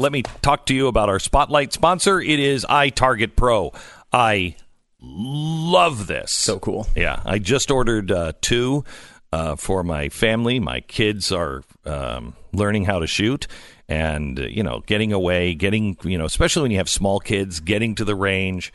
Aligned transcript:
let 0.00 0.12
me 0.12 0.22
talk 0.40 0.64
to 0.66 0.74
you 0.74 0.88
about 0.88 1.10
our 1.10 1.18
spotlight 1.18 1.72
sponsor. 1.74 2.20
It 2.20 2.40
is 2.40 2.64
iTarget 2.64 3.36
Pro. 3.36 3.72
I 4.10 4.56
love 5.00 6.06
this. 6.06 6.32
So 6.32 6.58
cool. 6.58 6.88
Yeah, 6.96 7.20
I 7.24 7.38
just 7.38 7.70
ordered 7.70 8.10
uh, 8.10 8.32
two 8.40 8.84
uh, 9.30 9.56
for 9.56 9.84
my 9.84 10.08
family. 10.08 10.58
My 10.58 10.80
kids 10.80 11.30
are 11.30 11.62
um, 11.84 12.34
learning 12.52 12.86
how 12.86 13.00
to 13.00 13.06
shoot, 13.06 13.46
and 13.88 14.40
uh, 14.40 14.44
you 14.44 14.62
know, 14.62 14.82
getting 14.86 15.12
away, 15.12 15.54
getting 15.54 15.98
you 16.02 16.16
know, 16.16 16.24
especially 16.24 16.62
when 16.62 16.70
you 16.70 16.78
have 16.78 16.88
small 16.88 17.20
kids, 17.20 17.60
getting 17.60 17.94
to 17.96 18.04
the 18.04 18.16
range. 18.16 18.72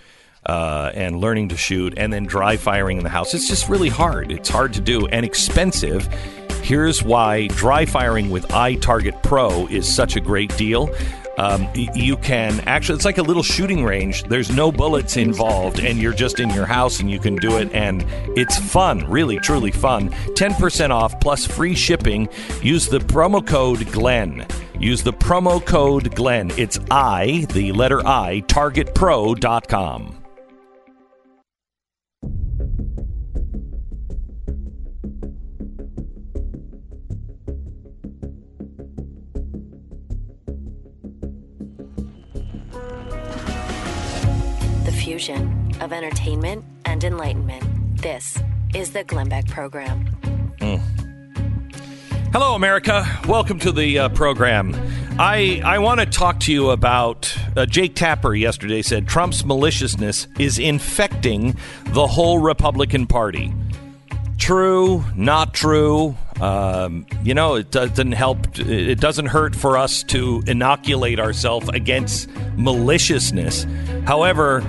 Uh, 0.48 0.92
and 0.94 1.22
learning 1.22 1.50
to 1.50 1.58
shoot, 1.58 1.96
and 1.98 2.14
then 2.14 2.24
dry 2.24 2.56
firing 2.56 2.98
in 2.98 3.04
the 3.04 3.10
house. 3.10 3.34
It's 3.34 3.48
just 3.48 3.68
really 3.68 3.90
hard. 3.90 4.32
It's 4.32 4.48
hard 4.48 4.74
to 4.74 4.80
do 4.80 5.08
and 5.08 5.26
expensive. 5.26 6.08
Here's 6.66 7.04
why 7.04 7.46
dry 7.50 7.86
firing 7.86 8.32
with 8.32 8.48
iTarget 8.48 9.22
Pro 9.22 9.68
is 9.68 9.88
such 9.88 10.16
a 10.16 10.20
great 10.20 10.50
deal. 10.58 10.90
Um, 11.38 11.70
you 11.76 12.18
can 12.18 12.60
actually, 12.62 12.96
it's 12.96 13.06
like 13.06 13.20
a 13.20 13.22
little 13.22 13.44
shooting 13.44 13.86
range. 13.86 14.24
There's 14.24 14.50
no 14.50 14.72
bullets 14.72 15.16
involved, 15.16 15.80
and 15.80 16.00
you're 16.00 16.12
just 16.12 16.40
in 16.40 16.50
your 16.50 16.66
house 16.66 17.02
and 17.02 17.12
you 17.12 17.20
can 17.20 17.36
do 17.36 17.58
it, 17.58 17.72
and 17.72 18.04
it's 18.36 18.58
fun, 18.58 19.08
really, 19.08 19.38
truly 19.38 19.70
fun. 19.70 20.10
10% 20.10 20.90
off 20.90 21.20
plus 21.20 21.46
free 21.46 21.76
shipping. 21.76 22.28
Use 22.64 22.88
the 22.88 22.98
promo 22.98 23.46
code 23.46 23.82
GLENN. 23.82 24.50
Use 24.82 25.04
the 25.04 25.14
promo 25.14 25.64
code 25.64 26.16
GLENN. 26.16 26.58
It's 26.58 26.80
I, 26.90 27.46
the 27.52 27.74
letter 27.74 28.02
I, 28.08 28.42
targetpro.com. 28.48 30.15
fusion 45.16 45.72
of 45.80 45.94
entertainment 45.94 46.66
and 46.84 47.02
enlightenment. 47.02 47.64
This 48.02 48.38
is 48.74 48.92
the 48.92 49.06
Glenn 49.06 49.30
Beck 49.30 49.48
Program. 49.48 50.06
Hello, 52.34 52.54
America. 52.54 53.06
Welcome 53.26 53.58
to 53.60 53.72
the 53.72 53.98
uh, 53.98 54.10
program. 54.10 54.76
I 55.18 55.62
I 55.64 55.80
want 55.80 56.02
to 56.02 56.06
talk 56.06 56.42
to 56.42 56.52
you 56.52 56.72
about 56.72 57.34
uh, 57.56 57.66
Jake 57.66 57.96
Tapper. 57.96 58.36
Yesterday 58.36 58.82
said 58.82 59.08
Trump's 59.08 59.46
maliciousness 59.46 60.28
is 60.38 60.60
infecting 60.60 61.56
the 61.86 62.08
whole 62.08 62.40
Republican 62.40 63.08
Party. 63.08 63.54
True, 64.38 65.06
not 65.16 65.54
true. 65.54 66.18
Um, 66.42 67.06
you 67.24 67.34
know, 67.34 67.56
it 67.56 67.72
doesn't 67.72 68.12
help. 68.12 68.60
It 68.60 69.00
doesn't 69.00 69.28
hurt 69.28 69.56
for 69.56 69.78
us 69.78 70.04
to 70.04 70.44
inoculate 70.46 71.22
ourselves 71.22 71.70
against 71.70 72.30
maliciousness. 72.58 73.66
However, 74.06 74.62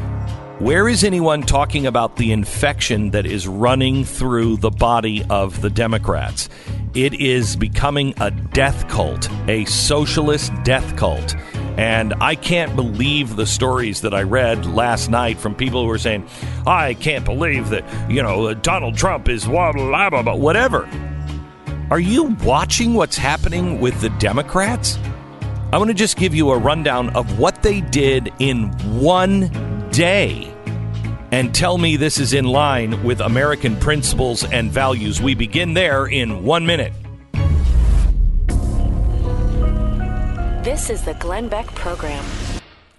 where 0.58 0.88
is 0.88 1.04
anyone 1.04 1.42
talking 1.42 1.86
about 1.86 2.16
the 2.16 2.32
infection 2.32 3.10
that 3.10 3.26
is 3.26 3.46
running 3.46 4.06
through 4.06 4.56
the 4.56 4.70
body 4.70 5.22
of 5.28 5.60
the 5.60 5.68
Democrats? 5.68 6.48
It 6.94 7.12
is 7.20 7.56
becoming 7.56 8.14
a 8.20 8.30
death 8.30 8.88
cult, 8.88 9.28
a 9.48 9.66
socialist 9.66 10.52
death 10.64 10.96
cult. 10.96 11.36
And 11.76 12.14
I 12.22 12.36
can't 12.36 12.74
believe 12.74 13.36
the 13.36 13.44
stories 13.44 14.00
that 14.00 14.14
I 14.14 14.22
read 14.22 14.64
last 14.64 15.10
night 15.10 15.38
from 15.38 15.54
people 15.54 15.82
who 15.82 15.88
were 15.88 15.98
saying, 15.98 16.26
I 16.66 16.94
can't 16.94 17.26
believe 17.26 17.68
that, 17.68 17.84
you 18.10 18.22
know, 18.22 18.46
uh, 18.46 18.54
Donald 18.54 18.96
Trump 18.96 19.28
is 19.28 19.44
blah, 19.44 19.72
blah, 19.72 20.08
blah, 20.08 20.22
blah, 20.22 20.34
whatever. 20.36 20.88
Are 21.90 22.00
you 22.00 22.34
watching 22.44 22.94
what's 22.94 23.18
happening 23.18 23.78
with 23.78 24.00
the 24.00 24.08
Democrats? 24.08 24.98
I 25.70 25.76
want 25.76 25.88
to 25.88 25.94
just 25.94 26.16
give 26.16 26.34
you 26.34 26.50
a 26.50 26.58
rundown 26.58 27.10
of 27.10 27.38
what 27.38 27.62
they 27.62 27.82
did 27.82 28.32
in 28.38 28.70
one 28.98 29.75
day 29.96 30.52
and 31.32 31.54
tell 31.54 31.78
me 31.78 31.96
this 31.96 32.20
is 32.20 32.34
in 32.34 32.44
line 32.44 33.02
with 33.02 33.18
American 33.20 33.74
principles 33.76 34.44
and 34.44 34.70
values. 34.70 35.22
We 35.22 35.34
begin 35.34 35.72
there 35.72 36.04
in 36.04 36.44
one 36.44 36.66
minute. 36.66 36.92
This 40.62 40.90
is 40.90 41.02
the 41.02 41.16
Glenn 41.18 41.48
Beck 41.48 41.66
Program. 41.74 42.22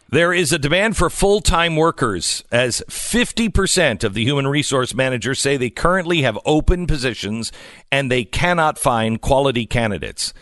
There 0.10 0.34
is 0.34 0.52
a 0.52 0.58
demand 0.58 0.98
for 0.98 1.12
full 1.12 1.40
time 1.40 1.76
workers, 1.76 2.44
as 2.52 2.82
50% 2.90 4.04
of 4.04 4.16
the 4.16 4.24
human 4.24 4.48
resource 4.48 4.96
managers 4.96 5.40
say 5.40 5.56
they 5.56 5.70
currently 5.70 6.24
have 6.24 6.40
open 6.46 6.88
positions 6.88 7.52
and 7.92 8.10
they 8.10 8.24
cannot 8.24 8.80
find 8.80 9.22
quality 9.22 9.68
candidates. 9.68 10.34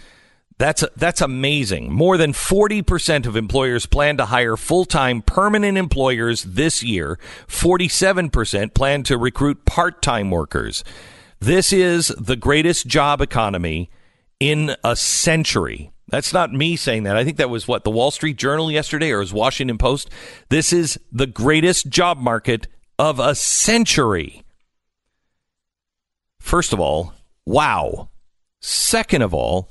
That's 0.57 0.85
that's 0.95 1.19
amazing. 1.19 1.91
More 1.91 2.17
than 2.17 2.31
40% 2.31 3.25
of 3.25 3.35
employers 3.35 3.85
plan 3.85 4.15
to 4.17 4.25
hire 4.25 4.55
full-time 4.55 5.21
permanent 5.21 5.77
employers 5.77 6.43
this 6.43 6.81
year. 6.81 7.19
47% 7.47 8.73
plan 8.73 9.03
to 9.03 9.17
recruit 9.17 9.65
part-time 9.65 10.31
workers. 10.31 10.83
This 11.39 11.73
is 11.73 12.07
the 12.17 12.37
greatest 12.37 12.87
job 12.87 13.19
economy 13.19 13.89
in 14.39 14.75
a 14.83 14.95
century. 14.95 15.91
That's 16.07 16.33
not 16.33 16.53
me 16.53 16.75
saying 16.77 17.03
that. 17.03 17.17
I 17.17 17.25
think 17.25 17.37
that 17.37 17.49
was 17.49 17.67
what 17.67 17.83
the 17.83 17.91
Wall 17.91 18.11
Street 18.11 18.37
Journal 18.37 18.71
yesterday 18.71 19.11
or 19.11 19.19
was 19.19 19.33
Washington 19.33 19.77
Post. 19.77 20.09
This 20.49 20.71
is 20.71 20.99
the 21.11 21.27
greatest 21.27 21.89
job 21.89 22.17
market 22.17 22.67
of 22.97 23.19
a 23.19 23.35
century. 23.35 24.43
First 26.39 26.73
of 26.73 26.79
all, 26.79 27.13
wow. 27.45 28.09
Second 28.61 29.23
of 29.23 29.33
all, 29.33 29.69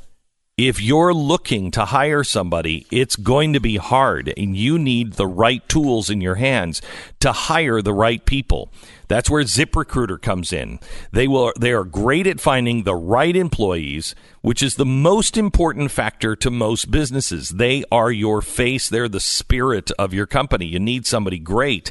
if 0.57 0.81
you're 0.81 1.13
looking 1.13 1.73
to 1.73 1.87
hire 1.87 2.23
somebody, 2.23 2.87
it's 2.93 3.17
going 3.17 3.53
to 3.55 3.61
be 3.61 3.77
hard 3.77 4.33
and 4.37 4.57
you 4.57 4.79
need 4.79 5.15
the 5.15 5.27
right 5.27 5.69
tools 5.69 6.09
in 6.09 6.21
your 6.21 6.37
hands 6.37 6.81
to 7.19 7.33
hire 7.33 7.83
the 7.83 7.93
right 7.93 8.25
people. 8.25 8.71
That's 9.09 9.29
where 9.29 9.43
ZipRecruiter 9.43 10.23
comes 10.23 10.53
in. 10.53 10.79
They 11.13 11.27
will 11.27 11.53
they 11.59 11.73
are 11.73 11.85
great 11.85 12.29
at 12.29 12.41
finding 12.41 12.85
the 12.85 12.95
right 12.95 13.35
employees, 13.35 14.15
which 14.43 14.63
is 14.63 14.77
the 14.77 14.87
most 14.87 15.37
important 15.37 15.91
factor 15.91 16.37
to 16.37 16.51
most 16.53 16.89
businesses. 16.91 17.51
They 17.51 17.85
are 17.91 18.13
your 18.13 18.41
face, 18.41 18.89
they're 18.89 19.09
the 19.09 19.21
spirit 19.21 19.91
of 19.99 20.15
your 20.15 20.27
company. 20.27 20.67
You 20.67 20.79
need 20.79 21.05
somebody 21.05 21.41
great. 21.41 21.91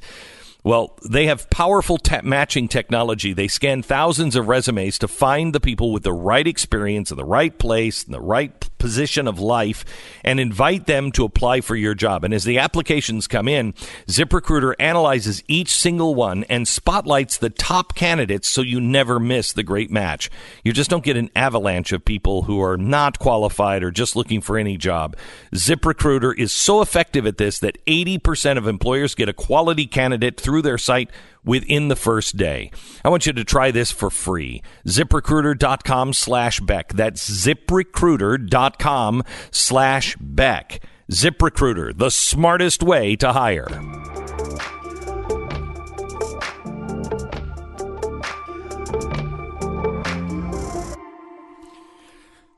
Well, 0.63 0.97
they 1.07 1.25
have 1.25 1.50
powerful 1.50 1.97
te- 1.97 2.22
matching 2.24 2.69
technology. 2.69 3.34
They 3.34 3.50
scan 3.50 3.84
thousands 3.84 4.35
of 4.35 4.47
resumes 4.47 4.97
to 5.00 5.09
find 5.09 5.53
the 5.53 5.59
people 5.59 5.91
with 5.91 6.03
the 6.03 6.13
right 6.13 6.47
experience 6.47 7.12
in 7.12 7.18
the 7.18 7.25
right 7.25 7.57
place, 7.57 8.03
in 8.03 8.13
the 8.13 8.22
right 8.22 8.69
position 8.84 9.30
of 9.30 9.40
life, 9.40 9.86
and 10.26 10.42
invite 10.42 10.88
them 10.88 11.10
to 11.10 11.24
apply 11.24 11.62
for 11.62 11.74
your 11.74 11.96
job. 11.96 12.26
And 12.26 12.34
as 12.34 12.44
the 12.44 12.60
applications 12.60 13.28
come 13.28 13.48
in, 13.48 13.72
ZipRecruiter 14.08 14.76
analyzes 14.78 15.42
each 15.48 15.74
single 15.74 16.16
one 16.16 16.44
and 16.50 16.68
spotlights 16.68 17.38
the 17.38 17.50
top 17.50 17.96
candidates 17.96 18.50
so 18.50 18.60
you 18.60 18.82
never 18.82 19.22
miss 19.22 19.54
the 19.54 19.64
great 19.64 19.90
match. 19.90 20.30
You 20.66 20.74
just 20.74 20.90
don't 20.90 21.06
get 21.06 21.16
an 21.16 21.30
avalanche 21.34 21.94
of 21.94 22.04
people 22.04 22.42
who 22.42 22.62
are 22.62 22.76
not 22.76 23.20
qualified 23.20 23.84
or 23.84 23.90
just 23.90 24.18
looking 24.18 24.42
for 24.42 24.58
any 24.58 24.76
job. 24.76 25.16
ZipRecruiter 25.56 26.38
is 26.38 26.52
so 26.52 26.82
effective 26.82 27.26
at 27.26 27.38
this 27.38 27.60
that 27.60 27.78
80% 27.86 28.58
of 28.58 28.68
employers 28.68 29.16
get 29.16 29.30
a 29.30 29.34
quality 29.34 29.88
candidate 29.88 30.38
through 30.38 30.62
their 30.62 30.78
site 30.78 31.10
within 31.44 31.88
the 31.88 31.96
first 31.96 32.38
day. 32.38 32.72
I 33.04 33.09
want 33.09 33.26
you 33.26 33.34
to 33.34 33.44
try 33.44 33.72
this 33.72 33.92
for 33.92 34.09
free. 34.09 34.62
ZipRecruiter.com 34.88 36.14
slash 36.14 36.59
Beck. 36.59 36.94
That's 36.94 37.30
ZipRecruiter.com 37.30 39.24
slash 39.52 40.16
Beck. 40.20 40.84
ZipRecruiter, 41.12 41.98
the 41.98 42.09
smartest 42.09 42.81
way 42.81 43.16
to 43.18 43.34
hire. 43.34 43.68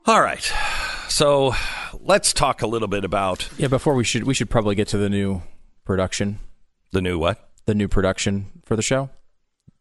All 0.06 0.20
right. 0.20 0.52
So 1.08 1.54
let's 2.00 2.32
talk 2.32 2.62
a 2.62 2.66
little 2.66 2.86
bit 2.88 3.04
about 3.04 3.48
Yeah, 3.58 3.68
before 3.68 3.94
we 3.94 4.04
should 4.04 4.24
we 4.24 4.34
should 4.34 4.48
probably 4.48 4.76
get 4.76 4.86
to 4.88 4.98
the 4.98 5.08
new 5.08 5.42
production, 5.84 6.38
the 6.92 7.02
new 7.02 7.18
what? 7.18 7.45
The 7.66 7.74
new 7.74 7.88
production 7.88 8.46
for 8.64 8.76
the 8.76 8.82
show. 8.82 9.10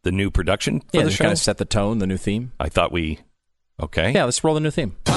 The 0.03 0.11
new 0.11 0.29
production 0.29 0.81
for 0.81 0.87
yeah, 0.93 1.03
the 1.03 1.09
just 1.09 1.17
show? 1.17 1.23
kind 1.23 1.31
of 1.31 1.39
set 1.39 1.57
the 1.57 1.65
tone, 1.65 1.99
the 1.99 2.07
new 2.07 2.17
theme. 2.17 2.51
I 2.59 2.69
thought 2.69 2.91
we. 2.91 3.19
Okay. 3.79 4.11
Yeah, 4.11 4.25
let's 4.25 4.43
roll 4.43 4.53
the 4.55 4.59
new 4.59 4.71
theme. 4.71 4.95
No, 5.07 5.13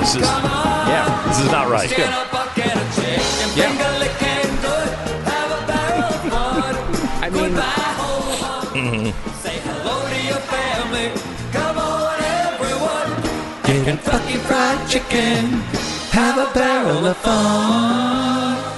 this 0.00 0.14
is. 0.14 0.22
Yeah, 0.22 1.24
This 1.28 1.40
is 1.40 1.50
not 1.50 1.68
right. 1.70 1.90
yeah. 1.96 2.30
I 7.22 7.30
mean, 7.30 7.54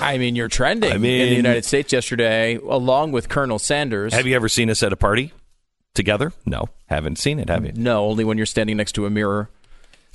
I 0.07 0.19
mean, 0.19 0.37
you're 0.37 0.49
trending 0.49 0.93
I 0.93 0.95
in 0.95 1.03
the 1.03 1.35
United 1.35 1.65
States 1.65 1.93
yesterday, 1.93 2.57
along 2.57 3.13
with 3.13 3.29
Colonel 3.29 3.59
Sanders. 3.59 4.15
Have 4.15 4.27
you 4.27 4.37
ever 4.37 4.49
seen 4.49 4.71
us 4.71 4.83
at 4.83 4.93
a 4.93 4.97
party 4.97 5.33
together? 5.95 6.33
No, 6.45 6.69
haven't 6.87 7.19
seen 7.19 7.41
it. 7.41 7.49
Have 7.49 7.65
you? 7.65 7.73
No, 7.75 8.07
only 8.07 8.25
when 8.25 8.37
you're 8.37 8.47
standing 8.47 8.77
next 8.77 8.93
to 8.93 9.07
a 9.07 9.11
mirror. 9.11 9.51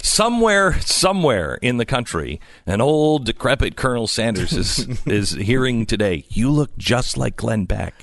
somewhere, 0.02 0.80
somewhere 0.80 1.56
in 1.56 1.76
the 1.78 1.86
country, 1.86 2.40
an 2.66 2.80
old 2.80 3.26
decrepit 3.26 3.76
Colonel 3.76 4.08
Sanders 4.08 4.54
is 4.54 4.88
is 5.06 5.32
hearing 5.32 5.86
today. 5.86 6.24
You 6.30 6.50
look 6.50 6.76
just 6.78 7.18
like 7.18 7.36
Glenn 7.36 7.66
Beck, 7.66 7.94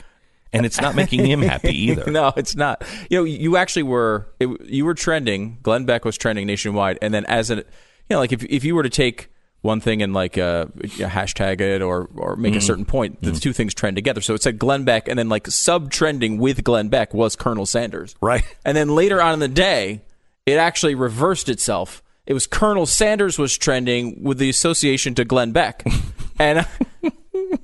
and 0.52 0.66
it's 0.66 0.80
not 0.80 0.94
making 0.94 1.24
him 1.24 1.40
happy 1.40 1.76
either. 1.90 2.10
no, 2.10 2.34
it's 2.36 2.54
not. 2.54 2.84
You 3.08 3.18
know, 3.18 3.24
you 3.24 3.56
actually 3.56 3.84
were 3.84 4.28
it, 4.38 4.48
you 4.66 4.84
were 4.84 4.94
trending. 4.94 5.58
Glenn 5.62 5.86
Beck 5.86 6.04
was 6.04 6.18
trending 6.18 6.46
nationwide, 6.46 6.98
and 7.00 7.14
then 7.14 7.24
as 7.24 7.48
an 7.48 7.58
you 7.58 7.64
know, 8.10 8.18
like 8.18 8.32
if 8.32 8.44
if 8.44 8.62
you 8.62 8.74
were 8.74 8.82
to 8.82 8.90
take 8.90 9.30
one 9.62 9.80
thing 9.80 10.02
and 10.02 10.14
like 10.14 10.38
uh, 10.38 10.66
hashtag 10.84 11.60
it 11.60 11.82
or 11.82 12.08
or 12.16 12.36
make 12.36 12.52
Mm-hmm. 12.52 12.58
a 12.58 12.62
certain 12.62 12.84
point, 12.84 13.20
the 13.22 13.32
two 13.32 13.52
things 13.52 13.74
trend 13.74 13.96
together. 13.96 14.20
So 14.20 14.34
it 14.34 14.42
said 14.42 14.58
Glenn 14.58 14.84
Beck, 14.84 15.08
and 15.08 15.18
then 15.18 15.28
like 15.28 15.46
sub 15.48 15.90
trending 15.90 16.38
with 16.38 16.62
Glenn 16.64 16.88
Beck 16.88 17.12
was 17.12 17.36
Colonel 17.36 17.66
Sanders, 17.66 18.14
Right. 18.20 18.44
And 18.64 18.76
then 18.76 18.88
later 18.94 19.20
on 19.20 19.34
in 19.34 19.40
the 19.40 19.48
day, 19.48 20.02
it 20.46 20.54
actually 20.58 20.94
reversed 20.94 21.48
itself. 21.48 22.02
It 22.26 22.34
was 22.34 22.46
Colonel 22.46 22.86
Sanders 22.86 23.38
was 23.38 23.56
trending 23.58 24.22
with 24.22 24.38
the 24.38 24.48
association 24.50 25.14
to 25.16 25.24
Glenn 25.24 25.52
Beck, 25.52 25.84
and. 26.38 26.66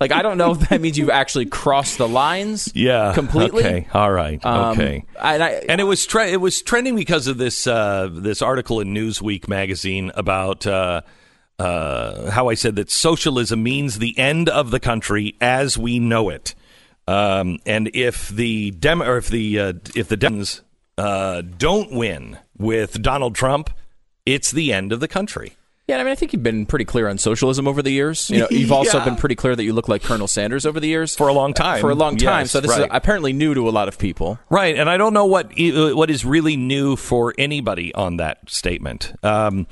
Like 0.00 0.12
I 0.12 0.22
don't 0.22 0.38
know 0.38 0.52
if 0.52 0.68
that 0.70 0.80
means 0.80 0.96
you've 0.96 1.10
actually 1.10 1.44
crossed 1.46 1.98
the 1.98 2.08
lines, 2.08 2.70
Yeah, 2.74 3.12
completely. 3.12 3.62
Okay, 3.64 3.86
all 3.92 4.10
right, 4.10 4.42
Um, 4.44 4.72
okay. 4.78 5.04
and 5.20 5.42
I, 5.42 5.50
and 5.68 5.78
it 5.80 5.84
was 5.84 6.06
tre- 6.06 6.32
it 6.32 6.38
was 6.40 6.62
trending 6.62 6.96
because 6.96 7.26
of 7.26 7.36
this 7.36 7.66
uh, 7.66 8.08
this 8.10 8.40
article 8.40 8.80
in 8.80 8.94
Newsweek 8.94 9.46
magazine 9.46 10.10
about 10.14 10.66
uh, 10.66 11.02
uh, 11.58 12.30
how 12.30 12.48
I 12.48 12.54
said 12.54 12.76
that 12.76 12.90
socialism 12.90 13.62
means 13.62 13.98
the 13.98 14.18
end 14.18 14.48
of 14.48 14.70
the 14.70 14.80
country 14.80 15.36
as 15.40 15.78
we 15.78 15.98
know 15.98 16.28
it, 16.28 16.54
um, 17.06 17.58
and 17.66 17.90
if 17.94 18.28
the 18.28 18.70
dem 18.72 19.02
or 19.02 19.16
if 19.18 19.28
the 19.28 19.58
uh, 19.60 19.72
if 19.94 20.08
the 20.08 20.16
Dems 20.16 20.62
uh, 20.98 21.42
don't 21.42 21.92
win 21.92 22.38
with 22.58 23.00
Donald 23.02 23.34
Trump, 23.34 23.70
it's 24.26 24.50
the 24.50 24.72
end 24.72 24.92
of 24.92 25.00
the 25.00 25.08
country. 25.08 25.54
Yeah, 25.86 25.96
I 25.96 25.98
mean, 25.98 26.12
I 26.12 26.14
think 26.14 26.32
you've 26.32 26.42
been 26.42 26.64
pretty 26.64 26.86
clear 26.86 27.08
on 27.08 27.18
socialism 27.18 27.68
over 27.68 27.82
the 27.82 27.90
years. 27.90 28.30
You 28.30 28.38
know, 28.38 28.46
you've 28.50 28.72
also 28.72 28.96
Yeah. 29.00 29.04
been 29.04 29.16
pretty 29.16 29.34
clear 29.34 29.54
that 29.54 29.64
you 29.64 29.74
look 29.74 29.86
like 29.86 30.02
Colonel 30.02 30.26
Sanders 30.26 30.64
over 30.64 30.80
the 30.80 30.88
years 30.88 31.14
For 31.14 31.28
a 31.28 31.34
long 31.34 31.52
time. 31.52 31.82
For 31.82 31.90
a 31.90 31.94
long 31.94 32.16
time. 32.16 32.44
Yes, 32.44 32.52
so 32.52 32.60
this 32.60 32.74
is 32.74 32.86
apparently 32.90 33.34
new 33.34 33.52
to 33.52 33.68
a 33.68 33.70
lot 33.70 33.88
of 33.88 33.98
people. 33.98 34.38
Right, 34.48 34.76
and 34.78 34.88
I 34.88 34.96
don't 34.96 35.12
know 35.12 35.26
what 35.26 35.52
what 35.58 36.10
is 36.10 36.24
really 36.24 36.56
new 36.56 36.96
for 36.96 37.34
anybody 37.36 37.94
on 37.94 38.16
that 38.16 38.48
statement, 38.48 39.12
um, 39.22 39.66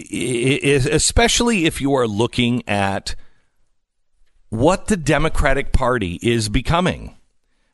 especially 0.00 1.64
if 1.64 1.80
you 1.80 1.94
are 1.94 2.06
looking 2.06 2.62
at 2.68 3.14
what 4.48 4.86
the 4.86 4.96
Democratic 4.96 5.72
Party 5.72 6.18
is 6.22 6.48
becoming. 6.48 7.16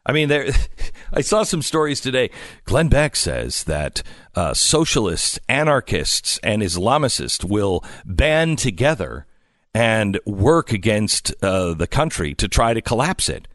I 0.04 0.12
mean, 0.12 0.28
there. 0.28 0.48
I 1.12 1.20
saw 1.20 1.42
some 1.42 1.62
stories 1.62 2.00
today. 2.00 2.30
Glenn 2.64 2.88
Beck 2.88 3.14
says 3.16 3.64
that 3.64 4.02
uh, 4.34 4.54
socialists, 4.54 5.38
anarchists, 5.48 6.38
and 6.42 6.62
Islamicists 6.62 7.44
will 7.44 7.84
band 8.04 8.58
together 8.58 9.26
and 9.74 10.18
work 10.26 10.72
against 10.72 11.34
uh, 11.42 11.74
the 11.74 11.86
country 11.86 12.34
to 12.34 12.48
try 12.48 12.74
to 12.74 12.82
collapse 12.82 13.28
it. 13.28 13.48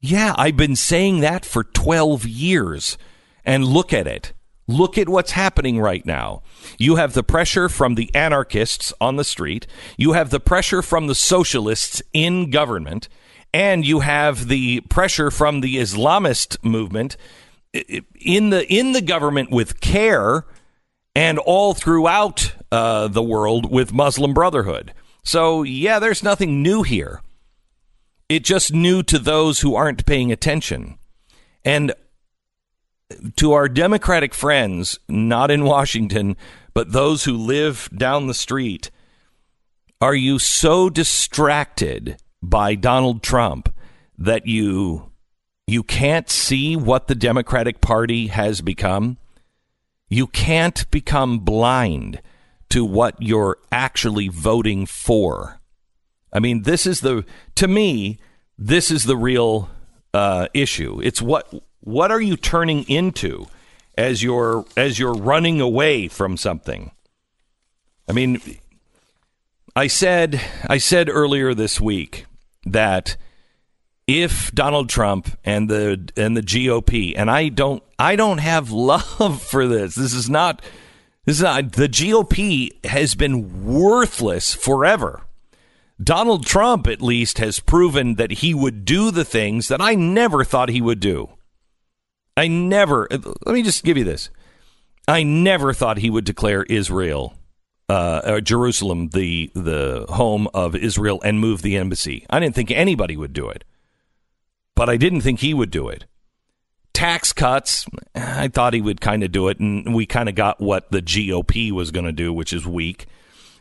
Yeah, 0.00 0.34
I've 0.36 0.56
been 0.56 0.76
saying 0.76 1.20
that 1.20 1.44
for 1.44 1.62
12 1.62 2.26
years. 2.26 2.98
And 3.44 3.64
look 3.64 3.92
at 3.92 4.06
it. 4.06 4.32
Look 4.68 4.96
at 4.96 5.08
what's 5.08 5.32
happening 5.32 5.80
right 5.80 6.04
now. 6.06 6.42
You 6.78 6.96
have 6.96 7.14
the 7.14 7.24
pressure 7.24 7.68
from 7.68 7.94
the 7.94 8.14
anarchists 8.14 8.92
on 9.00 9.16
the 9.16 9.24
street, 9.24 9.66
you 9.96 10.12
have 10.12 10.30
the 10.30 10.40
pressure 10.40 10.82
from 10.82 11.06
the 11.06 11.14
socialists 11.14 12.02
in 12.12 12.50
government, 12.50 13.08
and 13.52 13.84
you 13.84 14.00
have 14.00 14.48
the 14.48 14.80
pressure 14.82 15.30
from 15.30 15.60
the 15.60 15.76
Islamist 15.76 16.62
movement 16.64 17.16
in 17.72 18.50
the 18.50 18.66
in 18.72 18.92
the 18.92 19.00
government 19.00 19.50
with 19.50 19.80
CAIR 19.80 20.46
and 21.14 21.38
all 21.38 21.74
throughout 21.74 22.54
uh, 22.70 23.08
the 23.08 23.22
world 23.22 23.70
with 23.70 23.92
Muslim 23.92 24.32
Brotherhood. 24.32 24.94
So, 25.22 25.62
yeah, 25.62 25.98
there's 25.98 26.22
nothing 26.22 26.62
new 26.62 26.82
here. 26.82 27.20
It 28.28 28.44
just 28.44 28.72
new 28.72 29.02
to 29.04 29.18
those 29.18 29.60
who 29.60 29.74
aren't 29.74 30.06
paying 30.06 30.32
attention. 30.32 30.98
And 31.64 31.94
to 33.36 33.52
our 33.52 33.68
Democratic 33.68 34.34
friends, 34.34 34.98
not 35.08 35.50
in 35.50 35.64
Washington, 35.64 36.36
but 36.74 36.92
those 36.92 37.24
who 37.24 37.36
live 37.36 37.88
down 37.96 38.26
the 38.26 38.34
street, 38.34 38.90
are 40.00 40.14
you 40.14 40.38
so 40.38 40.90
distracted 40.90 42.16
by 42.42 42.74
Donald 42.74 43.22
Trump 43.22 43.72
that 44.18 44.46
you 44.46 45.10
you 45.66 45.82
can't 45.82 46.28
see 46.28 46.76
what 46.76 47.06
the 47.06 47.14
Democratic 47.14 47.80
Party 47.80 48.26
has 48.26 48.60
become? 48.60 49.16
You 50.08 50.26
can't 50.26 50.90
become 50.90 51.38
blind 51.38 52.20
to 52.70 52.84
what 52.84 53.14
you're 53.20 53.58
actually 53.70 54.28
voting 54.28 54.86
for. 54.86 55.60
I 56.32 56.40
mean, 56.40 56.62
this 56.62 56.86
is 56.86 57.00
the 57.00 57.24
to 57.54 57.68
me, 57.68 58.18
this 58.58 58.90
is 58.90 59.04
the 59.04 59.16
real 59.16 59.70
uh, 60.14 60.48
issue. 60.52 61.00
It's 61.02 61.22
what 61.22 61.52
what 61.82 62.10
are 62.10 62.20
you 62.20 62.36
turning 62.36 62.84
into 62.84 63.46
as 63.96 64.22
you're 64.22 64.64
as 64.76 64.98
you're 64.98 65.14
running 65.14 65.60
away 65.60 66.08
from 66.08 66.36
something. 66.36 66.92
I 68.08 68.12
mean, 68.12 68.40
I 69.76 69.86
said 69.86 70.40
I 70.66 70.78
said 70.78 71.08
earlier 71.08 71.54
this 71.54 71.80
week 71.80 72.26
that 72.64 73.16
if 74.06 74.52
Donald 74.52 74.88
Trump 74.88 75.38
and 75.44 75.68
the 75.68 76.10
and 76.16 76.36
the 76.36 76.42
GOP 76.42 77.14
and 77.16 77.30
I 77.30 77.48
don't 77.48 77.82
I 77.98 78.16
don't 78.16 78.38
have 78.38 78.70
love 78.72 79.42
for 79.42 79.66
this. 79.66 79.94
This 79.94 80.14
is 80.14 80.28
not 80.30 80.62
this 81.24 81.36
is 81.36 81.42
not 81.42 81.72
the 81.72 81.88
GOP 81.88 82.84
has 82.86 83.14
been 83.14 83.64
worthless 83.64 84.54
forever. 84.54 85.22
Donald 86.02 86.44
Trump 86.44 86.88
at 86.88 87.00
least 87.00 87.38
has 87.38 87.60
proven 87.60 88.16
that 88.16 88.32
he 88.32 88.52
would 88.52 88.84
do 88.84 89.12
the 89.12 89.24
things 89.24 89.68
that 89.68 89.80
I 89.80 89.94
never 89.94 90.42
thought 90.42 90.68
he 90.68 90.80
would 90.80 90.98
do. 90.98 91.28
I 92.36 92.48
never 92.48 93.08
let 93.10 93.52
me 93.52 93.62
just 93.62 93.84
give 93.84 93.96
you 93.96 94.04
this. 94.04 94.30
I 95.06 95.22
never 95.22 95.72
thought 95.72 95.98
he 95.98 96.10
would 96.10 96.24
declare 96.24 96.62
Israel 96.64 97.34
uh, 97.88 98.22
uh, 98.24 98.40
Jerusalem 98.40 99.08
the 99.08 99.50
the 99.54 100.06
home 100.08 100.48
of 100.54 100.74
Israel 100.74 101.20
and 101.22 101.38
move 101.38 101.62
the 101.62 101.76
embassy. 101.76 102.24
I 102.30 102.40
didn't 102.40 102.54
think 102.54 102.70
anybody 102.70 103.16
would 103.16 103.32
do 103.32 103.48
it, 103.48 103.64
but 104.74 104.88
I 104.88 104.96
didn't 104.96 105.20
think 105.20 105.40
he 105.40 105.52
would 105.52 105.70
do 105.70 105.88
it. 105.88 106.06
Tax 106.94 107.32
cuts, 107.32 107.86
I 108.14 108.48
thought 108.48 108.74
he 108.74 108.80
would 108.80 109.00
kind 109.00 109.22
of 109.22 109.32
do 109.32 109.48
it, 109.48 109.58
and 109.58 109.94
we 109.94 110.06
kind 110.06 110.28
of 110.28 110.34
got 110.34 110.60
what 110.60 110.90
the 110.90 111.02
GOP 111.02 111.70
was 111.72 111.90
going 111.90 112.06
to 112.06 112.12
do, 112.12 112.32
which 112.32 112.52
is 112.52 112.66
weak. 112.66 113.06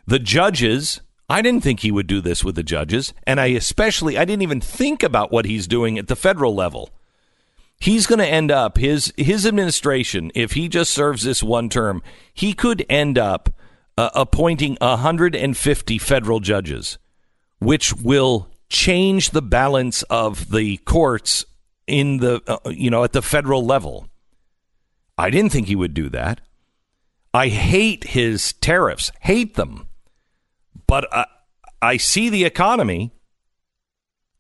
The 0.06 0.20
judges, 0.20 1.02
I 1.30 1.42
didn't 1.42 1.64
think 1.64 1.80
he 1.80 1.92
would 1.92 2.08
do 2.08 2.22
this 2.22 2.44
with 2.44 2.56
the 2.56 2.64
judges, 2.64 3.14
and 3.26 3.40
I 3.40 3.48
especially 3.48 4.18
I 4.18 4.24
didn't 4.24 4.44
even 4.44 4.62
think 4.62 5.04
about 5.04 5.32
what 5.32 5.46
he's 5.46 5.68
doing 5.68 5.98
at 5.98 6.08
the 6.08 6.16
federal 6.16 6.56
level 6.56 6.90
he's 7.82 8.08
going 8.08 8.20
to 8.20 8.28
end 8.28 8.52
up 8.52 8.78
his 8.78 9.14
his 9.18 9.46
administration 9.46 10.32
if 10.36 10.54
he 10.54 10.70
just 10.70 10.92
serves 10.92 11.24
this 11.24 11.44
one 11.44 11.68
term 11.68 12.02
he 12.34 12.54
could 12.54 12.86
end 12.90 13.18
up 13.18 13.50
uh, 13.98 14.10
appointing 14.16 14.78
150 14.80 15.98
federal 15.98 16.40
judges 16.40 16.98
which 17.60 17.94
will 17.94 18.48
change 18.70 19.32
the 19.32 19.42
balance 19.42 20.02
of 20.04 20.50
the 20.50 20.78
courts 20.78 21.46
in 21.86 22.18
the 22.18 22.42
uh, 22.48 22.70
you 22.70 22.90
know 22.90 23.04
at 23.04 23.14
the 23.14 23.22
federal 23.22 23.66
level. 23.66 24.08
I 25.18 25.30
didn't 25.30 25.52
think 25.52 25.68
he 25.68 25.76
would 25.76 25.94
do 25.94 26.10
that. 26.10 26.42
I 27.34 27.50
hate 27.50 28.06
his 28.06 28.54
tariffs 28.54 29.12
hate 29.22 29.56
them. 29.56 29.88
But 30.88 31.08
I, 31.14 31.26
I 31.82 31.98
see 31.98 32.30
the 32.30 32.46
economy 32.46 33.14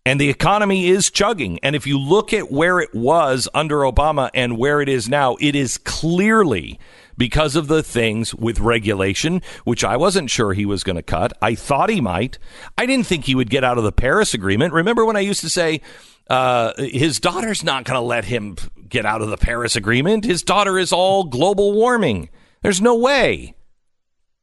and 0.05 0.19
the 0.19 0.29
economy 0.29 0.87
is 0.87 1.11
chugging. 1.11 1.59
And 1.61 1.75
if 1.75 1.85
you 1.85 1.99
look 1.99 2.33
at 2.33 2.51
where 2.51 2.79
it 2.79 2.93
was 2.93 3.47
under 3.53 3.79
Obama 3.79 4.29
and 4.33 4.57
where 4.57 4.81
it 4.81 4.89
is 4.89 5.07
now, 5.07 5.37
it 5.39 5.55
is 5.55 5.77
clearly 5.77 6.79
because 7.17 7.55
of 7.55 7.67
the 7.67 7.83
things 7.83 8.33
with 8.33 8.59
regulation, 8.59 9.41
which 9.63 9.83
I 9.83 9.97
wasn't 9.97 10.31
sure 10.31 10.53
he 10.53 10.65
was 10.65 10.83
going 10.83 10.95
to 10.95 11.03
cut. 11.03 11.33
I 11.41 11.53
thought 11.53 11.89
he 11.89 12.01
might. 12.01 12.39
I 12.77 12.85
didn't 12.87 13.05
think 13.05 13.25
he 13.25 13.35
would 13.35 13.49
get 13.49 13.63
out 13.63 13.77
of 13.77 13.83
the 13.83 13.91
Paris 13.91 14.33
Agreement. 14.33 14.73
Remember 14.73 15.05
when 15.05 15.17
I 15.17 15.21
used 15.21 15.41
to 15.41 15.49
say, 15.49 15.81
uh, 16.29 16.73
his 16.77 17.19
daughter's 17.19 17.63
not 17.63 17.83
going 17.83 17.97
to 17.97 18.01
let 18.01 18.25
him 18.25 18.55
get 18.89 19.05
out 19.05 19.21
of 19.21 19.29
the 19.29 19.37
Paris 19.37 19.75
Agreement? 19.75 20.25
His 20.25 20.41
daughter 20.41 20.79
is 20.79 20.91
all 20.91 21.25
global 21.25 21.73
warming. 21.73 22.29
There's 22.63 22.81
no 22.81 22.95
way. 22.95 23.53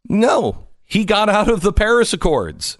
No, 0.09 0.69
he 0.85 1.05
got 1.05 1.29
out 1.29 1.51
of 1.51 1.63
the 1.63 1.73
Paris 1.73 2.13
Accords 2.13 2.79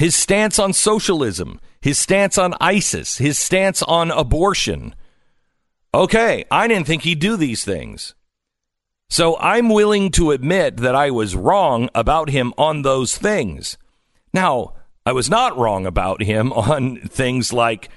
his 0.00 0.16
stance 0.16 0.58
on 0.58 0.72
socialism, 0.72 1.60
his 1.82 1.98
stance 1.98 2.38
on 2.38 2.54
ISIS, 2.58 3.18
his 3.18 3.38
stance 3.38 3.82
on 3.82 4.10
abortion. 4.10 4.94
Okay, 5.92 6.46
I 6.50 6.68
didn't 6.68 6.86
think 6.86 7.02
he'd 7.02 7.18
do 7.18 7.36
these 7.36 7.66
things. 7.66 8.14
So 9.10 9.36
I'm 9.38 9.68
willing 9.68 10.10
to 10.12 10.30
admit 10.30 10.78
that 10.78 10.94
I 10.94 11.10
was 11.10 11.36
wrong 11.36 11.90
about 11.94 12.30
him 12.30 12.54
on 12.56 12.80
those 12.80 13.18
things. 13.18 13.76
Now, 14.32 14.72
I 15.04 15.12
was 15.12 15.28
not 15.28 15.58
wrong 15.58 15.84
about 15.84 16.22
him 16.22 16.50
on 16.54 17.00
things 17.00 17.52
like 17.52 17.90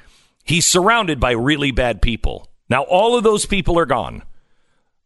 he's 0.43 0.67
surrounded 0.67 1.21
by 1.21 1.31
really 1.31 1.71
bad 1.71 2.01
people. 2.01 2.49
Now, 2.67 2.81
all 2.81 3.17
of 3.17 3.23
those 3.23 3.45
people 3.45 3.79
are 3.79 3.85
gone. 3.85 4.23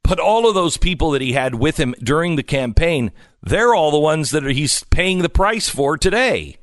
But 0.01 0.19
all 0.19 0.49
of 0.49 0.55
those 0.55 0.77
people 0.77 1.11
that 1.11 1.21
he 1.21 1.33
had 1.33 1.53
with 1.53 1.79
him 1.79 1.93
during 2.01 2.37
the 2.37 2.41
campaign, 2.41 3.11
they're 3.43 3.75
all 3.75 3.91
the 3.91 3.99
ones 3.99 4.31
that 4.31 4.45
he's 4.45 4.83
paying 4.85 5.19
the 5.19 5.29
price 5.29 5.69
for 5.69 5.95
today. 5.95 6.57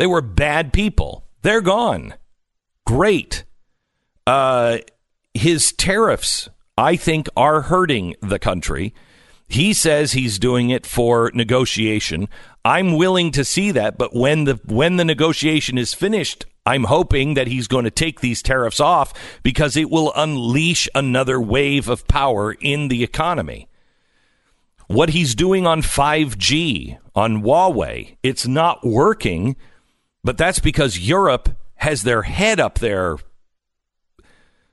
They 0.00 0.06
were 0.06 0.22
bad 0.22 0.72
people. 0.72 1.26
They're 1.42 1.60
gone. 1.60 2.14
Great. 2.86 3.44
Uh, 4.26 4.78
his 5.34 5.72
tariffs, 5.72 6.48
I 6.78 6.96
think, 6.96 7.28
are 7.36 7.60
hurting 7.60 8.16
the 8.22 8.38
country. 8.38 8.94
He 9.46 9.74
says 9.74 10.12
he's 10.12 10.38
doing 10.38 10.70
it 10.70 10.86
for 10.86 11.30
negotiation. 11.34 12.30
I'm 12.64 12.96
willing 12.96 13.30
to 13.32 13.44
see 13.44 13.72
that, 13.72 13.98
but 13.98 14.16
when 14.16 14.44
the 14.44 14.58
when 14.64 14.96
the 14.96 15.04
negotiation 15.04 15.76
is 15.76 15.92
finished, 15.92 16.46
I'm 16.64 16.84
hoping 16.84 17.34
that 17.34 17.48
he's 17.48 17.68
going 17.68 17.84
to 17.84 17.90
take 17.90 18.20
these 18.20 18.40
tariffs 18.40 18.80
off 18.80 19.12
because 19.42 19.76
it 19.76 19.90
will 19.90 20.14
unleash 20.16 20.88
another 20.94 21.38
wave 21.38 21.90
of 21.90 22.08
power 22.08 22.52
in 22.52 22.88
the 22.88 23.04
economy. 23.04 23.68
What 24.86 25.10
he's 25.10 25.34
doing 25.34 25.66
on 25.66 25.82
5G 25.82 26.96
on 27.14 27.42
Huawei, 27.42 28.16
it's 28.22 28.46
not 28.46 28.82
working, 28.82 29.56
but 30.22 30.38
that's 30.38 30.58
because 30.58 30.98
Europe 30.98 31.50
has 31.76 32.02
their 32.02 32.22
head 32.22 32.60
up 32.60 32.78
their 32.78 33.18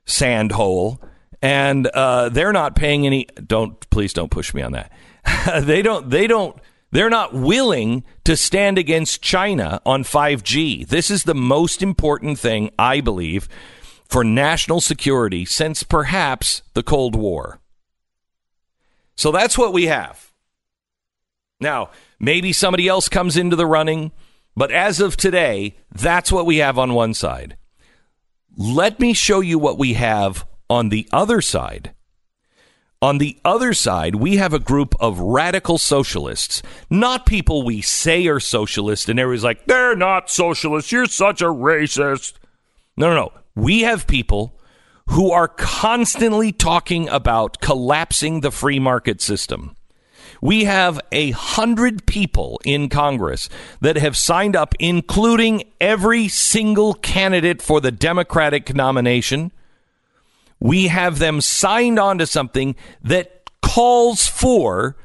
sand 0.05 0.53
hole 0.53 1.01
and 1.41 1.87
uh, 1.87 2.29
they're 2.29 2.53
not 2.53 2.75
paying 2.75 3.05
any 3.05 3.27
don't 3.45 3.89
please 3.89 4.13
don't 4.13 4.31
push 4.31 4.53
me 4.53 4.61
on 4.61 4.71
that 4.71 4.91
they 5.61 5.81
don't 5.81 6.09
they 6.09 6.27
don't 6.27 6.59
they're 6.91 7.09
not 7.09 7.33
willing 7.33 8.03
to 8.23 8.37
stand 8.37 8.77
against 8.77 9.21
China 9.21 9.81
on 9.85 10.03
5G. 10.03 10.87
This 10.87 11.11
is 11.11 11.23
the 11.23 11.35
most 11.35 11.81
important 11.81 12.39
thing, 12.39 12.71
I 12.79 13.01
believe, 13.01 13.49
for 14.07 14.23
national 14.23 14.79
security 14.79 15.43
since 15.43 15.83
perhaps 15.83 16.61
the 16.73 16.83
Cold 16.83 17.15
War. 17.15 17.59
So 19.15 19.31
that's 19.31 19.57
what 19.57 19.73
we 19.73 19.87
have. 19.87 20.31
Now, 21.59 21.89
maybe 22.19 22.53
somebody 22.53 22.87
else 22.87 23.09
comes 23.09 23.35
into 23.35 23.55
the 23.55 23.65
running, 23.65 24.11
but 24.57 24.71
as 24.71 24.99
of 24.99 25.15
today, 25.15 25.77
that's 25.91 26.31
what 26.31 26.47
we 26.47 26.57
have 26.57 26.79
on 26.79 26.95
one 26.95 27.13
side. 27.13 27.55
Let 28.57 28.99
me 28.99 29.13
show 29.13 29.39
you 29.39 29.59
what 29.59 29.77
we 29.77 29.93
have 29.93 30.47
on 30.67 30.89
the 30.89 31.07
other 31.13 31.41
side. 31.41 31.93
On 32.99 33.19
the 33.19 33.37
other 33.45 33.75
side, 33.75 34.15
we 34.15 34.37
have 34.37 34.53
a 34.53 34.59
group 34.59 34.95
of 34.99 35.19
radical 35.19 35.77
socialists, 35.77 36.63
not 36.89 37.27
people 37.27 37.63
we 37.63 37.81
say 37.81 38.25
are 38.25 38.39
socialist, 38.39 39.07
and 39.07 39.19
everybody's 39.19 39.43
like, 39.43 39.67
they're 39.67 39.95
not 39.95 40.31
socialists. 40.31 40.91
You're 40.91 41.05
such 41.05 41.39
a 41.43 41.45
racist. 41.45 42.33
No, 42.97 43.09
no, 43.09 43.15
no. 43.15 43.33
We 43.55 43.81
have 43.81 44.07
people 44.07 44.59
who 45.09 45.31
are 45.31 45.47
constantly 45.47 46.51
talking 46.51 47.07
about 47.09 47.61
collapsing 47.61 48.41
the 48.41 48.49
free 48.49 48.79
market 48.79 49.21
system. 49.21 49.76
We 50.41 50.65
have 50.65 50.99
a 51.11 51.31
hundred 51.31 52.05
people 52.05 52.59
in 52.65 52.89
Congress 52.89 53.49
that 53.81 53.97
have 53.97 54.15
signed 54.15 54.55
up, 54.55 54.75
including 54.79 55.63
every 55.81 56.27
single 56.27 56.93
candidate 56.93 57.61
for 57.61 57.81
the 57.81 57.91
Democratic 57.91 58.75
nomination 58.75 59.51
we 60.59 60.87
have 60.87 61.19
them 61.19 61.41
signed 61.41 61.99
on 61.99 62.17
to 62.17 62.25
something 62.25 62.75
that 63.03 63.49
calls 63.61 64.27
for 64.27 64.95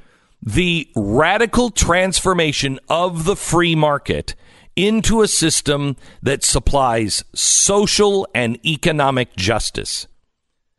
the 0.43 0.89
radical 0.97 1.71
transformation 1.71 2.79
of 2.89 3.25
the 3.25 3.37
free 3.37 3.75
market 3.75 4.35
into 4.75 5.23
a 5.23 5.29
system 5.29 5.97
that 6.23 6.43
supplies 6.43 7.23
social 7.35 8.27
and 8.35 8.65
economic 8.65 9.37
justice. 9.37 10.07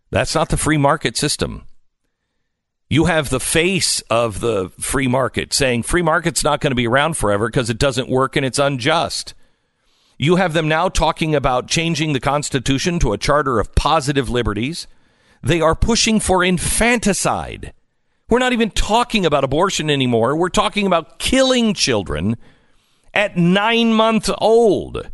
That's 0.09 0.35
not 0.35 0.49
the 0.49 0.57
free 0.57 0.77
market 0.77 1.15
system. 1.15 1.65
You 2.89 3.05
have 3.05 3.29
the 3.29 3.39
face 3.39 4.01
of 4.09 4.39
the 4.39 4.69
free 4.79 5.07
market 5.07 5.53
saying 5.53 5.83
free 5.83 6.01
market's 6.01 6.43
not 6.43 6.61
going 6.61 6.71
to 6.71 6.75
be 6.75 6.87
around 6.87 7.17
forever 7.17 7.47
because 7.47 7.69
it 7.69 7.79
doesn't 7.79 8.09
work 8.09 8.35
and 8.35 8.45
it's 8.45 8.59
unjust. 8.59 9.33
You 10.17 10.35
have 10.35 10.53
them 10.53 10.67
now 10.67 10.89
talking 10.89 11.33
about 11.33 11.67
changing 11.67 12.13
the 12.13 12.19
Constitution 12.19 12.99
to 12.99 13.13
a 13.13 13.17
charter 13.17 13.59
of 13.59 13.73
positive 13.75 14.29
liberties. 14.29 14.87
They 15.41 15.59
are 15.59 15.75
pushing 15.75 16.19
for 16.19 16.43
infanticide. 16.43 17.73
We're 18.29 18.39
not 18.39 18.53
even 18.53 18.71
talking 18.71 19.25
about 19.25 19.43
abortion 19.43 19.89
anymore. 19.89 20.35
We're 20.35 20.49
talking 20.49 20.87
about 20.87 21.19
killing 21.19 21.73
children 21.73 22.37
at 23.13 23.37
nine 23.37 23.93
months 23.93 24.29
old. 24.37 25.09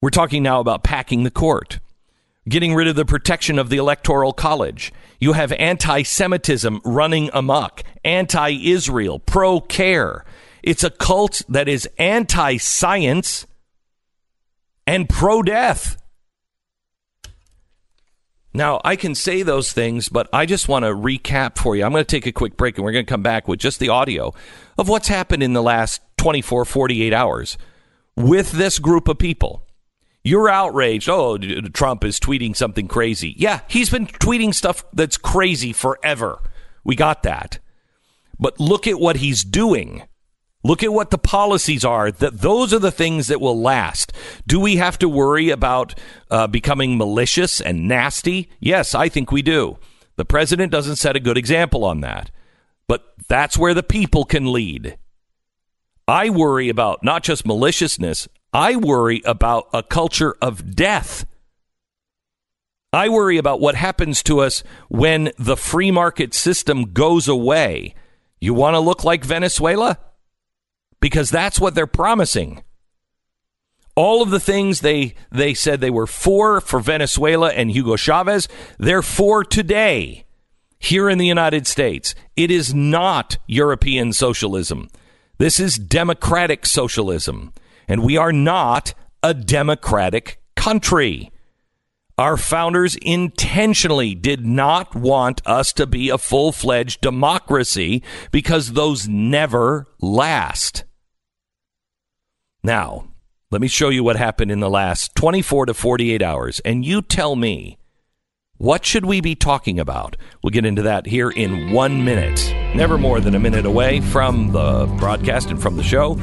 We're 0.00 0.10
talking 0.10 0.42
now 0.42 0.60
about 0.60 0.84
packing 0.84 1.24
the 1.24 1.30
court, 1.30 1.75
getting 2.48 2.74
rid 2.74 2.88
of 2.88 2.96
the 2.96 3.04
protection 3.04 3.58
of 3.58 3.68
the 3.68 3.76
Electoral 3.76 4.32
College. 4.32 4.92
You 5.18 5.32
have 5.32 5.52
anti 5.52 6.02
Semitism 6.02 6.80
running 6.84 7.30
amok, 7.32 7.82
anti 8.04 8.50
Israel, 8.50 9.18
pro 9.18 9.60
CAIR. 9.60 10.24
It's 10.62 10.84
a 10.84 10.90
cult 10.90 11.42
that 11.48 11.68
is 11.68 11.88
anti 11.98 12.56
science 12.56 13.46
and 14.86 15.08
pro 15.08 15.42
death. 15.42 15.96
Now, 18.56 18.80
I 18.84 18.96
can 18.96 19.14
say 19.14 19.42
those 19.42 19.72
things, 19.72 20.08
but 20.08 20.30
I 20.32 20.46
just 20.46 20.66
want 20.66 20.86
to 20.86 20.90
recap 20.90 21.58
for 21.58 21.76
you. 21.76 21.84
I'm 21.84 21.92
going 21.92 22.04
to 22.04 22.10
take 22.10 22.24
a 22.24 22.32
quick 22.32 22.56
break 22.56 22.78
and 22.78 22.86
we're 22.86 22.92
going 22.92 23.04
to 23.04 23.10
come 23.10 23.22
back 23.22 23.46
with 23.46 23.60
just 23.60 23.80
the 23.80 23.90
audio 23.90 24.32
of 24.78 24.88
what's 24.88 25.08
happened 25.08 25.42
in 25.42 25.52
the 25.52 25.62
last 25.62 26.00
24, 26.16 26.64
48 26.64 27.12
hours 27.12 27.58
with 28.16 28.52
this 28.52 28.78
group 28.78 29.08
of 29.08 29.18
people. 29.18 29.65
You're 30.26 30.48
outraged. 30.48 31.08
Oh, 31.08 31.38
Trump 31.38 32.02
is 32.02 32.18
tweeting 32.18 32.56
something 32.56 32.88
crazy. 32.88 33.36
Yeah, 33.38 33.60
he's 33.68 33.90
been 33.90 34.08
tweeting 34.08 34.52
stuff 34.52 34.84
that's 34.92 35.16
crazy 35.16 35.72
forever. 35.72 36.40
We 36.82 36.96
got 36.96 37.22
that. 37.22 37.60
But 38.36 38.58
look 38.58 38.88
at 38.88 38.98
what 38.98 39.18
he's 39.18 39.44
doing. 39.44 40.02
Look 40.64 40.82
at 40.82 40.92
what 40.92 41.12
the 41.12 41.16
policies 41.16 41.84
are. 41.84 42.10
That 42.10 42.40
those 42.40 42.74
are 42.74 42.80
the 42.80 42.90
things 42.90 43.28
that 43.28 43.40
will 43.40 43.62
last. 43.62 44.12
Do 44.48 44.58
we 44.58 44.78
have 44.78 44.98
to 44.98 45.08
worry 45.08 45.50
about 45.50 45.94
uh, 46.28 46.48
becoming 46.48 46.98
malicious 46.98 47.60
and 47.60 47.86
nasty? 47.86 48.50
Yes, 48.58 48.96
I 48.96 49.08
think 49.08 49.30
we 49.30 49.42
do. 49.42 49.78
The 50.16 50.24
president 50.24 50.72
doesn't 50.72 50.96
set 50.96 51.14
a 51.14 51.20
good 51.20 51.38
example 51.38 51.84
on 51.84 52.00
that, 52.00 52.32
but 52.88 53.14
that's 53.28 53.56
where 53.56 53.74
the 53.74 53.84
people 53.84 54.24
can 54.24 54.52
lead. 54.52 54.98
I 56.08 56.30
worry 56.30 56.68
about 56.68 57.04
not 57.04 57.22
just 57.22 57.46
maliciousness. 57.46 58.26
I 58.52 58.76
worry 58.76 59.22
about 59.24 59.68
a 59.72 59.82
culture 59.82 60.34
of 60.40 60.74
death. 60.74 61.26
I 62.92 63.08
worry 63.08 63.36
about 63.36 63.60
what 63.60 63.74
happens 63.74 64.22
to 64.24 64.40
us 64.40 64.62
when 64.88 65.32
the 65.38 65.56
free 65.56 65.90
market 65.90 66.32
system 66.32 66.92
goes 66.92 67.28
away. 67.28 67.94
You 68.40 68.54
want 68.54 68.74
to 68.74 68.80
look 68.80 69.04
like 69.04 69.24
Venezuela? 69.24 69.98
because 71.00 71.30
that's 71.30 71.60
what 71.60 71.74
they're 71.74 71.86
promising. 71.86 72.62
All 73.94 74.22
of 74.22 74.30
the 74.30 74.40
things 74.40 74.80
they 74.80 75.14
they 75.30 75.54
said 75.54 75.80
they 75.80 75.90
were 75.90 76.06
for 76.06 76.60
for 76.60 76.80
Venezuela 76.80 77.50
and 77.50 77.70
Hugo 77.70 77.96
Chavez, 77.96 78.48
they're 78.78 79.02
for 79.02 79.42
today 79.42 80.24
here 80.78 81.08
in 81.08 81.18
the 81.18 81.26
United 81.26 81.66
States. 81.66 82.14
It 82.36 82.50
is 82.50 82.74
not 82.74 83.38
European 83.46 84.12
socialism. 84.12 84.88
This 85.38 85.60
is 85.60 85.76
democratic 85.76 86.66
socialism, 86.66 87.52
and 87.88 88.02
we 88.02 88.16
are 88.16 88.32
not 88.32 88.94
a 89.22 89.34
democratic 89.34 90.40
country. 90.54 91.30
Our 92.18 92.36
founders 92.36 92.96
intentionally 92.96 94.14
did 94.14 94.46
not 94.46 94.94
want 94.94 95.42
us 95.44 95.72
to 95.74 95.86
be 95.86 96.08
a 96.08 96.16
full 96.16 96.50
fledged 96.50 97.02
democracy 97.02 98.02
because 98.30 98.72
those 98.72 99.06
never 99.06 99.86
last. 100.00 100.84
Now, 102.62 103.08
let 103.50 103.60
me 103.60 103.68
show 103.68 103.90
you 103.90 104.02
what 104.02 104.16
happened 104.16 104.50
in 104.50 104.60
the 104.60 104.70
last 104.70 105.14
24 105.14 105.66
to 105.66 105.74
48 105.74 106.22
hours, 106.22 106.60
and 106.60 106.84
you 106.84 107.02
tell 107.02 107.36
me 107.36 107.78
what 108.58 108.86
should 108.86 109.04
we 109.04 109.20
be 109.20 109.34
talking 109.34 109.78
about? 109.78 110.16
We'll 110.42 110.50
get 110.50 110.64
into 110.64 110.82
that 110.82 111.06
here 111.06 111.28
in 111.28 111.72
one 111.72 112.06
minute. 112.06 112.54
Never 112.74 112.96
more 112.96 113.20
than 113.20 113.34
a 113.34 113.38
minute 113.38 113.66
away 113.66 114.00
from 114.00 114.52
the 114.52 114.86
broadcast 114.98 115.50
and 115.50 115.60
from 115.60 115.76
the 115.76 115.82
show. 115.82 116.14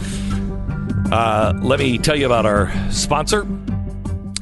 Uh, 1.13 1.53
let 1.61 1.77
me 1.77 1.99
tell 1.99 2.15
you 2.15 2.25
about 2.25 2.43
our 2.43 2.73
sponsor. 2.91 3.45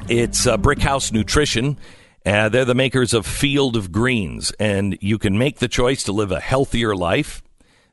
It's 0.08 0.46
uh, 0.46 0.56
Brickhouse 0.56 1.12
Nutrition. 1.12 1.76
Uh, 2.24 2.48
they're 2.48 2.64
the 2.64 2.74
makers 2.74 3.12
of 3.12 3.26
Field 3.26 3.76
of 3.76 3.92
Greens, 3.92 4.52
and 4.58 4.96
you 5.02 5.18
can 5.18 5.36
make 5.36 5.58
the 5.58 5.68
choice 5.68 6.02
to 6.04 6.12
live 6.12 6.32
a 6.32 6.40
healthier 6.40 6.96
life. 6.96 7.42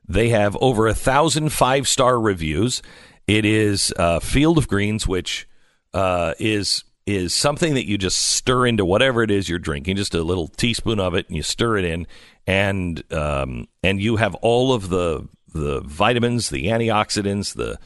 They 0.07 0.29
have 0.29 0.55
over 0.61 0.87
a 0.87 0.93
thousand 0.93 1.49
five 1.49 1.89
star 1.89 2.21
reviews. 2.21 2.81
It 3.27 3.43
is 3.43 3.93
uh, 3.97 4.21
Field 4.21 4.57
of 4.57 4.69
Greens, 4.69 5.05
which 5.05 5.45
uh, 5.93 6.35
is 6.39 6.85
is 7.05 7.33
something 7.33 7.73
that 7.73 7.85
you 7.85 7.97
just 7.97 8.17
stir 8.17 8.65
into 8.65 8.85
whatever 8.85 9.23
it 9.23 9.29
is 9.29 9.49
you're 9.49 9.59
drinking, 9.59 9.97
just 9.97 10.15
a 10.15 10.23
little 10.23 10.47
teaspoon 10.47 11.01
of 11.01 11.15
it, 11.15 11.27
and 11.27 11.35
you 11.35 11.43
stir 11.43 11.79
it 11.79 11.83
in, 11.83 12.07
and 12.47 13.03
um, 13.11 13.67
and 13.83 13.99
you 13.99 14.15
have 14.15 14.35
all 14.35 14.71
of 14.71 14.87
the 14.87 15.27
the 15.53 15.81
vitamins, 15.81 16.49
the 16.49 16.67
antioxidants, 16.67 17.53
the 17.53 17.77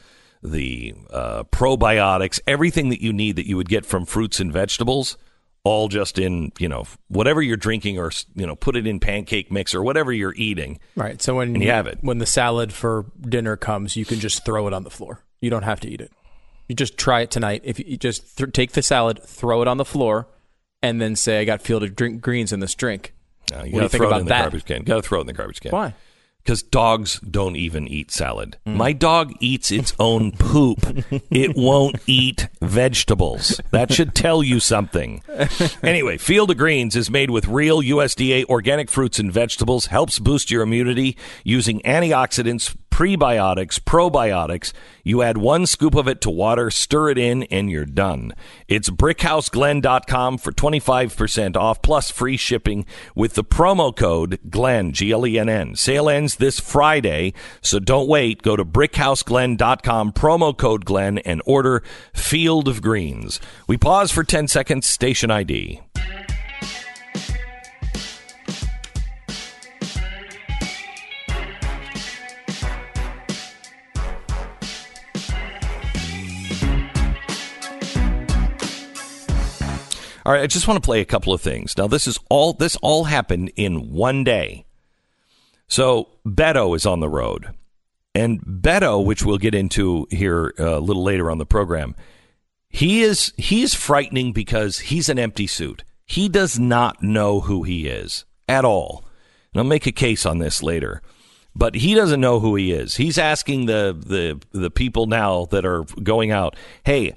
the 0.44 0.94
uh, 1.10 1.44
probiotics, 1.44 2.38
everything 2.46 2.90
that 2.90 3.00
you 3.00 3.12
need 3.12 3.36
that 3.36 3.46
you 3.46 3.56
would 3.56 3.68
get 3.68 3.86
from 3.86 4.04
fruits 4.04 4.38
and 4.40 4.52
vegetables, 4.52 5.16
all 5.64 5.88
just 5.88 6.18
in 6.18 6.52
you 6.58 6.68
know 6.68 6.84
whatever 7.08 7.40
you're 7.40 7.56
drinking 7.56 7.98
or 7.98 8.10
you 8.34 8.46
know 8.46 8.54
put 8.54 8.76
it 8.76 8.86
in 8.86 9.00
pancake 9.00 9.50
mix 9.50 9.74
or 9.74 9.82
whatever 9.82 10.12
you're 10.12 10.34
eating. 10.36 10.78
Right. 10.94 11.20
So 11.22 11.34
when 11.36 11.60
you 11.60 11.70
have 11.70 11.86
it. 11.86 11.98
when 12.02 12.18
the 12.18 12.26
salad 12.26 12.72
for 12.72 13.06
dinner 13.22 13.56
comes, 13.56 13.96
you 13.96 14.04
can 14.04 14.20
just 14.20 14.44
throw 14.44 14.66
it 14.66 14.74
on 14.74 14.84
the 14.84 14.90
floor. 14.90 15.20
You 15.40 15.50
don't 15.50 15.62
have 15.62 15.80
to 15.80 15.88
eat 15.88 16.00
it. 16.00 16.12
You 16.68 16.74
just 16.74 16.96
try 16.98 17.20
it 17.22 17.30
tonight. 17.30 17.62
If 17.64 17.78
you 17.78 17.84
you 17.88 17.96
just 17.96 18.36
th- 18.38 18.52
take 18.52 18.72
the 18.72 18.82
salad, 18.82 19.22
throw 19.22 19.62
it 19.62 19.68
on 19.68 19.76
the 19.78 19.84
floor, 19.84 20.28
and 20.82 21.00
then 21.00 21.16
say, 21.16 21.40
"I 21.40 21.44
got 21.44 21.62
fielded 21.62 21.96
drink 21.96 22.20
greens 22.22 22.52
in 22.52 22.60
this 22.60 22.74
drink." 22.74 23.12
You 23.50 23.56
What 23.56 23.64
do 23.64 23.70
gotta 23.70 23.82
you 23.82 23.88
think 23.88 24.00
throw 24.00 24.06
about 24.08 24.20
in 24.20 24.26
the 24.26 24.30
that? 24.30 24.40
garbage 24.42 24.64
can. 24.64 24.82
Got 24.84 24.96
to 24.96 25.02
throw 25.02 25.18
it 25.18 25.22
in 25.22 25.26
the 25.26 25.32
garbage 25.34 25.60
can. 25.60 25.70
Why? 25.72 25.94
Because 26.44 26.62
dogs 26.62 27.20
don't 27.20 27.56
even 27.56 27.88
eat 27.88 28.10
salad. 28.10 28.58
My 28.66 28.92
dog 28.92 29.32
eats 29.40 29.72
its 29.72 29.94
own 29.98 30.32
poop. 30.32 30.78
it 31.30 31.56
won't 31.56 31.96
eat 32.06 32.48
vegetables. 32.60 33.62
That 33.70 33.90
should 33.90 34.14
tell 34.14 34.42
you 34.42 34.60
something. 34.60 35.22
Anyway, 35.82 36.18
Field 36.18 36.50
of 36.50 36.58
Greens 36.58 36.96
is 36.96 37.10
made 37.10 37.30
with 37.30 37.48
real 37.48 37.80
USDA 37.80 38.44
organic 38.44 38.90
fruits 38.90 39.18
and 39.18 39.32
vegetables, 39.32 39.86
helps 39.86 40.18
boost 40.18 40.50
your 40.50 40.62
immunity 40.62 41.16
using 41.44 41.80
antioxidants, 41.80 42.76
prebiotics, 42.94 43.80
probiotics. 43.80 44.72
You 45.02 45.20
add 45.20 45.36
one 45.36 45.66
scoop 45.66 45.96
of 45.96 46.06
it 46.06 46.20
to 46.20 46.30
water, 46.30 46.70
stir 46.70 47.10
it 47.10 47.18
in, 47.18 47.42
and 47.44 47.68
you're 47.68 47.84
done. 47.84 48.32
It's 48.68 48.88
brickhouseglen.com 48.88 50.38
for 50.38 50.52
25% 50.52 51.56
off 51.56 51.82
plus 51.82 52.12
free 52.12 52.36
shipping 52.36 52.86
with 53.16 53.34
the 53.34 53.42
promo 53.42 53.94
code 53.94 54.38
GLENN, 54.48 54.92
G 54.92 55.10
L 55.10 55.26
E 55.26 55.40
N 55.40 55.48
N. 55.48 55.74
Sale 55.74 56.08
ends 56.08 56.36
this 56.36 56.60
Friday, 56.60 57.34
so 57.60 57.80
don't 57.80 58.08
wait. 58.08 58.42
Go 58.42 58.54
to 58.54 58.64
brickhouseglen.com, 58.64 60.12
promo 60.12 60.56
code 60.56 60.84
GLENN, 60.84 61.20
and 61.24 61.42
order 61.44 61.82
Field 62.12 62.68
of 62.68 62.80
Greens. 62.80 63.40
We 63.66 63.76
pause 63.76 64.12
for 64.12 64.22
10 64.22 64.46
seconds, 64.46 64.88
station 64.88 65.32
ID. 65.32 65.80
All 80.24 80.32
right, 80.32 80.42
I 80.42 80.46
just 80.46 80.66
want 80.66 80.82
to 80.82 80.86
play 80.86 81.00
a 81.00 81.06
couple 81.06 81.34
of 81.34 81.42
things. 81.42 81.76
Now, 81.76 81.86
this 81.86 82.06
is 82.06 82.18
all 82.30 82.54
this 82.54 82.76
all 82.76 83.04
happened 83.04 83.52
in 83.56 83.92
one 83.92 84.24
day. 84.24 84.64
So 85.66 86.08
Beto 86.26 86.74
is 86.74 86.86
on 86.86 87.00
the 87.00 87.08
road, 87.08 87.48
and 88.14 88.40
Beto, 88.40 89.04
which 89.04 89.24
we'll 89.24 89.38
get 89.38 89.54
into 89.54 90.06
here 90.10 90.54
uh, 90.58 90.78
a 90.78 90.80
little 90.80 91.02
later 91.02 91.30
on 91.30 91.38
the 91.38 91.46
program, 91.46 91.94
he 92.68 93.02
is 93.02 93.34
he's 93.36 93.74
frightening 93.74 94.32
because 94.32 94.78
he's 94.78 95.08
an 95.08 95.18
empty 95.18 95.46
suit. 95.46 95.84
He 96.06 96.28
does 96.28 96.58
not 96.58 97.02
know 97.02 97.40
who 97.40 97.62
he 97.62 97.86
is 97.86 98.24
at 98.48 98.64
all. 98.64 99.04
And 99.52 99.60
I'll 99.60 99.68
make 99.68 99.86
a 99.86 99.92
case 99.92 100.26
on 100.26 100.38
this 100.38 100.62
later. 100.62 101.00
But 101.54 101.76
he 101.76 101.94
doesn't 101.94 102.20
know 102.20 102.40
who 102.40 102.56
he 102.56 102.72
is. 102.72 102.96
He's 102.96 103.18
asking 103.18 103.66
the 103.66 103.96
the 103.96 104.40
the 104.58 104.70
people 104.70 105.06
now 105.06 105.44
that 105.46 105.64
are 105.64 105.84
going 106.02 106.30
out, 106.30 106.56
"Hey, 106.82 107.14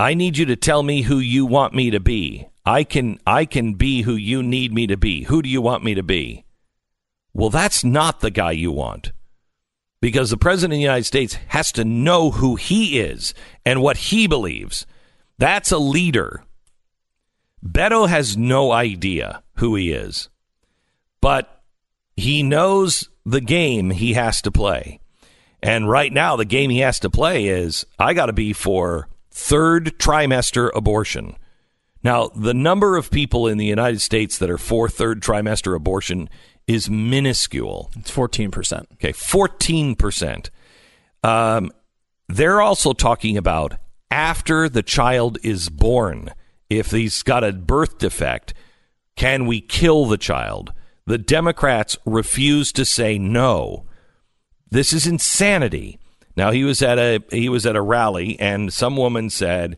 I 0.00 0.14
need 0.14 0.38
you 0.38 0.46
to 0.46 0.56
tell 0.56 0.82
me 0.82 1.02
who 1.02 1.18
you 1.18 1.44
want 1.44 1.74
me 1.74 1.90
to 1.90 2.00
be. 2.00 2.48
I 2.64 2.84
can 2.84 3.18
I 3.26 3.44
can 3.44 3.74
be 3.74 4.00
who 4.00 4.14
you 4.14 4.42
need 4.42 4.72
me 4.72 4.86
to 4.86 4.96
be. 4.96 5.24
Who 5.24 5.42
do 5.42 5.48
you 5.50 5.60
want 5.60 5.84
me 5.84 5.94
to 5.94 6.02
be? 6.02 6.46
Well, 7.34 7.50
that's 7.50 7.84
not 7.84 8.20
the 8.20 8.30
guy 8.30 8.52
you 8.52 8.72
want. 8.72 9.12
Because 10.00 10.30
the 10.30 10.38
president 10.38 10.72
of 10.72 10.78
the 10.78 10.82
United 10.84 11.04
States 11.04 11.34
has 11.48 11.70
to 11.72 11.84
know 11.84 12.30
who 12.30 12.56
he 12.56 12.98
is 12.98 13.34
and 13.66 13.82
what 13.82 13.98
he 13.98 14.26
believes. 14.26 14.86
That's 15.36 15.70
a 15.70 15.76
leader. 15.76 16.44
Beto 17.62 18.08
has 18.08 18.38
no 18.38 18.72
idea 18.72 19.42
who 19.56 19.74
he 19.74 19.92
is. 19.92 20.30
But 21.20 21.62
he 22.16 22.42
knows 22.42 23.10
the 23.26 23.42
game 23.42 23.90
he 23.90 24.14
has 24.14 24.40
to 24.42 24.50
play. 24.50 24.98
And 25.62 25.90
right 25.90 26.10
now, 26.10 26.36
the 26.36 26.46
game 26.46 26.70
he 26.70 26.78
has 26.78 27.00
to 27.00 27.10
play 27.10 27.48
is 27.48 27.84
I 27.98 28.14
got 28.14 28.26
to 28.26 28.32
be 28.32 28.54
for 28.54 29.10
third 29.30 29.98
trimester 29.98 30.70
abortion. 30.74 31.36
Now, 32.02 32.28
the 32.34 32.54
number 32.54 32.96
of 32.96 33.10
people 33.10 33.46
in 33.46 33.58
the 33.58 33.66
United 33.66 34.00
States 34.00 34.38
that 34.38 34.50
are 34.50 34.58
for 34.58 34.88
third 34.88 35.22
trimester 35.22 35.74
abortion 35.74 36.28
is 36.66 36.88
minuscule. 36.88 37.90
It's 37.96 38.10
fourteen 38.10 38.50
percent. 38.50 38.88
Okay, 38.94 39.12
14%. 39.12 40.50
Um, 41.22 41.72
they're 42.28 42.60
also 42.60 42.92
talking 42.92 43.36
about 43.36 43.74
after 44.10 44.68
the 44.68 44.82
child 44.82 45.38
is 45.42 45.68
born, 45.68 46.30
if 46.68 46.90
he's 46.90 47.22
got 47.22 47.44
a 47.44 47.52
birth 47.52 47.98
defect, 47.98 48.54
can 49.16 49.46
we 49.46 49.60
kill 49.60 50.06
the 50.06 50.18
child? 50.18 50.72
The 51.06 51.18
Democrats 51.18 51.96
refuse 52.04 52.72
to 52.72 52.84
say 52.84 53.18
no. 53.18 53.84
This 54.70 54.92
is 54.92 55.06
insanity. 55.06 55.98
Now 56.40 56.52
he 56.52 56.64
was 56.64 56.80
at 56.80 56.98
a 56.98 57.22
he 57.30 57.50
was 57.50 57.66
at 57.66 57.76
a 57.76 57.82
rally, 57.82 58.40
and 58.40 58.72
some 58.72 58.96
woman 58.96 59.28
said, 59.28 59.76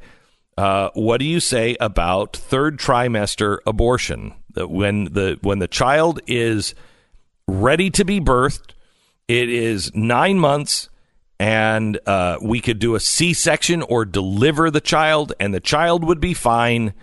uh, 0.56 0.90
"What 0.94 1.18
do 1.18 1.24
you 1.24 1.40
say 1.40 1.76
about 1.80 2.36
third 2.36 2.78
trimester 2.78 3.58
abortion? 3.66 4.34
That 4.54 4.70
when 4.70 5.06
the 5.06 5.40
when 5.42 5.58
the 5.58 5.66
child 5.66 6.20
is 6.28 6.76
ready 7.48 7.90
to 7.90 8.04
be 8.04 8.20
birthed, 8.20 8.74
it 9.26 9.48
is 9.48 9.90
nine 9.92 10.38
months, 10.38 10.88
and 11.40 11.98
uh, 12.06 12.38
we 12.40 12.60
could 12.60 12.78
do 12.78 12.94
a 12.94 13.00
C 13.00 13.34
section 13.34 13.82
or 13.82 14.04
deliver 14.04 14.70
the 14.70 14.80
child, 14.80 15.32
and 15.40 15.52
the 15.52 15.58
child 15.58 16.04
would 16.04 16.20
be 16.20 16.32
fine. 16.32 16.94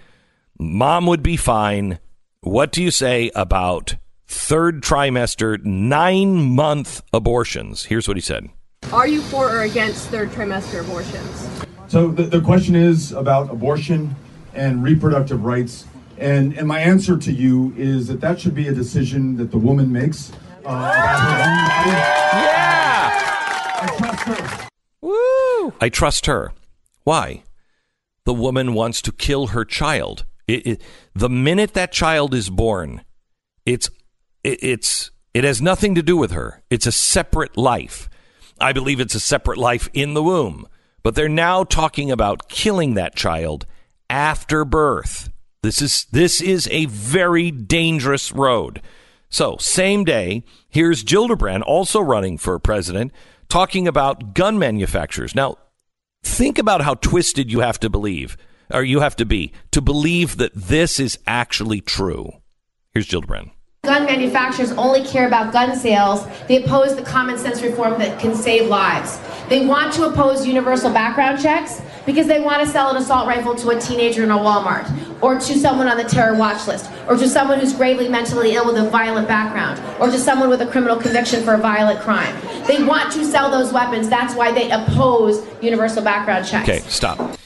Mom 0.57 1.05
would 1.05 1.21
be 1.21 1.35
fine. 1.35 1.99
What 2.39 2.71
do 2.71 2.81
you 2.81 2.91
say 2.91 3.29
about 3.35 3.97
third 4.25 4.81
trimester, 4.81 5.61
nine 5.65 6.55
month 6.55 7.01
abortions?" 7.11 7.83
Here's 7.83 8.07
what 8.07 8.15
he 8.15 8.21
said. 8.21 8.47
Are 8.91 9.07
you 9.07 9.21
for 9.21 9.55
or 9.55 9.61
against 9.61 10.07
third 10.09 10.31
trimester 10.31 10.81
abortions? 10.81 11.47
So 11.87 12.07
the, 12.07 12.23
the 12.23 12.41
question 12.41 12.75
is 12.75 13.11
about 13.11 13.51
abortion 13.51 14.15
and 14.55 14.83
reproductive 14.83 15.45
rights. 15.45 15.85
And, 16.17 16.57
and 16.57 16.67
my 16.67 16.79
answer 16.79 17.15
to 17.15 17.31
you 17.31 17.71
is 17.77 18.07
that 18.07 18.19
that 18.21 18.39
should 18.39 18.55
be 18.55 18.67
a 18.67 18.73
decision 18.73 19.37
that 19.37 19.51
the 19.51 19.59
woman 19.59 19.91
makes 19.91 20.31
uh, 20.31 20.69
about 20.69 21.19
her 21.19 21.37
own 21.37 21.67
body. 21.67 21.89
Yeah. 22.45 22.79
I 23.81 23.95
trust 23.95 24.23
her. 24.23 24.69
Woo! 25.01 25.73
I 25.79 25.89
trust 25.89 26.25
her. 26.25 26.51
Why? 27.03 27.43
The 28.25 28.33
woman 28.33 28.73
wants 28.73 29.03
to 29.03 29.11
kill 29.11 29.47
her 29.47 29.65
child. 29.65 30.25
It, 30.47 30.65
it, 30.65 30.81
the 31.13 31.29
minute 31.29 31.75
that 31.75 31.91
child 31.91 32.33
is 32.33 32.49
born, 32.49 33.03
it's 33.67 33.89
it, 34.43 34.63
it's 34.63 35.11
it 35.35 35.43
has 35.43 35.61
nothing 35.61 35.93
to 35.93 36.01
do 36.01 36.17
with 36.17 36.31
her. 36.31 36.63
It's 36.71 36.87
a 36.87 36.91
separate 36.91 37.55
life. 37.55 38.09
I 38.61 38.73
believe 38.73 38.99
it's 38.99 39.15
a 39.15 39.19
separate 39.19 39.57
life 39.57 39.89
in 39.93 40.13
the 40.13 40.23
womb. 40.23 40.67
But 41.03 41.15
they're 41.15 41.29
now 41.29 41.63
talking 41.63 42.11
about 42.11 42.49
killing 42.49 42.93
that 42.93 43.15
child 43.15 43.65
after 44.09 44.65
birth. 44.65 45.29
This 45.61 45.81
is 45.81 46.05
this 46.11 46.41
is 46.41 46.67
a 46.71 46.85
very 46.85 47.51
dangerous 47.51 48.31
road. 48.31 48.81
So, 49.29 49.57
same 49.57 50.03
day, 50.03 50.43
here's 50.69 51.03
Gillibrand 51.03 51.61
also 51.65 51.99
running 52.01 52.37
for 52.37 52.57
president, 52.57 53.11
talking 53.47 53.87
about 53.87 54.33
gun 54.33 54.57
manufacturers. 54.57 55.35
Now, 55.35 55.57
think 56.23 56.57
about 56.57 56.81
how 56.81 56.95
twisted 56.95 57.51
you 57.51 57.59
have 57.59 57.79
to 57.81 57.89
believe, 57.89 58.37
or 58.71 58.83
you 58.83 59.01
have 59.01 59.15
to 59.17 59.25
be, 59.25 59.51
to 59.71 59.81
believe 59.81 60.37
that 60.37 60.53
this 60.55 60.99
is 60.99 61.19
actually 61.27 61.81
true. 61.81 62.31
Here's 62.91 63.07
Gillibrand. 63.07 63.51
Gun 63.89 64.05
manufacturers 64.05 64.71
only 64.73 65.03
care 65.03 65.25
about 65.25 65.51
gun 65.51 65.75
sales. 65.75 66.23
They 66.47 66.63
oppose 66.63 66.95
the 66.95 67.01
common 67.01 67.39
sense 67.39 67.63
reform 67.63 67.97
that 67.97 68.19
can 68.19 68.35
save 68.35 68.67
lives. 68.67 69.19
They 69.47 69.65
want 69.65 69.93
to 69.93 70.05
oppose 70.05 70.45
universal 70.45 70.91
background 70.91 71.41
checks 71.41 71.81
because 72.05 72.27
they 72.27 72.39
want 72.39 72.61
to 72.61 72.67
sell 72.67 72.91
an 72.91 72.97
assault 72.97 73.25
rifle 73.25 73.55
to 73.55 73.69
a 73.69 73.79
teenager 73.79 74.23
in 74.23 74.29
a 74.29 74.37
Walmart, 74.37 74.87
or 75.23 75.39
to 75.39 75.57
someone 75.57 75.87
on 75.87 75.97
the 75.97 76.03
terror 76.03 76.35
watch 76.35 76.67
list, 76.67 76.87
or 77.07 77.17
to 77.17 77.27
someone 77.27 77.59
who's 77.59 77.73
gravely 77.73 78.07
mentally 78.07 78.53
ill 78.53 78.67
with 78.67 78.77
a 78.77 78.87
violent 78.91 79.27
background, 79.27 79.81
or 79.99 80.11
to 80.11 80.19
someone 80.19 80.49
with 80.49 80.61
a 80.61 80.67
criminal 80.67 80.95
conviction 80.95 81.43
for 81.43 81.55
a 81.55 81.57
violent 81.57 81.99
crime. 82.01 82.35
They 82.67 82.83
want 82.83 83.11
to 83.13 83.25
sell 83.25 83.49
those 83.49 83.73
weapons. 83.73 84.07
That's 84.07 84.35
why 84.35 84.51
they 84.51 84.69
oppose 84.69 85.43
universal 85.63 86.03
background 86.03 86.45
checks. 86.45 86.69
Okay, 86.69 86.79
stop. 86.89 87.39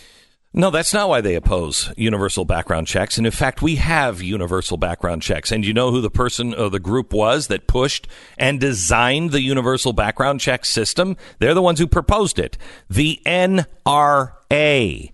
No, 0.56 0.70
that's 0.70 0.94
not 0.94 1.10
why 1.10 1.20
they 1.20 1.34
oppose 1.34 1.92
universal 1.98 2.46
background 2.46 2.86
checks. 2.86 3.18
And 3.18 3.26
in 3.26 3.32
fact, 3.32 3.64
we 3.64 3.78
have 3.78 4.22
universal 4.22 4.78
background 4.78 5.24
checks. 5.24 5.52
And 5.52 5.66
you 5.66 5.74
know 5.74 5.90
who 5.90 6.00
the 6.00 6.12
person 6.12 6.54
or 6.54 6.70
the 6.70 6.80
group 6.80 7.12
was 7.12 7.48
that 7.48 7.66
pushed 7.66 8.08
and 8.38 8.60
designed 8.60 9.32
the 9.32 9.42
universal 9.42 9.94
background 9.94 10.42
check 10.42 10.64
system? 10.64 11.18
They're 11.40 11.56
the 11.56 11.62
ones 11.64 11.80
who 11.80 11.88
proposed 11.88 12.38
it. 12.38 12.60
The 12.88 13.20
NRA. 13.26 15.12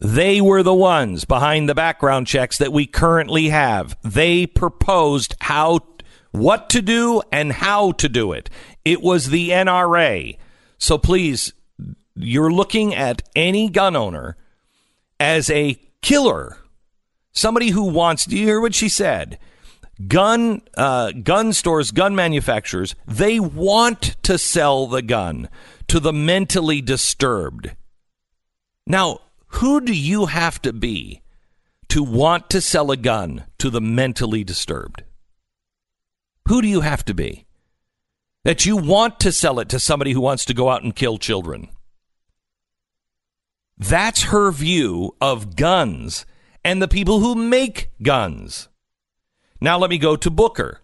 They 0.00 0.40
were 0.40 0.62
the 0.62 0.74
ones 0.74 1.26
behind 1.26 1.68
the 1.68 1.74
background 1.74 2.26
checks 2.26 2.56
that 2.56 2.72
we 2.72 2.86
currently 2.86 3.50
have. 3.50 3.98
They 4.02 4.46
proposed 4.46 5.34
how, 5.42 5.80
what 6.30 6.70
to 6.70 6.80
do 6.80 7.20
and 7.30 7.52
how 7.52 7.92
to 7.92 8.08
do 8.08 8.32
it. 8.32 8.48
It 8.86 9.02
was 9.02 9.28
the 9.28 9.50
NRA. 9.50 10.38
So 10.78 10.96
please, 10.96 11.52
you're 12.14 12.50
looking 12.50 12.94
at 12.94 13.20
any 13.36 13.68
gun 13.68 13.94
owner 13.94 14.38
as 15.20 15.50
a 15.50 15.78
killer. 16.02 16.56
Somebody 17.32 17.70
who 17.70 17.84
wants. 17.84 18.24
Do 18.24 18.36
you 18.36 18.46
hear 18.46 18.60
what 18.60 18.74
she 18.74 18.88
said? 18.88 19.38
Gun, 20.08 20.62
uh, 20.76 21.12
gun 21.12 21.52
stores, 21.52 21.90
gun 21.90 22.16
manufacturers, 22.16 22.94
they 23.06 23.38
want 23.38 24.16
to 24.22 24.38
sell 24.38 24.86
the 24.86 25.02
gun 25.02 25.50
to 25.88 26.00
the 26.00 26.12
mentally 26.12 26.80
disturbed. 26.80 27.76
Now, 28.86 29.20
who 29.48 29.80
do 29.82 29.92
you 29.92 30.26
have 30.26 30.62
to 30.62 30.72
be 30.72 31.20
to 31.88 32.02
want 32.02 32.48
to 32.50 32.62
sell 32.62 32.90
a 32.90 32.96
gun 32.96 33.44
to 33.58 33.68
the 33.68 33.80
mentally 33.80 34.42
disturbed? 34.42 35.04
Who 36.48 36.62
do 36.62 36.68
you 36.68 36.80
have 36.80 37.04
to 37.04 37.14
be? 37.14 37.44
That 38.44 38.64
you 38.64 38.76
want 38.76 39.20
to 39.20 39.32
sell 39.32 39.60
it 39.60 39.68
to 39.68 39.78
somebody 39.78 40.12
who 40.12 40.20
wants 40.20 40.46
to 40.46 40.54
go 40.54 40.70
out 40.70 40.82
and 40.82 40.96
kill 40.96 41.18
children. 41.18 41.68
That's 43.80 44.24
her 44.24 44.50
view 44.50 45.16
of 45.22 45.56
guns 45.56 46.26
and 46.62 46.82
the 46.82 46.86
people 46.86 47.20
who 47.20 47.34
make 47.34 47.90
guns. 48.02 48.68
Now 49.58 49.78
let 49.78 49.88
me 49.88 49.96
go 49.96 50.16
to 50.16 50.30
Booker. 50.30 50.82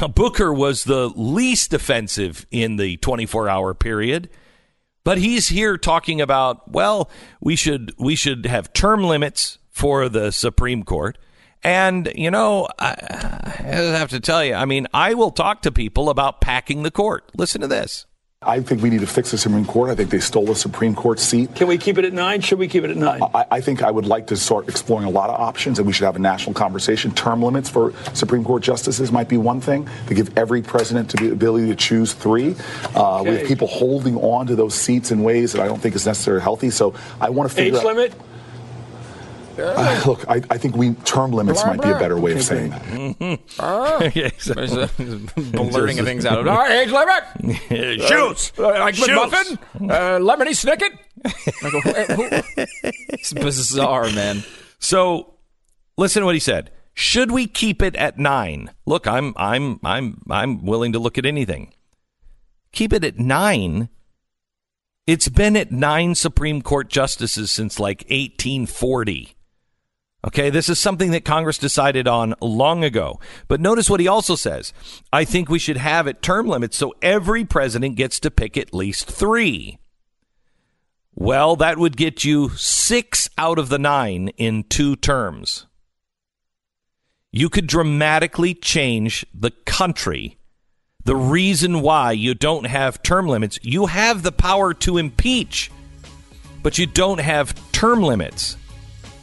Now, 0.00 0.06
Booker 0.06 0.52
was 0.52 0.84
the 0.84 1.08
least 1.08 1.74
offensive 1.74 2.46
in 2.52 2.76
the 2.76 2.98
24 2.98 3.48
hour 3.48 3.74
period, 3.74 4.30
but 5.02 5.18
he's 5.18 5.48
here 5.48 5.76
talking 5.76 6.20
about, 6.20 6.70
well, 6.70 7.10
we 7.40 7.56
should, 7.56 7.92
we 7.98 8.14
should 8.14 8.46
have 8.46 8.72
term 8.72 9.02
limits 9.02 9.58
for 9.70 10.08
the 10.08 10.30
Supreme 10.30 10.84
Court. 10.84 11.18
And, 11.64 12.12
you 12.14 12.30
know, 12.30 12.68
I, 12.78 12.94
I 13.58 13.62
have 13.62 14.10
to 14.10 14.20
tell 14.20 14.44
you, 14.44 14.54
I 14.54 14.66
mean, 14.66 14.86
I 14.94 15.14
will 15.14 15.32
talk 15.32 15.62
to 15.62 15.72
people 15.72 16.10
about 16.10 16.40
packing 16.40 16.84
the 16.84 16.92
court. 16.92 17.32
Listen 17.36 17.60
to 17.60 17.66
this. 17.66 18.06
I 18.46 18.60
think 18.60 18.82
we 18.82 18.90
need 18.90 19.00
to 19.00 19.06
fix 19.06 19.30
the 19.30 19.38
Supreme 19.38 19.64
Court. 19.64 19.90
I 19.90 19.94
think 19.94 20.10
they 20.10 20.20
stole 20.20 20.46
the 20.46 20.54
Supreme 20.54 20.94
Court 20.94 21.18
seat. 21.18 21.54
Can 21.54 21.68
we 21.68 21.78
keep 21.78 21.98
it 21.98 22.04
at 22.04 22.12
nine? 22.12 22.40
Should 22.40 22.58
we 22.58 22.68
keep 22.68 22.84
it 22.84 22.90
at 22.90 22.96
nine? 22.96 23.22
I, 23.22 23.46
I, 23.50 23.60
think 23.60 23.82
I 23.82 23.90
would 23.90 24.06
like 24.06 24.26
to 24.28 24.36
start 24.36 24.68
exploring 24.68 25.06
a 25.06 25.10
lot 25.10 25.30
of 25.30 25.40
options, 25.40 25.78
and 25.78 25.86
we 25.86 25.92
should 25.92 26.04
have 26.04 26.16
a 26.16 26.20
national 26.20 26.54
conversation. 26.54 27.12
Term 27.14 27.42
limits 27.42 27.68
for 27.68 27.92
Supreme 28.12 28.44
Court 28.44 28.62
justices 28.62 29.10
might 29.10 29.28
be 29.28 29.36
one 29.36 29.60
thing 29.60 29.88
to 30.08 30.14
give 30.14 30.36
every 30.36 30.62
president 30.62 31.12
the 31.12 31.32
ability 31.32 31.68
to 31.68 31.74
choose 31.74 32.12
three. 32.12 32.54
Uh, 32.94 33.20
okay. 33.20 33.30
We 33.30 33.36
have 33.38 33.48
people 33.48 33.68
holding 33.68 34.16
on 34.16 34.46
to 34.46 34.56
those 34.56 34.74
seats 34.74 35.10
in 35.10 35.22
ways 35.22 35.52
that 35.52 35.62
I 35.62 35.66
don't 35.66 35.80
think 35.80 35.94
is 35.94 36.06
necessarily 36.06 36.42
healthy. 36.42 36.70
So 36.70 36.94
I 37.20 37.30
want 37.30 37.50
to 37.50 37.56
figure 37.56 37.78
age 37.78 37.84
out. 37.84 37.86
limit. 37.86 38.14
Uh, 39.58 40.02
look, 40.06 40.28
I, 40.28 40.42
I, 40.50 40.58
think 40.58 40.76
we 40.76 40.94
term 41.04 41.32
limits 41.32 41.64
might 41.64 41.82
be 41.82 41.90
a 41.90 41.98
better 41.98 42.18
way 42.18 42.32
of 42.32 42.42
saying 42.42 42.70
that. 42.70 42.82
Mm-hmm. 42.82 43.34
Blurting 45.70 46.04
things 46.04 46.26
out. 46.26 46.46
All 46.46 46.56
right, 46.56 46.70
age 46.70 46.90
limit. 46.90 47.24
Shoots. 48.08 48.52
Uh, 48.58 48.68
like 48.70 48.94
Shoots. 48.94 49.10
McMuffin. 49.10 49.58
Uh, 49.90 50.18
lemony 50.18 50.54
snicket. 50.54 50.98
it's 53.08 53.32
bizarre, 53.32 54.10
man. 54.12 54.44
So, 54.78 55.34
listen 55.96 56.20
to 56.20 56.26
what 56.26 56.34
he 56.34 56.40
said. 56.40 56.70
Should 56.94 57.30
we 57.32 57.46
keep 57.46 57.82
it 57.82 57.96
at 57.96 58.18
nine? 58.18 58.70
Look, 58.86 59.06
I'm 59.06 59.34
I'm 59.36 59.80
I'm 59.82 60.22
I'm 60.30 60.64
willing 60.64 60.92
to 60.92 60.98
look 60.98 61.18
at 61.18 61.26
anything. 61.26 61.72
Keep 62.72 62.92
it 62.92 63.04
at 63.04 63.18
nine 63.18 63.88
it's 65.06 65.28
been 65.28 65.54
at 65.54 65.70
nine 65.70 66.14
Supreme 66.14 66.62
Court 66.62 66.88
justices 66.88 67.50
since 67.50 67.78
like 67.78 68.04
1840. 68.08 69.33
Okay, 70.24 70.48
this 70.48 70.70
is 70.70 70.80
something 70.80 71.10
that 71.10 71.26
Congress 71.26 71.58
decided 71.58 72.08
on 72.08 72.34
long 72.40 72.82
ago. 72.82 73.20
But 73.46 73.60
notice 73.60 73.90
what 73.90 74.00
he 74.00 74.08
also 74.08 74.36
says. 74.36 74.72
I 75.12 75.26
think 75.26 75.50
we 75.50 75.58
should 75.58 75.76
have 75.76 76.06
it 76.06 76.22
term 76.22 76.48
limits 76.48 76.78
so 76.78 76.94
every 77.02 77.44
president 77.44 77.96
gets 77.96 78.18
to 78.20 78.30
pick 78.30 78.56
at 78.56 78.72
least 78.72 79.06
three. 79.06 79.78
Well, 81.14 81.56
that 81.56 81.78
would 81.78 81.98
get 81.98 82.24
you 82.24 82.48
six 82.56 83.28
out 83.36 83.58
of 83.58 83.68
the 83.68 83.78
nine 83.78 84.28
in 84.38 84.64
two 84.64 84.96
terms. 84.96 85.66
You 87.30 87.50
could 87.50 87.66
dramatically 87.66 88.54
change 88.54 89.26
the 89.34 89.50
country. 89.50 90.38
The 91.04 91.16
reason 91.16 91.82
why 91.82 92.12
you 92.12 92.34
don't 92.34 92.64
have 92.64 93.02
term 93.02 93.28
limits, 93.28 93.58
you 93.62 93.86
have 93.86 94.22
the 94.22 94.32
power 94.32 94.72
to 94.74 94.96
impeach, 94.96 95.70
but 96.62 96.78
you 96.78 96.86
don't 96.86 97.20
have 97.20 97.54
term 97.72 98.02
limits 98.02 98.56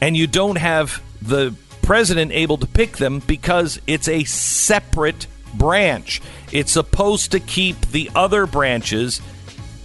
and 0.02 0.18
you 0.18 0.28
don't 0.28 0.58
have 0.58 1.02
the 1.22 1.56
president 1.84 2.32
able 2.32 2.58
to 2.58 2.68
pick 2.68 2.98
them 2.98 3.20
because 3.20 3.80
it's 3.88 4.08
a 4.08 4.24
separate 4.24 5.28
branch. 5.54 6.22
It's 6.52 6.72
supposed 6.72 7.32
to 7.32 7.40
keep 7.40 7.80
the 7.88 8.10
other 8.16 8.46
branches 8.46 9.22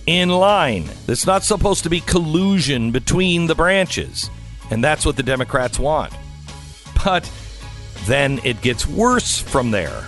in 0.06 0.30
line. 0.30 0.88
It's 1.08 1.26
not 1.26 1.44
supposed 1.44 1.82
to 1.82 1.90
be 1.90 2.00
collusion 2.00 2.92
between 2.92 3.46
the 3.46 3.54
branches. 3.54 4.30
And 4.70 4.82
that's 4.82 5.04
what 5.04 5.16
the 5.16 5.22
Democrats 5.22 5.78
want. 5.78 6.12
But 7.04 7.30
then 8.06 8.40
it 8.44 8.62
gets 8.62 8.86
worse 8.86 9.38
from 9.38 9.70
there. 9.70 10.06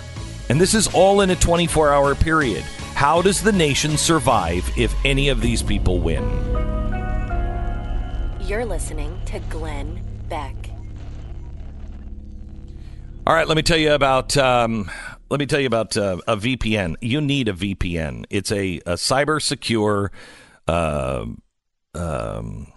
And 0.49 0.59
this 0.59 0.73
is 0.73 0.87
all 0.93 1.21
in 1.21 1.29
a 1.29 1.35
24 1.35 1.93
hour 1.93 2.15
period. 2.15 2.63
How 2.95 3.21
does 3.21 3.41
the 3.41 3.51
nation 3.51 3.97
survive 3.97 4.69
if 4.77 4.93
any 5.05 5.29
of 5.29 5.41
these 5.41 5.61
people 5.63 5.99
win? 5.99 6.23
You're 8.49 8.65
listening 8.65 9.21
to 9.27 9.37
Glenn 9.41 10.01
Beck. 10.27 10.55
All 13.27 13.35
right, 13.35 13.47
let 13.47 13.55
me 13.55 13.61
tell 13.61 13.77
you 13.77 13.93
about. 13.93 14.35
Um, 14.37 14.89
let 15.29 15.39
me 15.39 15.45
tell 15.45 15.59
you 15.59 15.67
about 15.67 15.95
uh, 15.95 16.17
a 16.27 16.35
VPN. 16.35 16.95
You 16.99 17.21
need 17.21 17.47
a 17.47 17.53
VPN. 17.53 18.25
It's 18.31 18.51
a, 18.51 18.77
a 18.87 18.93
cyber 18.93 19.39
secure. 19.39 20.11
Uh, 20.67 21.27
um, 21.93 22.73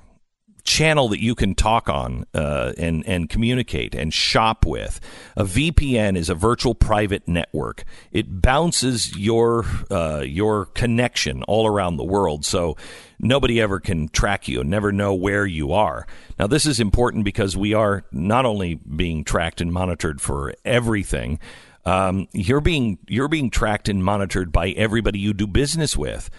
channel 0.73 1.09
that 1.11 1.21
you 1.21 1.35
can 1.35 1.55
talk 1.55 1.91
on 1.91 2.25
uh, 2.33 2.73
and 2.79 3.07
and 3.07 3.29
communicate 3.29 3.95
and 3.95 4.13
shop 4.13 4.65
with. 4.65 5.01
A 5.37 5.45
VPN 5.45 6.17
is 6.17 6.31
a 6.31 6.35
virtual 6.35 6.75
private 6.75 7.29
network. 7.29 7.85
It 8.11 8.41
bounces 8.41 9.15
your 9.15 9.67
uh, 9.91 10.23
your 10.27 10.65
connection 10.67 11.43
all 11.43 11.67
around 11.67 11.99
the 11.99 12.05
world, 12.05 12.47
so 12.47 12.79
nobody 13.19 13.61
ever 13.61 13.81
can 13.81 14.09
track 14.09 14.49
you 14.49 14.63
and 14.63 14.71
never 14.71 14.93
know 14.93 15.13
where 15.13 15.45
you 15.45 15.75
are. 15.75 16.07
Now, 16.39 16.47
this 16.47 16.65
is 16.65 16.81
important 16.81 17.27
because 17.27 17.55
we 17.55 17.75
are 17.75 18.05
not 18.11 18.47
only 18.47 18.77
being 18.77 19.25
tracked 19.25 19.61
and 19.61 19.71
monitored 19.71 20.23
for 20.23 20.55
everything. 20.65 21.39
Um, 21.85 22.29
you're 22.33 22.63
being 22.63 22.97
you're 23.09 23.29
being 23.29 23.51
tracked 23.51 23.91
and 23.91 24.03
monitored 24.03 24.53
by 24.53 24.71
everybody 24.71 25.19
you 25.19 25.35
do 25.35 25.47
business 25.47 25.99
with. 25.99 26.31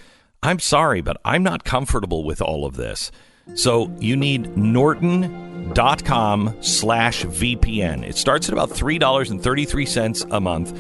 I'm 0.42 0.58
sorry, 0.58 1.02
but 1.02 1.18
I'm 1.24 1.44
not 1.44 1.64
comfortable 1.64 2.24
with 2.24 2.42
all 2.42 2.66
of 2.66 2.78
this. 2.78 3.12
So 3.56 3.94
you 4.00 4.16
need 4.16 4.58
norton.com 4.58 6.58
slash 6.62 7.26
VPN. 7.26 8.04
It 8.04 8.18
starts 8.18 8.48
at 8.48 8.54
about 8.54 8.70
$3.33 8.70 10.32
a 10.32 10.40
month. 10.40 10.80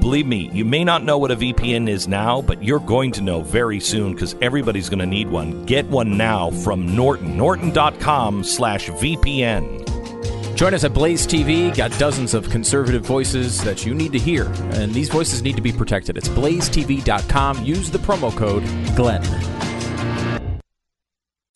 Believe 0.00 0.26
me, 0.26 0.50
you 0.52 0.66
may 0.66 0.84
not 0.84 1.02
know 1.02 1.16
what 1.16 1.30
a 1.30 1.36
VPN 1.36 1.88
is 1.88 2.06
now, 2.06 2.42
but 2.42 2.62
you're 2.62 2.78
going 2.78 3.10
to 3.12 3.22
know 3.22 3.40
very 3.40 3.80
soon 3.80 4.12
because 4.12 4.36
everybody's 4.42 4.90
going 4.90 4.98
to 4.98 5.06
need 5.06 5.30
one. 5.30 5.64
Get 5.64 5.86
one 5.86 6.18
now 6.18 6.50
from 6.50 6.94
Norton. 6.94 7.38
Norton.com 7.38 8.44
slash 8.44 8.90
VPN. 8.90 9.82
Join 10.56 10.74
us 10.74 10.84
at 10.84 10.92
Blaze 10.92 11.26
TV. 11.26 11.74
Got 11.74 11.98
dozens 11.98 12.34
of 12.34 12.50
conservative 12.50 13.02
voices 13.02 13.64
that 13.64 13.86
you 13.86 13.94
need 13.94 14.12
to 14.12 14.18
hear, 14.18 14.44
and 14.74 14.92
these 14.92 15.08
voices 15.08 15.42
need 15.42 15.56
to 15.56 15.62
be 15.62 15.72
protected. 15.72 16.16
It's 16.16 16.28
blazetv.com. 16.28 17.64
Use 17.64 17.90
the 17.90 17.98
promo 17.98 18.36
code 18.36 18.62
GLENN. 18.94 19.63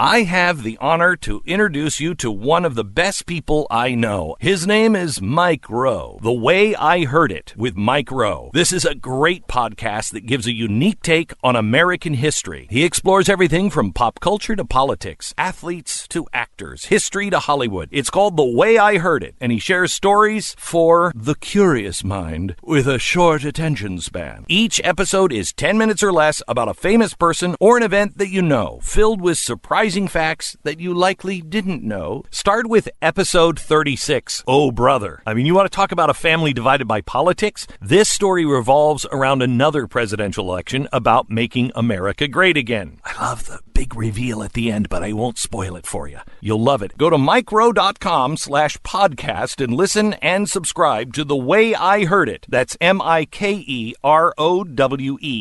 I 0.01 0.23
have 0.23 0.63
the 0.63 0.79
honor 0.81 1.17
to 1.17 1.43
introduce 1.45 1.99
you 1.99 2.15
to 2.23 2.31
one 2.31 2.65
of 2.65 2.77
the 2.77 2.85
best 2.85 3.27
people 3.27 3.67
I 3.69 3.97
know. 3.97 4.37
His 4.39 4.65
name 4.65 4.95
is 4.95 5.21
Mike 5.21 5.69
Rowe. 5.69 6.21
The 6.23 6.33
Way 6.33 6.77
I 6.77 7.05
Heard 7.05 7.33
It 7.33 7.53
with 7.57 7.77
Mike 7.77 8.13
Rowe. 8.13 8.53
This 8.55 8.73
is 8.73 8.85
a 8.85 8.95
great 8.95 9.49
podcast 9.49 10.13
that 10.13 10.25
gives 10.25 10.47
a 10.47 10.55
unique 10.55 11.03
take 11.03 11.33
on 11.43 11.57
American 11.57 12.15
history. 12.15 12.69
He 12.71 12.85
explores 12.85 13.29
everything 13.29 13.71
from 13.71 13.93
pop 13.93 14.21
culture 14.21 14.55
to 14.55 14.65
politics, 14.65 15.35
athletes 15.37 16.07
to 16.11 16.29
actors, 16.33 16.85
history 16.85 17.29
to 17.31 17.41
Hollywood. 17.41 17.89
It's 17.91 18.09
called 18.09 18.37
The 18.37 18.45
Way 18.45 18.79
I 18.79 18.99
Heard 18.99 19.25
It, 19.25 19.35
and 19.41 19.51
he 19.51 19.59
shares 19.59 19.93
stories 19.93 20.55
for 20.61 21.11
the 21.13 21.35
curious 21.35 22.05
mind 22.05 22.55
with 22.63 22.87
a 22.87 23.01
short 23.01 23.43
attention 23.43 23.99
span. 23.99 24.45
Each 24.47 24.81
episode 24.85 25.33
is 25.33 25.53
10 25.53 25.77
minutes 25.77 26.05
or 26.05 26.13
less 26.13 26.41
about 26.47 26.69
a 26.69 26.75
famous 26.75 27.15
person 27.15 27.57
or 27.59 27.77
an 27.77 27.83
event 27.83 28.19
that 28.19 28.31
you 28.31 28.43
know, 28.43 28.79
filled 28.81 29.21
with 29.21 29.39
surprise 29.39 29.88
surprising 29.89 30.09
facts 30.09 30.55
that 30.65 30.79
you 30.79 30.93
likely 30.93 31.41
didn't 31.41 31.83
know. 31.83 32.23
Start 32.31 32.67
with 32.67 32.91
episode 33.01 33.59
36. 33.59 34.45
Oh, 34.47 34.71
brother. 34.71 35.23
I 35.25 35.33
mean, 35.33 35.47
you 35.47 35.55
want 35.55 35.65
to 35.65 35.75
talk 35.75 35.93
about 35.93 36.11
a 36.11 36.15
family 36.15 36.53
divided 36.53 36.87
by 36.87 37.01
politics? 37.01 37.67
This 37.81 38.11
story 38.11 38.45
revolves 38.45 39.07
around 39.11 39.41
another 39.41 39.87
presidential 39.87 40.51
election 40.51 40.89
about 40.93 41.31
making 41.31 41.73
America 41.75 42.29
great 42.29 42.59
again. 42.59 42.99
I 43.03 43.19
love 43.19 43.47
the 43.47 43.61
big 43.79 43.95
reveal 43.95 44.43
at 44.43 44.55
the 44.55 44.73
end, 44.73 44.89
but 44.89 45.05
I 45.05 45.13
won't 45.13 45.39
spoil 45.39 45.77
it 45.77 45.87
for 45.87 46.09
you. 46.09 46.19
You'll 46.41 46.63
love 46.71 46.83
it. 46.83 46.99
Go 46.99 47.11
to 47.11 47.17
mikerowe.com 47.17 48.37
slash 48.37 48.77
podcast 48.79 49.63
and 49.63 49.73
listen 49.73 50.15
and 50.15 50.51
subscribe 50.51 51.15
to 51.15 51.23
The 51.23 51.37
Way 51.37 51.77
I 51.77 52.05
Heard 52.07 52.29
It. 52.29 52.45
That's 52.49 52.77
M-I-K-E-R-O-W-E 52.81 53.21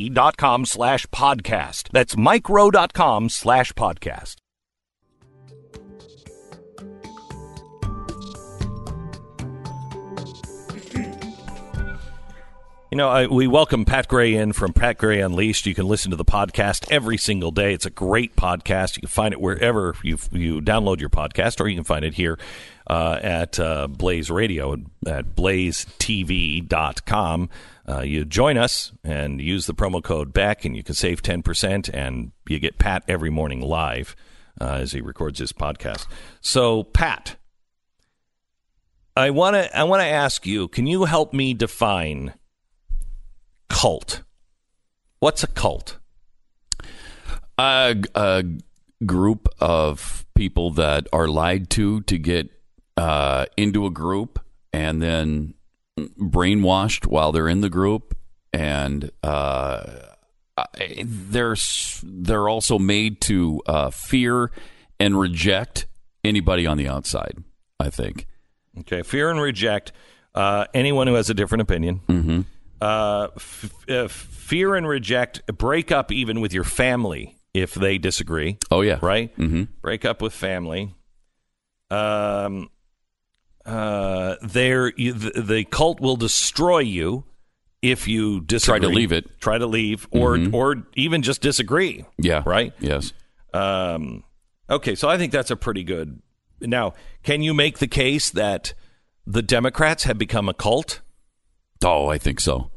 dot 0.09 0.37
com 0.37 0.65
slash 0.65 1.07
podcast. 1.07 1.89
That's 1.91 2.15
mikerowe.com 2.15 3.29
slash 3.29 3.73
podcast. 3.73 4.46
You 12.97 13.03
know, 13.03 13.09
I, 13.09 13.27
we 13.27 13.45
welcome 13.45 13.85
Pat 13.85 14.07
Gray 14.07 14.33
in 14.33 14.53
from 14.53 14.73
Pat 14.73 14.97
Gray 14.97 15.21
Unleashed. 15.21 15.67
You 15.67 15.75
can 15.75 15.87
listen 15.87 16.09
to 16.09 16.17
the 16.17 16.25
podcast 16.25 16.91
every 16.91 17.19
single 17.19 17.51
day. 17.51 17.75
It's 17.75 17.85
a 17.85 17.91
great 17.91 18.35
podcast. 18.35 18.95
You 18.95 19.01
can 19.01 19.09
find 19.09 19.35
it 19.35 19.39
wherever 19.39 19.93
you 20.01 20.17
you 20.31 20.61
download 20.61 20.99
your 20.99 21.11
podcast, 21.11 21.61
or 21.61 21.67
you 21.67 21.75
can 21.75 21.83
find 21.83 22.03
it 22.03 22.15
here 22.15 22.39
uh, 22.89 23.19
at 23.21 23.59
uh, 23.59 23.85
Blaze 23.85 24.31
Radio 24.31 24.73
at 25.05 25.35
blazetv.com. 25.35 25.89
Uh, 27.87 28.01
you 28.01 28.25
join 28.25 28.57
us 28.57 28.91
and 29.03 29.39
use 29.41 29.67
the 29.67 29.75
promo 29.75 30.03
code 30.03 30.33
Beck, 30.33 30.65
and 30.65 30.75
you 30.75 30.81
can 30.81 30.95
save 30.95 31.21
10%, 31.21 31.91
and 31.93 32.31
you 32.49 32.57
get 32.57 32.79
Pat 32.79 33.03
every 33.07 33.29
morning 33.29 33.61
live 33.61 34.15
uh, 34.59 34.79
as 34.81 34.93
he 34.93 35.01
records 35.01 35.37
his 35.37 35.53
podcast. 35.53 36.07
So, 36.41 36.83
Pat, 36.83 37.35
I 39.15 39.29
want 39.29 39.55
to 39.55 39.77
I 39.77 39.83
want 39.83 40.01
to 40.01 40.07
ask 40.07 40.47
you, 40.47 40.67
can 40.67 40.87
you 40.87 41.03
help 41.03 41.31
me 41.31 41.53
define 41.53 42.33
cult? 43.69 44.23
What's 45.19 45.43
a 45.43 45.47
cult? 45.47 45.97
A, 47.57 47.95
a 48.15 48.43
group 49.05 49.47
of 49.59 50.25
people 50.35 50.71
that 50.71 51.07
are 51.11 51.27
lied 51.27 51.69
to 51.71 52.01
to 52.01 52.17
get 52.17 52.49
uh, 52.95 53.45
into 53.55 53.85
a 53.85 53.89
group 53.89 54.39
and 54.73 55.01
then 55.01 55.53
brainwashed 55.97 57.07
while 57.07 57.31
they're 57.31 57.49
in 57.49 57.61
the 57.61 57.69
group, 57.69 58.15
and 58.53 59.11
uh, 59.23 59.83
they're 61.03 61.55
they're 62.03 62.49
also 62.49 62.79
made 62.79 63.21
to 63.21 63.61
uh, 63.65 63.89
fear 63.89 64.51
and 64.99 65.19
reject 65.19 65.87
anybody 66.23 66.67
on 66.67 66.77
the 66.77 66.87
outside. 66.87 67.43
I 67.79 67.89
think. 67.89 68.27
Okay, 68.79 69.01
fear 69.01 69.31
and 69.31 69.41
reject 69.41 69.91
uh, 70.35 70.65
anyone 70.73 71.07
who 71.07 71.15
has 71.15 71.29
a 71.29 71.33
different 71.33 71.63
opinion. 71.63 72.01
Mm-hmm. 72.07 72.41
Uh, 72.79 73.29
f- 73.35 73.73
uh, 73.89 74.07
fear 74.07 74.75
and 74.75 74.87
reject, 74.87 75.41
break 75.57 75.91
up 75.91 76.11
even 76.11 76.39
with 76.41 76.53
your 76.53 76.63
family 76.63 77.35
if 77.53 77.73
they 77.73 77.97
disagree. 77.97 78.57
Oh 78.69 78.81
yeah, 78.81 78.99
right. 79.01 79.35
Mm-hmm. 79.37 79.63
Break 79.81 80.05
up 80.05 80.21
with 80.21 80.33
family. 80.33 80.93
Um, 81.89 82.69
uh, 83.65 84.35
there, 84.41 84.91
the, 84.95 85.41
the 85.43 85.63
cult 85.65 85.99
will 85.99 86.15
destroy 86.17 86.79
you 86.79 87.25
if 87.81 88.07
you 88.07 88.41
disagree. 88.41 88.79
Try 88.79 88.87
to 88.89 88.93
leave 88.95 89.11
it. 89.11 89.39
Try 89.39 89.57
to 89.57 89.65
leave, 89.67 90.07
or 90.11 90.37
Mhm. 90.37 90.53
or 90.53 90.83
even 90.95 91.21
just 91.21 91.41
disagree. 91.41 92.05
Yeah. 92.17 92.43
Right. 92.45 92.73
Yes. 92.79 93.13
Um, 93.53 94.23
okay, 94.69 94.95
so 94.95 95.09
I 95.09 95.17
think 95.17 95.31
that's 95.31 95.51
a 95.51 95.55
pretty 95.55 95.83
good. 95.83 96.21
Now, 96.61 96.93
can 97.23 97.41
you 97.41 97.53
make 97.53 97.79
the 97.79 97.87
case 97.87 98.29
that 98.31 98.73
the 99.25 99.41
Democrats 99.41 100.03
have 100.03 100.17
become 100.17 100.47
a 100.49 100.53
cult? 100.53 101.01
Oh, 101.83 102.07
I 102.07 102.17
think 102.17 102.39
so, 102.39 102.71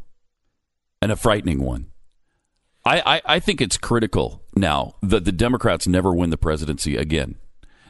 and 1.00 1.10
a 1.10 1.16
frightening 1.16 1.62
one. 1.62 1.86
I, 2.84 3.00
I, 3.16 3.22
I 3.36 3.40
think 3.40 3.60
it's 3.60 3.76
critical 3.76 4.42
now 4.56 4.94
that 5.02 5.24
the 5.24 5.32
Democrats 5.32 5.86
never 5.86 6.12
win 6.14 6.30
the 6.30 6.38
presidency 6.38 6.96
again. 6.96 7.36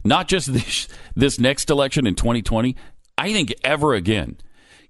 Not 0.05 0.29
just 0.29 0.53
this, 0.53 0.89
this 1.15 1.39
next 1.39 1.71
election 1.71 2.07
in 2.07 2.15
2020, 2.15 2.77
I 3.17 3.33
think 3.33 3.55
ever 3.63 3.95
again. 3.95 4.39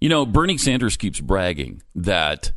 You 0.00 0.09
know, 0.09 0.24
Bernie 0.24 0.56
Sanders 0.56 0.96
keeps 0.96 1.20
bragging 1.20 1.83
that 1.94 2.52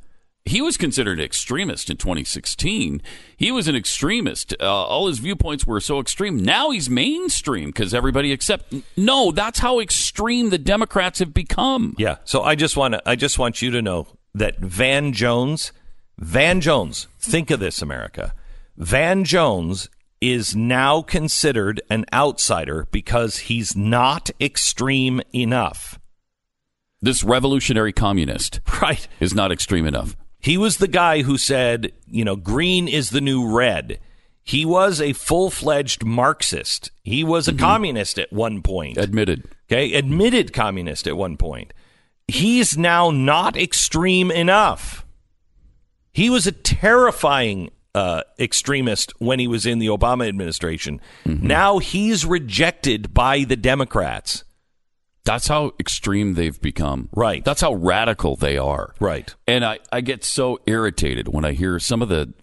he 0.45 0.61
was 0.61 0.75
considered 0.75 1.19
an 1.19 1.25
extremist 1.25 1.89
in 1.89 1.95
2016. 1.97 3.01
He 3.37 3.51
was 3.51 3.67
an 3.69 3.75
extremist. 3.75 4.53
Uh, 4.59 4.65
all 4.65 5.07
his 5.07 5.19
viewpoints 5.19 5.65
were 5.65 5.79
so 5.79 5.99
extreme. 5.99 6.37
Now 6.37 6.71
he's 6.71 6.89
mainstream 6.89 7.69
because 7.69 7.93
everybody 7.93 8.31
accept. 8.33 8.73
No, 8.97 9.31
that's 9.31 9.59
how 9.59 9.79
extreme 9.79 10.49
the 10.49 10.57
Democrats 10.57 11.19
have 11.19 11.33
become. 11.33 11.95
Yeah. 11.97 12.17
So 12.25 12.43
I 12.43 12.55
just 12.55 12.75
want 12.75 12.93
to 12.95 13.01
I 13.09 13.15
just 13.15 13.39
want 13.39 13.61
you 13.61 13.71
to 13.71 13.81
know 13.81 14.07
that 14.35 14.59
Van 14.59 15.13
Jones, 15.13 15.71
Van 16.17 16.59
Jones, 16.59 17.07
think 17.19 17.49
of 17.49 17.59
this, 17.61 17.81
America. 17.81 18.33
Van 18.75 19.23
Jones 19.23 19.89
is 20.19 20.55
now 20.55 21.01
considered 21.01 21.81
an 21.89 22.05
outsider 22.13 22.87
because 22.91 23.37
he's 23.37 23.75
not 23.75 24.29
extreme 24.41 25.21
enough. 25.33 25.99
This 27.01 27.23
revolutionary 27.23 27.93
communist 27.93 28.59
Right. 28.81 29.07
is 29.19 29.33
not 29.33 29.51
extreme 29.51 29.85
enough. 29.85 30.15
He 30.43 30.57
was 30.57 30.77
the 30.77 30.89
guy 30.89 31.21
who 31.21 31.37
said, 31.37 31.93
you 32.05 32.25
know, 32.25 32.35
green 32.35 32.89
is 32.89 33.11
the 33.11 33.21
new 33.21 33.49
red. 33.49 33.99
He 34.43 34.65
was 34.65 34.99
a 34.99 35.13
full 35.13 35.49
fledged 35.49 36.03
Marxist. 36.03 36.91
He 37.01 37.23
was 37.23 37.47
a 37.47 37.53
communist 37.53 38.19
at 38.19 38.33
one 38.33 38.61
point. 38.61 38.97
Admitted. 38.97 39.47
Okay, 39.71 39.93
admitted 39.93 40.51
communist 40.51 41.07
at 41.07 41.15
one 41.15 41.37
point. 41.37 41.71
He's 42.27 42.77
now 42.77 43.09
not 43.09 43.55
extreme 43.55 44.31
enough. 44.31 45.05
He 46.11 46.29
was 46.29 46.45
a 46.45 46.51
terrifying 46.51 47.71
uh, 47.95 48.23
extremist 48.37 49.13
when 49.19 49.39
he 49.39 49.47
was 49.47 49.65
in 49.65 49.79
the 49.79 49.87
Obama 49.87 50.27
administration. 50.27 50.99
Now 51.25 51.77
he's 51.79 52.25
rejected 52.25 53.13
by 53.13 53.45
the 53.45 53.55
Democrats. 53.55 54.43
That's 55.25 55.47
how 55.47 55.71
extreme 55.79 56.33
they've 56.33 56.59
become. 56.59 57.09
Right. 57.15 57.43
That's 57.45 57.61
how 57.61 57.73
radical 57.73 58.35
they 58.35 58.57
are. 58.57 58.93
Right. 58.99 59.33
And 59.47 59.63
I, 59.63 59.79
I 59.91 60.01
get 60.01 60.23
so 60.23 60.59
irritated 60.65 61.27
when 61.29 61.45
I 61.45 61.53
hear 61.53 61.79
some 61.79 62.01
of 62.01 62.09
the 62.09 62.33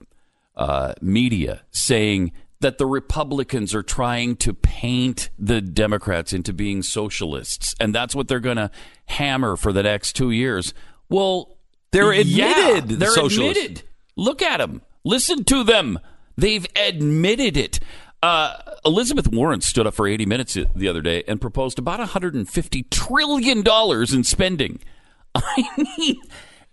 uh, 0.57 0.95
media 1.03 1.63
saying 1.71 2.33
that 2.61 2.79
the 2.79 2.87
Republicans 2.87 3.75
are 3.75 3.83
trying 3.83 4.37
to 4.37 4.53
paint 4.55 5.31
the 5.39 5.61
Democrats 5.61 6.33
into 6.33 6.53
being 6.53 6.83
socialists, 6.83 7.75
and 7.81 7.95
that's 7.95 8.15
what 8.15 8.29
they're 8.29 8.39
going 8.41 8.59
to 8.59 8.71
hammer 9.07 9.57
for 9.57 9.73
the 9.73 9.83
next 9.83 10.13
two 10.15 10.31
years. 10.31 10.75
Well, 11.09 11.57
They're 11.91 12.13
yeah, 12.13 12.69
admitted 12.77 12.99
they're 13.01 13.11
socialists. 13.11 13.59
admitted. 13.63 13.83
Look 14.17 14.43
at 14.43 14.59
them. 14.59 14.83
Listen 15.05 15.45
to 15.45 15.65
them. 15.65 15.99
They've 16.37 16.67
admitted 16.77 17.57
it. 17.57 17.81
Uh, 18.23 18.57
Elizabeth 18.85 19.29
Warren 19.29 19.61
stood 19.61 19.87
up 19.87 19.95
for 19.95 20.07
80 20.07 20.27
minutes 20.27 20.57
the 20.77 20.89
other 20.89 21.01
day 21.01 21.23
and 21.27 21.41
proposed 21.41 21.79
about 21.79 22.01
150 22.01 22.83
trillion 22.85 23.63
dollars 23.63 24.13
in 24.13 24.25
spending. 24.25 24.81
I 25.35 25.65
mean, 25.99 26.17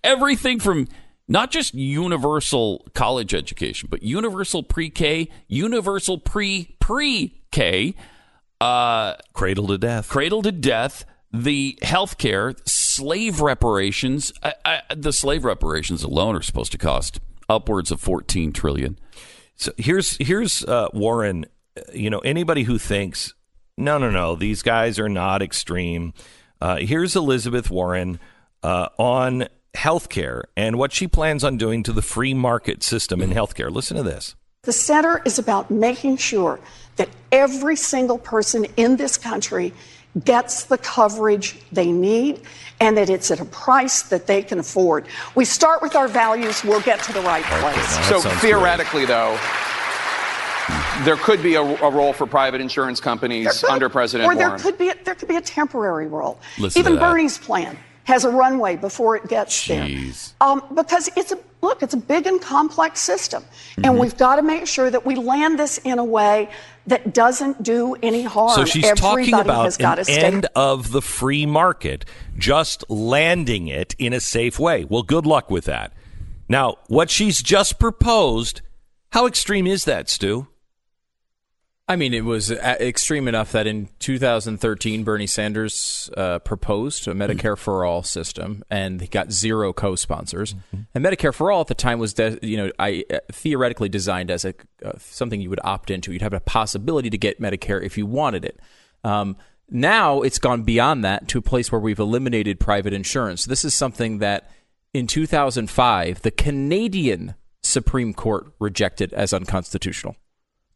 everything 0.03 0.59
from 0.59 0.87
not 1.27 1.51
just 1.51 1.73
universal 1.73 2.85
college 2.93 3.33
education, 3.33 3.87
but 3.89 4.03
universal 4.03 4.63
pre-K, 4.63 5.29
universal 5.47 6.17
pre 6.17 6.75
pre-K, 6.79 7.95
uh, 8.59 9.15
Cradle 9.33 9.67
to 9.67 9.77
death. 9.77 10.09
cradle 10.09 10.41
to 10.41 10.51
death, 10.51 11.05
the 11.31 11.77
health 11.81 12.17
care, 12.17 12.55
slave 12.65 13.39
reparations. 13.41 14.33
I, 14.43 14.53
I, 14.65 14.81
the 14.95 15.13
slave 15.13 15.45
reparations 15.45 16.03
alone 16.03 16.35
are 16.35 16.41
supposed 16.41 16.71
to 16.73 16.77
cost 16.77 17.19
upwards 17.49 17.91
of 17.91 18.01
14 18.01 18.51
trillion. 18.53 18.97
So 19.57 19.71
here's 19.77 20.17
here's 20.17 20.63
uh, 20.63 20.87
Warren. 20.93 21.45
Uh, 21.75 21.81
You 21.93 22.09
know 22.09 22.19
anybody 22.19 22.63
who 22.63 22.77
thinks 22.77 23.33
no 23.77 23.97
no 23.97 24.09
no 24.09 24.35
these 24.35 24.61
guys 24.61 24.97
are 24.99 25.09
not 25.09 25.41
extreme. 25.41 26.13
Uh, 26.61 26.77
here's 26.77 27.15
Elizabeth 27.15 27.69
Warren 27.69 28.19
uh, 28.63 28.89
on 28.97 29.47
healthcare 29.75 30.43
and 30.55 30.77
what 30.77 30.91
she 30.91 31.07
plans 31.07 31.43
on 31.43 31.57
doing 31.57 31.83
to 31.83 31.93
the 31.93 32.01
free 32.01 32.33
market 32.33 32.81
system 32.81 33.21
in 33.21 33.29
healthcare. 33.29 33.69
Listen 33.69 33.97
to 33.97 34.03
this. 34.03 34.35
The 34.63 34.73
center 34.73 35.21
is 35.23 35.37
about 35.37 35.69
making 35.69 36.17
sure 36.17 36.59
that 36.95 37.09
every 37.31 37.75
single 37.75 38.17
person 38.17 38.65
in 38.75 38.97
this 38.97 39.17
country 39.17 39.71
gets 40.25 40.63
the 40.65 40.77
coverage 40.77 41.57
they 41.71 41.91
need 41.91 42.41
and 42.79 42.97
that 42.97 43.09
it's 43.09 43.31
at 43.31 43.39
a 43.39 43.45
price 43.45 44.03
that 44.03 44.27
they 44.27 44.41
can 44.43 44.59
afford. 44.59 45.05
We 45.35 45.45
start 45.45 45.81
with 45.81 45.95
our 45.95 46.07
values, 46.07 46.63
we'll 46.63 46.81
get 46.81 47.01
to 47.03 47.13
the 47.13 47.21
right 47.21 47.43
place. 47.43 48.07
So 48.07 48.19
theoretically, 48.39 49.05
though, 49.05 49.37
there 51.03 51.15
could 51.15 51.41
be 51.41 51.55
a, 51.55 51.61
a 51.61 51.89
role 51.89 52.13
for 52.13 52.25
private 52.27 52.61
insurance 52.61 52.99
companies 52.99 53.61
could- 53.61 53.69
under 53.69 53.89
President 53.89 54.29
or 54.31 54.35
there 54.35 54.47
Warren. 54.49 54.61
could 54.61 54.77
be 54.77 54.89
a, 54.89 54.95
there 55.03 55.15
could 55.15 55.27
be 55.29 55.35
a 55.37 55.41
temporary 55.41 56.07
role. 56.07 56.39
Listen 56.57 56.79
Even. 56.81 56.97
Bernie's 56.97 57.37
plan 57.37 57.77
has 58.03 58.23
a 58.23 58.29
runway 58.29 58.75
before 58.75 59.15
it 59.15 59.27
gets 59.27 59.67
Jeez. 59.67 60.33
there. 60.39 60.47
Um, 60.49 60.63
because 60.73 61.09
it's 61.17 61.31
a 61.33 61.39
look, 61.67 61.83
it's 61.83 61.93
a 61.93 61.97
big 61.97 62.25
and 62.25 62.41
complex 62.41 62.99
system, 63.01 63.43
Mm-hmm. 63.43 63.85
and 63.85 63.99
we've 63.99 64.17
got 64.17 64.37
to 64.37 64.41
make 64.41 64.65
sure 64.65 64.89
that 64.89 65.05
we 65.05 65.15
land 65.15 65.59
this 65.59 65.77
in 65.79 65.99
a 65.99 66.03
way 66.03 66.49
that 66.87 67.13
doesn't 67.13 67.61
do 67.61 67.95
any 68.01 68.23
harm. 68.23 68.55
So 68.55 68.65
she's 68.65 68.85
Everybody 68.85 69.29
talking 69.29 69.39
about 69.45 69.65
an 69.99 70.03
stay 70.05 70.19
end 70.19 70.47
of 70.55 70.91
the 70.91 71.01
free 71.01 71.45
market, 71.45 72.05
just 72.37 72.89
landing 72.89 73.67
it 73.67 73.93
in 73.99 74.13
a 74.13 74.19
safe 74.19 74.57
way. 74.57 74.85
Well, 74.85 75.03
good 75.03 75.25
luck 75.25 75.51
with 75.51 75.65
that. 75.65 75.93
Now, 76.49 76.77
what 76.87 77.09
she's 77.09 77.41
just 77.43 77.77
proposed, 77.77 78.61
how 79.11 79.27
extreme 79.27 79.67
is 79.67 79.85
that, 79.85 80.09
Stu? 80.09 80.47
I 81.89 81.95
mean, 81.95 82.13
it 82.13 82.25
was 82.25 82.51
uh, 82.51 82.75
extreme 82.81 83.29
enough 83.29 83.53
that 83.53 83.65
in 83.65 83.87
2013, 83.99 85.05
Bernie 85.05 85.25
Sanders 85.25 86.09
uh, 86.17 86.39
proposed 86.39 87.07
a 87.07 87.13
Medicare 87.13 87.57
for 87.57 87.85
All 87.85 88.03
system, 88.03 88.63
and 88.69 88.99
he 88.99 89.07
got 89.07 89.31
zero 89.31 89.71
co-sponsors. 89.71 90.53
And 90.93 91.05
Medicare 91.05 91.33
for 91.33 91.49
All 91.49 91.61
at 91.61 91.67
the 91.67 91.75
time 91.75 91.99
was, 91.99 92.13
de- 92.13 92.39
you 92.45 92.57
know, 92.57 92.71
I 92.77 93.05
uh, 93.09 93.19
theoretically 93.31 93.87
designed 93.87 94.29
as 94.29 94.43
a 94.43 94.53
uh, 94.83 94.93
something 94.99 95.39
you 95.39 95.49
would 95.49 95.61
opt 95.63 95.89
into. 95.89 96.11
You'd 96.11 96.21
have 96.21 96.33
a 96.33 96.41
possibility 96.41 97.09
to 97.09 97.17
get 97.17 97.39
Medicare 97.39 97.81
if 97.81 97.97
you 97.97 98.05
wanted 98.05 98.43
it. 98.43 98.59
Um, 99.05 99.37
now 99.69 100.21
it's 100.21 100.39
gone 100.39 100.63
beyond 100.63 101.05
that 101.05 101.29
to 101.29 101.39
a 101.39 101.41
place 101.41 101.71
where 101.71 101.79
we've 101.79 101.99
eliminated 101.99 102.59
private 102.59 102.91
insurance. 102.91 103.45
This 103.45 103.63
is 103.63 103.73
something 103.73 104.17
that 104.17 104.51
in 104.93 105.07
2005, 105.07 106.21
the 106.21 106.31
Canadian 106.31 107.35
Supreme 107.63 108.13
Court 108.13 108.51
rejected 108.59 109.13
as 109.13 109.31
unconstitutional. 109.31 110.17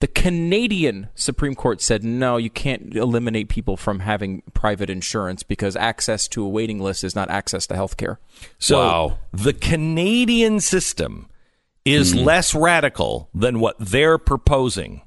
The 0.02 0.08
Canadian 0.08 1.08
Supreme 1.16 1.56
Court 1.56 1.82
said, 1.82 2.04
no, 2.04 2.38
you 2.38 2.50
can't 2.50 2.96
eliminate 2.96 3.50
people 3.50 3.78
from 3.78 4.00
having 4.00 4.42
private 4.54 4.90
insurance 4.90 5.44
because 5.44 5.76
access 5.76 6.28
to 6.30 6.44
a 6.44 6.50
waiting 6.50 6.80
list 6.80 7.04
is 7.04 7.16
not 7.16 7.30
access 7.30 7.66
to 7.68 7.76
health 7.76 7.98
care. 7.98 8.20
So 8.60 8.80
Wow. 8.80 9.20
the 9.32 9.54
Canadian 9.54 10.60
system 10.60 11.30
is 11.86 12.14
less 12.16 12.54
radical 12.56 13.30
than 13.34 13.60
what 13.60 13.76
they're 13.80 14.18
proposing. 14.18 15.02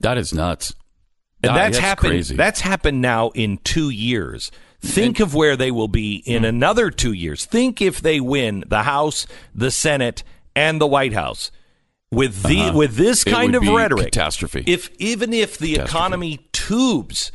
That 0.00 0.18
is 0.18 0.32
nuts. 0.34 0.74
And 1.42 1.52
Ah, 1.52 1.54
that's, 1.56 1.78
happened. 1.78 2.10
crazy. 2.10 2.36
That's 2.36 2.60
happened 2.60 3.00
now 3.02 3.30
in 3.30 3.58
two 3.64 3.90
years. 3.90 4.50
Think 4.80 5.20
of 5.20 5.34
where 5.34 5.56
they 5.56 5.70
will 5.70 5.88
be 5.88 6.16
in 6.26 6.40
Hmm. 6.42 6.46
another 6.48 6.90
two 6.90 7.12
years. 7.12 7.44
Think 7.46 7.80
if 7.80 8.00
they 8.00 8.20
win 8.20 8.64
the 8.66 8.82
House, 8.82 9.26
the 9.54 9.70
Senate, 9.70 10.22
and 10.54 10.80
the 10.80 10.86
White 10.86 11.14
House 11.14 11.50
with 12.14 12.42
the 12.42 12.60
Uh-huh. 12.60 12.78
with 12.78 12.96
this 12.96 13.24
kind 13.24 13.54
of 13.54 13.66
rhetoric. 13.66 14.04
catastrophe. 14.06 14.64
If 14.66 14.90
even 14.98 15.32
if 15.32 15.58
the. 15.58 15.74
Mm-hmm. 15.74 15.84
economy 15.84 16.48
tubes, 16.52 17.32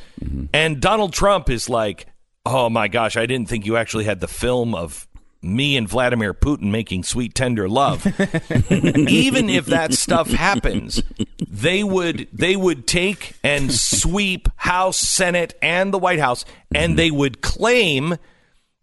and 0.53 0.79
Donald 0.81 1.13
Trump 1.13 1.49
is 1.49 1.69
like, 1.69 2.07
"Oh 2.45 2.69
my 2.69 2.87
gosh, 2.87 3.15
I 3.17 3.25
didn't 3.25 3.49
think 3.49 3.65
you 3.65 3.77
actually 3.77 4.05
had 4.05 4.19
the 4.19 4.27
film 4.27 4.73
of." 4.75 5.05
Me 5.41 5.77
and 5.77 5.87
Vladimir 5.87 6.33
Putin 6.33 6.63
making 6.69 7.01
sweet 7.03 7.33
tender 7.33 7.69
love. 7.69 8.05
Even 8.69 9.49
if 9.49 9.67
that 9.67 9.93
stuff 9.93 10.29
happens, 10.29 11.01
they 11.47 11.81
would 11.81 12.27
they 12.33 12.57
would 12.57 12.85
take 12.85 13.37
and 13.41 13.71
sweep 13.71 14.49
House, 14.57 14.97
Senate, 14.97 15.53
and 15.61 15.93
the 15.93 15.97
White 15.97 16.19
House, 16.19 16.43
and 16.75 16.99
they 16.99 17.09
would 17.09 17.39
claim 17.41 18.17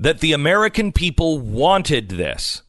that 0.01 0.21
the 0.21 0.33
American 0.33 0.93
people 0.93 1.39
wanted 1.39 2.09
this. 2.09 2.63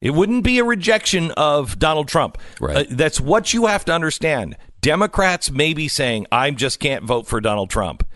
It 0.00 0.10
wouldn't 0.10 0.44
be 0.44 0.58
a 0.58 0.64
rejection 0.64 1.30
of 1.32 1.78
Donald 1.78 2.08
Trump. 2.08 2.38
Right. 2.60 2.76
Uh, 2.76 2.84
that's 2.90 3.20
what 3.20 3.54
you 3.54 3.66
have 3.66 3.84
to 3.86 3.92
understand. 3.92 4.56
Democrats 4.80 5.50
may 5.50 5.74
be 5.74 5.88
saying, 5.88 6.26
I 6.30 6.50
just 6.50 6.78
can't 6.80 7.04
vote 7.04 7.26
for 7.26 7.40
Donald 7.40 7.70
Trump. 7.70 8.06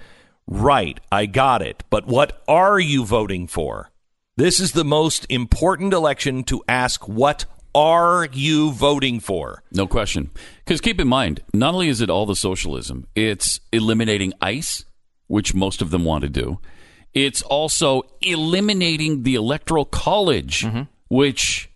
Right, 0.47 0.99
I 1.11 1.27
got 1.27 1.63
it. 1.63 1.85
But 1.91 2.07
what 2.07 2.43
are 2.47 2.79
you 2.79 3.05
voting 3.05 3.47
for? 3.47 3.91
This 4.37 4.61
is 4.61 4.73
the 4.73 4.85
most 4.85 5.27
important 5.29 5.93
election 5.93 6.45
to 6.45 6.63
ask 6.69 7.09
what 7.09 7.45
are 7.75 8.29
you 8.33 8.73
voting 8.73 9.21
for? 9.21 9.63
No 9.73 9.87
question. 9.87 10.31
Because 10.65 10.81
keep 10.81 11.01
in 11.01 11.09
mind, 11.09 11.41
not 11.55 11.75
only 11.75 11.89
is 11.89 12.01
it 12.01 12.11
all 12.11 12.27
the 12.27 12.37
socialism, 12.37 13.07
it's 13.15 13.61
eliminating 13.73 14.33
ICE, 14.41 14.85
which 15.29 15.55
most 15.55 15.81
of 15.83 15.91
them 15.91 16.05
want 16.05 16.23
to 16.23 16.29
do. 16.29 16.59
It's 17.15 17.43
also 17.43 18.03
eliminating 18.21 19.23
the 19.23 19.35
electoral 19.35 19.85
college, 19.85 20.67
which 21.09 21.70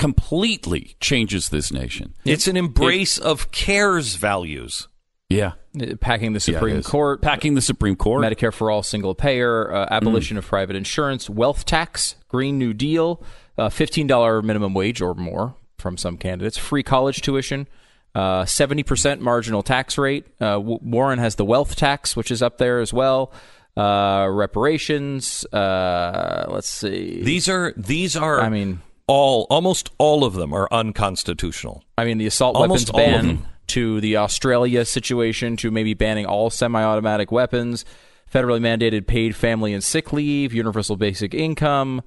completely 0.00 0.96
changes 0.98 1.50
this 1.50 1.70
nation. 1.70 2.14
It's 2.24 2.48
an 2.48 2.56
embrace 2.56 3.18
of 3.18 3.50
CAIR's 3.52 4.14
values. 4.16 4.88
Yeah. 5.28 5.52
Uh, 5.78 5.94
Packing 6.00 6.32
the 6.32 6.40
Supreme 6.40 6.76
is. 6.78 6.86
Court, 6.86 7.20
Packing 7.20 7.54
the 7.54 7.60
Supreme 7.60 7.96
Court. 7.96 8.24
Medicare 8.24 8.52
for 8.52 8.70
all, 8.70 8.82
single 8.82 9.14
payer, 9.14 9.72
uh, 9.72 9.86
abolition 9.90 10.38
of 10.38 10.46
private 10.46 10.74
insurance, 10.74 11.28
wealth 11.28 11.66
tax, 11.66 12.16
Green 12.28 12.58
New 12.58 12.72
Deal, 12.72 13.22
uh, 13.58 13.68
$15 13.68 14.42
minimum 14.42 14.72
wage 14.72 15.02
or 15.02 15.14
more 15.14 15.54
from 15.76 15.98
some 15.98 16.16
candidates, 16.16 16.56
free 16.56 16.82
college 16.82 17.20
tuition, 17.20 17.68
uh, 18.14 18.44
70% 18.44 19.20
marginal 19.20 19.62
tax 19.62 19.98
rate. 19.98 20.26
Uh, 20.40 20.54
W- 20.54 20.80
Warren 20.82 21.18
has 21.18 21.34
the 21.36 21.44
wealth 21.44 21.76
tax, 21.76 22.16
which 22.16 22.30
is 22.30 22.42
up 22.42 22.56
there 22.56 22.80
as 22.80 22.92
well. 22.92 23.32
Uh, 23.76 24.26
reparations. 24.30 25.44
Uh, 25.52 26.46
let's 26.48 26.68
see. 26.68 27.22
These 27.22 27.48
are 27.48 27.72
these 27.76 28.16
are 28.16 28.40
I 28.40 28.48
mean, 28.48 28.80
all 29.10 29.46
almost 29.50 29.90
all 29.98 30.24
of 30.24 30.34
them 30.34 30.52
are 30.52 30.68
unconstitutional. 30.70 31.84
I 31.98 32.04
mean, 32.04 32.18
the 32.18 32.26
assault 32.26 32.56
Almost 32.56 32.92
weapons 32.94 33.40
ban 33.40 33.46
to 33.68 34.00
the 34.00 34.16
Australia 34.16 34.84
situation 34.84 35.56
to 35.58 35.70
maybe 35.70 35.94
banning 35.94 36.26
all 36.26 36.50
semi-automatic 36.50 37.30
weapons, 37.30 37.84
federally 38.32 38.60
mandated 38.60 39.06
paid 39.06 39.34
family 39.36 39.72
and 39.74 39.82
sick 39.82 40.12
leave, 40.12 40.52
universal 40.52 40.96
basic 40.96 41.34
income, 41.34 42.02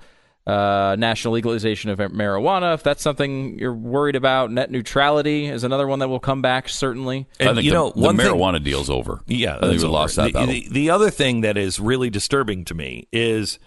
uh, 0.45 0.95
national 0.99 1.33
legalization 1.33 1.89
of 1.89 1.99
marijuana. 1.99 2.73
If 2.73 2.83
that's 2.83 3.01
something 3.01 3.57
you're 3.57 3.73
worried 3.73 4.17
about, 4.17 4.51
net 4.51 4.71
neutrality 4.71 5.45
is 5.45 5.63
another 5.63 5.87
one 5.87 5.99
that 5.99 6.09
will 6.09 6.19
come 6.19 6.41
back 6.41 6.67
certainly. 6.67 7.27
I 7.39 7.45
And, 7.45 7.55
think 7.55 7.65
you 7.65 7.71
the, 7.71 7.77
know, 7.77 7.91
the 7.91 7.99
one 8.01 8.17
thing- 8.17 8.27
marijuana 8.27 8.61
deal's 8.61 8.89
over. 8.89 9.21
Yeah, 9.27 9.55
I 9.57 9.67
think 9.69 9.81
we 9.81 9.87
lost 9.87 10.17
that 10.17 10.27
the, 10.27 10.31
battle. 10.33 10.47
The, 10.47 10.67
the 10.69 10.89
other 10.89 11.09
thing 11.09 11.41
that 11.41 11.57
is 11.57 11.79
really 11.79 12.09
disturbing 12.09 12.65
to 12.65 12.73
me 12.73 13.07
is, 13.13 13.57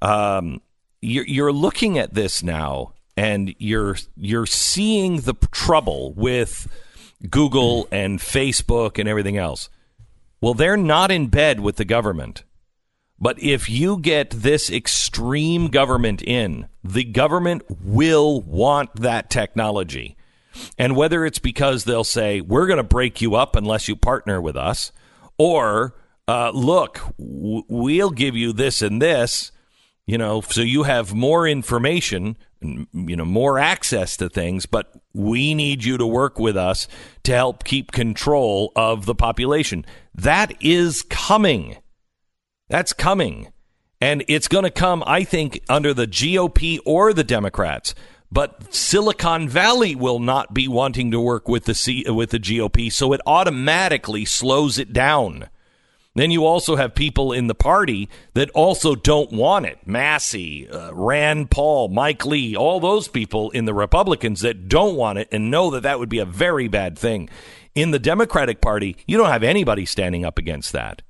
um, 0.00 0.60
you're, 1.02 1.26
you're 1.26 1.52
looking 1.52 1.98
at 1.98 2.14
this 2.14 2.42
now, 2.42 2.94
and 3.16 3.54
you're 3.58 3.96
you're 4.16 4.46
seeing 4.46 5.20
the 5.20 5.34
trouble 5.50 6.14
with 6.14 6.66
Google 7.28 7.86
and 7.92 8.18
Facebook 8.18 8.98
and 8.98 9.06
everything 9.08 9.36
else. 9.36 9.68
Well, 10.40 10.54
they're 10.54 10.78
not 10.78 11.10
in 11.10 11.26
bed 11.26 11.60
with 11.60 11.76
the 11.76 11.84
government. 11.84 12.44
But 13.18 13.40
if 13.40 13.70
you 13.70 13.98
get 13.98 14.30
this 14.30 14.68
extreme 14.68 15.68
government 15.68 16.22
in, 16.22 16.68
the 16.82 17.04
government 17.04 17.62
will 17.68 18.40
want 18.40 18.96
that 18.96 19.30
technology. 19.30 20.16
And 20.76 20.96
whether 20.96 21.24
it's 21.24 21.38
because 21.38 21.84
they'll 21.84 22.02
say, 22.02 22.40
we're 22.40 22.66
going 22.66 22.78
to 22.78 22.82
break 22.82 23.20
you 23.20 23.36
up 23.36 23.54
unless 23.54 23.86
you 23.86 23.94
partner 23.94 24.40
with 24.40 24.56
us, 24.56 24.90
or 25.38 25.94
uh, 26.26 26.50
look, 26.50 27.00
w- 27.16 27.62
we'll 27.68 28.10
give 28.10 28.34
you 28.34 28.52
this 28.52 28.82
and 28.82 29.00
this, 29.00 29.52
you 30.06 30.18
know, 30.18 30.40
so 30.40 30.60
you 30.60 30.82
have 30.82 31.14
more 31.14 31.46
information, 31.46 32.36
you 32.60 33.16
know, 33.16 33.24
more 33.24 33.58
access 33.58 34.16
to 34.16 34.28
things, 34.28 34.66
but 34.66 34.92
we 35.14 35.54
need 35.54 35.84
you 35.84 35.96
to 35.96 36.06
work 36.06 36.38
with 36.38 36.56
us 36.56 36.88
to 37.24 37.32
help 37.32 37.64
keep 37.64 37.92
control 37.92 38.72
of 38.74 39.06
the 39.06 39.14
population. 39.14 39.84
That 40.14 40.54
is 40.60 41.02
coming. 41.02 41.76
That's 42.68 42.92
coming. 42.92 43.52
And 44.00 44.24
it's 44.26 44.48
going 44.48 44.64
to 44.64 44.70
come, 44.70 45.04
I 45.06 45.22
think, 45.22 45.62
under 45.68 45.94
the 45.94 46.08
GOP 46.08 46.80
or 46.84 47.12
the 47.12 47.22
Democrats. 47.22 47.94
But 48.32 48.74
Silicon 48.74 49.48
Valley 49.48 49.94
will 49.94 50.18
not 50.18 50.54
be 50.54 50.66
wanting 50.66 51.10
to 51.10 51.20
work 51.20 51.48
with 51.48 51.66
the 51.66 51.74
C- 51.74 52.04
with 52.08 52.30
the 52.30 52.40
GOP, 52.40 52.90
so 52.90 53.12
it 53.12 53.20
automatically 53.26 54.24
slows 54.24 54.78
it 54.78 54.92
down. 54.92 55.50
Then 56.14 56.30
you 56.30 56.44
also 56.44 56.76
have 56.76 56.94
people 56.94 57.32
in 57.32 57.46
the 57.46 57.54
party 57.54 58.08
that 58.34 58.50
also 58.50 58.94
don't 58.94 59.32
want 59.32 59.64
it. 59.64 59.78
Massey, 59.86 60.68
uh, 60.68 60.92
Rand 60.92 61.50
Paul, 61.50 61.88
Mike 61.88 62.26
Lee, 62.26 62.54
all 62.54 62.80
those 62.80 63.08
people 63.08 63.50
in 63.50 63.64
the 63.64 63.72
Republicans 63.72 64.40
that 64.40 64.68
don't 64.68 64.96
want 64.96 65.18
it 65.18 65.28
and 65.32 65.50
know 65.50 65.70
that 65.70 65.82
that 65.84 65.98
would 65.98 66.10
be 66.10 66.18
a 66.18 66.26
very 66.26 66.68
bad 66.68 66.98
thing. 66.98 67.30
In 67.74 67.92
the 67.92 67.98
Democratic 67.98 68.60
Party, 68.60 68.96
you 69.06 69.16
don't 69.16 69.30
have 69.30 69.42
anybody 69.42 69.86
standing 69.86 70.24
up 70.24 70.38
against 70.38 70.72
that. 70.72 71.00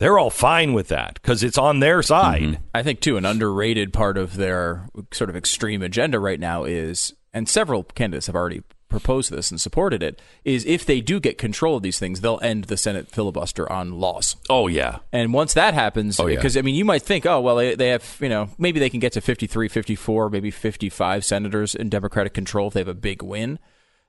They're 0.00 0.18
all 0.18 0.30
fine 0.30 0.72
with 0.72 0.88
that 0.88 1.20
because 1.22 1.44
it's 1.44 1.58
on 1.58 1.78
their 1.78 2.02
side. 2.02 2.58
I 2.74 2.82
think 2.82 3.00
too 3.00 3.18
an 3.18 3.26
underrated 3.26 3.92
part 3.92 4.16
of 4.18 4.36
their 4.36 4.88
sort 5.12 5.30
of 5.30 5.36
extreme 5.36 5.82
agenda 5.82 6.18
right 6.18 6.40
now 6.40 6.64
is, 6.64 7.12
and 7.32 7.48
several 7.48 7.84
candidates 7.84 8.26
have 8.26 8.34
already 8.34 8.62
proposed 8.90 9.30
this 9.30 9.50
and 9.50 9.58
supported 9.60 10.02
it, 10.02 10.20
is 10.44 10.66
if 10.66 10.84
they 10.84 11.00
do 11.00 11.18
get 11.20 11.38
control 11.38 11.76
of 11.76 11.82
these 11.82 11.98
things, 11.98 12.20
they'll 12.20 12.40
end 12.42 12.64
the 12.64 12.76
Senate 12.76 13.08
filibuster 13.08 13.70
on 13.72 13.92
laws. 13.98 14.36
oh, 14.50 14.66
yeah. 14.66 14.98
And 15.12 15.32
once 15.32 15.54
that 15.54 15.72
happens, 15.72 16.20
Oh, 16.20 16.26
yeah. 16.26 16.36
because 16.36 16.56
I 16.56 16.62
mean, 16.62 16.74
you 16.74 16.84
might 16.84 17.02
think, 17.02 17.24
oh, 17.24 17.40
well, 17.40 17.56
they, 17.56 17.74
they 17.74 17.88
have, 17.88 18.16
you 18.20 18.28
know, 18.28 18.50
maybe 18.58 18.78
they 18.80 18.90
can 18.90 19.00
get 19.00 19.12
to 19.14 19.20
53, 19.22 19.68
54, 19.68 20.28
maybe 20.28 20.50
55 20.50 21.24
senators 21.24 21.74
in 21.74 21.88
Democratic 21.88 22.34
control 22.34 22.68
if 22.68 22.74
they 22.74 22.80
have 22.80 22.88
a 22.88 22.94
big 22.94 23.22
win. 23.22 23.58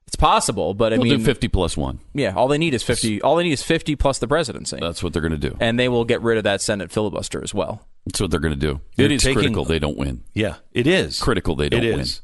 It's 0.07 0.15
possible, 0.15 0.73
but 0.73 0.91
I 0.91 0.97
We'll 0.97 1.05
mean, 1.05 1.19
do 1.19 1.23
50 1.25 1.47
plus 1.47 1.77
one. 1.77 1.99
yeah, 2.13 2.33
all 2.35 2.47
they 2.49 2.57
need 2.57 2.73
is 2.73 2.83
50. 2.83 3.21
All 3.21 3.35
they 3.37 3.43
need 3.43 3.53
is 3.53 3.63
50 3.63 3.95
plus 3.95 4.19
the 4.19 4.27
presidency. 4.27 4.77
That's 4.81 5.01
what 5.03 5.13
they're 5.13 5.21
going 5.21 5.39
to 5.39 5.49
do. 5.49 5.55
and 5.61 5.79
they 5.79 5.87
will 5.87 6.03
get 6.03 6.21
rid 6.21 6.37
of 6.37 6.43
that 6.43 6.59
Senate 6.61 6.91
filibuster 6.91 7.41
as 7.41 7.53
well. 7.53 7.87
That's 8.07 8.19
what 8.19 8.31
they're 8.31 8.39
going 8.39 8.53
to 8.55 8.59
do. 8.59 8.81
They're 8.97 9.05
it 9.05 9.11
is 9.13 9.21
taking- 9.21 9.35
critical 9.37 9.63
they 9.63 9.77
don't 9.79 9.95
win. 9.97 10.23
Yeah, 10.33 10.55
it 10.73 10.87
is 10.87 11.19
Critical 11.19 11.55
they 11.55 11.69
don't 11.69 11.83
It 11.83 11.91
win. 11.91 11.99
is. 12.01 12.21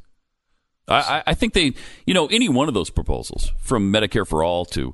I, 0.88 1.24
I- 1.28 1.34
think 1.34 1.54
they, 1.54 1.74
you 2.06 2.14
know, 2.14 2.28
any 2.28 2.50
one 2.50 2.68
of 2.68 2.74
those 2.74 2.90
proposals, 2.90 3.52
from 3.60 3.92
Medicare 3.92 4.26
for 4.28 4.44
all 4.44 4.66
to, 4.66 4.94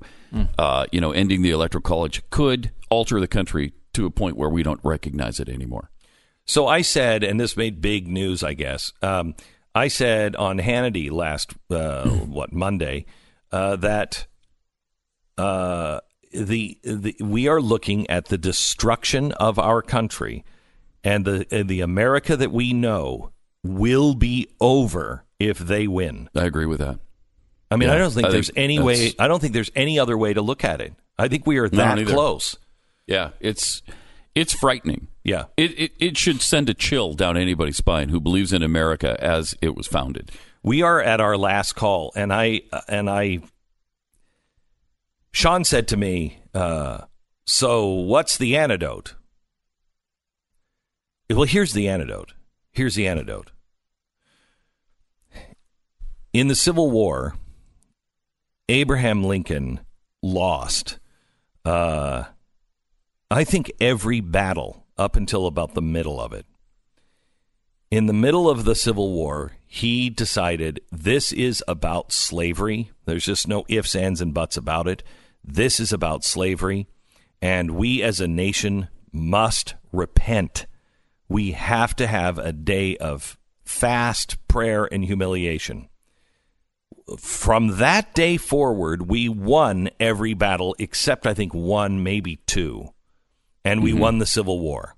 uh, 0.58 0.86
you 0.91 1.00
know, 1.00 1.12
ending 1.12 1.41
the 1.44 1.52
electoral 1.52 1.82
college, 1.82 2.22
could 2.30 2.72
alter 2.89 3.20
the 3.20 3.28
country 3.28 3.74
to 3.94 4.06
a 4.06 4.12
point 4.12 4.36
where 4.38 4.50
we 4.50 4.64
don't 4.64 4.80
recognize 4.84 5.39
it 5.39 5.48
anymore. 5.50 5.91
So 6.46 6.68
I 6.68 6.82
said, 6.82 7.24
and 7.24 7.39
this 7.39 7.56
made 7.56 7.80
big 7.82 8.08
news, 8.08 8.44
I 8.44 8.54
guess. 8.54 8.91
Um, 9.02 9.36
I 9.76 9.88
said 9.88 10.36
on 10.36 10.58
Hannity 10.60 11.12
last, 11.12 11.54
uh, 11.70 12.10
what 12.10 12.52
Monday, 12.52 13.06
uh, 13.52 13.76
that 13.78 14.26
uh, 15.38 16.00
the, 16.32 16.80
the 16.84 17.16
we 17.22 17.48
are 17.48 17.62
looking 17.62 18.10
at 18.10 18.26
the 18.26 18.38
destruction 18.38 19.32
of 19.34 19.58
our 19.60 19.82
country, 19.82 20.44
and 21.04 21.26
the 21.26 21.46
and 21.52 21.70
the 21.70 21.82
America 21.82 22.36
that 22.36 22.52
we 22.52 22.74
know 22.74 23.32
will 23.64 24.14
be 24.16 24.48
over 24.60 25.24
if 25.50 25.58
they 25.60 25.88
win. 25.88 26.30
I 26.36 26.46
agree 26.46 26.66
with 26.66 26.80
that. 26.80 27.00
I 27.72 27.76
mean, 27.76 27.89
Yeah, 27.89 27.96
I 27.96 27.98
don't 27.98 28.12
think 28.12 28.28
I 28.28 28.32
there's 28.32 28.48
think 28.48 28.58
any 28.58 28.80
way. 28.80 29.14
I 29.18 29.28
don't 29.28 29.39
think 29.39 29.54
there's 29.54 29.72
any 29.76 29.98
other 30.00 30.18
way 30.18 30.34
to 30.34 30.41
look 30.41 30.64
at 30.64 30.82
it. 30.82 30.94
I 31.18 31.28
think 31.28 31.48
we 31.48 31.58
are 31.58 31.70
that 31.70 32.06
close. 32.08 32.58
Yeah, 33.08 33.32
it's 33.39 33.82
It's 34.36 34.54
frightening. 34.54 35.08
Yeah. 35.24 35.46
It, 35.58 35.80
it 35.80 35.91
it 36.00 36.18
should 36.18 36.41
send 36.41 36.70
a 36.70 36.74
chill 36.74 37.14
down 37.14 37.38
anybody's 37.38 37.78
spine 37.78 38.10
who 38.10 38.20
believes 38.20 38.52
in 38.54 38.64
America 38.64 39.16
as 39.24 39.56
it 39.62 39.76
was 39.76 39.88
founded. 39.88 40.32
We 40.64 40.82
are 40.82 41.02
at 41.02 41.20
our 41.20 41.38
last 41.38 41.74
call, 41.74 42.12
and 42.16 42.32
I 42.34 42.62
and 42.88 43.10
I. 43.10 43.39
Sean 45.34 45.64
said 45.64 45.88
to 45.89 45.98
me, 45.98 46.39
uh, 46.54 47.02
"So 47.46 47.88
what's 47.88 48.38
the 48.38 48.56
antidote?" 48.56 49.16
Well, 51.30 51.44
here's 51.46 51.74
the 51.74 51.88
antidote. 51.89 52.34
Here's 52.72 52.96
the 52.96 53.08
antidote. 53.08 53.52
In 56.34 56.48
the 56.48 56.56
Civil 56.56 56.90
War, 56.90 57.36
Abraham 58.68 59.24
Lincoln 59.24 59.82
lost. 60.24 60.98
Uh, 61.64 62.24
I 63.30 63.44
think 63.44 63.72
every 63.80 64.20
battle 64.20 64.88
up 64.98 65.16
until 65.16 65.46
about 65.46 65.76
the 65.76 65.82
middle 65.84 66.20
of 66.20 66.34
it. 66.34 66.48
In 67.92 68.08
the 68.08 68.14
middle 68.14 68.50
of 68.50 68.66
the 68.66 68.74
Civil 68.74 69.12
War, 69.12 69.52
he 69.68 70.10
decided 70.10 70.82
this 70.92 71.32
is 71.32 71.64
about 71.68 72.12
slavery. 72.12 72.90
There's 73.06 73.26
just 73.26 73.48
no 73.48 73.64
ifs, 73.68 73.96
ands, 73.96 74.20
and 74.20 74.34
buts 74.34 74.58
about 74.58 74.88
it. 74.88 75.04
This 75.44 75.80
is 75.80 75.94
about 75.94 76.24
slavery. 76.24 76.88
And 77.44 77.76
we 77.76 78.02
as 78.02 78.20
a 78.20 78.28
nation 78.28 78.88
must 79.12 79.76
repent. 79.92 80.66
We 81.30 81.52
have 81.52 81.96
to 81.98 82.08
have 82.08 82.40
a 82.40 82.52
day 82.52 82.98
of 82.98 83.38
fast 83.64 84.48
prayer 84.48 84.92
and 84.92 85.06
humiliation. 85.06 85.90
From 87.20 87.78
that 87.78 88.14
day 88.16 88.38
forward, 88.38 89.10
we 89.10 89.28
won 89.30 89.89
every 89.99 90.34
battle 90.34 90.76
except, 90.80 91.28
I 91.28 91.34
think, 91.34 91.54
one, 91.54 92.04
maybe 92.04 92.38
two. 92.45 92.93
And 93.66 93.84
we 93.84 93.91
Mhm. 93.91 93.99
won 93.99 94.18
the 94.20 94.26
Civil 94.26 94.60
War 94.60 94.95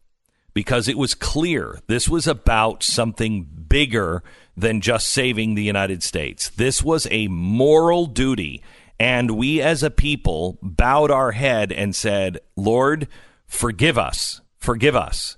because 0.54 0.88
it 0.88 0.98
was 0.98 1.14
clear 1.14 1.80
this 1.88 2.08
was 2.08 2.28
about 2.28 2.84
something 2.84 3.48
bigger 3.68 4.24
than 4.56 4.82
just 4.82 5.10
saving 5.10 5.56
the 5.56 5.64
United 5.64 6.02
States. 6.04 6.50
This 6.50 6.82
was 6.82 7.08
a 7.12 7.28
moral 7.28 8.06
duty. 8.06 8.62
And 9.00 9.32
we 9.32 9.62
as 9.62 9.84
a 9.84 9.92
people 9.92 10.58
bowed 10.62 11.12
our 11.12 11.34
head 11.34 11.74
and 11.74 11.94
said, 11.94 12.40
Lord, 12.56 13.10
forgive 13.46 13.98
us, 13.98 14.40
forgive 14.58 14.96
us. 14.96 15.36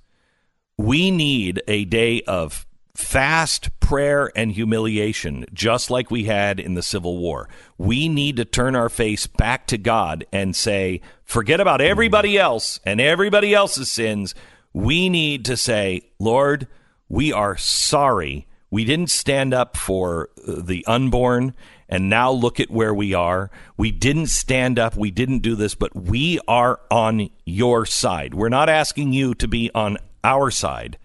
We 0.78 1.09
need 1.09 1.63
a 1.68 1.86
day 1.86 2.22
of 2.28 2.66
fast 2.98 3.80
prayer 3.80 4.32
and 4.36 4.52
humiliation, 4.52 5.45
just 5.54 5.91
like 5.91 6.10
we 6.10 6.24
had 6.24 6.60
in 6.60 6.74
the 6.74 6.82
Civil 6.82 7.20
War. 7.20 7.48
We 7.78 8.10
need 8.10 8.38
to 8.38 8.43
turn 8.43 8.76
our 8.76 8.89
face 8.89 9.28
back 9.28 9.68
to 9.68 9.78
God 9.78 10.26
and 10.34 10.56
say, 10.56 11.02
forget 11.24 11.60
about 11.60 11.80
everybody 11.80 12.39
else 12.39 12.80
and 12.84 13.00
everybody 13.00 13.54
else's 13.54 13.91
sins. 13.91 14.34
We 14.74 15.10
need 15.10 15.45
to 15.45 15.56
say, 15.56 16.10
Lord, 16.18 16.68
we 17.08 17.32
are 17.32 17.56
sorry. 17.56 18.48
We 18.72 18.84
didn't 18.84 19.12
stand 19.12 19.54
up 19.54 19.78
for 19.78 20.30
the 20.48 20.84
unborn, 20.88 21.54
and 21.88 22.10
now 22.10 22.32
look 22.32 22.60
at 22.60 22.72
where 22.72 22.95
we 22.95 23.14
are. 23.14 23.52
We 23.78 23.91
didn't 23.91 24.28
stand 24.28 24.80
up. 24.80 24.98
We 24.98 25.12
didn't 25.12 25.39
do 25.39 25.54
this, 25.54 25.76
but 25.76 25.95
we 25.95 26.39
are 26.48 26.80
on 26.89 27.30
your 27.45 27.86
side. 27.86 28.34
We're 28.34 28.50
not 28.50 28.70
asking 28.70 29.14
you 29.14 29.36
to 29.36 29.48
be 29.48 29.70
on 29.76 30.00
our 30.24 30.50
side. 30.50 30.98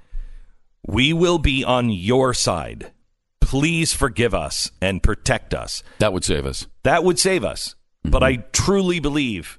We 0.86 1.12
will 1.12 1.38
be 1.38 1.64
on 1.64 1.90
your 1.90 2.34
side. 2.34 2.92
Please 3.40 3.92
forgive 3.92 4.34
us 4.34 4.70
and 4.80 5.02
protect 5.02 5.54
us. 5.54 5.82
That 5.98 6.12
would 6.12 6.24
save 6.24 6.46
us. 6.46 6.66
That 6.82 7.04
would 7.04 7.18
save 7.18 7.44
us. 7.44 7.74
But 8.02 8.22
mm-hmm. 8.22 8.40
I 8.40 8.44
truly 8.52 8.98
believe 8.98 9.58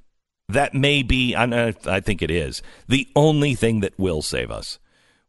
that 0.50 0.74
may 0.74 1.04
be, 1.04 1.34
and 1.34 1.56
I 1.56 1.74
I 1.86 2.00
think 2.00 2.22
it 2.22 2.32
is, 2.32 2.62
the 2.88 3.08
only 3.16 3.56
thing 3.56 3.80
that 3.80 3.98
will 3.98 4.22
save 4.22 4.52
us. 4.52 4.80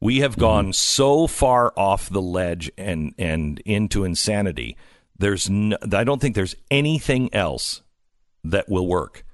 We 0.00 0.18
have 0.18 0.32
mm-hmm. 0.32 0.40
gone 0.40 0.72
so 0.72 1.26
far 1.26 1.72
off 1.76 2.10
the 2.10 2.22
ledge 2.22 2.70
and, 2.76 3.14
and 3.18 3.60
into 3.60 4.04
insanity. 4.04 4.76
There's 5.18 5.48
no, 5.48 5.76
I 5.92 6.04
don't 6.04 6.20
think 6.20 6.34
there's 6.34 6.56
anything 6.70 7.32
else 7.32 7.82
that 8.42 8.68
will 8.68 8.86
work. 8.86 9.24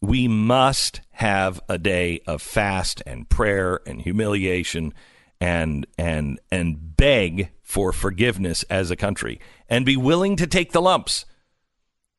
We 0.00 0.28
must 0.28 1.00
have 1.12 1.60
a 1.68 1.78
day 1.78 2.20
of 2.26 2.42
fast 2.42 3.02
and 3.06 3.28
prayer 3.28 3.80
and 3.86 4.02
humiliation 4.02 4.92
and 5.40 5.86
and 5.98 6.40
and 6.50 6.96
beg 6.96 7.50
for 7.62 7.92
forgiveness 7.92 8.62
as 8.64 8.90
a 8.90 8.96
country 8.96 9.40
and 9.68 9.84
be 9.84 9.96
willing 9.96 10.36
to 10.36 10.46
take 10.46 10.72
the 10.72 10.82
lumps. 10.82 11.24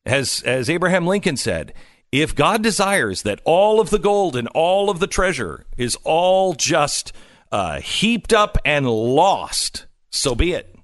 As 0.04 0.42
as 0.44 0.70
Abraham 0.70 1.06
Lincoln 1.06 1.36
said, 1.36 1.72
if 2.12 2.34
God 2.34 2.62
desires 2.62 3.22
that 3.22 3.40
all 3.44 3.80
of 3.80 3.90
the 3.90 3.98
gold 3.98 4.36
and 4.36 4.48
all 4.48 4.90
of 4.90 5.00
the 5.00 5.06
treasure 5.06 5.66
is 5.76 5.96
all 6.04 6.54
just 6.54 7.12
uh, 7.50 7.80
heaped 7.80 8.32
up 8.32 8.58
and 8.64 8.88
lost, 8.88 9.86
so 10.10 10.34
be 10.34 10.52
it. 10.52 10.76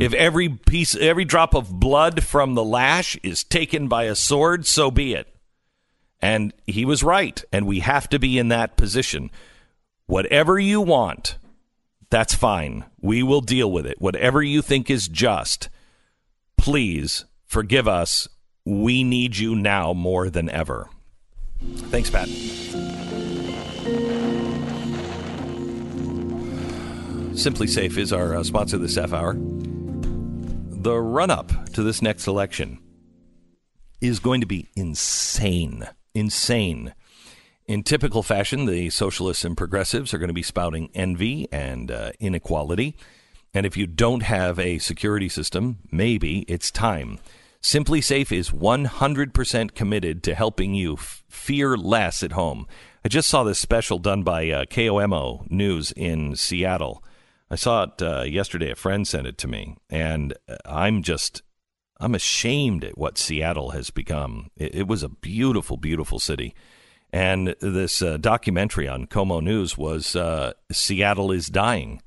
If 0.00 0.14
every 0.14 0.48
piece, 0.48 0.96
every 0.96 1.24
drop 1.26 1.54
of 1.54 1.80
blood 1.80 2.24
from 2.24 2.54
the 2.54 2.64
lash 2.64 3.16
is 3.22 3.44
taken 3.44 3.88
by 3.88 4.04
a 4.04 4.14
sword, 4.14 4.66
so 4.66 4.90
be 4.90 5.14
it. 5.14 5.28
And 6.20 6.54
he 6.66 6.86
was 6.86 7.04
right, 7.04 7.44
and 7.52 7.66
we 7.66 7.80
have 7.80 8.08
to 8.08 8.18
be 8.18 8.38
in 8.38 8.48
that 8.48 8.78
position. 8.78 9.30
Whatever 10.06 10.58
you 10.58 10.80
want, 10.80 11.36
that's 12.10 12.34
fine. 12.34 12.84
We 13.00 13.24
will 13.24 13.40
deal 13.40 13.70
with 13.70 13.86
it. 13.86 14.00
Whatever 14.00 14.40
you 14.40 14.62
think 14.62 14.88
is 14.88 15.08
just, 15.08 15.68
please 16.56 17.24
forgive 17.44 17.88
us. 17.88 18.28
We 18.64 19.02
need 19.02 19.36
you 19.36 19.56
now 19.56 19.92
more 19.92 20.30
than 20.30 20.48
ever. 20.48 20.88
Thanks, 21.90 22.10
Pat. 22.10 22.28
SimpliSafe 27.36 27.98
is 27.98 28.12
our 28.12 28.36
uh, 28.36 28.44
sponsor 28.44 28.78
this 28.78 28.94
half 28.94 29.12
hour. 29.12 29.34
The 29.34 30.96
run 31.00 31.30
up 31.30 31.50
to 31.72 31.82
this 31.82 32.00
next 32.00 32.28
election 32.28 32.78
is 34.00 34.20
going 34.20 34.40
to 34.40 34.46
be 34.46 34.68
insane. 34.76 35.88
Insane. 36.14 36.94
In 37.68 37.82
typical 37.82 38.22
fashion, 38.22 38.66
the 38.66 38.90
socialists 38.90 39.44
and 39.44 39.56
progressives 39.56 40.14
are 40.14 40.18
going 40.18 40.28
to 40.28 40.34
be 40.34 40.42
spouting 40.42 40.88
envy 40.94 41.48
and 41.50 41.90
uh, 41.90 42.12
inequality. 42.20 42.96
And 43.52 43.66
if 43.66 43.76
you 43.76 43.88
don't 43.88 44.22
have 44.22 44.60
a 44.60 44.78
security 44.78 45.28
system, 45.28 45.78
maybe 45.90 46.40
it's 46.42 46.70
time. 46.70 47.18
SimpliSafe 47.60 48.30
is 48.30 48.50
100% 48.50 49.74
committed 49.74 50.22
to 50.22 50.36
helping 50.36 50.74
you 50.74 50.94
f- 50.94 51.24
fear 51.28 51.76
less 51.76 52.22
at 52.22 52.32
home. 52.32 52.68
I 53.04 53.08
just 53.08 53.28
saw 53.28 53.42
this 53.42 53.58
special 53.58 53.98
done 53.98 54.22
by 54.22 54.48
uh, 54.48 54.64
KOMO 54.66 55.50
News 55.50 55.90
in 55.96 56.36
Seattle. 56.36 57.02
I 57.50 57.56
saw 57.56 57.84
it 57.84 58.00
uh, 58.00 58.22
yesterday. 58.22 58.70
A 58.70 58.76
friend 58.76 59.08
sent 59.08 59.26
it 59.26 59.38
to 59.38 59.48
me, 59.48 59.76
and 59.90 60.34
uh, 60.48 60.56
I'm 60.64 61.02
just 61.02 61.42
I'm 61.98 62.14
ashamed 62.14 62.84
at 62.84 62.98
what 62.98 63.18
Seattle 63.18 63.70
has 63.70 63.90
become. 63.90 64.50
It, 64.56 64.74
it 64.74 64.86
was 64.86 65.02
a 65.02 65.08
beautiful, 65.08 65.76
beautiful 65.76 66.20
city, 66.20 66.54
and 67.12 67.54
this 67.60 68.02
uh, 68.02 68.16
documentary 68.16 68.88
on 68.88 69.06
KOMO 69.06 69.42
News 69.42 69.78
was 69.78 70.16
uh, 70.16 70.52
Seattle 70.70 71.32
is 71.32 71.46
dying, 71.46 72.02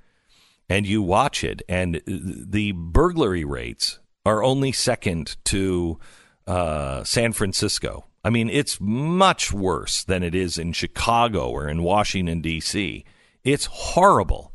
and 0.67 0.85
you 0.85 1.01
watch 1.01 1.43
it, 1.43 1.61
and 1.67 2.01
the 2.05 2.73
burglary 2.73 3.43
rates 3.43 3.99
are 4.25 4.43
only 4.43 4.71
second 4.71 5.37
to 5.45 5.99
uh, 6.47 7.03
San 7.03 7.33
Francisco. 7.33 8.05
I 8.23 8.29
mean, 8.29 8.49
it's 8.49 8.79
much 8.81 9.53
worse 9.53 10.03
than 10.03 10.23
it 10.23 10.35
is 10.35 10.57
in 10.57 10.73
Chicago 10.73 11.49
or 11.49 11.69
in 11.69 11.83
Washington 11.83 12.41
D.C. 12.41 13.05
It's 13.43 13.65
horrible 13.65 14.51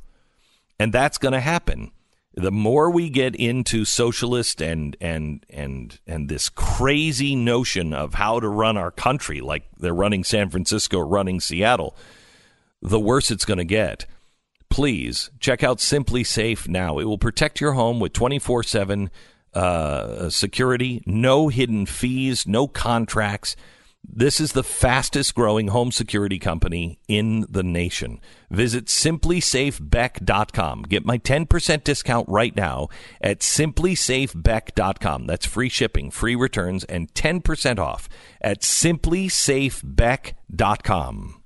and 0.78 0.92
that's 0.92 1.18
going 1.18 1.32
to 1.32 1.40
happen. 1.40 1.92
The 2.37 2.51
more 2.51 2.91
we 2.91 3.11
get 3.11 3.37
into 3.37 3.85
socialist 3.85 4.61
and 4.61 4.97
and 5.01 5.47
and 5.49 5.99
and 6.07 6.28
this 6.28 6.49
crazy 6.49 7.37
notion 7.37 7.95
of 7.95 8.14
how 8.14 8.41
to 8.41 8.49
run 8.49 8.76
our 8.76 8.91
country, 8.91 9.41
like 9.41 9.64
they're 9.78 9.95
running 9.95 10.24
San 10.24 10.51
Francisco, 10.51 10.99
running 10.99 11.39
Seattle, 11.41 11.97
the 12.82 12.99
worse 12.99 13.30
it's 13.30 13.45
going 13.45 13.59
to 13.59 13.64
get. 13.64 14.07
Please 14.68 15.30
check 15.39 15.62
out 15.62 15.78
SimpliSafe 15.78 16.66
now. 16.66 16.99
It 16.99 17.05
will 17.05 17.18
protect 17.18 17.61
your 17.61 17.72
home 17.74 18.01
with 18.01 18.12
twenty 18.12 18.41
four 18.41 18.64
seven 18.64 19.11
uh, 19.53 20.28
security, 20.28 21.05
no 21.07 21.47
hidden 21.47 21.87
fees, 21.87 22.49
no 22.49 22.66
contracts. 22.66 23.55
This 24.07 24.39
is 24.41 24.53
the 24.53 24.63
fastest 24.63 25.35
growing 25.35 25.69
home 25.69 25.91
security 25.91 26.39
company 26.39 27.01
in 27.09 27.47
the 27.49 27.63
nation. 27.63 28.21
Visit 28.51 28.85
simplisafebeck.com. 28.87 30.83
Get 30.83 31.07
my 31.07 31.17
10% 31.19 31.85
discount 31.85 32.29
right 32.29 32.55
now 32.55 32.89
at 33.21 33.41
simplisafebeck.com. 33.41 35.27
That's 35.27 35.47
free 35.47 35.69
shipping, 35.69 36.11
free 36.11 36.37
returns, 36.37 36.85
and 36.85 37.13
10% 37.15 37.79
off 37.79 38.09
at 38.41 38.61
simplisafebeck.com. 38.61 41.41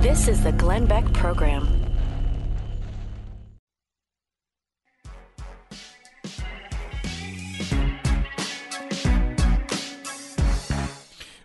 This 0.00 0.28
is 0.28 0.44
the 0.44 0.52
Glenn 0.52 0.86
Beck 0.86 1.12
Program. 1.12 1.77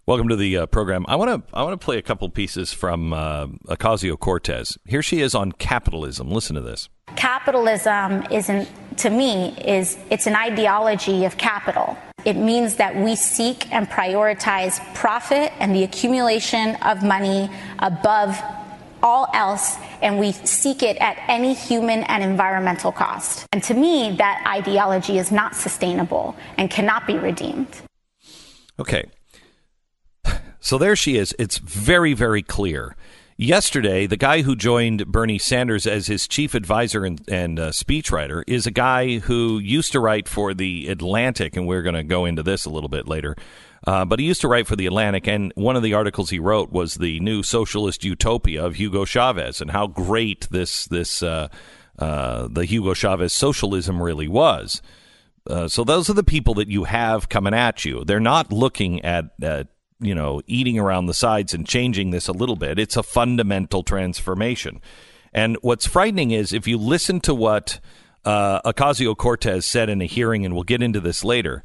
Welcome 0.06 0.28
to 0.28 0.36
the 0.36 0.58
uh, 0.58 0.66
program. 0.66 1.06
I 1.08 1.16
want 1.16 1.48
to 1.48 1.56
I 1.58 1.64
want 1.64 1.80
to 1.80 1.84
play 1.84 1.98
a 1.98 2.02
couple 2.02 2.28
pieces 2.28 2.74
from 2.74 3.14
uh, 3.14 3.48
Ocasio 3.70 4.20
Cortez. 4.20 4.78
Here 4.86 5.02
she 5.02 5.22
is 5.22 5.34
on 5.34 5.54
capitalism. 5.54 6.30
Listen 6.30 6.58
to 6.58 6.62
this. 6.62 6.90
Capitalism 7.16 8.26
isn't 8.30 8.68
to 8.98 9.10
me 9.10 9.56
is 9.66 9.98
it's 10.10 10.28
an 10.28 10.36
ideology 10.36 11.24
of 11.24 11.38
capital. 11.38 11.98
It 12.26 12.36
means 12.36 12.76
that 12.76 12.98
we 12.98 13.16
seek 13.16 13.72
and 13.72 13.90
prioritize 13.90 14.82
profit 14.94 15.54
and 15.60 15.74
the 15.74 15.84
accumulation 15.86 16.76
of 16.82 17.02
money 17.02 17.50
above 17.80 18.38
all 19.02 19.30
else, 19.34 19.78
and 20.02 20.20
we 20.20 20.34
seek 20.34 20.84
it 20.84 20.98
at 20.98 21.18
any 21.30 21.54
human 21.54 22.04
and 22.04 22.22
environmental 22.22 22.92
cost. 22.92 23.46
And 23.54 23.64
to 23.64 23.74
me, 23.74 24.18
that 24.18 24.44
ideology 24.46 25.18
is 25.18 25.32
not 25.32 25.56
sustainable 25.56 26.36
and 26.58 26.70
cannot 26.70 27.08
be 27.08 27.18
redeemed. 27.18 27.70
Okay. 28.78 29.06
So 30.64 30.78
there 30.78 30.96
she 30.96 31.18
is. 31.18 31.36
It's 31.38 31.58
very, 31.58 32.14
very 32.14 32.42
clear. 32.42 32.96
Yesterday, 33.36 34.08
the 34.08 34.16
guy 34.16 34.44
who 34.44 34.56
joined 34.56 35.12
Bernie 35.12 35.38
Sanders 35.38 35.86
as 35.86 36.08
his 36.08 36.26
chief 36.26 36.56
advisor 36.56 37.04
and, 37.04 37.22
and 37.28 37.60
uh, 37.60 37.70
speechwriter 37.72 38.44
is 38.48 38.66
a 38.66 38.72
guy 38.72 39.18
who 39.20 39.60
used 39.60 39.92
to 39.92 40.00
write 40.00 40.30
for 40.30 40.54
The 40.54 40.88
Atlantic, 40.88 41.58
and 41.58 41.68
we're 41.68 41.82
going 41.82 41.96
to 41.96 42.04
go 42.04 42.24
into 42.24 42.44
this 42.44 42.64
a 42.64 42.70
little 42.70 42.88
bit 42.88 43.10
later. 43.10 43.36
Uh, 43.86 44.06
but 44.06 44.20
he 44.20 44.26
used 44.26 44.40
to 44.40 44.48
write 44.48 44.66
for 44.66 44.78
The 44.78 44.86
Atlantic, 44.86 45.28
and 45.28 45.52
one 45.56 45.76
of 45.76 45.84
the 45.84 45.96
articles 45.96 46.30
he 46.30 46.40
wrote 46.40 46.72
was 46.72 46.96
the 46.96 47.20
new 47.20 47.44
socialist 47.44 48.06
utopia 48.06 48.64
of 48.64 48.76
Hugo 48.76 49.04
Chavez 49.04 49.60
and 49.60 49.72
how 49.72 49.88
great 49.88 50.48
this 50.50 50.86
this 50.86 51.22
uh, 51.22 51.50
uh 52.00 52.48
the 52.50 52.64
Hugo 52.64 52.94
Chavez 52.94 53.34
socialism 53.34 54.02
really 54.02 54.30
was. 54.30 54.82
Uh, 55.46 55.68
so 55.68 55.84
those 55.84 56.10
are 56.10 56.14
the 56.14 56.24
people 56.24 56.54
that 56.54 56.70
you 56.70 56.86
have 56.86 57.28
coming 57.28 57.54
at 57.54 57.84
you. 57.84 58.06
They're 58.06 58.22
not 58.22 58.54
looking 58.54 59.04
at, 59.04 59.26
at 59.42 59.68
you 60.04 60.14
know, 60.14 60.42
eating 60.48 60.78
around 60.78 61.06
the 61.06 61.14
sides 61.14 61.54
and 61.54 61.68
changing 61.68 62.12
this 62.12 62.28
a 62.28 62.34
little 62.34 62.56
bit. 62.56 62.78
It's 62.78 62.98
a 62.98 63.04
fundamental 63.04 63.84
transformation. 63.84 64.82
And 65.34 65.58
what's 65.62 65.88
frightening 65.88 66.32
is 66.32 66.54
if 66.54 66.68
you 66.68 66.78
listen 66.78 67.20
to 67.22 67.34
what 67.34 67.80
uh, 68.26 68.62
Ocasio 68.62 69.16
Cortez 69.18 69.66
said 69.66 69.90
in 69.90 70.02
a 70.02 70.06
hearing, 70.06 70.46
and 70.46 70.54
we'll 70.54 70.64
get 70.64 70.82
into 70.82 71.00
this 71.00 71.24
later. 71.24 71.64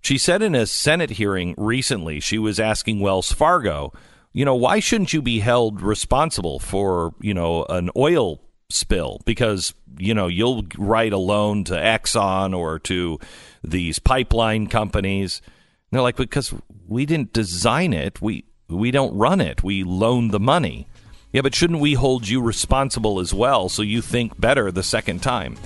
She 0.00 0.16
said 0.16 0.42
in 0.42 0.54
a 0.54 0.66
Senate 0.66 1.10
hearing 1.10 1.54
recently, 1.56 2.20
she 2.20 2.38
was 2.38 2.60
asking 2.60 3.00
Wells 3.00 3.32
Fargo, 3.32 3.92
you 4.32 4.44
know, 4.44 4.54
why 4.54 4.78
shouldn't 4.78 5.12
you 5.12 5.20
be 5.20 5.40
held 5.40 5.82
responsible 5.82 6.58
for, 6.58 7.14
you 7.20 7.34
know, 7.34 7.64
an 7.64 7.90
oil 7.96 8.40
spill? 8.70 9.20
Because, 9.24 9.74
you 9.98 10.14
know, 10.14 10.28
you'll 10.28 10.64
write 10.76 11.12
a 11.12 11.18
loan 11.18 11.64
to 11.64 11.74
Exxon 11.74 12.56
or 12.56 12.78
to 12.80 13.18
these 13.64 13.98
pipeline 13.98 14.68
companies. 14.68 15.42
And 15.44 15.96
they're 15.96 16.02
like, 16.02 16.16
because 16.16 16.54
we 16.88 17.06
didn't 17.06 17.32
design 17.32 17.92
it. 17.92 18.20
We 18.20 18.44
we 18.68 18.90
don't 18.90 19.16
run 19.16 19.40
it. 19.40 19.62
We 19.62 19.84
loan 19.84 20.28
the 20.28 20.40
money. 20.40 20.88
Yeah, 21.32 21.42
but 21.42 21.54
shouldn't 21.54 21.80
we 21.80 21.94
hold 21.94 22.26
you 22.26 22.40
responsible 22.40 23.20
as 23.20 23.34
well 23.34 23.68
so 23.68 23.82
you 23.82 24.00
think 24.00 24.40
better 24.40 24.72
the 24.72 24.82
second 24.82 25.22
time? 25.22 25.56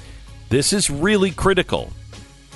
This 0.48 0.72
is 0.72 0.90
really 0.90 1.30
critical 1.30 1.90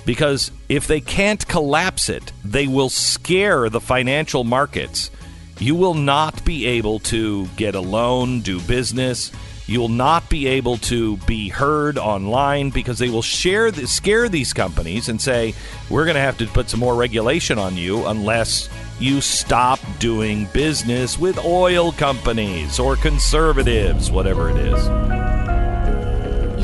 because 0.05 0.51
if 0.69 0.87
they 0.87 1.01
can't 1.01 1.47
collapse 1.47 2.09
it, 2.09 2.33
they 2.45 2.67
will 2.67 2.89
scare 2.89 3.69
the 3.69 3.81
financial 3.81 4.45
markets. 4.45 5.11
You 5.59 5.75
will 5.75 5.95
not 5.95 6.45
be 6.45 6.67
able 6.67 6.99
to 7.01 7.47
get 7.57 7.75
a 7.75 7.81
loan, 7.81 8.41
do 8.41 8.61
business. 8.61 9.33
You 9.69 9.81
will 9.81 9.89
not 9.89 10.31
be 10.31 10.47
able 10.47 10.77
to 10.79 11.17
be 11.19 11.49
heard 11.49 11.99
online 11.99 12.71
because 12.71 13.01
they 13.01 13.09
will 13.09 13.23
share 13.23 13.73
the, 13.73 13.89
scare 13.89 14.29
these 14.29 14.53
companies 14.53 15.09
and 15.09 15.21
say, 15.21 15.55
we're 15.91 16.05
going 16.05 16.15
to 16.15 16.21
have 16.21 16.39
to 16.39 16.47
put 16.47 16.71
some 16.71 16.79
more 16.79 16.95
regulation 16.95 17.59
on 17.59 17.77
you 17.77 18.07
unless 18.07 18.69
you 19.01 19.21
stop 19.21 19.81
doing 19.99 20.47
business 20.53 21.19
with 21.19 21.45
oil 21.45 21.91
companies 21.91 22.79
or 22.79 22.95
conservatives, 22.95 24.09
whatever 24.09 24.51
it 24.51 24.57
is. 24.57 24.87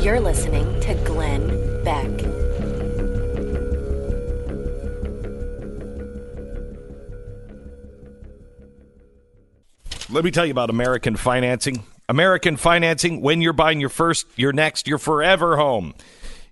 You're 0.01 0.21
listening 0.21 0.79
to 0.81 0.93
Glenn 1.03 1.83
Beck. 1.83 2.09
Let 10.09 10.23
me 10.23 10.31
tell 10.31 10.45
you 10.45 10.51
about 10.51 10.69
American 10.69 11.17
financing. 11.17 11.83
American 12.13 12.57
financing, 12.57 13.21
when 13.21 13.41
you're 13.41 13.53
buying 13.53 13.79
your 13.79 13.89
first, 13.89 14.27
your 14.35 14.53
next, 14.53 14.87
your 14.87 14.99
forever 14.99 15.57
home, 15.57 15.95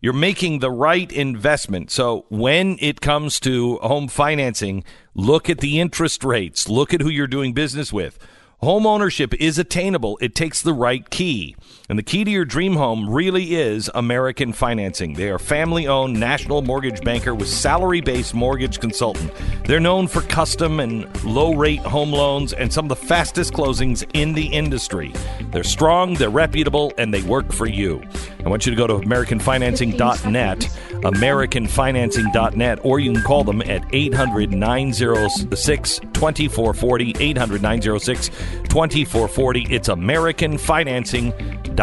you're 0.02 0.12
making 0.12 0.58
the 0.58 0.72
right 0.72 1.12
investment. 1.12 1.92
So 1.92 2.26
when 2.30 2.78
it 2.80 3.00
comes 3.00 3.40
to 3.42 3.78
home 3.78 4.08
financing, 4.08 4.84
look 5.14 5.52
at 5.52 5.60
the 5.60 5.80
interest 5.80 6.24
rates, 6.24 6.68
look 6.68 6.96
at 6.96 7.02
who 7.02 7.10
you're 7.10 7.28
doing 7.28 7.54
business 7.54 7.94
with. 7.94 8.18
Home 8.62 8.88
ownership 8.88 9.36
is 9.36 9.60
attainable. 9.60 10.18
It 10.20 10.34
takes 10.34 10.64
the 10.64 10.74
right 10.74 11.08
key. 11.12 11.56
And 11.92 12.00
the 12.00 12.04
key 12.04 12.24
to 12.24 12.32
your 12.32 12.46
dream 12.46 12.78
home 12.78 13.10
really 13.10 13.56
is 13.56 13.92
American 13.94 14.54
Financing. 14.54 15.14
They 15.14 15.30
are 15.30 15.38
family 15.38 15.88
owned 15.88 16.18
national 16.18 16.62
mortgage 16.62 17.02
banker 17.02 17.36
with 17.36 17.50
salary 17.50 18.00
based 18.00 18.34
mortgage 18.34 18.80
consultant. 18.80 19.30
They're 19.66 19.82
known 19.82 20.08
for 20.08 20.22
custom 20.22 20.80
and 20.80 21.22
low 21.26 21.54
rate 21.54 21.82
home 21.82 22.14
loans 22.14 22.54
and 22.54 22.72
some 22.72 22.86
of 22.86 22.90
the 22.90 22.96
fastest 22.96 23.52
closings 23.52 24.10
in 24.14 24.32
the 24.32 24.46
industry. 24.46 25.12
They're 25.52 25.66
strong, 25.66 26.14
they're 26.14 26.30
reputable, 26.30 26.94
and 26.98 27.14
they 27.14 27.24
work 27.24 27.52
for 27.52 27.68
you. 27.68 28.02
I 28.46 28.48
want 28.48 28.66
you 28.66 28.70
to 28.70 28.78
go 28.78 28.88
to 28.88 28.94
AmericanFinancing.net, 29.06 30.60
AmericanFinancing.net, 31.04 32.80
or 32.84 33.00
you 33.02 33.12
can 33.12 33.24
call 33.24 33.44
them 33.44 33.62
at 33.64 33.84
800 33.92 34.54
906 34.54 36.00
2440, 36.00 37.16
800 37.20 37.62
906 37.62 38.30
2440. 38.30 39.68
It's 39.70 39.90
AmericanFinancing.net. 39.90 41.81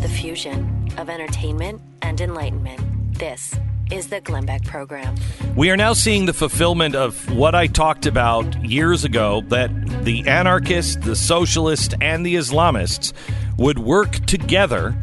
The 0.00 0.08
fusion 0.08 0.88
of 0.98 1.10
entertainment 1.10 1.82
and 2.02 2.20
enlightenment. 2.20 3.18
This 3.18 3.56
is 3.90 4.06
the 4.06 4.20
Glenn 4.20 4.46
Beck 4.46 4.62
Program. 4.62 5.16
We 5.56 5.70
are 5.70 5.76
now 5.76 5.94
seeing 5.94 6.26
the 6.26 6.32
fulfillment 6.32 6.94
of 6.94 7.28
what 7.34 7.56
I 7.56 7.66
talked 7.66 8.06
about 8.06 8.64
years 8.64 9.02
ago 9.02 9.42
that 9.48 9.72
the 10.04 10.28
anarchists, 10.28 10.94
the 10.94 11.16
socialists, 11.16 11.92
and 12.00 12.24
the 12.24 12.36
Islamists 12.36 13.12
would 13.58 13.78
work 13.78 14.12
together 14.26 14.96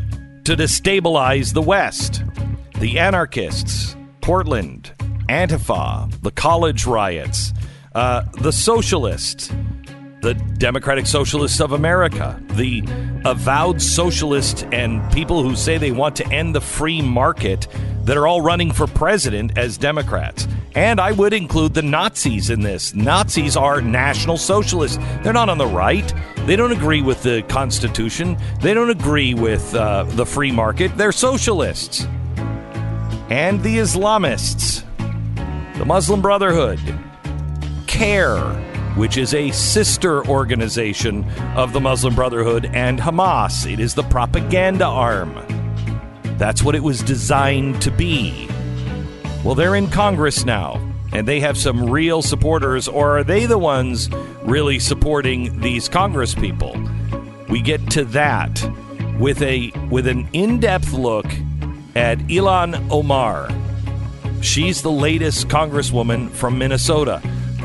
to 0.45 0.55
destabilize 0.55 1.53
the 1.53 1.61
West. 1.61 2.23
The 2.79 2.97
anarchists, 2.99 3.95
Portland, 4.21 4.91
Antifa, 5.29 6.11
the 6.21 6.31
college 6.31 6.85
riots, 6.85 7.53
uh, 7.93 8.23
the 8.41 8.51
socialists, 8.51 9.51
the 10.21 10.33
Democratic 10.57 11.05
Socialists 11.05 11.61
of 11.61 11.71
America, 11.71 12.41
the 12.51 12.83
avowed 13.25 13.81
socialists 13.81 14.63
and 14.71 15.01
people 15.11 15.43
who 15.43 15.55
say 15.55 15.77
they 15.77 15.91
want 15.91 16.15
to 16.15 16.27
end 16.27 16.55
the 16.55 16.61
free 16.61 17.01
market 17.01 17.67
that 18.03 18.17
are 18.17 18.27
all 18.27 18.41
running 18.41 18.71
for 18.71 18.87
president 18.87 19.57
as 19.57 19.77
Democrats. 19.77 20.47
And 20.75 20.99
I 20.99 21.11
would 21.11 21.33
include 21.33 21.73
the 21.73 21.81
Nazis 21.81 22.49
in 22.49 22.61
this. 22.61 22.93
Nazis 22.93 23.55
are 23.57 23.81
national 23.81 24.37
socialists. 24.37 24.97
They're 25.23 25.33
not 25.33 25.49
on 25.49 25.57
the 25.57 25.67
right. 25.67 26.13
They 26.45 26.55
don't 26.55 26.71
agree 26.71 27.01
with 27.01 27.23
the 27.23 27.41
Constitution. 27.43 28.37
They 28.61 28.75
don't 28.75 28.91
agree 28.91 29.33
with 29.33 29.73
uh, 29.73 30.03
the 30.03 30.27
free 30.27 30.51
market. 30.51 30.95
They're 30.95 31.11
socialists. 31.11 32.07
And 33.29 33.63
the 33.63 33.77
Islamists, 33.77 34.83
the 35.77 35.85
Muslim 35.85 36.21
Brotherhood, 36.21 36.79
CAIR, 37.87 38.37
which 38.95 39.17
is 39.17 39.33
a 39.33 39.49
sister 39.51 40.23
organization 40.27 41.27
of 41.55 41.73
the 41.73 41.81
Muslim 41.81 42.13
Brotherhood 42.13 42.69
and 42.73 42.99
Hamas. 42.99 43.71
It 43.71 43.79
is 43.79 43.95
the 43.95 44.03
propaganda 44.03 44.85
arm. 44.85 45.33
That's 46.37 46.61
what 46.61 46.75
it 46.75 46.83
was 46.83 47.01
designed 47.01 47.81
to 47.81 47.89
be. 47.89 48.47
Well, 49.43 49.55
they're 49.55 49.75
in 49.75 49.87
Congress 49.87 50.45
now, 50.45 50.79
and 51.15 51.25
they 51.25 51.39
have 51.39 51.57
some 51.57 51.89
real 51.89 52.21
supporters, 52.21 52.89
or 52.89 53.19
are 53.19 53.23
they 53.23 53.45
the 53.45 53.57
ones 53.57 54.09
really 54.41 54.79
supporting 54.79 55.61
these 55.61 55.87
Congress 55.87 56.35
people? 56.35 56.75
We 57.47 57.61
get 57.61 57.89
to 57.91 58.03
that 58.05 58.61
with 59.17 59.41
a 59.41 59.71
with 59.89 60.07
an 60.07 60.27
in-depth 60.33 60.91
look 60.91 61.25
at 61.95 62.17
Ilhan 62.27 62.91
Omar. 62.91 63.49
She's 64.41 64.81
the 64.81 64.91
latest 64.91 65.47
congresswoman 65.47 66.29
from 66.31 66.57
Minnesota. 66.57 67.19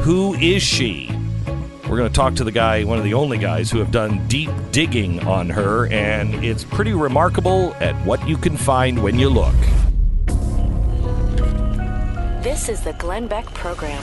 Who 0.05 0.35
is 0.35 0.63
she? 0.63 1.11
We're 1.89 1.97
going 1.97 2.09
to 2.09 2.15
talk 2.15 2.37
to 2.37 2.45
the 2.45 2.53
guy, 2.53 2.85
one 2.85 2.99
of 2.99 3.05
the 3.05 3.15
only 3.15 3.37
guys 3.37 3.69
who 3.69 3.81
have 3.81 3.91
done 3.91 4.29
deep 4.29 4.51
digging 4.71 5.27
on 5.27 5.51
her, 5.51 5.89
and 5.89 6.45
it's 6.45 6.63
pretty 6.63 6.93
remarkable 6.93 7.75
at 7.81 7.97
what 8.07 8.29
you 8.29 8.37
can 8.37 8.57
find 8.57 9.03
when 9.03 9.19
you 9.19 9.29
look. 9.29 9.57
This 12.43 12.69
is 12.71 12.81
the 12.81 12.95
Glenn 12.95 13.27
Beck 13.27 13.45
Program. 13.53 14.03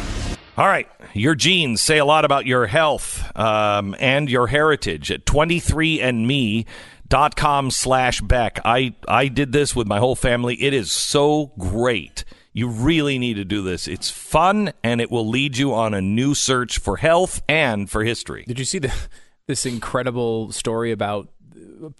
All 0.57 0.67
right. 0.67 0.87
Your 1.13 1.33
genes 1.33 1.81
say 1.81 1.97
a 1.97 2.05
lot 2.05 2.23
about 2.23 2.45
your 2.45 2.67
health 2.67 3.35
um, 3.35 3.95
and 3.97 4.29
your 4.29 4.45
heritage 4.45 5.11
at 5.11 5.25
23andme.com 5.25 7.71
slash 7.71 8.21
Beck. 8.21 8.59
I, 8.63 8.93
I 9.07 9.27
did 9.29 9.53
this 9.53 9.75
with 9.75 9.87
my 9.87 9.97
whole 9.97 10.15
family. 10.15 10.53
It 10.61 10.75
is 10.75 10.91
so 10.91 11.51
great. 11.57 12.25
You 12.53 12.67
really 12.67 13.17
need 13.17 13.37
to 13.37 13.45
do 13.45 13.63
this. 13.63 13.87
It's 13.87 14.11
fun 14.11 14.71
and 14.83 15.01
it 15.01 15.09
will 15.09 15.27
lead 15.27 15.57
you 15.57 15.73
on 15.73 15.95
a 15.95 16.01
new 16.01 16.35
search 16.35 16.77
for 16.77 16.97
health 16.97 17.41
and 17.49 17.89
for 17.89 18.03
history. 18.03 18.43
Did 18.47 18.59
you 18.59 18.65
see 18.65 18.77
the, 18.77 18.93
this 19.47 19.65
incredible 19.65 20.51
story 20.51 20.91
about 20.91 21.29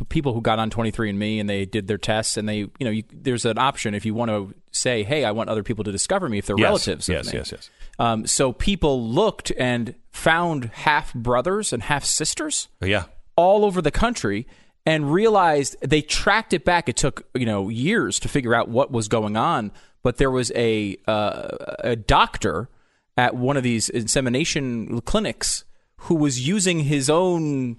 people 0.10 0.34
who 0.34 0.42
got 0.42 0.60
on 0.60 0.70
23andme 0.70 1.40
and 1.40 1.50
they 1.50 1.66
did 1.66 1.88
their 1.88 1.98
tests 1.98 2.38
and 2.38 2.48
they 2.48 2.58
you 2.58 2.72
know 2.82 2.90
you, 2.90 3.04
there's 3.12 3.46
an 3.46 3.58
option 3.58 3.94
if 3.94 4.06
you 4.06 4.14
want 4.14 4.30
to 4.30 4.54
say 4.72 5.04
hey 5.04 5.24
i 5.26 5.32
want 5.32 5.50
other 5.50 5.64
people 5.64 5.84
to 5.84 5.92
discover 5.92 6.28
me 6.30 6.38
if 6.38 6.46
they're 6.46 6.58
Yes, 6.58 6.66
relatives 6.66 7.10
yes, 7.10 7.34
yes, 7.34 7.52
yes. 7.52 7.70
um, 8.00 8.26
so 8.28 8.52
people 8.54 9.08
looked 9.08 9.52
and 9.58 9.96
found 10.12 10.66
half 10.74 11.14
brothers 11.14 11.72
and 11.74 11.84
half 11.84 12.04
sisters 12.06 12.68
Yeah. 12.82 13.06
all 13.36 13.64
over 13.66 13.82
the 13.82 13.92
country 13.92 14.48
and 14.86 15.12
realized 15.12 15.76
they 15.82 16.02
tracked 16.02 16.54
it 16.54 16.64
back. 16.64 16.88
It 16.88 16.96
took 16.96 17.28
you 17.36 17.46
know 17.46 17.68
years 17.68 18.20
to 18.22 18.30
figure 18.30 18.56
out 18.56 18.70
what 18.70 18.90
was 18.90 19.10
going 19.10 19.36
on, 19.36 19.72
but 20.02 20.16
there 20.16 20.32
was 20.32 20.50
a 20.56 20.96
uh, 21.08 21.50
a 21.80 21.96
doctor 21.98 22.70
at 23.18 23.36
one 23.36 23.58
of 23.58 23.64
these 23.64 23.90
insemination 23.90 25.02
clinics 25.02 25.66
who 26.02 26.16
was 26.16 26.48
using 26.48 26.82
his 26.82 27.10
own 27.10 27.76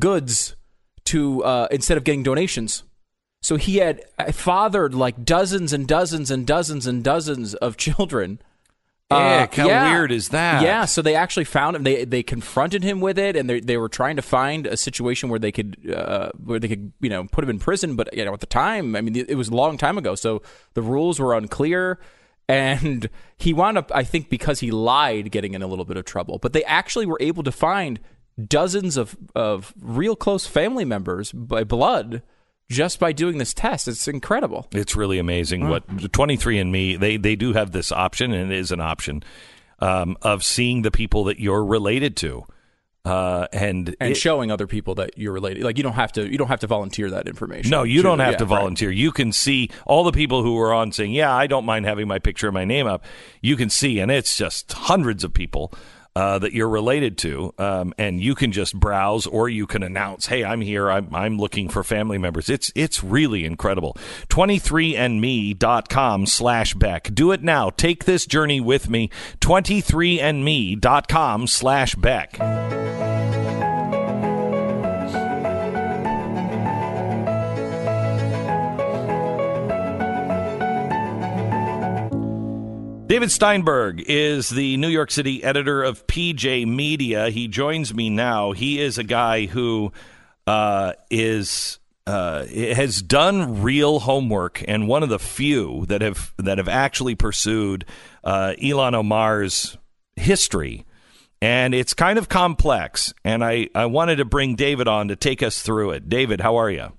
goods 0.00 0.56
to 1.08 1.44
uh, 1.44 1.68
instead 1.70 1.96
of 1.96 2.04
getting 2.04 2.22
donations. 2.22 2.84
So 3.42 3.56
he 3.56 3.76
had 3.76 4.02
fathered 4.32 4.94
like 4.94 5.24
dozens 5.24 5.72
and 5.72 5.86
dozens 5.86 6.30
and 6.30 6.46
dozens 6.46 6.86
and 6.86 7.04
dozens 7.04 7.54
of 7.54 7.76
children. 7.76 8.40
Ick, 9.10 9.54
how 9.54 9.66
weird 9.90 10.12
is 10.12 10.28
that? 10.30 10.60
Uh, 10.60 10.64
Yeah, 10.64 10.84
so 10.84 11.00
they 11.00 11.14
actually 11.14 11.44
found 11.44 11.76
him. 11.76 11.82
They 11.82 12.04
they 12.04 12.22
confronted 12.22 12.82
him 12.82 13.00
with 13.00 13.18
it, 13.18 13.36
and 13.36 13.48
they 13.48 13.60
they 13.60 13.78
were 13.78 13.88
trying 13.88 14.16
to 14.16 14.22
find 14.22 14.66
a 14.66 14.76
situation 14.76 15.30
where 15.30 15.38
they 15.38 15.52
could 15.52 15.90
uh, 15.90 16.30
where 16.44 16.58
they 16.58 16.68
could 16.68 16.92
you 17.00 17.08
know 17.08 17.24
put 17.24 17.42
him 17.42 17.48
in 17.50 17.58
prison. 17.58 17.96
But 17.96 18.14
you 18.14 18.24
know 18.24 18.34
at 18.34 18.40
the 18.40 18.46
time, 18.46 18.94
I 18.94 19.00
mean, 19.00 19.16
it 19.16 19.34
was 19.36 19.48
a 19.48 19.54
long 19.54 19.78
time 19.78 19.96
ago, 19.96 20.14
so 20.14 20.42
the 20.74 20.82
rules 20.82 21.18
were 21.18 21.34
unclear. 21.34 21.98
And 22.50 23.10
he 23.36 23.52
wound 23.52 23.76
up, 23.76 23.92
I 23.94 24.04
think, 24.04 24.30
because 24.30 24.60
he 24.60 24.70
lied, 24.70 25.30
getting 25.30 25.52
in 25.52 25.60
a 25.60 25.66
little 25.66 25.84
bit 25.84 25.98
of 25.98 26.06
trouble. 26.06 26.38
But 26.38 26.54
they 26.54 26.64
actually 26.64 27.04
were 27.04 27.18
able 27.20 27.42
to 27.42 27.52
find 27.52 28.00
dozens 28.46 28.96
of 28.96 29.16
of 29.34 29.74
real 29.80 30.14
close 30.16 30.46
family 30.46 30.84
members 30.84 31.32
by 31.32 31.64
blood 31.64 32.22
just 32.70 33.00
by 33.00 33.12
doing 33.12 33.38
this 33.38 33.54
test. 33.54 33.88
It's 33.88 34.06
incredible. 34.06 34.66
It's 34.72 34.94
really 34.94 35.18
amazing 35.18 35.68
what 35.68 35.86
23andMe 35.88 36.98
they 36.98 37.16
they 37.16 37.36
do 37.36 37.52
have 37.54 37.72
this 37.72 37.90
option 37.90 38.32
and 38.32 38.52
it 38.52 38.58
is 38.58 38.70
an 38.72 38.80
option 38.80 39.22
um, 39.80 40.16
of 40.22 40.44
seeing 40.44 40.82
the 40.82 40.90
people 40.90 41.24
that 41.24 41.40
you're 41.40 41.64
related 41.64 42.16
to. 42.18 42.44
Uh, 43.04 43.46
and 43.54 43.96
and 44.00 44.10
it- 44.10 44.16
showing 44.16 44.50
other 44.50 44.66
people 44.66 44.96
that 44.96 45.16
you're 45.16 45.32
related. 45.32 45.62
Like 45.62 45.78
you 45.78 45.82
don't 45.82 45.94
have 45.94 46.12
to 46.12 46.30
you 46.30 46.36
don't 46.36 46.48
have 46.48 46.60
to 46.60 46.66
volunteer 46.66 47.08
that 47.10 47.26
information. 47.26 47.70
No, 47.70 47.82
you 47.84 47.98
to- 47.98 48.02
don't 48.02 48.18
have 48.18 48.32
yeah, 48.32 48.38
to 48.38 48.44
right. 48.44 48.58
volunteer. 48.58 48.90
You 48.90 49.12
can 49.12 49.32
see 49.32 49.70
all 49.86 50.04
the 50.04 50.12
people 50.12 50.42
who 50.42 50.58
are 50.58 50.74
on 50.74 50.92
saying, 50.92 51.12
"Yeah, 51.12 51.34
I 51.34 51.46
don't 51.46 51.64
mind 51.64 51.86
having 51.86 52.06
my 52.06 52.18
picture 52.18 52.48
and 52.48 52.54
my 52.54 52.66
name 52.66 52.86
up." 52.86 53.04
You 53.40 53.56
can 53.56 53.70
see, 53.70 53.98
and 53.98 54.10
it's 54.10 54.36
just 54.36 54.70
hundreds 54.72 55.24
of 55.24 55.32
people 55.32 55.72
uh, 56.16 56.38
that 56.38 56.52
you're 56.52 56.68
related 56.68 57.16
to, 57.18 57.54
um, 57.58 57.92
and 57.98 58.20
you 58.20 58.34
can 58.34 58.50
just 58.52 58.78
browse 58.78 59.26
or 59.26 59.48
you 59.48 59.66
can 59.66 59.82
announce, 59.82 60.26
"Hey, 60.26 60.44
I'm 60.44 60.60
here. 60.60 60.90
I'm 60.90 61.14
I'm 61.14 61.38
looking 61.38 61.68
for 61.68 61.82
family 61.84 62.18
members." 62.18 62.48
It's 62.48 62.72
it's 62.74 63.04
really 63.04 63.44
incredible. 63.44 63.96
23andme.com 64.28 66.26
slash 66.26 66.74
Beck. 66.74 67.14
Do 67.14 67.32
it 67.32 67.42
now. 67.42 67.70
Take 67.70 68.04
this 68.04 68.26
journey 68.26 68.60
with 68.60 68.90
me. 68.90 69.10
23andme.com 69.40 71.46
slash 71.46 71.94
Beck. 71.94 72.38
David 83.08 83.30
Steinberg 83.30 84.04
is 84.06 84.50
the 84.50 84.76
New 84.76 84.88
York 84.88 85.10
City 85.10 85.42
editor 85.42 85.82
of 85.82 86.06
PJ 86.06 86.66
Media. 86.66 87.30
He 87.30 87.48
joins 87.48 87.94
me 87.94 88.10
now. 88.10 88.52
He 88.52 88.78
is 88.78 88.98
a 88.98 89.02
guy 89.02 89.46
who 89.46 89.92
uh, 90.46 90.92
is 91.10 91.78
uh, 92.06 92.44
has 92.44 93.00
done 93.00 93.62
real 93.62 94.00
homework 94.00 94.62
and 94.68 94.86
one 94.86 95.02
of 95.02 95.08
the 95.08 95.18
few 95.18 95.86
that 95.86 96.02
have 96.02 96.34
that 96.36 96.58
have 96.58 96.68
actually 96.68 97.14
pursued 97.14 97.86
uh, 98.24 98.52
Ilhan 98.60 98.92
Omar's 98.92 99.78
history. 100.16 100.84
And 101.40 101.72
it's 101.72 101.94
kind 101.94 102.18
of 102.18 102.28
complex. 102.28 103.14
And 103.24 103.42
I, 103.42 103.70
I 103.74 103.86
wanted 103.86 104.16
to 104.16 104.26
bring 104.26 104.54
David 104.54 104.86
on 104.86 105.08
to 105.08 105.16
take 105.16 105.42
us 105.42 105.62
through 105.62 105.92
it. 105.92 106.10
David, 106.10 106.42
how 106.42 106.56
are 106.56 106.68
you? 106.70 106.92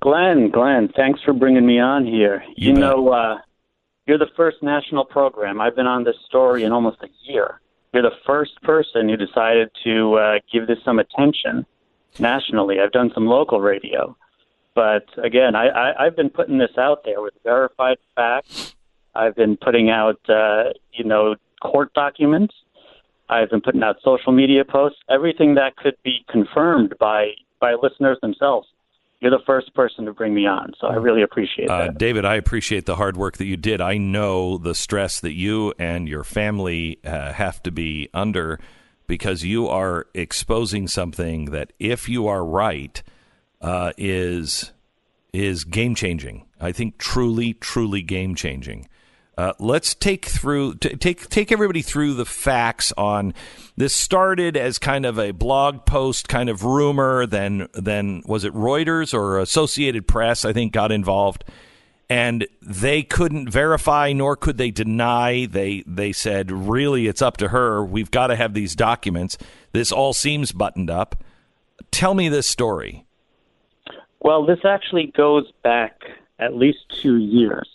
Glenn, 0.00 0.50
Glenn, 0.50 0.88
thanks 0.96 1.20
for 1.22 1.34
bringing 1.34 1.66
me 1.66 1.78
on 1.78 2.06
here. 2.06 2.42
You, 2.56 2.72
know, 2.72 3.08
uh, 3.08 3.38
you're 4.06 4.18
the 4.18 4.30
first 4.36 4.62
national 4.62 5.04
program. 5.04 5.60
I've 5.60 5.76
been 5.76 5.86
on 5.86 6.04
this 6.04 6.16
story 6.26 6.64
in 6.64 6.72
almost 6.72 6.98
a 7.02 7.08
year. 7.24 7.60
You're 7.92 8.02
the 8.02 8.16
first 8.26 8.60
person 8.62 9.08
who 9.08 9.16
decided 9.16 9.70
to 9.84 10.14
uh, 10.14 10.38
give 10.52 10.66
this 10.66 10.78
some 10.84 10.98
attention 10.98 11.64
nationally. 12.18 12.80
I've 12.80 12.92
done 12.92 13.10
some 13.14 13.26
local 13.26 13.60
radio. 13.60 14.16
But 14.74 15.06
again, 15.22 15.54
I, 15.54 15.68
I, 15.68 16.06
I've 16.06 16.16
been 16.16 16.30
putting 16.30 16.58
this 16.58 16.76
out 16.76 17.04
there 17.04 17.22
with 17.22 17.34
verified 17.44 17.98
facts. 18.16 18.74
I've 19.14 19.36
been 19.36 19.56
putting 19.56 19.90
out, 19.90 20.18
uh, 20.28 20.72
you 20.92 21.04
know, 21.04 21.36
court 21.62 21.94
documents. 21.94 22.54
I've 23.28 23.48
been 23.48 23.60
putting 23.60 23.82
out 23.82 23.96
social 24.02 24.32
media 24.32 24.64
posts, 24.64 24.98
everything 25.08 25.54
that 25.54 25.76
could 25.76 25.96
be 26.02 26.24
confirmed 26.28 26.94
by 26.98 27.30
by 27.60 27.74
listeners 27.80 28.18
themselves. 28.20 28.68
You're 29.24 29.30
the 29.30 29.44
first 29.46 29.72
person 29.72 30.04
to 30.04 30.12
bring 30.12 30.34
me 30.34 30.44
on, 30.46 30.74
so 30.78 30.86
I 30.86 30.96
really 30.96 31.22
appreciate 31.22 31.70
Uh, 31.70 31.86
that. 31.86 31.96
David, 31.96 32.26
I 32.26 32.34
appreciate 32.34 32.84
the 32.84 32.96
hard 32.96 33.16
work 33.16 33.38
that 33.38 33.46
you 33.46 33.56
did. 33.56 33.80
I 33.80 33.96
know 33.96 34.58
the 34.58 34.74
stress 34.74 35.18
that 35.20 35.32
you 35.32 35.72
and 35.78 36.06
your 36.06 36.24
family 36.24 36.98
uh, 37.06 37.32
have 37.32 37.62
to 37.62 37.70
be 37.70 38.10
under 38.12 38.60
because 39.06 39.42
you 39.42 39.66
are 39.66 40.08
exposing 40.12 40.88
something 40.88 41.46
that, 41.46 41.72
if 41.78 42.06
you 42.06 42.26
are 42.26 42.44
right, 42.44 43.02
uh, 43.62 43.92
is 43.96 44.72
is 45.32 45.64
game 45.64 45.94
changing. 45.94 46.44
I 46.60 46.72
think 46.72 46.98
truly, 46.98 47.54
truly 47.54 48.02
game 48.02 48.34
changing. 48.34 48.88
Uh, 49.36 49.52
let's 49.58 49.94
take 49.94 50.26
through 50.26 50.74
t- 50.76 50.96
take 50.96 51.28
take 51.28 51.50
everybody 51.50 51.82
through 51.82 52.14
the 52.14 52.24
facts 52.24 52.92
on 52.96 53.34
this. 53.76 53.94
Started 53.94 54.56
as 54.56 54.78
kind 54.78 55.04
of 55.04 55.18
a 55.18 55.32
blog 55.32 55.84
post, 55.86 56.28
kind 56.28 56.48
of 56.48 56.62
rumor. 56.64 57.26
Then 57.26 57.68
then 57.74 58.22
was 58.26 58.44
it 58.44 58.54
Reuters 58.54 59.12
or 59.12 59.40
Associated 59.40 60.06
Press? 60.06 60.44
I 60.44 60.52
think 60.52 60.72
got 60.72 60.92
involved, 60.92 61.42
and 62.08 62.46
they 62.62 63.02
couldn't 63.02 63.50
verify 63.50 64.12
nor 64.12 64.36
could 64.36 64.56
they 64.56 64.70
deny. 64.70 65.46
They 65.46 65.82
they 65.84 66.12
said 66.12 66.52
really 66.52 67.08
it's 67.08 67.22
up 67.22 67.36
to 67.38 67.48
her. 67.48 67.84
We've 67.84 68.12
got 68.12 68.28
to 68.28 68.36
have 68.36 68.54
these 68.54 68.76
documents. 68.76 69.36
This 69.72 69.90
all 69.90 70.12
seems 70.12 70.52
buttoned 70.52 70.90
up. 70.90 71.24
Tell 71.90 72.14
me 72.14 72.28
this 72.28 72.46
story. 72.46 73.04
Well, 74.20 74.46
this 74.46 74.60
actually 74.64 75.12
goes 75.14 75.50
back 75.62 76.00
at 76.38 76.54
least 76.54 76.78
two 77.02 77.16
years. 77.16 77.68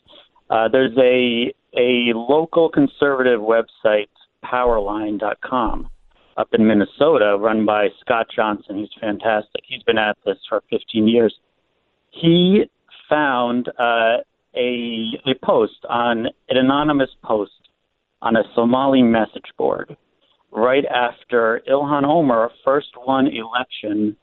Uh, 0.49 0.67
there's 0.67 0.97
a 0.97 1.53
a 1.77 2.13
local 2.15 2.69
conservative 2.69 3.39
website, 3.39 4.09
Powerline.com, 4.43 5.89
up 6.37 6.47
in 6.53 6.65
Minnesota, 6.65 7.37
run 7.39 7.65
by 7.65 7.89
Scott 8.01 8.27
Johnson. 8.35 8.79
He's 8.79 8.89
fantastic. 8.99 9.61
He's 9.67 9.83
been 9.83 9.99
at 9.99 10.17
this 10.25 10.37
for 10.47 10.63
15 10.71 11.07
years. 11.07 11.35
He 12.09 12.63
found 13.07 13.69
uh, 13.77 14.17
a 14.55 15.11
a 15.25 15.35
post 15.43 15.85
on 15.89 16.27
an 16.49 16.57
anonymous 16.57 17.11
post 17.23 17.51
on 18.21 18.35
a 18.35 18.43
Somali 18.55 19.03
message 19.03 19.51
board 19.57 19.95
right 20.51 20.85
after 20.85 21.61
Ilhan 21.69 22.05
Omar 22.05 22.51
first 22.65 22.89
won 23.05 23.27
election 23.27 24.15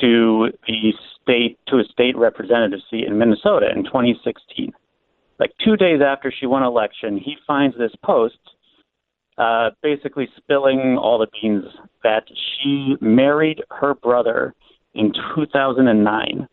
to 0.00 0.48
the 0.66 0.92
state 1.20 1.58
to 1.68 1.78
a 1.78 1.84
state 1.84 2.16
representative 2.16 2.80
seat 2.90 3.04
in 3.06 3.18
Minnesota 3.18 3.70
in 3.74 3.84
2016. 3.84 4.72
Like 5.42 5.54
two 5.64 5.76
days 5.76 6.00
after 6.00 6.30
she 6.30 6.46
won 6.46 6.62
election, 6.62 7.18
he 7.18 7.34
finds 7.48 7.76
this 7.76 7.90
post, 8.04 8.38
uh, 9.38 9.70
basically 9.82 10.28
spilling 10.36 10.96
all 10.96 11.18
the 11.18 11.26
beans 11.32 11.64
that 12.04 12.22
she 12.28 12.94
married 13.00 13.60
her 13.72 13.92
brother 13.92 14.54
in 14.94 15.12
2009, 15.34 16.46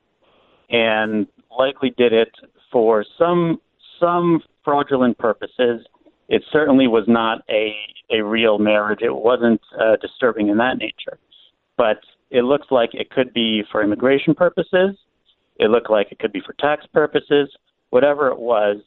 and 0.71 1.27
likely 1.55 1.93
did 1.99 2.13
it 2.13 2.31
for 2.71 3.05
some 3.15 3.61
some 3.99 4.41
fraudulent 4.65 5.19
purposes. 5.19 5.85
It 6.27 6.41
certainly 6.51 6.87
was 6.87 7.03
not 7.07 7.43
a 7.47 7.75
a 8.09 8.23
real 8.23 8.57
marriage. 8.57 9.03
It 9.03 9.15
wasn't 9.15 9.61
uh, 9.79 9.97
disturbing 10.01 10.47
in 10.47 10.57
that 10.57 10.79
nature, 10.79 11.19
but 11.77 11.99
it 12.31 12.41
looks 12.41 12.71
like 12.71 12.95
it 12.95 13.11
could 13.11 13.35
be 13.35 13.61
for 13.71 13.83
immigration 13.83 14.33
purposes. 14.33 14.97
It 15.57 15.69
looked 15.69 15.91
like 15.91 16.11
it 16.11 16.17
could 16.17 16.33
be 16.33 16.41
for 16.43 16.53
tax 16.53 16.87
purposes, 16.91 17.55
whatever 17.89 18.29
it 18.29 18.39
was. 18.39 18.77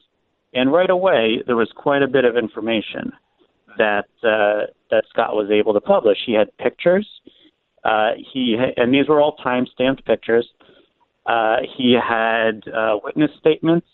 And 0.53 0.71
right 0.71 0.89
away, 0.89 1.41
there 1.45 1.55
was 1.55 1.71
quite 1.75 2.03
a 2.03 2.07
bit 2.07 2.25
of 2.25 2.37
information 2.37 3.11
that 3.77 4.05
uh, 4.23 4.67
that 4.91 5.03
Scott 5.09 5.33
was 5.35 5.49
able 5.51 5.73
to 5.73 5.81
publish. 5.81 6.17
He 6.25 6.33
had 6.33 6.55
pictures. 6.57 7.07
Uh, 7.83 8.11
he 8.31 8.55
and 8.77 8.93
these 8.93 9.07
were 9.09 9.19
all 9.19 9.35
time 9.37 9.65
stamped 9.73 10.05
pictures. 10.05 10.47
Uh, 11.25 11.57
he 11.77 11.97
had 12.01 12.61
uh, 12.67 12.97
witness 13.03 13.31
statements, 13.39 13.87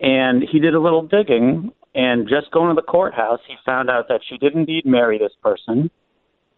and 0.00 0.42
he 0.50 0.58
did 0.58 0.74
a 0.74 0.80
little 0.80 1.06
digging. 1.06 1.72
And 1.94 2.26
just 2.26 2.50
going 2.52 2.74
to 2.74 2.74
the 2.74 2.86
courthouse, 2.86 3.40
he 3.46 3.54
found 3.66 3.90
out 3.90 4.06
that 4.08 4.20
she 4.26 4.38
did 4.38 4.54
indeed 4.54 4.86
marry 4.86 5.18
this 5.18 5.34
person, 5.42 5.90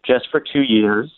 just 0.05 0.27
for 0.31 0.39
two 0.39 0.61
years, 0.61 1.11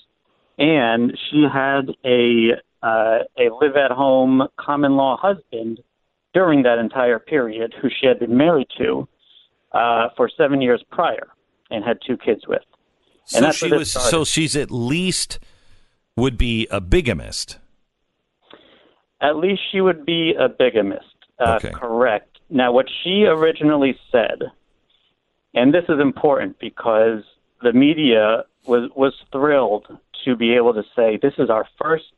and 0.58 1.16
she 1.30 1.46
had 1.52 1.92
a 2.04 2.54
uh, 2.84 3.20
a 3.38 3.54
live 3.62 3.76
at 3.76 3.92
home 3.92 4.48
common 4.60 4.96
law 4.96 5.18
husband 5.18 5.80
during 6.38 6.62
that 6.62 6.78
entire 6.78 7.18
period, 7.18 7.74
who 7.82 7.90
she 7.90 8.06
had 8.06 8.20
been 8.20 8.38
married 8.38 8.68
to 8.78 9.08
uh, 9.72 10.10
for 10.16 10.30
seven 10.38 10.62
years 10.62 10.84
prior, 10.92 11.28
and 11.72 11.84
had 11.84 11.98
two 12.06 12.16
kids 12.16 12.44
with. 12.48 12.62
And 13.34 13.44
So 13.44 13.52
she 13.52 13.72
was. 13.74 13.92
So 13.92 14.24
she's 14.24 14.56
at 14.56 14.70
least 14.70 15.40
would 16.16 16.38
be 16.38 16.68
a 16.70 16.80
bigamist. 16.80 17.58
At 19.20 19.38
least 19.38 19.62
she 19.72 19.82
would 19.82 20.06
be 20.06 20.36
a 20.40 20.48
bigamist. 20.48 21.16
Uh, 21.40 21.56
Okay. 21.58 21.72
Correct. 21.72 22.38
Now, 22.50 22.72
what 22.72 22.88
she 23.04 23.26
originally 23.26 23.94
said, 24.12 24.40
and 25.56 25.74
this 25.74 25.86
is 25.90 26.00
important 26.00 26.60
because 26.60 27.24
the 27.64 27.74
media 27.74 28.44
was 28.68 28.84
was 28.96 29.14
thrilled 29.32 29.88
to 30.24 30.36
be 30.36 30.54
able 30.54 30.74
to 30.76 30.84
say 30.96 31.18
this 31.20 31.38
is 31.40 31.50
our 31.50 31.66
first 31.82 32.14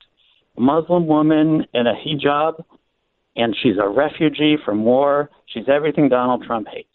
Muslim 0.58 1.08
woman 1.08 1.66
in 1.74 1.88
a 1.88 1.96
hijab, 2.04 2.54
and 3.40 3.56
she's 3.62 3.78
a 3.82 3.88
refugee 3.88 4.58
from 4.64 4.84
war. 4.84 5.30
She's 5.46 5.68
everything 5.68 6.10
Donald 6.10 6.44
Trump 6.44 6.68
hates. 6.68 6.90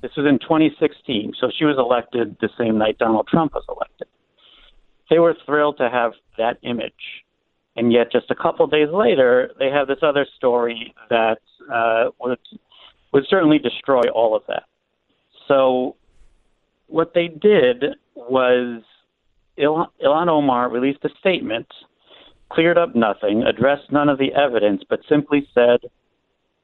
This 0.00 0.12
was 0.16 0.26
in 0.26 0.38
2016, 0.38 1.34
so 1.38 1.50
she 1.56 1.64
was 1.64 1.76
elected 1.78 2.36
the 2.40 2.48
same 2.56 2.78
night 2.78 2.98
Donald 2.98 3.26
Trump 3.28 3.52
was 3.52 3.64
elected. 3.68 4.06
They 5.10 5.18
were 5.18 5.36
thrilled 5.44 5.76
to 5.78 5.90
have 5.90 6.12
that 6.38 6.56
image. 6.62 6.92
And 7.76 7.92
yet, 7.92 8.12
just 8.12 8.30
a 8.30 8.34
couple 8.34 8.66
days 8.66 8.88
later, 8.92 9.50
they 9.58 9.68
have 9.70 9.88
this 9.88 9.98
other 10.02 10.26
story 10.36 10.94
that 11.10 11.38
uh, 11.72 12.10
would 12.20 12.38
would 13.12 13.24
certainly 13.28 13.58
destroy 13.58 14.02
all 14.14 14.34
of 14.34 14.42
that. 14.48 14.64
So, 15.48 15.96
what 16.86 17.12
they 17.14 17.28
did 17.28 17.84
was 18.14 18.82
Il- 19.56 19.92
Ilhan 20.02 20.28
Omar 20.28 20.70
released 20.70 21.04
a 21.04 21.10
statement, 21.20 21.66
cleared 22.52 22.78
up 22.78 22.94
nothing, 22.94 23.42
addressed 23.42 23.90
none 23.90 24.08
of 24.08 24.18
the 24.18 24.32
evidence, 24.34 24.82
but 24.88 25.00
simply 25.08 25.48
said, 25.54 25.80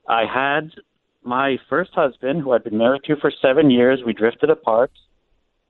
"I 0.09 0.25
had 0.25 0.73
my 1.23 1.59
first 1.69 1.95
husband, 1.95 2.43
who 2.43 2.53
I'd 2.53 2.65
been 2.65 2.79
married 2.79 3.05
to 3.05 3.17
for 3.17 3.31
seven 3.31 3.71
years. 3.71 4.03
We 4.05 4.13
drifted 4.13 4.51
apart. 4.51 4.93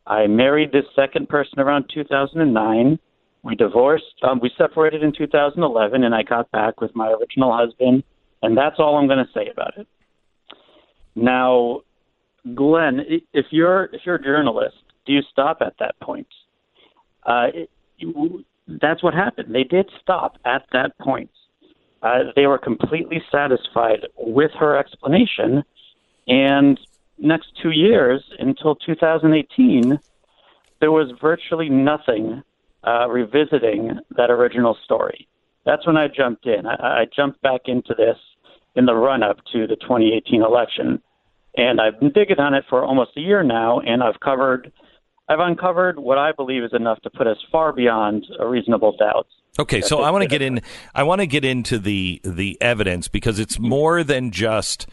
I 0.06 0.26
married 0.26 0.72
this 0.72 0.86
second 0.94 1.28
person 1.28 1.60
around 1.60 1.88
2009." 1.88 2.98
We 3.42 3.54
divorced. 3.54 4.22
Um, 4.22 4.40
we 4.40 4.50
separated 4.58 5.02
in 5.02 5.12
2011, 5.12 6.02
and 6.02 6.14
I 6.14 6.22
got 6.22 6.50
back 6.50 6.80
with 6.80 6.94
my 6.94 7.12
original 7.12 7.56
husband, 7.56 8.02
and 8.42 8.56
that's 8.56 8.76
all 8.78 8.96
I'm 8.96 9.06
going 9.06 9.24
to 9.24 9.32
say 9.32 9.48
about 9.48 9.78
it. 9.78 9.86
Now, 11.14 11.82
Glenn, 12.54 13.00
if 13.32 13.46
you're 13.50 13.84
if 13.92 14.02
you're 14.04 14.16
a 14.16 14.22
journalist, 14.22 14.76
do 15.06 15.12
you 15.12 15.22
stop 15.32 15.58
at 15.60 15.74
that 15.78 15.98
point? 16.00 16.26
Uh, 17.24 17.46
it, 17.54 17.70
that's 18.68 19.02
what 19.02 19.14
happened. 19.14 19.54
They 19.54 19.64
did 19.64 19.90
stop 20.00 20.38
at 20.44 20.66
that 20.72 20.96
point. 20.98 21.30
Uh, 22.02 22.24
they 22.36 22.46
were 22.46 22.58
completely 22.58 23.22
satisfied 23.30 24.06
with 24.16 24.52
her 24.52 24.76
explanation, 24.76 25.64
and 26.28 26.78
next 27.18 27.48
two 27.60 27.70
years 27.70 28.22
until 28.38 28.76
2018, 28.76 29.98
there 30.80 30.92
was 30.92 31.10
virtually 31.20 31.68
nothing 31.68 32.42
uh, 32.86 33.08
revisiting 33.08 33.98
that 34.16 34.30
original 34.30 34.76
story. 34.84 35.26
That's 35.64 35.86
when 35.86 35.96
I 35.96 36.08
jumped 36.08 36.46
in. 36.46 36.66
I, 36.66 37.00
I 37.00 37.06
jumped 37.14 37.42
back 37.42 37.62
into 37.66 37.94
this 37.94 38.16
in 38.76 38.86
the 38.86 38.94
run 38.94 39.22
up 39.22 39.38
to 39.52 39.66
the 39.66 39.76
2018 39.76 40.42
election. 40.42 41.02
And 41.56 41.80
I've 41.80 41.98
been 41.98 42.12
digging 42.12 42.38
on 42.38 42.54
it 42.54 42.64
for 42.68 42.84
almost 42.84 43.16
a 43.16 43.20
year 43.20 43.42
now, 43.42 43.80
and 43.80 44.02
I've 44.02 44.20
covered, 44.20 44.72
I've 45.28 45.40
uncovered 45.40 45.98
what 45.98 46.18
I 46.18 46.32
believe 46.32 46.64
is 46.64 46.72
enough 46.72 47.00
to 47.02 47.10
put 47.10 47.26
us 47.26 47.36
far 47.52 47.72
beyond 47.72 48.26
a 48.38 48.46
reasonable 48.46 48.96
doubt. 48.96 49.26
Okay, 49.58 49.80
so 49.80 50.02
I 50.02 50.10
want 50.10 50.22
to 50.22 50.28
get 50.28 50.40
in. 50.40 50.60
I 50.94 51.02
want 51.02 51.20
to 51.20 51.26
get 51.26 51.44
into 51.44 51.78
the 51.78 52.20
the 52.24 52.56
evidence 52.60 53.08
because 53.08 53.38
it's 53.38 53.58
more 53.58 54.04
than 54.04 54.30
just. 54.30 54.86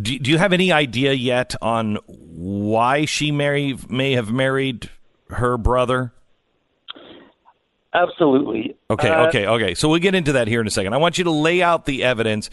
Do, 0.00 0.18
do 0.18 0.30
you 0.30 0.36
have 0.38 0.52
any 0.52 0.72
idea 0.72 1.12
yet 1.14 1.54
on 1.62 1.96
why 2.06 3.06
she 3.06 3.32
marry, 3.32 3.78
may 3.88 4.12
have 4.12 4.30
married 4.30 4.90
her 5.30 5.56
brother? 5.56 6.12
Absolutely. 7.94 8.76
Okay, 8.90 9.08
Uh, 9.08 9.28
okay, 9.28 9.46
okay. 9.46 9.74
So 9.74 9.88
we'll 9.88 10.00
get 10.00 10.14
into 10.14 10.32
that 10.32 10.48
here 10.48 10.60
in 10.60 10.66
a 10.66 10.70
second. 10.70 10.92
I 10.92 10.98
want 10.98 11.16
you 11.16 11.24
to 11.24 11.30
lay 11.30 11.62
out 11.62 11.86
the 11.86 12.04
evidence 12.04 12.50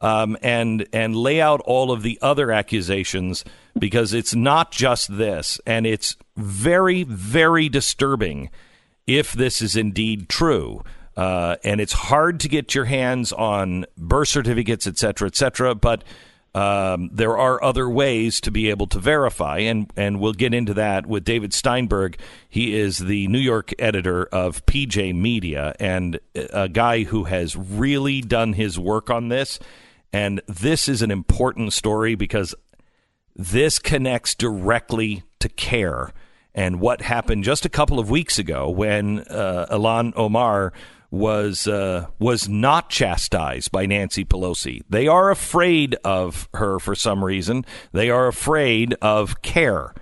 um, 0.00 0.36
and 0.42 0.86
and 0.92 1.16
lay 1.16 1.40
out 1.40 1.60
all 1.62 1.90
of 1.90 2.02
the 2.02 2.18
other 2.22 2.52
accusations 2.52 3.44
because 3.78 4.12
it's 4.12 4.34
not 4.34 4.70
just 4.70 5.16
this, 5.16 5.60
and 5.66 5.86
it's 5.86 6.16
very, 6.36 7.02
very 7.02 7.68
disturbing 7.68 8.50
if 9.06 9.32
this 9.32 9.62
is 9.62 9.76
indeed 9.76 10.28
true. 10.28 10.82
Uh, 11.16 11.56
and 11.64 11.80
it's 11.80 11.94
hard 11.94 12.40
to 12.40 12.48
get 12.48 12.74
your 12.74 12.84
hands 12.84 13.32
on 13.32 13.86
birth 13.96 14.28
certificates, 14.28 14.86
et 14.86 14.98
cetera, 14.98 15.26
et 15.26 15.34
cetera. 15.34 15.74
But 15.74 16.04
um, 16.54 17.10
there 17.12 17.36
are 17.36 17.62
other 17.62 17.88
ways 17.88 18.40
to 18.40 18.50
be 18.50 18.70
able 18.70 18.86
to 18.88 18.98
verify, 18.98 19.58
and 19.58 19.90
and 19.94 20.20
we'll 20.20 20.32
get 20.32 20.54
into 20.54 20.72
that 20.74 21.06
with 21.06 21.22
David 21.22 21.52
Steinberg. 21.52 22.18
He 22.48 22.74
is 22.74 22.96
the 22.96 23.28
New 23.28 23.38
York 23.38 23.72
editor 23.78 24.24
of 24.26 24.64
PJ 24.64 25.14
Media 25.14 25.74
and 25.78 26.18
a 26.34 26.70
guy 26.70 27.04
who 27.04 27.24
has 27.24 27.56
really 27.56 28.22
done 28.22 28.54
his 28.54 28.78
work 28.78 29.10
on 29.10 29.28
this. 29.28 29.58
And 30.12 30.40
this 30.46 30.88
is 30.88 31.02
an 31.02 31.10
important 31.10 31.72
story 31.72 32.14
because 32.14 32.54
this 33.34 33.78
connects 33.78 34.34
directly 34.34 35.24
to 35.40 35.48
CAIR 35.48 36.12
and 36.54 36.80
what 36.80 37.02
happened 37.02 37.44
just 37.44 37.66
a 37.66 37.68
couple 37.68 37.98
of 37.98 38.08
weeks 38.08 38.38
ago 38.38 38.70
when 38.70 39.20
uh, 39.28 39.66
Omar 39.70 40.72
was 41.10 41.68
uh, 41.68 42.06
was 42.18 42.48
not 42.48 42.90
chastised 42.90 43.70
by 43.70 43.86
Nancy 43.86 44.24
Pelosi. 44.24 44.82
They 44.88 45.06
are 45.06 45.30
afraid 45.30 45.94
of 46.02 46.48
her 46.54 46.78
for 46.78 46.94
some 46.94 47.24
reason. 47.24 47.64
They 47.92 48.10
are 48.10 48.26
afraid 48.26 48.94
of 49.02 49.42
CAIR. 49.42 49.94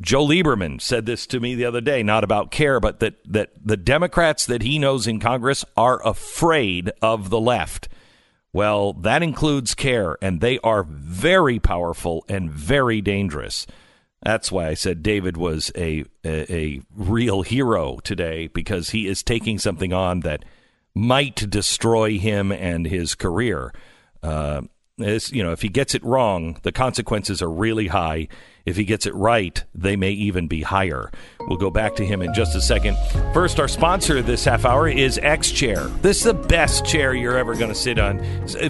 Joe 0.00 0.24
Lieberman 0.24 0.80
said 0.80 1.06
this 1.06 1.26
to 1.26 1.40
me 1.40 1.54
the 1.54 1.64
other 1.64 1.80
day, 1.80 2.02
not 2.02 2.24
about 2.24 2.50
CAIR, 2.50 2.80
but 2.80 3.00
that, 3.00 3.16
that 3.24 3.50
the 3.62 3.76
Democrats 3.76 4.46
that 4.46 4.62
he 4.62 4.78
knows 4.78 5.06
in 5.06 5.18
Congress 5.18 5.64
are 5.76 6.06
afraid 6.06 6.92
of 7.02 7.30
the 7.30 7.40
left. 7.40 7.88
Well, 8.52 8.92
that 8.94 9.22
includes 9.22 9.74
CAIR, 9.74 10.16
and 10.22 10.40
they 10.40 10.58
are 10.60 10.82
very 10.82 11.58
powerful 11.58 12.24
and 12.28 12.50
very 12.50 13.00
dangerous. 13.00 13.66
That's 14.22 14.50
why 14.50 14.68
I 14.68 14.74
said 14.74 15.02
David 15.02 15.36
was 15.36 15.70
a, 15.76 16.04
a, 16.24 16.52
a 16.52 16.82
real 16.94 17.42
hero 17.42 17.98
today 18.02 18.48
because 18.48 18.90
he 18.90 19.06
is 19.06 19.22
taking 19.22 19.58
something 19.58 19.92
on 19.92 20.20
that 20.20 20.44
might 20.94 21.48
destroy 21.48 22.18
him 22.18 22.50
and 22.50 22.86
his 22.86 23.14
career. 23.14 23.72
Uh, 24.22 24.62
you 24.98 25.42
know, 25.42 25.52
if 25.52 25.62
he 25.62 25.68
gets 25.68 25.94
it 25.94 26.04
wrong, 26.04 26.58
the 26.62 26.72
consequences 26.72 27.40
are 27.40 27.50
really 27.50 27.86
high. 27.88 28.28
If 28.66 28.76
he 28.76 28.84
gets 28.84 29.06
it 29.06 29.14
right, 29.14 29.64
they 29.74 29.96
may 29.96 30.10
even 30.10 30.46
be 30.46 30.62
higher. 30.62 31.10
We'll 31.40 31.56
go 31.56 31.70
back 31.70 31.96
to 31.96 32.04
him 32.04 32.20
in 32.20 32.34
just 32.34 32.54
a 32.54 32.60
second. 32.60 32.98
First, 33.32 33.58
our 33.58 33.68
sponsor 33.68 34.20
this 34.20 34.44
half 34.44 34.64
hour 34.66 34.88
is 34.88 35.18
X 35.22 35.50
Chair. 35.50 35.84
This 36.02 36.18
is 36.18 36.24
the 36.24 36.34
best 36.34 36.84
chair 36.84 37.14
you're 37.14 37.38
ever 37.38 37.54
going 37.54 37.70
to 37.70 37.74
sit 37.74 37.98
on 37.98 38.18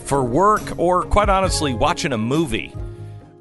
for 0.00 0.22
work 0.22 0.78
or, 0.78 1.02
quite 1.02 1.28
honestly, 1.28 1.74
watching 1.74 2.12
a 2.12 2.18
movie. 2.18 2.72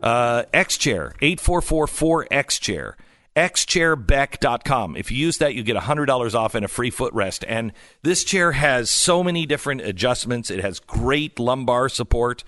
Uh, 0.02 0.44
X 0.54 0.78
Chair, 0.78 1.14
8444 1.22 2.28
X 2.32 2.58
Chair. 2.60 2.98
xchairbeck.com. 3.36 4.98
If 4.98 5.12
you 5.12 5.18
use 5.18 5.38
that, 5.38 5.54
you 5.54 5.62
get 5.62 5.76
$100 5.76 6.34
off 6.34 6.56
and 6.56 6.66
a 6.66 6.68
free 6.68 6.90
footrest. 6.90 7.44
And 7.48 7.72
this 8.02 8.24
chair 8.24 8.54
has 8.54 8.90
so 8.90 9.24
many 9.24 9.46
different 9.46 9.82
adjustments. 9.82 10.50
It 10.50 10.60
has 10.62 10.80
great 10.80 11.38
lumbar 11.40 11.88
support. 11.90 12.44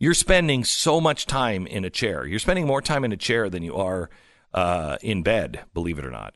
You're 0.00 0.14
spending 0.14 0.64
so 0.64 1.00
much 1.00 1.26
time 1.26 1.66
in 1.66 1.84
a 1.84 1.90
chair. 1.90 2.26
You're 2.26 2.38
spending 2.40 2.66
more 2.66 2.82
time 2.82 3.04
in 3.04 3.12
a 3.12 3.16
chair 3.16 3.48
than 3.48 3.62
you 3.62 3.76
are 3.76 4.10
uh, 4.52 4.96
in 5.02 5.22
bed, 5.22 5.60
believe 5.74 5.98
it 5.98 6.04
or 6.06 6.10
not. 6.10 6.34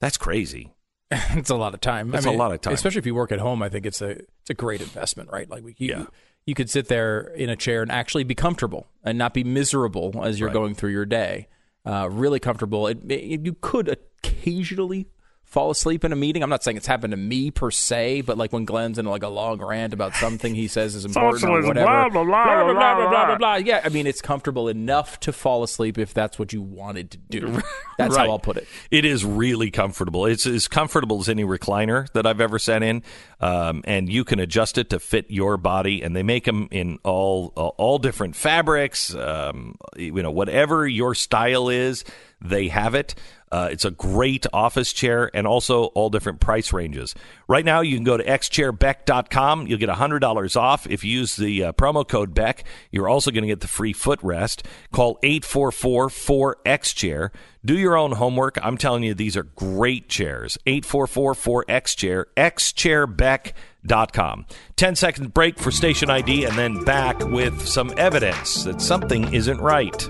That's 0.00 0.18
crazy. 0.18 0.74
it's 1.10 1.48
a 1.48 1.54
lot 1.54 1.72
of 1.74 1.80
time. 1.80 2.10
That's 2.10 2.26
a 2.26 2.30
lot 2.32 2.52
of 2.52 2.60
time. 2.60 2.74
especially 2.74 2.98
if 2.98 3.06
you 3.06 3.14
work 3.14 3.30
at 3.32 3.38
home. 3.38 3.62
I 3.62 3.68
think 3.68 3.86
it's 3.86 4.02
a 4.02 4.10
it's 4.10 4.50
a 4.50 4.54
great 4.54 4.80
investment, 4.80 5.30
right? 5.32 5.48
Like 5.48 5.62
you, 5.78 6.08
you 6.44 6.54
could 6.54 6.68
sit 6.68 6.88
there 6.88 7.20
in 7.20 7.48
a 7.50 7.56
chair 7.56 7.82
and 7.82 7.90
actually 7.92 8.24
be 8.24 8.34
comfortable 8.34 8.88
and 9.04 9.16
not 9.16 9.32
be 9.32 9.44
miserable 9.44 10.20
as 10.24 10.38
you're 10.40 10.48
Right. 10.48 10.52
going 10.54 10.74
through 10.74 10.90
your 10.90 11.06
day. 11.06 11.46
Uh, 11.86 12.08
really 12.10 12.40
comfortable. 12.40 12.86
It, 12.88 12.98
it- 13.10 13.44
you 13.46 13.54
could 13.60 13.88
occasionally 13.88 15.06
fall 15.54 15.70
asleep 15.70 16.04
in 16.04 16.12
a 16.12 16.16
meeting. 16.16 16.42
I'm 16.42 16.50
not 16.50 16.64
saying 16.64 16.76
it's 16.76 16.86
happened 16.88 17.12
to 17.12 17.16
me 17.16 17.52
per 17.52 17.70
se, 17.70 18.22
but 18.22 18.36
like 18.36 18.52
when 18.52 18.64
Glenn's 18.64 18.98
in 18.98 19.06
like 19.06 19.22
a 19.22 19.28
long 19.28 19.62
rant 19.64 19.92
about 19.94 20.14
something 20.16 20.52
he 20.54 20.66
says 20.66 20.96
is 20.96 21.04
important 21.04 21.44
or 21.44 21.62
whatever. 21.62 21.86
blah, 21.86 22.08
blah, 22.08 22.24
blah, 22.24 22.44
blah, 22.44 22.64
blah, 22.64 22.74
blah, 22.74 22.94
blah, 22.96 23.08
blah. 23.08 23.26
blah, 23.26 23.36
blah. 23.38 23.54
Yeah, 23.54 23.80
I 23.84 23.88
mean 23.88 24.08
it's 24.08 24.20
comfortable 24.20 24.68
enough 24.68 25.20
to 25.20 25.32
fall 25.32 25.62
asleep 25.62 25.96
if 25.96 26.12
that's 26.12 26.38
what 26.40 26.52
you 26.52 26.60
wanted 26.60 27.12
to 27.12 27.18
do. 27.18 27.62
That's 27.96 28.16
Right. 28.16 28.26
how 28.26 28.32
I'll 28.32 28.38
put 28.40 28.56
it. 28.56 28.66
It 28.90 29.04
is 29.04 29.24
really 29.24 29.70
comfortable. 29.70 30.26
It's 30.26 30.46
as 30.46 30.66
comfortable 30.66 31.20
as 31.20 31.28
any 31.28 31.44
recliner 31.44 32.10
that 32.14 32.26
I've 32.26 32.40
ever 32.40 32.58
sat 32.58 32.82
in, 32.82 33.04
um, 33.40 33.82
and 33.84 34.12
you 34.12 34.24
can 34.24 34.40
adjust 34.40 34.76
it 34.78 34.90
to 34.90 34.98
fit 34.98 35.26
your 35.30 35.56
body. 35.56 36.02
And 36.02 36.16
they 36.16 36.24
make 36.24 36.44
them 36.44 36.66
in 36.72 36.98
all 37.04 37.52
all 37.54 37.98
different 38.00 38.34
fabrics. 38.34 39.14
Um, 39.14 39.76
you 39.96 40.20
know, 40.24 40.32
whatever 40.32 40.88
your 40.88 41.14
style 41.14 41.68
is, 41.68 42.04
they 42.44 42.68
have 42.68 42.94
it. 42.94 43.16
Uh, 43.50 43.68
it's 43.70 43.84
a 43.84 43.90
great 43.92 44.46
office 44.52 44.92
chair 44.92 45.30
and 45.32 45.46
also 45.46 45.84
all 45.94 46.10
different 46.10 46.40
price 46.40 46.72
ranges. 46.72 47.14
Right 47.46 47.64
now, 47.64 47.82
you 47.82 47.96
can 47.96 48.02
go 48.02 48.16
to 48.16 48.24
xchairbeck.com. 48.24 49.68
You'll 49.68 49.78
get 49.78 49.88
$100 49.88 50.60
off 50.60 50.88
if 50.88 51.04
you 51.04 51.20
use 51.20 51.36
the 51.36 51.62
uh, 51.64 51.72
promo 51.72 52.04
code 52.06 52.34
Beck. 52.34 52.64
You're 52.90 53.08
also 53.08 53.30
going 53.30 53.42
to 53.42 53.48
get 53.48 53.60
the 53.60 53.68
free 53.68 53.94
footrest. 53.94 54.66
Call 54.92 55.20
844 55.22 56.08
4XChair. 56.08 57.30
Do 57.64 57.78
your 57.78 57.96
own 57.96 58.10
homework. 58.12 58.58
I'm 58.60 58.76
telling 58.76 59.04
you, 59.04 59.14
these 59.14 59.36
are 59.36 59.44
great 59.44 60.08
chairs. 60.08 60.58
844 60.66 61.34
4XChair, 61.34 62.24
xchairbeck.com. 62.36 64.46
10 64.76 64.96
second 64.96 65.32
break 65.32 65.60
for 65.60 65.70
station 65.70 66.10
ID 66.10 66.44
and 66.44 66.58
then 66.58 66.82
back 66.82 67.24
with 67.28 67.64
some 67.66 67.94
evidence 67.96 68.64
that 68.64 68.80
something 68.80 69.32
isn't 69.32 69.60
right. 69.60 70.08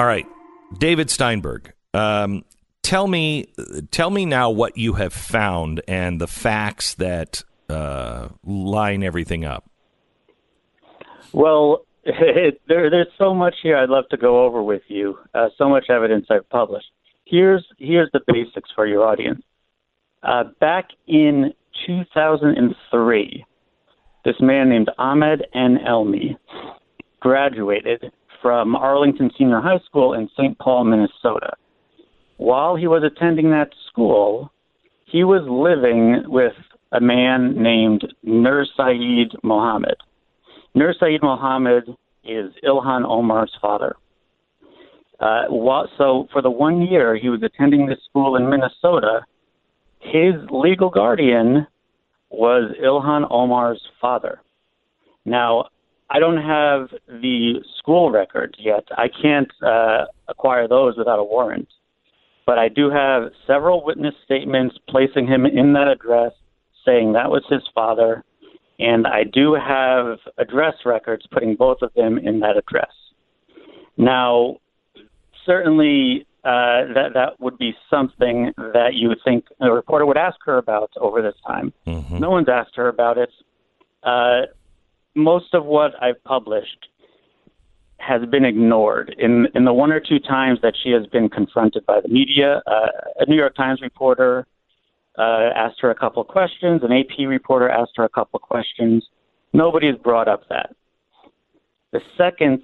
All 0.00 0.06
right, 0.06 0.26
David 0.78 1.10
Steinberg. 1.10 1.74
Um, 1.92 2.46
tell 2.80 3.06
me, 3.06 3.52
tell 3.90 4.08
me 4.08 4.24
now 4.24 4.48
what 4.48 4.78
you 4.78 4.94
have 4.94 5.12
found 5.12 5.82
and 5.86 6.18
the 6.18 6.26
facts 6.26 6.94
that 6.94 7.44
uh, 7.68 8.28
line 8.42 9.02
everything 9.02 9.44
up. 9.44 9.68
Well, 11.34 11.84
there, 12.04 12.88
there's 12.88 13.08
so 13.18 13.34
much 13.34 13.56
here 13.62 13.76
I'd 13.76 13.90
love 13.90 14.08
to 14.12 14.16
go 14.16 14.42
over 14.42 14.62
with 14.62 14.80
you. 14.88 15.18
Uh, 15.34 15.50
so 15.58 15.68
much 15.68 15.90
evidence 15.90 16.28
I've 16.30 16.48
published. 16.48 16.88
Here's 17.26 17.66
here's 17.76 18.08
the 18.14 18.20
basics 18.26 18.70
for 18.74 18.86
your 18.86 19.06
audience. 19.06 19.42
Uh, 20.22 20.44
back 20.60 20.88
in 21.08 21.52
2003, 21.86 23.44
this 24.24 24.36
man 24.40 24.70
named 24.70 24.90
Ahmed 24.96 25.46
N. 25.52 25.76
Elmi 25.86 26.38
graduated 27.20 28.10
from 28.42 28.76
Arlington 28.76 29.30
Senior 29.38 29.60
High 29.60 29.80
School 29.86 30.14
in 30.14 30.28
St. 30.36 30.58
Paul, 30.58 30.84
Minnesota. 30.84 31.52
While 32.36 32.76
he 32.76 32.86
was 32.86 33.02
attending 33.02 33.50
that 33.50 33.70
school, 33.88 34.50
he 35.04 35.24
was 35.24 35.42
living 35.46 36.24
with 36.26 36.54
a 36.92 37.00
man 37.00 37.62
named 37.62 38.06
Nur 38.22 38.64
Saeed 38.76 39.32
Mohammed. 39.42 39.96
Nur 40.74 40.94
Saeed 40.98 41.22
Mohammed 41.22 41.84
is 42.24 42.52
Ilhan 42.64 43.04
Omar's 43.04 43.52
father. 43.60 43.96
Uh, 45.18 45.44
while, 45.48 45.88
so, 45.98 46.26
for 46.32 46.40
the 46.40 46.50
one 46.50 46.80
year 46.80 47.16
he 47.16 47.28
was 47.28 47.42
attending 47.42 47.86
this 47.86 47.98
school 48.08 48.36
in 48.36 48.48
Minnesota, 48.48 49.20
his 49.98 50.34
legal 50.50 50.88
guardian 50.88 51.66
was 52.30 52.74
Ilhan 52.82 53.26
Omar's 53.30 53.82
father. 54.00 54.40
Now, 55.26 55.66
I 56.10 56.18
don't 56.18 56.42
have 56.42 56.88
the 57.06 57.62
school 57.78 58.10
records 58.10 58.54
yet. 58.58 58.84
I 58.98 59.08
can't 59.22 59.50
uh, 59.62 60.06
acquire 60.28 60.66
those 60.66 60.96
without 60.96 61.20
a 61.20 61.24
warrant. 61.24 61.68
But 62.46 62.58
I 62.58 62.68
do 62.68 62.90
have 62.90 63.30
several 63.46 63.84
witness 63.84 64.14
statements 64.24 64.76
placing 64.88 65.28
him 65.28 65.46
in 65.46 65.72
that 65.74 65.86
address, 65.86 66.32
saying 66.84 67.12
that 67.12 67.30
was 67.30 67.44
his 67.48 67.62
father. 67.72 68.24
And 68.80 69.06
I 69.06 69.22
do 69.22 69.54
have 69.54 70.18
address 70.36 70.74
records 70.84 71.26
putting 71.30 71.54
both 71.54 71.78
of 71.80 71.92
them 71.94 72.18
in 72.18 72.40
that 72.40 72.56
address. 72.56 72.90
Now, 73.96 74.56
certainly 75.46 76.26
uh, 76.42 76.90
that 76.94 77.10
that 77.14 77.38
would 77.38 77.58
be 77.58 77.72
something 77.88 78.52
that 78.56 78.94
you 78.94 79.08
would 79.08 79.20
think 79.22 79.44
a 79.60 79.70
reporter 79.70 80.06
would 80.06 80.16
ask 80.16 80.38
her 80.46 80.56
about 80.56 80.90
over 80.98 81.22
this 81.22 81.34
time. 81.46 81.72
No 82.18 82.30
one's 82.30 82.48
asked 82.48 82.74
her 82.76 82.88
about 82.88 83.18
it. 83.18 83.30
Uh, 84.02 84.46
most 85.20 85.54
of 85.54 85.64
what 85.64 85.92
I've 86.02 86.22
published 86.24 86.88
has 87.98 88.22
been 88.30 88.44
ignored. 88.44 89.14
In 89.18 89.46
in 89.54 89.64
the 89.64 89.72
one 89.72 89.92
or 89.92 90.00
two 90.00 90.18
times 90.18 90.58
that 90.62 90.74
she 90.82 90.90
has 90.90 91.06
been 91.06 91.28
confronted 91.28 91.84
by 91.86 92.00
the 92.00 92.08
media, 92.08 92.62
uh, 92.66 92.86
a 93.18 93.26
New 93.26 93.36
York 93.36 93.54
Times 93.54 93.80
reporter 93.82 94.46
uh, 95.18 95.50
asked 95.54 95.80
her 95.80 95.90
a 95.90 95.94
couple 95.94 96.24
questions, 96.24 96.82
an 96.82 96.92
AP 96.92 97.28
reporter 97.28 97.68
asked 97.68 97.92
her 97.96 98.04
a 98.04 98.08
couple 98.08 98.38
questions. 98.38 99.04
Nobody 99.52 99.86
has 99.88 99.96
brought 99.96 100.28
up 100.28 100.48
that. 100.48 100.74
The 101.92 102.00
second 102.16 102.62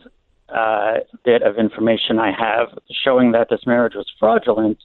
uh, 0.48 0.98
bit 1.24 1.42
of 1.42 1.58
information 1.58 2.18
I 2.18 2.30
have 2.30 2.68
showing 3.04 3.32
that 3.32 3.48
this 3.50 3.60
marriage 3.66 3.94
was 3.94 4.06
fraudulent 4.18 4.78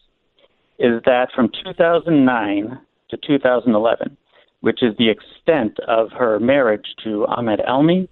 is 0.80 1.02
that 1.06 1.28
from 1.36 1.50
2009 1.64 2.80
to 3.10 3.18
2011, 3.18 4.18
which 4.62 4.82
is 4.82 4.96
the 4.98 5.10
extent 5.10 5.78
of 5.88 6.12
her 6.12 6.40
marriage 6.40 6.86
to 7.04 7.26
Ahmed 7.28 7.60
Elmi, 7.68 8.08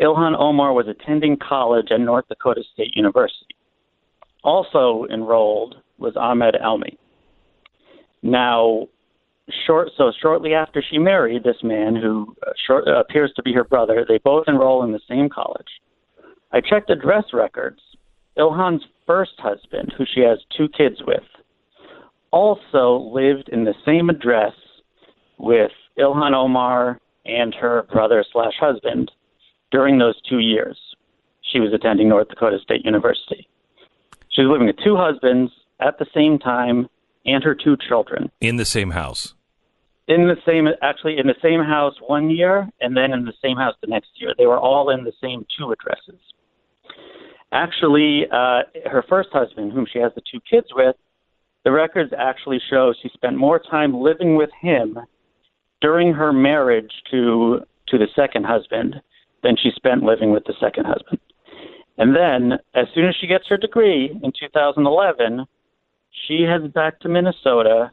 Ilhan 0.00 0.38
Omar 0.38 0.72
was 0.72 0.86
attending 0.86 1.36
college 1.36 1.88
at 1.90 2.00
North 2.00 2.28
Dakota 2.28 2.62
State 2.72 2.94
University. 2.94 3.56
Also 4.44 5.06
enrolled 5.12 5.76
was 5.98 6.14
Ahmed 6.16 6.54
Elmi. 6.62 6.96
Now, 8.22 8.86
short 9.66 9.88
so 9.96 10.12
shortly 10.20 10.54
after 10.54 10.82
she 10.88 10.98
married 10.98 11.42
this 11.42 11.62
man 11.62 11.96
who 11.96 12.36
uh, 12.46 12.50
short, 12.66 12.86
uh, 12.86 13.00
appears 13.00 13.32
to 13.36 13.42
be 13.42 13.52
her 13.52 13.64
brother, 13.64 14.04
they 14.08 14.18
both 14.18 14.44
enroll 14.46 14.84
in 14.84 14.92
the 14.92 15.00
same 15.08 15.28
college. 15.28 15.66
I 16.52 16.60
checked 16.60 16.90
address 16.90 17.24
records. 17.32 17.80
Ilhan's 18.38 18.84
first 19.06 19.32
husband, 19.38 19.92
who 19.96 20.04
she 20.14 20.20
has 20.20 20.38
two 20.56 20.68
kids 20.68 20.96
with, 21.06 21.24
also 22.30 23.10
lived 23.12 23.48
in 23.50 23.64
the 23.64 23.74
same 23.84 24.10
address 24.10 24.52
with 25.38 25.70
Ilhan 25.98 26.34
Omar 26.34 27.00
and 27.26 27.54
her 27.54 27.84
brother 27.92 28.24
slash 28.32 28.54
husband 28.60 29.10
during 29.70 29.98
those 29.98 30.20
two 30.28 30.38
years. 30.38 30.78
She 31.52 31.60
was 31.60 31.72
attending 31.72 32.08
North 32.08 32.28
Dakota 32.28 32.58
State 32.62 32.84
University. 32.84 33.48
She 34.30 34.42
was 34.42 34.50
living 34.52 34.66
with 34.66 34.76
two 34.84 34.96
husbands 34.96 35.52
at 35.80 35.98
the 35.98 36.06
same 36.14 36.38
time 36.38 36.88
and 37.26 37.42
her 37.44 37.54
two 37.54 37.76
children 37.88 38.30
In 38.40 38.56
the 38.56 38.64
same 38.64 38.90
house. 38.90 39.34
in 40.06 40.26
the 40.28 40.36
same 40.46 40.68
actually 40.82 41.18
in 41.18 41.26
the 41.26 41.34
same 41.42 41.60
house 41.62 41.94
one 42.06 42.30
year 42.30 42.68
and 42.80 42.96
then 42.96 43.12
in 43.12 43.24
the 43.24 43.32
same 43.42 43.56
house 43.56 43.74
the 43.80 43.86
next 43.86 44.08
year 44.16 44.32
they 44.38 44.46
were 44.46 44.58
all 44.58 44.88
in 44.90 45.04
the 45.04 45.12
same 45.20 45.44
two 45.58 45.70
addresses 45.72 46.20
actually 47.52 48.26
uh, 48.32 48.62
her 48.90 49.04
first 49.08 49.28
husband 49.32 49.72
whom 49.72 49.86
she 49.92 49.98
has 49.98 50.12
the 50.14 50.22
two 50.30 50.40
kids 50.50 50.66
with 50.74 50.96
the 51.68 51.72
records 51.72 52.14
actually 52.16 52.58
show 52.70 52.94
she 53.02 53.10
spent 53.12 53.36
more 53.36 53.58
time 53.58 53.92
living 53.92 54.36
with 54.36 54.48
him 54.58 54.98
during 55.82 56.14
her 56.14 56.32
marriage 56.32 56.90
to 57.10 57.60
to 57.88 57.98
the 57.98 58.08
second 58.16 58.46
husband 58.46 58.94
than 59.42 59.54
she 59.62 59.70
spent 59.76 60.02
living 60.02 60.32
with 60.32 60.44
the 60.46 60.54
second 60.58 60.86
husband 60.86 61.18
and 61.98 62.16
then 62.16 62.58
as 62.74 62.86
soon 62.94 63.06
as 63.06 63.14
she 63.20 63.26
gets 63.26 63.44
her 63.48 63.58
degree 63.58 64.10
in 64.22 64.32
2011 64.40 65.44
she 66.26 66.42
heads 66.42 66.72
back 66.72 66.98
to 67.00 67.08
minnesota 67.10 67.90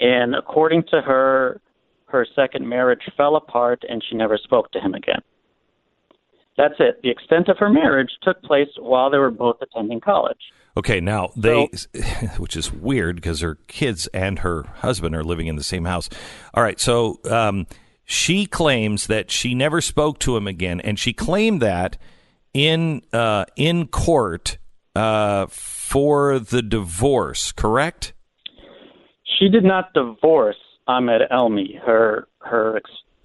and 0.00 0.34
according 0.34 0.82
to 0.90 1.00
her, 1.02 1.60
her 2.06 2.26
second 2.34 2.68
marriage 2.68 3.00
fell 3.16 3.36
apart 3.36 3.84
and 3.88 4.04
she 4.10 4.16
never 4.16 4.36
spoke 4.42 4.72
to 4.72 4.80
him 4.80 4.94
again. 4.94 5.20
That's 6.56 6.74
it. 6.80 7.00
The 7.04 7.10
extent 7.10 7.48
of 7.48 7.58
her 7.58 7.70
marriage 7.70 8.10
took 8.22 8.42
place 8.42 8.68
while 8.78 9.08
they 9.08 9.18
were 9.18 9.30
both 9.30 9.56
attending 9.62 10.00
college. 10.00 10.40
Okay, 10.76 11.00
now 11.00 11.30
they, 11.36 11.70
which 12.36 12.56
is 12.56 12.72
weird 12.72 13.16
because 13.16 13.40
her 13.40 13.56
kids 13.66 14.06
and 14.08 14.40
her 14.40 14.64
husband 14.76 15.14
are 15.14 15.24
living 15.24 15.46
in 15.46 15.56
the 15.56 15.62
same 15.62 15.86
house. 15.86 16.08
All 16.52 16.62
right, 16.62 16.78
so 16.78 17.18
um, 17.30 17.66
she 18.04 18.46
claims 18.46 19.06
that 19.06 19.30
she 19.30 19.54
never 19.54 19.80
spoke 19.80 20.18
to 20.20 20.36
him 20.36 20.46
again, 20.46 20.80
and 20.80 20.98
she 20.98 21.12
claimed 21.12 21.62
that 21.62 21.96
in 22.52 23.02
uh, 23.12 23.46
in 23.56 23.86
court 23.86 24.58
uh, 24.94 25.46
for 25.46 26.38
the 26.38 26.62
divorce. 26.62 27.52
Correct? 27.52 28.12
She 29.38 29.48
did 29.48 29.64
not 29.64 29.92
divorce 29.92 30.56
Ahmed 30.86 31.22
Elmi, 31.30 31.80
her 31.80 32.28
her 32.40 32.80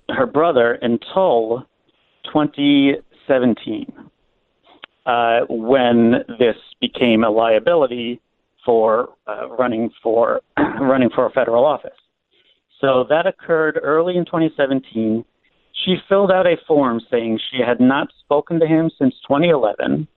her 0.10 0.26
brother, 0.26 0.80
until 0.82 1.66
2017, 2.26 3.94
uh, 5.06 5.42
when 5.50 6.24
this 6.40 6.56
became 6.80 7.24
a 7.24 7.30
liability 7.30 8.22
for 8.66 9.10
uh, 9.28 9.50
running 9.50 9.90
for 10.04 10.42
running 10.80 11.10
for 11.14 11.26
a 11.26 11.32
federal 11.32 11.66
office. 11.66 11.92
So 12.80 13.06
that 13.10 13.28
occurred 13.28 13.80
early 13.82 14.18
in 14.18 14.26
2017. 14.26 15.24
She 15.86 15.96
filled 16.10 16.32
out 16.32 16.48
a 16.48 16.58
form 16.68 17.00
saying 17.10 17.40
she 17.52 17.62
had 17.66 17.80
not 17.80 18.10
spoken 18.24 18.60
to 18.60 18.68
him 18.68 18.90
since 18.98 19.16
2011. 19.28 20.08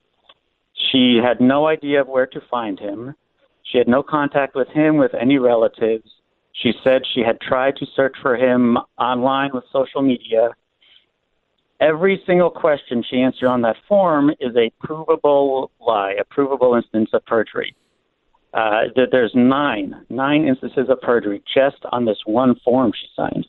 She 0.91 1.19
had 1.23 1.39
no 1.39 1.67
idea 1.67 2.01
of 2.01 2.07
where 2.07 2.27
to 2.27 2.41
find 2.51 2.79
him. 2.79 3.15
She 3.63 3.77
had 3.77 3.87
no 3.87 4.03
contact 4.03 4.55
with 4.55 4.67
him, 4.69 4.97
with 4.97 5.13
any 5.13 5.37
relatives. 5.37 6.09
She 6.53 6.73
said 6.83 7.01
she 7.13 7.21
had 7.21 7.39
tried 7.41 7.75
to 7.77 7.85
search 7.95 8.15
for 8.21 8.35
him 8.35 8.77
online 8.97 9.51
with 9.53 9.63
social 9.71 10.01
media. 10.01 10.49
Every 11.85 12.19
single 12.25 12.49
question 12.49 13.03
she 13.07 13.17
answered 13.21 13.47
on 13.47 13.61
that 13.61 13.75
form 13.87 14.31
is 14.39 14.55
a 14.55 14.71
provable 14.83 15.69
lie, 15.79 16.15
a 16.19 16.23
provable 16.23 16.73
instance 16.73 17.11
of 17.13 17.23
perjury. 17.27 17.75
Uh, 18.55 18.85
there's 19.11 19.33
nine, 19.35 19.93
nine 20.09 20.47
instances 20.47 20.89
of 20.89 20.99
perjury 21.01 21.43
just 21.53 21.77
on 21.91 22.05
this 22.05 22.17
one 22.25 22.55
form 22.65 22.91
she 22.99 23.07
signed 23.15 23.45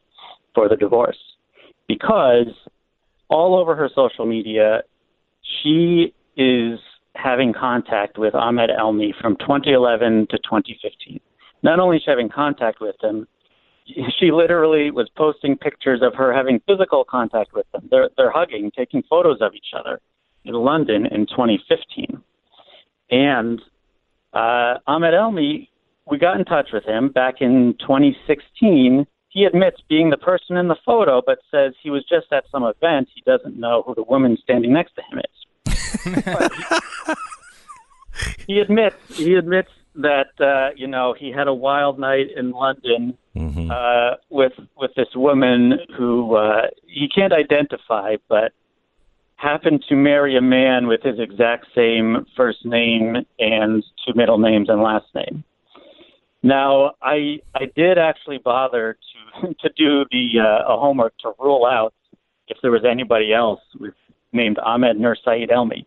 for 0.54 0.68
the 0.68 0.76
divorce. 0.76 1.16
Because 1.88 2.48
all 3.30 3.56
over 3.56 3.74
her 3.74 3.88
social 3.94 4.26
media, 4.26 4.82
she 5.62 6.12
is 6.36 6.78
having 7.14 7.54
contact 7.54 8.18
with 8.18 8.34
Ahmed 8.34 8.68
Elmi 8.68 9.12
from 9.18 9.36
2011 9.36 10.26
to 10.28 10.36
2015. 10.36 11.20
Not 11.62 11.80
only 11.80 11.96
is 11.96 12.02
she 12.02 12.10
having 12.10 12.28
contact 12.28 12.82
with 12.82 12.96
him, 13.02 13.26
she 14.18 14.32
literally 14.32 14.90
was 14.90 15.08
posting 15.16 15.56
pictures 15.56 16.00
of 16.02 16.14
her 16.14 16.32
having 16.32 16.60
physical 16.66 17.04
contact 17.04 17.52
with 17.54 17.66
them. 17.72 17.88
They're, 17.90 18.10
they're 18.16 18.30
hugging, 18.30 18.70
taking 18.76 19.02
photos 19.08 19.38
of 19.40 19.54
each 19.54 19.72
other 19.78 20.00
in 20.44 20.54
London 20.54 21.06
in 21.06 21.26
2015. 21.26 22.22
And 23.10 23.60
uh, 24.32 24.78
Ahmed 24.86 25.14
Elmi, 25.14 25.68
we 26.06 26.18
got 26.18 26.38
in 26.38 26.44
touch 26.44 26.70
with 26.72 26.84
him 26.84 27.08
back 27.08 27.40
in 27.40 27.74
2016. 27.80 29.06
He 29.28 29.44
admits 29.44 29.80
being 29.88 30.10
the 30.10 30.16
person 30.16 30.56
in 30.56 30.68
the 30.68 30.76
photo, 30.84 31.22
but 31.24 31.38
says 31.50 31.74
he 31.82 31.90
was 31.90 32.04
just 32.08 32.32
at 32.32 32.44
some 32.50 32.64
event. 32.64 33.08
He 33.14 33.22
doesn't 33.22 33.58
know 33.58 33.82
who 33.86 33.94
the 33.94 34.02
woman 34.02 34.36
standing 34.42 34.72
next 34.72 34.94
to 34.94 35.02
him 35.02 35.18
is. 35.18 35.26
he 38.46 38.60
admits 38.60 38.96
he 39.08 39.34
admits 39.34 39.70
that 39.96 40.40
uh, 40.40 40.74
you 40.76 40.86
know 40.86 41.14
he 41.18 41.30
had 41.30 41.48
a 41.48 41.54
wild 41.54 41.98
night 41.98 42.28
in 42.36 42.50
London 42.50 43.16
Mm-hmm. 43.36 43.70
uh, 43.70 44.16
with 44.30 44.54
with 44.78 44.92
this 44.96 45.08
woman 45.14 45.74
who 45.96 46.36
uh, 46.36 46.68
he 46.86 47.06
can't 47.06 47.34
identify, 47.34 48.16
but 48.30 48.52
happened 49.36 49.84
to 49.90 49.94
marry 49.94 50.38
a 50.38 50.40
man 50.40 50.86
with 50.86 51.02
his 51.02 51.18
exact 51.18 51.66
same 51.74 52.26
first 52.34 52.64
name 52.64 53.16
and 53.38 53.84
two 54.06 54.14
middle 54.14 54.38
names 54.38 54.70
and 54.70 54.80
last 54.80 55.06
name. 55.14 55.44
Now, 56.42 56.92
I 57.02 57.40
I 57.54 57.66
did 57.76 57.98
actually 57.98 58.38
bother 58.38 58.96
to 59.42 59.54
to 59.60 59.68
do 59.76 60.06
the 60.10 60.40
uh, 60.40 60.72
a 60.72 60.80
homework 60.80 61.12
to 61.18 61.32
rule 61.38 61.66
out 61.66 61.92
if 62.48 62.56
there 62.62 62.70
was 62.70 62.86
anybody 62.90 63.34
else 63.34 63.60
with 63.78 63.94
named 64.32 64.58
Ahmed 64.60 64.98
Nur 64.98 65.16
Saeed 65.22 65.50
Elmi. 65.50 65.84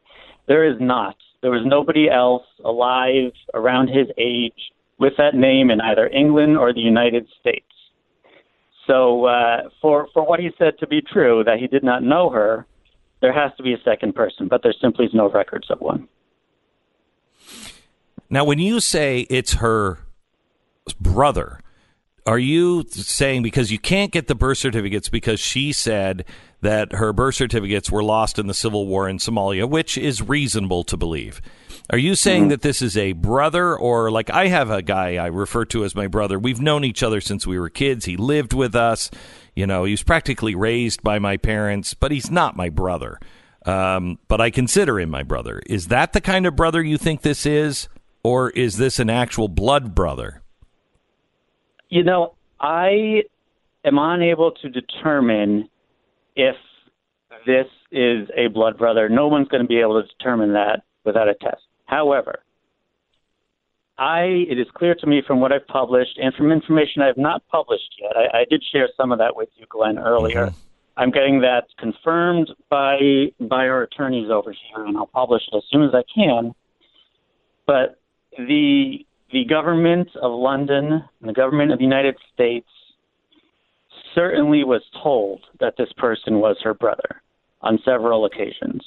There 0.47 0.63
is 0.63 0.79
not. 0.79 1.15
There 1.41 1.51
was 1.51 1.61
nobody 1.65 2.09
else 2.09 2.43
alive 2.63 3.31
around 3.53 3.87
his 3.87 4.07
age 4.17 4.71
with 4.99 5.13
that 5.17 5.35
name 5.35 5.71
in 5.71 5.79
either 5.79 6.07
England 6.07 6.57
or 6.57 6.73
the 6.73 6.81
United 6.81 7.27
States. 7.39 7.65
So, 8.85 9.25
uh, 9.25 9.69
for 9.81 10.07
for 10.13 10.25
what 10.25 10.39
he 10.39 10.49
said 10.57 10.79
to 10.79 10.87
be 10.87 11.01
true, 11.01 11.43
that 11.45 11.59
he 11.59 11.67
did 11.67 11.83
not 11.83 12.03
know 12.03 12.29
her, 12.29 12.65
there 13.21 13.31
has 13.31 13.55
to 13.57 13.63
be 13.63 13.73
a 13.73 13.81
second 13.85 14.15
person, 14.15 14.47
but 14.47 14.63
there 14.63 14.73
simply 14.81 15.05
is 15.05 15.13
no 15.13 15.29
records 15.29 15.69
of 15.69 15.79
one. 15.79 16.07
Now, 18.29 18.43
when 18.43 18.59
you 18.59 18.79
say 18.79 19.21
it's 19.29 19.53
her 19.53 19.99
brother, 20.99 21.59
are 22.29 22.37
you 22.37 22.85
saying 22.91 23.41
because 23.41 23.71
you 23.71 23.79
can't 23.79 24.11
get 24.11 24.27
the 24.27 24.35
birth 24.35 24.59
certificates 24.59 25.09
because 25.09 25.39
she 25.39 25.73
said 25.73 26.25
that 26.61 26.93
her 26.93 27.11
birth 27.11 27.33
certificates 27.33 27.89
were 27.89 28.03
lost 28.03 28.37
in 28.37 28.45
the 28.45 28.53
civil 28.53 28.85
war 28.85 29.09
in 29.09 29.17
Somalia, 29.17 29.67
which 29.67 29.97
is 29.97 30.21
reasonable 30.21 30.83
to 30.83 30.95
believe? 30.95 31.41
Are 31.89 31.97
you 31.97 32.13
saying 32.13 32.43
Mm-hmm. 32.43 32.49
that 32.49 32.61
this 32.61 32.83
is 32.83 32.95
a 32.95 33.13
brother 33.13 33.75
or 33.75 34.11
like 34.11 34.29
I 34.29 34.45
have 34.45 34.69
a 34.69 34.83
guy 34.83 35.15
I 35.15 35.25
refer 35.25 35.65
to 35.65 35.83
as 35.83 35.95
my 35.95 36.05
brother? 36.05 36.37
We've 36.37 36.61
known 36.61 36.83
each 36.83 37.01
other 37.01 37.19
since 37.19 37.47
we 37.47 37.57
were 37.57 37.69
kids. 37.69 38.05
He 38.05 38.15
lived 38.15 38.53
with 38.53 38.75
us. 38.75 39.09
You 39.55 39.65
know, 39.65 39.85
he 39.85 39.91
was 39.91 40.03
practically 40.03 40.53
raised 40.53 41.01
by 41.01 41.17
my 41.17 41.35
parents, 41.37 41.95
but 41.95 42.11
he's 42.11 42.29
not 42.29 42.55
my 42.55 42.69
brother. 42.69 43.19
Um, 43.65 44.19
but 44.27 44.39
I 44.39 44.51
consider 44.51 44.99
him 44.99 45.09
my 45.09 45.23
brother. 45.23 45.63
Is 45.65 45.87
that 45.87 46.13
the 46.13 46.21
kind 46.21 46.45
of 46.45 46.55
brother 46.55 46.83
you 46.83 46.99
think 46.99 47.23
this 47.23 47.47
is? 47.47 47.89
Or 48.21 48.51
is 48.51 48.77
this 48.77 48.99
an 48.99 49.09
actual 49.09 49.47
blood 49.47 49.95
brother? 49.95 50.38
You 51.89 52.03
know, 52.03 52.35
I 52.59 53.23
am 53.83 53.97
unable 53.97 54.51
to 54.51 54.69
determine 54.69 55.69
if 56.35 56.55
this 57.45 57.65
is 57.91 58.29
a 58.37 58.47
blood 58.47 58.77
brother. 58.77 59.09
No 59.09 59.27
one's 59.27 59.47
going 59.47 59.63
to 59.63 59.67
be 59.67 59.79
able 59.79 60.01
to 60.01 60.07
determine 60.17 60.53
that 60.53 60.83
without 61.03 61.27
a 61.27 61.33
test. 61.35 61.63
However, 61.85 62.43
I 63.97 64.45
it 64.49 64.59
is 64.59 64.67
clear 64.75 64.95
to 64.95 65.07
me 65.07 65.21
from 65.25 65.41
what 65.41 65.51
I've 65.51 65.67
published 65.67 66.17
and 66.21 66.33
from 66.35 66.51
information 66.51 67.01
I 67.01 67.07
have 67.07 67.17
not 67.17 67.41
published 67.49 67.95
yet. 67.99 68.11
I, 68.15 68.39
I 68.39 68.45
did 68.49 68.63
share 68.71 68.87
some 68.95 69.11
of 69.11 69.17
that 69.17 69.35
with 69.35 69.49
you, 69.57 69.65
Glenn, 69.69 69.97
earlier. 69.97 70.47
Mm-hmm. 70.47 70.59
I'm 70.97 71.11
getting 71.11 71.41
that 71.41 71.65
confirmed 71.77 72.51
by 72.69 72.97
by 73.39 73.67
our 73.67 73.83
attorneys 73.83 74.29
over 74.29 74.51
here, 74.51 74.85
and 74.85 74.97
I'll 74.97 75.07
publish 75.07 75.41
it 75.51 75.57
as 75.57 75.63
soon 75.71 75.83
as 75.83 75.91
I 75.93 76.03
can. 76.13 76.53
But 77.65 77.99
the 78.37 79.05
the 79.31 79.45
government 79.45 80.09
of 80.21 80.31
London 80.31 81.03
and 81.19 81.29
the 81.29 81.33
government 81.33 81.71
of 81.71 81.77
the 81.77 81.83
United 81.83 82.15
States 82.33 82.67
certainly 84.15 84.63
was 84.63 84.81
told 85.03 85.41
that 85.59 85.75
this 85.77 85.91
person 85.97 86.39
was 86.39 86.57
her 86.63 86.73
brother 86.73 87.21
on 87.61 87.79
several 87.85 88.25
occasions. 88.25 88.81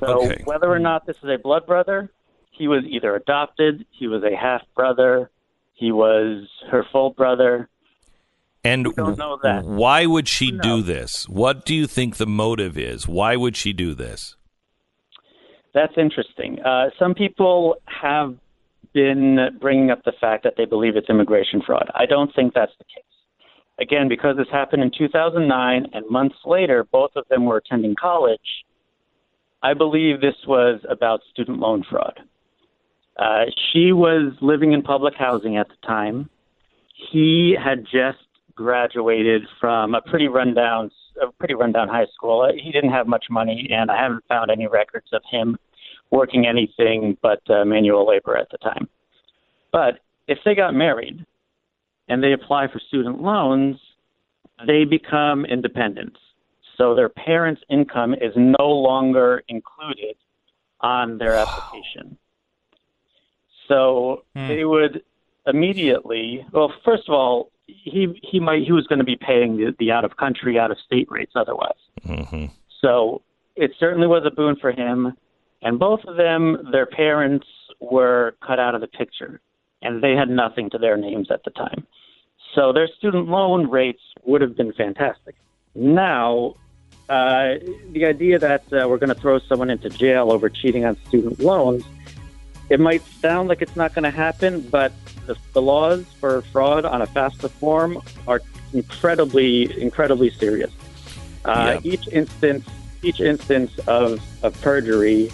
So 0.00 0.32
whether 0.44 0.70
or 0.70 0.78
not 0.78 1.06
this 1.06 1.16
is 1.18 1.28
a 1.28 1.38
blood 1.38 1.66
brother, 1.66 2.10
he 2.50 2.68
was 2.68 2.84
either 2.88 3.14
adopted, 3.14 3.86
he 3.90 4.06
was 4.06 4.22
a 4.22 4.34
half 4.36 4.62
brother, 4.74 5.30
he 5.74 5.92
was 5.92 6.48
her 6.70 6.84
full 6.92 7.10
brother. 7.10 7.68
And 8.64 8.84
don't 8.94 9.18
know 9.18 9.38
that. 9.42 9.64
why 9.64 10.06
would 10.06 10.28
she 10.28 10.52
do 10.52 10.82
this? 10.82 11.28
What 11.28 11.64
do 11.64 11.74
you 11.74 11.86
think 11.86 12.16
the 12.16 12.26
motive 12.26 12.78
is? 12.78 13.08
Why 13.08 13.34
would 13.34 13.56
she 13.56 13.72
do 13.72 13.94
this? 13.94 14.36
That's 15.74 15.92
interesting. 15.96 16.58
Uh, 16.60 16.90
some 16.98 17.14
people 17.14 17.76
have 17.86 18.36
been 18.92 19.38
bringing 19.60 19.90
up 19.90 20.04
the 20.04 20.12
fact 20.20 20.44
that 20.44 20.54
they 20.56 20.66
believe 20.66 20.96
it's 20.96 21.08
immigration 21.08 21.62
fraud. 21.64 21.90
I 21.94 22.06
don't 22.06 22.34
think 22.34 22.52
that's 22.54 22.72
the 22.78 22.84
case. 22.84 23.04
Again, 23.80 24.08
because 24.08 24.36
this 24.36 24.48
happened 24.52 24.82
in 24.82 24.90
2009 24.96 25.86
and 25.92 26.10
months 26.10 26.36
later, 26.44 26.84
both 26.84 27.12
of 27.16 27.24
them 27.28 27.46
were 27.46 27.56
attending 27.56 27.94
college, 27.98 28.64
I 29.62 29.74
believe 29.74 30.20
this 30.20 30.34
was 30.46 30.80
about 30.90 31.20
student 31.30 31.58
loan 31.58 31.84
fraud. 31.88 32.20
Uh, 33.16 33.44
she 33.72 33.92
was 33.92 34.32
living 34.40 34.72
in 34.72 34.82
public 34.82 35.14
housing 35.14 35.56
at 35.56 35.68
the 35.68 35.86
time. 35.86 36.28
He 37.10 37.56
had 37.62 37.84
just 37.84 38.18
graduated 38.54 39.42
from 39.60 39.94
a 39.94 40.02
pretty 40.02 40.28
rundown, 40.28 40.90
a 41.20 41.30
pretty 41.32 41.54
rundown 41.54 41.88
high 41.88 42.06
school. 42.14 42.40
Uh, 42.42 42.52
He 42.52 42.70
didn't 42.72 42.90
have 42.90 43.06
much 43.06 43.26
money, 43.30 43.68
and 43.72 43.90
I 43.90 44.00
haven't 44.00 44.24
found 44.28 44.50
any 44.50 44.66
records 44.66 45.08
of 45.12 45.22
him 45.30 45.56
working 46.10 46.46
anything 46.46 47.16
but 47.22 47.40
uh, 47.50 47.64
manual 47.64 48.06
labor 48.06 48.36
at 48.36 48.48
the 48.50 48.58
time. 48.58 48.88
But 49.72 50.00
if 50.28 50.38
they 50.44 50.54
got 50.54 50.74
married 50.74 51.24
and 52.08 52.22
they 52.22 52.32
apply 52.32 52.68
for 52.68 52.78
student 52.88 53.22
loans, 53.22 53.76
they 54.66 54.84
become 54.84 55.44
independent. 55.46 56.16
So 56.76 56.94
their 56.94 57.08
parents' 57.08 57.62
income 57.70 58.14
is 58.14 58.32
no 58.36 58.68
longer 58.68 59.42
included 59.48 60.16
on 60.80 61.18
their 61.18 61.34
application. 61.34 62.16
So 63.68 64.24
they 64.48 64.64
would 64.64 65.02
immediately, 65.46 66.44
well, 66.52 66.72
first 66.84 67.08
of 67.08 67.14
all, 67.14 67.50
he 67.82 68.20
he 68.22 68.40
might 68.40 68.62
he 68.64 68.72
was 68.72 68.86
going 68.86 68.98
to 68.98 69.04
be 69.04 69.16
paying 69.16 69.56
the, 69.56 69.74
the 69.78 69.90
out 69.90 70.04
of 70.04 70.16
country, 70.16 70.58
out 70.58 70.70
of 70.70 70.78
state 70.84 71.10
rates 71.10 71.32
otherwise. 71.34 71.72
Mm-hmm. 72.06 72.46
So 72.80 73.22
it 73.56 73.72
certainly 73.78 74.06
was 74.06 74.24
a 74.26 74.30
boon 74.30 74.56
for 74.60 74.72
him. 74.72 75.14
And 75.62 75.78
both 75.78 76.00
of 76.04 76.16
them, 76.16 76.68
their 76.72 76.86
parents 76.86 77.46
were 77.78 78.34
cut 78.44 78.58
out 78.58 78.74
of 78.74 78.80
the 78.80 78.88
picture, 78.88 79.40
and 79.80 80.02
they 80.02 80.12
had 80.12 80.28
nothing 80.28 80.70
to 80.70 80.78
their 80.78 80.96
names 80.96 81.30
at 81.30 81.44
the 81.44 81.50
time. 81.50 81.86
So 82.54 82.72
their 82.72 82.88
student 82.98 83.28
loan 83.28 83.70
rates 83.70 84.02
would 84.24 84.40
have 84.40 84.56
been 84.56 84.72
fantastic. 84.72 85.36
Now, 85.74 86.54
uh, 87.08 87.54
the 87.92 88.04
idea 88.04 88.38
that 88.38 88.64
uh, 88.72 88.88
we're 88.88 88.98
going 88.98 89.14
to 89.14 89.20
throw 89.20 89.38
someone 89.38 89.70
into 89.70 89.88
jail 89.88 90.32
over 90.32 90.48
cheating 90.48 90.84
on 90.84 90.96
student 91.06 91.38
loans, 91.40 91.84
it 92.68 92.80
might 92.80 93.02
sound 93.20 93.48
like 93.48 93.62
it's 93.62 93.76
not 93.76 93.94
going 93.94 94.04
to 94.04 94.10
happen, 94.10 94.60
but 94.62 94.92
the, 95.26 95.36
the 95.52 95.62
laws 95.62 96.04
for 96.20 96.42
fraud 96.42 96.84
on 96.84 97.02
a 97.02 97.06
FAFSA 97.06 97.50
form 97.50 98.00
are 98.26 98.40
incredibly, 98.72 99.80
incredibly 99.80 100.30
serious. 100.30 100.70
Uh, 101.44 101.80
Each 101.82 102.08
instance, 102.08 102.66
each 103.02 103.20
instance 103.20 103.78
of, 103.86 104.22
of 104.42 104.60
perjury 104.62 105.30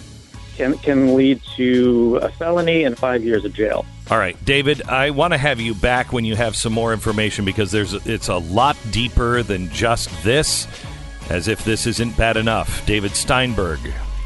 can, 0.57 0.77
can 0.79 1.15
lead 1.15 1.41
to 1.55 2.19
a 2.21 2.29
felony 2.29 2.83
and 2.83 2.97
five 2.97 3.23
years 3.23 3.45
of 3.45 3.53
jail. 3.53 3.85
All 4.11 4.17
right, 4.17 4.43
David, 4.43 4.81
I 4.83 5.11
want 5.11 5.33
to 5.33 5.37
have 5.37 5.59
you 5.59 5.75
back 5.75 6.11
when 6.11 6.25
you 6.25 6.35
have 6.35 6.55
some 6.55 6.73
more 6.73 6.93
information 6.93 7.45
because 7.45 7.71
there's 7.71 7.93
it's 8.07 8.27
a 8.27 8.37
lot 8.37 8.75
deeper 8.91 9.43
than 9.43 9.69
just 9.69 10.09
this. 10.23 10.67
As 11.29 11.47
if 11.47 11.63
this 11.63 11.85
isn't 11.85 12.17
bad 12.17 12.37
enough. 12.37 12.83
David 12.87 13.11
Steinberg, 13.11 13.79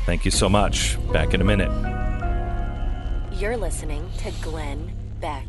thank 0.05 0.23
you 0.23 0.31
so 0.31 0.47
much. 0.47 0.97
Back 1.11 1.33
in 1.33 1.41
a 1.41 1.43
minute. 1.43 2.02
You're 3.43 3.57
listening 3.57 4.09
to 4.19 4.31
Glenn 4.41 4.89
Beck. 5.19 5.45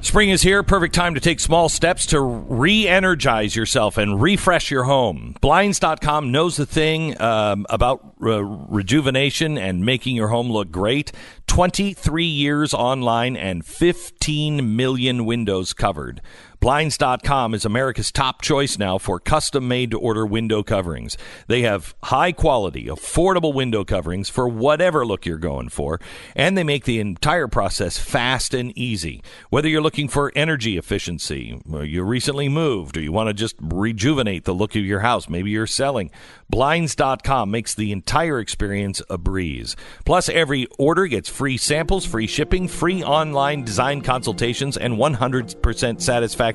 Spring 0.00 0.30
is 0.30 0.40
here. 0.40 0.62
Perfect 0.62 0.94
time 0.94 1.12
to 1.14 1.20
take 1.20 1.40
small 1.40 1.68
steps 1.68 2.06
to 2.06 2.18
re 2.18 2.88
energize 2.88 3.54
yourself 3.54 3.98
and 3.98 4.18
refresh 4.18 4.70
your 4.70 4.84
home. 4.84 5.36
Blinds.com 5.42 6.32
knows 6.32 6.56
the 6.56 6.64
thing 6.64 7.20
um, 7.20 7.66
about 7.68 8.14
uh, 8.22 8.42
rejuvenation 8.42 9.58
and 9.58 9.84
making 9.84 10.16
your 10.16 10.28
home 10.28 10.50
look 10.50 10.70
great. 10.70 11.12
23 11.46 12.24
years 12.24 12.72
online 12.72 13.36
and 13.36 13.62
15 13.62 14.74
million 14.74 15.26
windows 15.26 15.74
covered. 15.74 16.22
Blinds.com 16.64 17.52
is 17.52 17.66
America's 17.66 18.10
top 18.10 18.40
choice 18.40 18.78
now 18.78 18.96
for 18.96 19.20
custom 19.20 19.68
made 19.68 19.90
to 19.90 19.98
order 19.98 20.24
window 20.24 20.62
coverings. 20.62 21.14
They 21.46 21.60
have 21.60 21.94
high 22.04 22.32
quality, 22.32 22.86
affordable 22.86 23.52
window 23.52 23.84
coverings 23.84 24.30
for 24.30 24.48
whatever 24.48 25.04
look 25.04 25.26
you're 25.26 25.36
going 25.36 25.68
for, 25.68 26.00
and 26.34 26.56
they 26.56 26.64
make 26.64 26.84
the 26.84 27.00
entire 27.00 27.48
process 27.48 27.98
fast 27.98 28.54
and 28.54 28.72
easy. 28.78 29.22
Whether 29.50 29.68
you're 29.68 29.82
looking 29.82 30.08
for 30.08 30.32
energy 30.34 30.78
efficiency, 30.78 31.60
or 31.70 31.84
you 31.84 32.02
recently 32.02 32.48
moved, 32.48 32.96
or 32.96 33.02
you 33.02 33.12
want 33.12 33.28
to 33.28 33.34
just 33.34 33.56
rejuvenate 33.60 34.44
the 34.44 34.54
look 34.54 34.74
of 34.74 34.86
your 34.86 35.00
house, 35.00 35.28
maybe 35.28 35.50
you're 35.50 35.66
selling, 35.66 36.10
Blinds.com 36.48 37.50
makes 37.50 37.74
the 37.74 37.92
entire 37.92 38.38
experience 38.38 39.02
a 39.10 39.18
breeze. 39.18 39.76
Plus, 40.06 40.30
every 40.30 40.66
order 40.78 41.06
gets 41.08 41.28
free 41.28 41.58
samples, 41.58 42.06
free 42.06 42.26
shipping, 42.26 42.68
free 42.68 43.02
online 43.02 43.64
design 43.64 44.00
consultations, 44.00 44.78
and 44.78 44.94
100% 44.94 46.00
satisfaction 46.00 46.53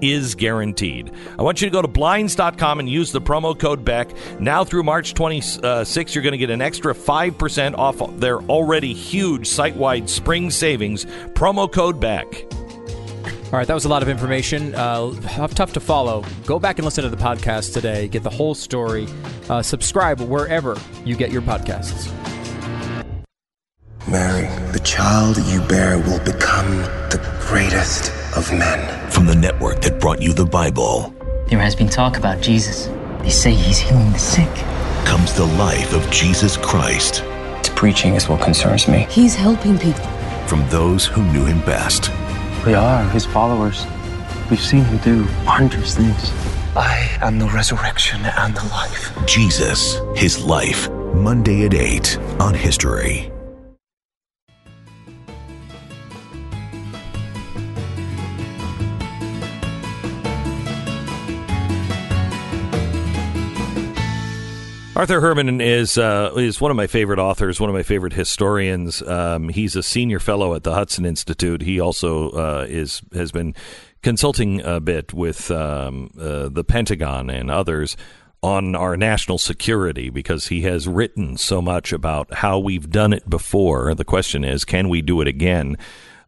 is 0.00 0.34
guaranteed. 0.34 1.12
I 1.38 1.42
want 1.42 1.60
you 1.60 1.66
to 1.66 1.72
go 1.72 1.82
to 1.82 1.88
Blinds.com 1.88 2.80
and 2.80 2.88
use 2.88 3.12
the 3.12 3.20
promo 3.20 3.58
code 3.58 3.84
BECK. 3.84 4.40
Now 4.40 4.64
through 4.64 4.82
March 4.82 5.14
26th, 5.14 6.14
you're 6.14 6.22
going 6.22 6.32
to 6.32 6.38
get 6.38 6.50
an 6.50 6.62
extra 6.62 6.94
5% 6.94 7.78
off 7.78 8.00
their 8.18 8.40
already 8.42 8.92
huge 8.92 9.46
site 9.46 9.76
wide 9.76 10.08
spring 10.08 10.50
savings. 10.50 11.04
Promo 11.34 11.70
code 11.70 12.00
BECK. 12.00 12.46
All 13.52 13.58
right, 13.58 13.66
that 13.66 13.74
was 13.74 13.84
a 13.84 13.88
lot 13.88 14.02
of 14.02 14.08
information. 14.08 14.76
Uh, 14.76 15.12
tough 15.48 15.72
to 15.72 15.80
follow. 15.80 16.24
Go 16.46 16.60
back 16.60 16.78
and 16.78 16.84
listen 16.84 17.02
to 17.02 17.10
the 17.10 17.16
podcast 17.16 17.72
today. 17.74 18.06
Get 18.06 18.22
the 18.22 18.30
whole 18.30 18.54
story. 18.54 19.08
Uh, 19.48 19.60
subscribe 19.60 20.20
wherever 20.20 20.78
you 21.04 21.16
get 21.16 21.32
your 21.32 21.42
podcasts. 21.42 22.12
Mary, 24.08 24.46
the 24.72 24.80
child 24.80 25.36
you 25.46 25.60
bear 25.62 25.98
will 25.98 26.20
become 26.20 26.78
the 27.10 27.20
greatest 27.40 28.12
of 28.36 28.50
men. 28.52 29.10
From 29.10 29.26
the 29.26 29.34
network 29.34 29.80
that 29.82 30.00
brought 30.00 30.20
you 30.22 30.32
the 30.32 30.46
Bible. 30.46 31.14
There 31.48 31.58
has 31.58 31.74
been 31.74 31.88
talk 31.88 32.16
about 32.16 32.40
Jesus. 32.40 32.86
They 33.22 33.30
say 33.30 33.52
he's 33.52 33.78
healing 33.78 34.12
the 34.12 34.18
sick. 34.18 34.48
Comes 35.04 35.34
the 35.34 35.46
life 35.46 35.92
of 35.92 36.08
Jesus 36.10 36.56
Christ. 36.56 37.24
His 37.58 37.68
preaching 37.70 38.14
is 38.14 38.28
what 38.28 38.40
concerns 38.40 38.88
me. 38.88 39.06
He's 39.10 39.34
helping 39.34 39.78
people. 39.78 40.06
From 40.46 40.66
those 40.68 41.06
who 41.06 41.22
knew 41.32 41.44
him 41.44 41.60
best. 41.60 42.10
We 42.64 42.74
are 42.74 43.04
his 43.10 43.26
followers. 43.26 43.86
We've 44.50 44.60
seen 44.60 44.84
him 44.84 44.98
do 44.98 45.26
wondrous 45.46 45.96
things. 45.96 46.32
I 46.76 47.18
am 47.20 47.38
the 47.38 47.48
resurrection 47.48 48.20
and 48.24 48.54
the 48.54 48.64
life. 48.68 49.12
Jesus, 49.26 49.98
his 50.14 50.42
life. 50.42 50.88
Monday 51.14 51.66
at 51.66 51.74
8 51.74 52.18
on 52.38 52.54
History. 52.54 53.32
Arthur 65.00 65.22
Herman 65.22 65.62
is 65.62 65.96
uh, 65.96 66.34
is 66.36 66.60
one 66.60 66.70
of 66.70 66.76
my 66.76 66.86
favorite 66.86 67.18
authors, 67.18 67.58
one 67.58 67.70
of 67.70 67.74
my 67.74 67.82
favorite 67.82 68.12
historians. 68.12 69.00
Um, 69.00 69.48
he's 69.48 69.74
a 69.74 69.82
senior 69.82 70.18
fellow 70.18 70.52
at 70.54 70.62
the 70.62 70.74
Hudson 70.74 71.06
Institute. 71.06 71.62
He 71.62 71.80
also 71.80 72.28
uh, 72.32 72.66
is 72.68 73.00
has 73.14 73.32
been 73.32 73.54
consulting 74.02 74.60
a 74.60 74.78
bit 74.78 75.14
with 75.14 75.50
um, 75.50 76.10
uh, 76.20 76.50
the 76.50 76.64
Pentagon 76.64 77.30
and 77.30 77.50
others 77.50 77.96
on 78.42 78.76
our 78.76 78.94
national 78.94 79.38
security 79.38 80.10
because 80.10 80.48
he 80.48 80.60
has 80.62 80.86
written 80.86 81.38
so 81.38 81.62
much 81.62 81.94
about 81.94 82.34
how 82.34 82.58
we've 82.58 82.90
done 82.90 83.14
it 83.14 83.26
before. 83.26 83.94
The 83.94 84.04
question 84.04 84.44
is, 84.44 84.66
can 84.66 84.90
we 84.90 85.00
do 85.00 85.22
it 85.22 85.28
again? 85.28 85.78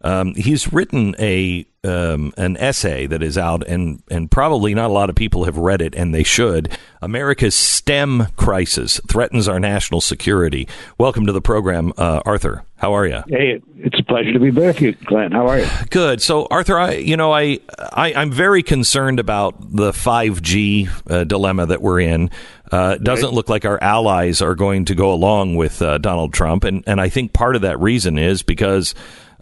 Um, 0.01 0.35
he's 0.35 0.73
written 0.73 1.15
a 1.19 1.67
um, 1.85 2.33
an 2.37 2.57
essay 2.59 3.07
that 3.07 3.23
is 3.23 3.37
out, 3.37 3.67
and 3.67 4.03
and 4.09 4.31
probably 4.31 4.73
not 4.75 4.91
a 4.91 4.93
lot 4.93 5.11
of 5.11 5.17
people 5.17 5.45
have 5.45 5.59
read 5.59 5.83
it, 5.83 5.95
and 5.97 6.15
they 6.15 6.23
should. 6.23 6.77
America's 7.01 7.57
STEM 7.57 8.29
crisis 8.37 9.01
threatens 9.09 9.49
our 9.49 9.59
national 9.59 10.01
security. 10.01 10.69
Welcome 10.97 11.27
to 11.27 11.33
the 11.33 11.41
program, 11.41 11.93
uh, 11.99 12.23
Arthur. 12.25 12.65
How 12.77 12.93
are 12.95 13.07
you? 13.07 13.23
Hey, 13.27 13.61
it's 13.79 13.99
a 13.99 14.05
pleasure 14.05 14.33
to 14.33 14.39
be 14.39 14.53
back 14.53 14.77
here, 14.77 14.95
Glenn. 15.07 15.33
How 15.33 15.49
are 15.49 15.59
you? 15.59 15.67
Good. 15.91 16.23
So, 16.23 16.47
Arthur, 16.51 16.79
I 16.79 16.95
you 16.95 17.17
know 17.17 17.33
I, 17.33 17.59
I 17.93 18.13
am 18.13 18.31
very 18.31 18.63
concerned 18.63 19.19
about 19.19 19.57
the 19.61 19.91
5G 19.91 21.11
uh, 21.11 21.25
dilemma 21.25 21.67
that 21.67 21.83
we're 21.83 22.01
in. 22.01 22.31
Uh, 22.71 22.95
it 22.97 23.05
doesn't 23.05 23.27
right. 23.27 23.35
look 23.35 23.49
like 23.49 23.65
our 23.65 23.83
allies 23.83 24.41
are 24.41 24.55
going 24.55 24.85
to 24.85 24.95
go 24.95 25.13
along 25.13 25.57
with 25.57 25.83
uh, 25.83 25.99
Donald 25.99 26.33
Trump, 26.33 26.63
and 26.63 26.85
and 26.87 27.01
I 27.01 27.09
think 27.09 27.33
part 27.33 27.57
of 27.57 27.63
that 27.63 27.81
reason 27.81 28.19
is 28.19 28.43
because 28.43 28.95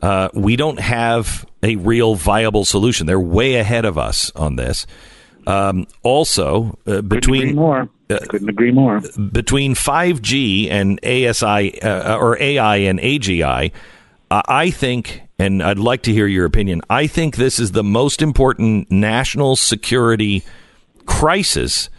uh, 0.03 0.29
we 0.35 0.57
don't 0.57 0.81
have 0.81 1.47
a 1.63 1.77
real 1.77 2.15
viable 2.15 2.65
solution. 2.65 3.07
They're 3.07 3.21
way 3.21 3.57
ahead 3.57 3.85
of 3.85 3.99
us 3.99 4.31
on 4.35 4.57
this. 4.57 4.87
Um, 5.47 5.87
also, 6.03 6.79
uh, 6.87 7.03
between 7.03 7.55
more. 7.57 7.89
Uh, 8.09 8.19
Couldn't 8.29 8.49
agree 8.49 8.73
more. 8.73 9.01
Between 9.33 9.75
5G 9.75 10.71
and 10.71 10.99
ASI 11.05 11.81
uh, 11.81 12.17
or 12.17 12.41
AI 12.41 12.77
and 12.77 12.99
AGI, 12.99 13.73
I 14.31 14.71
think, 14.71 15.23
and 15.39 15.63
I'd 15.63 15.79
like 15.79 16.03
to 16.03 16.13
hear 16.13 16.27
your 16.27 16.45
opinion. 16.45 16.83
I 16.89 17.07
think 17.07 17.37
this 17.37 17.59
is 17.59 17.73
the 17.73 17.83
most 17.83 18.23
important 18.23 18.91
national 18.91 19.57
security 19.57 20.45
crisis 21.05 21.91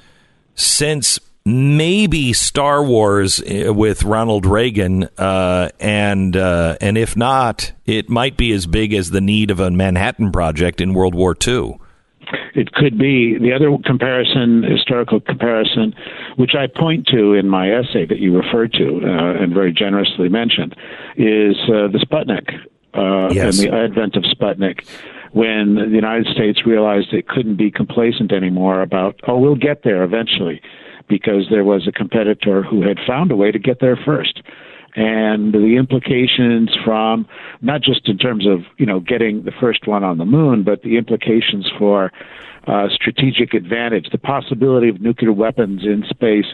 since 0.55 1.19
maybe 1.45 2.33
Star 2.33 2.83
Wars 2.83 3.41
eh, 3.45 3.69
with 3.69 4.03
Ronald 4.03 4.45
Reagan, 4.45 5.05
uh, 5.17 5.69
and 5.79 6.35
uh, 6.35 6.77
and 6.81 6.97
if 6.97 7.15
not, 7.15 7.71
it 7.85 8.09
might 8.09 8.37
be 8.37 8.51
as 8.51 8.67
big 8.67 8.93
as 8.93 9.11
the 9.11 9.21
need 9.21 9.51
of 9.51 9.59
a 9.59 9.71
Manhattan 9.71 10.31
Project 10.31 10.81
in 10.81 10.93
World 10.93 11.15
War 11.15 11.35
II. 11.45 11.77
It 12.53 12.71
could 12.73 12.97
be 12.97 13.37
the 13.37 13.53
other 13.53 13.75
comparison, 13.85 14.63
historical 14.63 15.19
comparison, 15.19 15.93
which 16.35 16.51
I 16.55 16.67
point 16.67 17.07
to 17.07 17.33
in 17.33 17.47
my 17.47 17.71
essay 17.71 18.05
that 18.05 18.19
you 18.19 18.35
referred 18.35 18.73
to 18.73 19.01
uh, 19.03 19.41
and 19.41 19.53
very 19.53 19.73
generously 19.73 20.29
mentioned, 20.29 20.75
is 21.17 21.55
uh, 21.67 21.87
the 21.87 21.99
Sputnik 22.05 22.49
uh, 22.93 23.33
yes. 23.33 23.59
and 23.59 23.67
the 23.67 23.75
advent 23.75 24.15
of 24.15 24.23
Sputnik 24.23 24.85
when 25.33 25.75
the 25.75 25.95
United 25.95 26.27
States 26.27 26.65
realized 26.65 27.13
it 27.13 27.27
couldn't 27.27 27.55
be 27.55 27.71
complacent 27.71 28.33
anymore 28.33 28.81
about, 28.81 29.17
oh, 29.27 29.37
we'll 29.37 29.55
get 29.55 29.83
there 29.83 30.03
eventually 30.03 30.61
because 31.07 31.47
there 31.49 31.63
was 31.63 31.87
a 31.87 31.91
competitor 31.91 32.63
who 32.63 32.81
had 32.81 32.97
found 33.05 33.31
a 33.31 33.35
way 33.35 33.51
to 33.51 33.59
get 33.59 33.79
there 33.79 33.95
first. 33.95 34.41
And 34.95 35.53
the 35.53 35.77
implications 35.77 36.69
from 36.83 37.25
not 37.61 37.81
just 37.81 38.09
in 38.09 38.17
terms 38.17 38.45
of 38.45 38.65
you 38.77 38.85
know 38.85 38.99
getting 38.99 39.43
the 39.43 39.51
first 39.51 39.87
one 39.87 40.03
on 40.03 40.17
the 40.17 40.25
moon, 40.25 40.63
but 40.63 40.81
the 40.81 40.97
implications 40.97 41.71
for 41.79 42.11
uh, 42.67 42.89
strategic 42.93 43.53
advantage, 43.53 44.09
the 44.11 44.17
possibility 44.17 44.89
of 44.89 44.99
nuclear 45.01 45.31
weapons 45.31 45.83
in 45.83 46.03
space, 46.09 46.45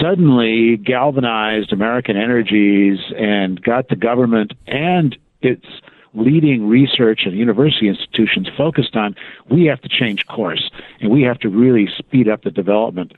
suddenly 0.00 0.76
galvanized 0.76 1.72
American 1.72 2.16
energies 2.16 2.98
and 3.18 3.60
got 3.62 3.88
the 3.88 3.96
government 3.96 4.52
and 4.66 5.16
its 5.42 5.66
leading 6.14 6.68
research 6.68 7.22
and 7.24 7.36
university 7.36 7.88
institutions 7.88 8.48
focused 8.56 8.96
on 8.96 9.14
we 9.50 9.66
have 9.66 9.80
to 9.80 9.88
change 9.88 10.24
course 10.26 10.70
and 11.00 11.10
we 11.10 11.22
have 11.22 11.38
to 11.40 11.48
really 11.48 11.88
speed 11.98 12.28
up 12.28 12.42
the 12.42 12.50
development 12.50 13.12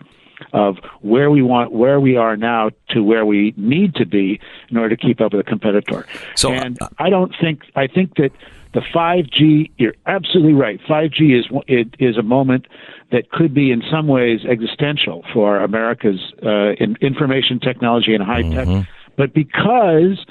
of 0.52 0.76
where 1.00 1.30
we 1.30 1.42
want 1.42 1.72
where 1.72 2.00
we 2.00 2.16
are 2.16 2.36
now 2.36 2.70
to 2.90 3.02
where 3.02 3.24
we 3.24 3.54
need 3.56 3.94
to 3.94 4.06
be 4.06 4.40
in 4.70 4.76
order 4.76 4.94
to 4.94 5.06
keep 5.06 5.20
up 5.20 5.32
with 5.32 5.40
a 5.40 5.48
competitor. 5.48 6.06
So, 6.34 6.52
and 6.52 6.80
uh, 6.80 6.88
I 6.98 7.10
don't 7.10 7.34
think 7.40 7.62
I 7.74 7.86
think 7.86 8.16
that 8.16 8.32
the 8.74 8.82
5G. 8.94 9.70
You're 9.78 9.94
absolutely 10.06 10.52
right. 10.52 10.80
5G 10.88 11.38
is 11.38 11.46
it 11.66 11.94
is 11.98 12.16
a 12.18 12.22
moment 12.22 12.66
that 13.10 13.30
could 13.30 13.54
be 13.54 13.70
in 13.70 13.82
some 13.90 14.06
ways 14.06 14.40
existential 14.44 15.24
for 15.32 15.58
America's 15.58 16.20
uh, 16.44 16.72
in 16.78 16.96
information 17.00 17.58
technology 17.58 18.14
and 18.14 18.22
high 18.22 18.42
tech, 18.42 18.68
mm-hmm. 18.68 18.82
but 19.16 19.32
because 19.32 20.24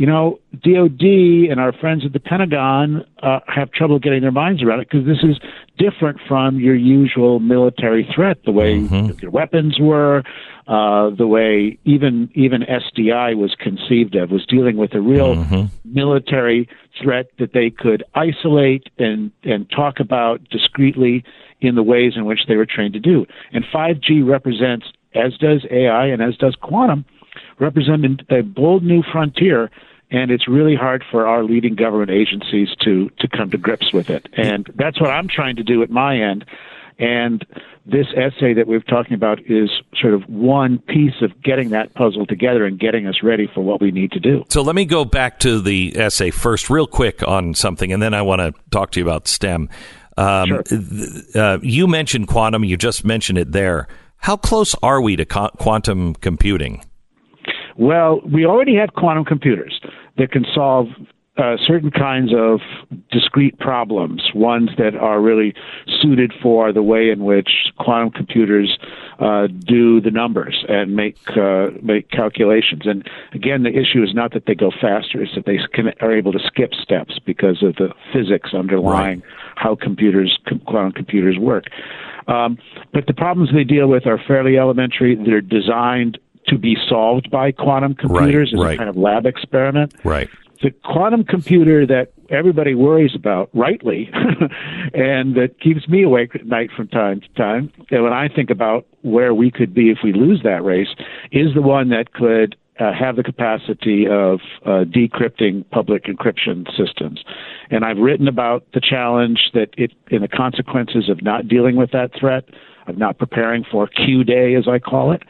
you 0.00 0.06
know, 0.06 0.40
DOD 0.62 1.02
and 1.50 1.60
our 1.60 1.74
friends 1.74 2.06
at 2.06 2.14
the 2.14 2.20
Pentagon 2.20 3.04
uh, 3.22 3.40
have 3.54 3.70
trouble 3.70 3.98
getting 3.98 4.22
their 4.22 4.32
minds 4.32 4.62
around 4.62 4.80
it 4.80 4.88
because 4.90 5.06
this 5.06 5.22
is 5.22 5.38
different 5.76 6.18
from 6.26 6.58
your 6.58 6.74
usual 6.74 7.38
military 7.38 8.08
threat, 8.14 8.38
the 8.46 8.50
way 8.50 8.78
your 9.20 9.30
weapons 9.30 9.76
were, 9.78 10.22
uh, 10.66 11.10
the 11.10 11.26
way 11.26 11.78
even 11.84 12.30
even 12.34 12.62
SDI 12.62 13.36
was 13.36 13.54
conceived 13.60 14.14
of, 14.14 14.30
was 14.30 14.46
dealing 14.46 14.78
with 14.78 14.94
a 14.94 15.02
real 15.02 15.34
military 15.84 16.66
threat 17.02 17.26
that 17.38 17.52
they 17.52 17.68
could 17.68 18.02
isolate 18.14 18.88
and 18.96 19.30
and 19.42 19.68
talk 19.68 20.00
about 20.00 20.42
discreetly 20.48 21.22
in 21.60 21.74
the 21.74 21.82
ways 21.82 22.14
in 22.16 22.24
which 22.24 22.46
they 22.48 22.56
were 22.56 22.64
trained 22.64 22.94
to 22.94 23.00
do. 23.00 23.26
And 23.52 23.66
5G 23.66 24.26
represents, 24.26 24.86
as 25.14 25.36
does 25.36 25.66
AI 25.70 26.06
and 26.06 26.22
as 26.22 26.38
does 26.38 26.56
quantum, 26.58 27.04
represent 27.58 28.22
a 28.30 28.42
bold 28.42 28.82
new 28.82 29.02
frontier 29.12 29.70
and 30.10 30.30
it's 30.30 30.48
really 30.48 30.74
hard 30.74 31.04
for 31.10 31.26
our 31.26 31.44
leading 31.44 31.74
government 31.74 32.10
agencies 32.10 32.68
to 32.80 33.10
to 33.18 33.28
come 33.28 33.50
to 33.50 33.58
grips 33.58 33.92
with 33.92 34.10
it. 34.10 34.28
And 34.36 34.68
that's 34.74 35.00
what 35.00 35.10
I'm 35.10 35.28
trying 35.28 35.56
to 35.56 35.62
do 35.62 35.82
at 35.82 35.90
my 35.90 36.20
end. 36.20 36.44
And 36.98 37.46
this 37.86 38.06
essay 38.14 38.52
that 38.52 38.66
we're 38.66 38.80
talking 38.80 39.14
about 39.14 39.40
is 39.46 39.70
sort 39.98 40.12
of 40.12 40.22
one 40.28 40.78
piece 40.80 41.22
of 41.22 41.42
getting 41.42 41.70
that 41.70 41.94
puzzle 41.94 42.26
together 42.26 42.66
and 42.66 42.78
getting 42.78 43.06
us 43.06 43.22
ready 43.22 43.48
for 43.54 43.62
what 43.62 43.80
we 43.80 43.90
need 43.90 44.12
to 44.12 44.20
do. 44.20 44.44
So 44.50 44.60
let 44.60 44.74
me 44.74 44.84
go 44.84 45.06
back 45.06 45.38
to 45.40 45.62
the 45.62 45.96
essay 45.96 46.30
first, 46.30 46.68
real 46.68 46.86
quick 46.86 47.26
on 47.26 47.54
something, 47.54 47.90
and 47.90 48.02
then 48.02 48.12
I 48.12 48.20
want 48.20 48.40
to 48.40 48.52
talk 48.70 48.90
to 48.92 49.00
you 49.00 49.06
about 49.06 49.28
STEM. 49.28 49.70
Um, 50.18 50.62
th- 50.64 51.34
uh, 51.34 51.58
you 51.62 51.86
mentioned 51.86 52.28
quantum. 52.28 52.64
You 52.64 52.76
just 52.76 53.02
mentioned 53.02 53.38
it 53.38 53.52
there. 53.52 53.88
How 54.18 54.36
close 54.36 54.74
are 54.82 55.00
we 55.00 55.16
to 55.16 55.24
co- 55.24 55.50
quantum 55.56 56.14
computing? 56.16 56.84
Well, 57.78 58.20
we 58.30 58.44
already 58.44 58.76
have 58.76 58.90
quantum 58.92 59.24
computers 59.24 59.80
that 60.20 60.30
can 60.30 60.44
solve 60.54 60.86
uh, 61.38 61.56
certain 61.66 61.90
kinds 61.90 62.32
of 62.36 62.60
discrete 63.10 63.58
problems, 63.58 64.20
ones 64.34 64.68
that 64.76 64.94
are 64.94 65.22
really 65.22 65.54
suited 66.02 66.34
for 66.42 66.70
the 66.70 66.82
way 66.82 67.08
in 67.08 67.24
which 67.24 67.48
quantum 67.78 68.10
computers 68.10 68.78
uh, 69.20 69.46
do 69.46 70.02
the 70.02 70.10
numbers 70.10 70.64
and 70.68 70.94
make 70.94 71.16
uh, 71.38 71.68
make 71.82 72.10
calculations. 72.10 72.82
And 72.84 73.08
again, 73.32 73.62
the 73.62 73.70
issue 73.70 74.02
is 74.02 74.12
not 74.12 74.34
that 74.34 74.44
they 74.46 74.54
go 74.54 74.70
faster; 74.70 75.22
it's 75.22 75.34
that 75.34 75.46
they 75.46 75.58
can, 75.72 75.92
are 76.02 76.12
able 76.14 76.32
to 76.32 76.40
skip 76.44 76.74
steps 76.74 77.18
because 77.24 77.62
of 77.62 77.76
the 77.76 77.88
physics 78.12 78.50
underlying 78.52 79.22
how 79.56 79.76
computers, 79.76 80.38
quantum 80.66 80.92
computers 80.92 81.38
work. 81.38 81.64
Um, 82.28 82.58
but 82.92 83.06
the 83.06 83.14
problems 83.14 83.50
they 83.54 83.64
deal 83.64 83.86
with 83.86 84.06
are 84.06 84.20
fairly 84.28 84.58
elementary. 84.58 85.14
They're 85.14 85.40
designed 85.40 86.18
to 86.48 86.58
be 86.58 86.76
solved 86.88 87.30
by 87.30 87.52
quantum 87.52 87.94
computers 87.94 88.52
as 88.54 88.60
right. 88.60 88.74
a 88.74 88.78
kind 88.78 88.90
of 88.90 88.96
lab 88.96 89.26
experiment. 89.26 89.94
Right. 90.04 90.28
The 90.62 90.70
quantum 90.84 91.24
computer 91.24 91.86
that 91.86 92.12
everybody 92.28 92.74
worries 92.74 93.14
about, 93.14 93.48
rightly, 93.54 94.10
and 94.94 95.34
that 95.34 95.56
keeps 95.60 95.88
me 95.88 96.02
awake 96.02 96.34
at 96.34 96.46
night 96.46 96.70
from 96.76 96.88
time 96.88 97.20
to 97.20 97.28
time, 97.30 97.72
and 97.90 98.02
when 98.04 98.12
I 98.12 98.28
think 98.28 98.50
about 98.50 98.86
where 99.00 99.32
we 99.32 99.50
could 99.50 99.72
be 99.72 99.90
if 99.90 99.98
we 100.04 100.12
lose 100.12 100.42
that 100.44 100.62
race, 100.62 100.88
is 101.32 101.54
the 101.54 101.62
one 101.62 101.88
that 101.90 102.12
could 102.12 102.56
uh, 102.78 102.92
have 102.92 103.16
the 103.16 103.22
capacity 103.22 104.06
of 104.06 104.40
uh, 104.64 104.84
decrypting 104.84 105.68
public 105.70 106.04
encryption 106.04 106.66
systems. 106.76 107.22
And 107.70 107.84
I've 107.84 107.98
written 107.98 108.28
about 108.28 108.64
the 108.72 108.80
challenge 108.80 109.50
that 109.54 109.68
it, 109.76 109.92
and 110.10 110.22
the 110.22 110.28
consequences 110.28 111.08
of 111.08 111.22
not 111.22 111.48
dealing 111.48 111.76
with 111.76 111.90
that 111.92 112.10
threat, 112.18 112.44
of 112.86 112.96
not 112.96 113.18
preparing 113.18 113.64
for 113.70 113.86
Q 113.86 114.24
Day, 114.24 114.54
as 114.54 114.66
I 114.68 114.78
call 114.78 115.12
it 115.12 115.22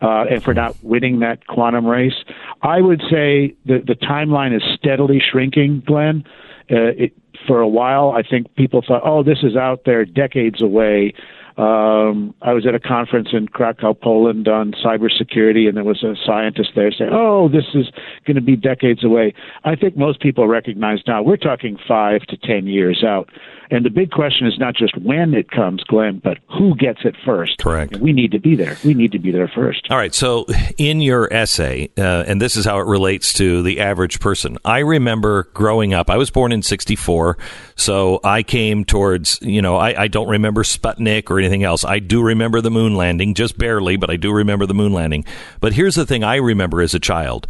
uh, 0.00 0.24
and 0.30 0.42
for 0.42 0.54
not 0.54 0.76
winning 0.82 1.20
that 1.20 1.46
quantum 1.46 1.86
race. 1.86 2.24
I 2.62 2.80
would 2.80 3.00
say 3.10 3.54
the 3.66 3.82
the 3.86 3.94
timeline 3.94 4.54
is 4.54 4.62
steadily 4.76 5.20
shrinking, 5.20 5.82
Glenn. 5.86 6.24
Uh, 6.70 6.94
it, 6.96 7.12
for 7.46 7.60
a 7.60 7.68
while, 7.68 8.12
I 8.12 8.22
think 8.22 8.54
people 8.54 8.82
thought, 8.86 9.02
"Oh, 9.04 9.22
this 9.22 9.38
is 9.42 9.56
out 9.56 9.84
there, 9.84 10.04
decades 10.04 10.62
away." 10.62 11.14
Um, 11.60 12.34
I 12.40 12.54
was 12.54 12.66
at 12.66 12.74
a 12.74 12.80
conference 12.80 13.28
in 13.34 13.46
Krakow, 13.46 13.92
Poland, 13.92 14.48
on 14.48 14.72
cybersecurity, 14.72 15.68
and 15.68 15.76
there 15.76 15.84
was 15.84 16.02
a 16.02 16.14
scientist 16.24 16.70
there 16.74 16.90
saying, 16.90 17.10
"Oh, 17.12 17.50
this 17.50 17.66
is 17.74 17.90
going 18.24 18.36
to 18.36 18.40
be 18.40 18.56
decades 18.56 19.04
away." 19.04 19.34
I 19.62 19.76
think 19.76 19.94
most 19.94 20.20
people 20.20 20.48
recognize 20.48 21.00
now 21.06 21.22
we're 21.22 21.36
talking 21.36 21.76
five 21.86 22.22
to 22.28 22.38
ten 22.38 22.66
years 22.66 23.04
out. 23.04 23.28
And 23.72 23.84
the 23.84 23.90
big 23.90 24.10
question 24.10 24.48
is 24.48 24.58
not 24.58 24.74
just 24.74 24.96
when 24.98 25.32
it 25.32 25.50
comes, 25.50 25.84
Glenn, 25.84 26.20
but 26.22 26.38
who 26.48 26.74
gets 26.74 27.00
it 27.04 27.14
first. 27.24 27.58
Correct. 27.58 27.92
And 27.92 28.02
we 28.02 28.12
need 28.12 28.32
to 28.32 28.40
be 28.40 28.56
there. 28.56 28.76
We 28.84 28.94
need 28.94 29.12
to 29.12 29.18
be 29.20 29.30
there 29.30 29.46
first. 29.46 29.86
All 29.90 29.96
right. 29.96 30.12
So, 30.12 30.46
in 30.76 31.00
your 31.00 31.32
essay, 31.32 31.88
uh, 31.96 32.24
and 32.26 32.42
this 32.42 32.56
is 32.56 32.64
how 32.64 32.80
it 32.80 32.86
relates 32.86 33.32
to 33.34 33.62
the 33.62 33.80
average 33.80 34.18
person, 34.18 34.58
I 34.64 34.80
remember 34.80 35.44
growing 35.54 35.94
up. 35.94 36.10
I 36.10 36.16
was 36.16 36.30
born 36.30 36.50
in 36.50 36.62
64. 36.62 37.38
So, 37.76 38.20
I 38.24 38.42
came 38.42 38.84
towards, 38.84 39.38
you 39.40 39.62
know, 39.62 39.76
I, 39.76 40.02
I 40.02 40.08
don't 40.08 40.28
remember 40.28 40.64
Sputnik 40.64 41.30
or 41.30 41.38
anything 41.38 41.49
else. 41.64 41.84
I 41.84 41.98
do 41.98 42.22
remember 42.22 42.60
the 42.60 42.70
moon 42.70 42.94
landing, 42.94 43.34
just 43.34 43.58
barely, 43.58 43.96
but 43.96 44.10
I 44.10 44.16
do 44.16 44.32
remember 44.32 44.66
the 44.66 44.74
moon 44.74 44.92
landing. 44.92 45.24
But 45.60 45.72
here's 45.72 45.94
the 45.94 46.06
thing 46.06 46.24
I 46.24 46.36
remember 46.36 46.80
as 46.80 46.94
a 46.94 47.00
child 47.00 47.46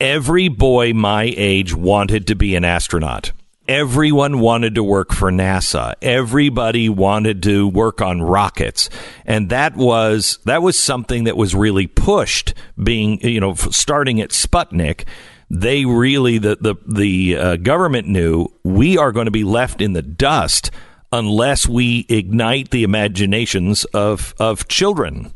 every 0.00 0.48
boy 0.48 0.92
my 0.94 1.32
age 1.36 1.74
wanted 1.74 2.26
to 2.26 2.34
be 2.34 2.56
an 2.56 2.64
astronaut. 2.64 3.32
Everyone 3.68 4.40
wanted 4.40 4.74
to 4.74 4.82
work 4.82 5.12
for 5.12 5.30
NASA. 5.30 5.94
Everybody 6.02 6.88
wanted 6.88 7.42
to 7.44 7.68
work 7.68 8.00
on 8.00 8.20
rockets. 8.20 8.90
And 9.24 9.50
that 9.50 9.76
was, 9.76 10.40
that 10.44 10.60
was 10.60 10.76
something 10.76 11.24
that 11.24 11.36
was 11.36 11.54
really 11.54 11.86
pushed 11.86 12.52
being, 12.82 13.20
you 13.20 13.38
know, 13.38 13.54
starting 13.54 14.20
at 14.20 14.30
Sputnik. 14.30 15.04
They 15.50 15.84
really, 15.84 16.38
the, 16.38 16.56
the, 16.60 16.74
the 16.84 17.36
uh, 17.36 17.56
government 17.56 18.08
knew 18.08 18.48
we 18.64 18.98
are 18.98 19.12
going 19.12 19.26
to 19.26 19.30
be 19.30 19.44
left 19.44 19.80
in 19.80 19.92
the 19.92 20.02
dust 20.02 20.72
unless 21.12 21.68
we 21.68 22.06
ignite 22.08 22.70
the 22.70 22.84
imaginations 22.84 23.84
of, 23.86 24.34
of 24.38 24.68
children. 24.68 25.34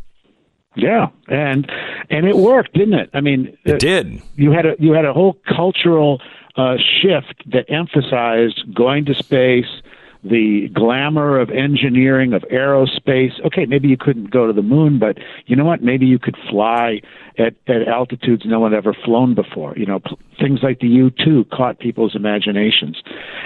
Yeah, 0.76 1.08
and 1.28 1.70
and 2.10 2.26
it 2.26 2.36
worked, 2.36 2.74
didn't 2.74 2.94
it? 2.94 3.10
I 3.14 3.20
mean, 3.20 3.56
it 3.64 3.78
did. 3.78 4.20
You 4.34 4.50
had 4.50 4.66
a 4.66 4.74
you 4.78 4.92
had 4.92 5.04
a 5.04 5.12
whole 5.12 5.38
cultural 5.46 6.20
uh, 6.56 6.76
shift 7.00 7.44
that 7.52 7.66
emphasized 7.68 8.74
going 8.74 9.04
to 9.04 9.14
space, 9.14 9.82
the 10.24 10.68
glamour 10.72 11.38
of 11.38 11.50
engineering, 11.50 12.32
of 12.32 12.42
aerospace. 12.50 13.32
Okay, 13.44 13.66
maybe 13.66 13.88
you 13.88 13.96
couldn't 13.96 14.30
go 14.30 14.46
to 14.46 14.52
the 14.52 14.62
moon, 14.62 14.98
but 14.98 15.18
you 15.46 15.54
know 15.54 15.64
what? 15.64 15.82
Maybe 15.82 16.06
you 16.06 16.18
could 16.18 16.36
fly 16.50 17.02
at, 17.38 17.54
at 17.66 17.86
altitudes 17.86 18.44
no 18.46 18.58
one 18.58 18.72
had 18.72 18.78
ever 18.78 18.94
flown 19.04 19.34
before. 19.34 19.76
You 19.76 19.86
know, 19.86 20.00
pl- 20.00 20.18
things 20.40 20.60
like 20.62 20.80
the 20.80 20.88
U 20.88 21.10
2 21.10 21.46
caught 21.52 21.78
people's 21.78 22.16
imaginations. 22.16 23.02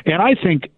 And 0.06 0.22
I 0.22 0.34
think, 0.40 0.68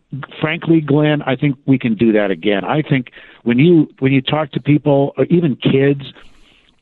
frankly, 0.41 0.81
Glenn, 0.81 1.23
I 1.23 1.37
think 1.37 1.57
we 1.67 1.79
can 1.79 1.95
do 1.95 2.13
that 2.13 2.31
again. 2.31 2.65
I 2.65 2.81
think 2.83 3.11
when 3.43 3.59
you 3.59 3.89
when 3.99 4.13
you 4.13 4.23
talk 4.23 4.53
to 4.53 4.61
people, 4.61 5.13
or 5.19 5.27
even 5.27 5.57
kids, 5.57 6.13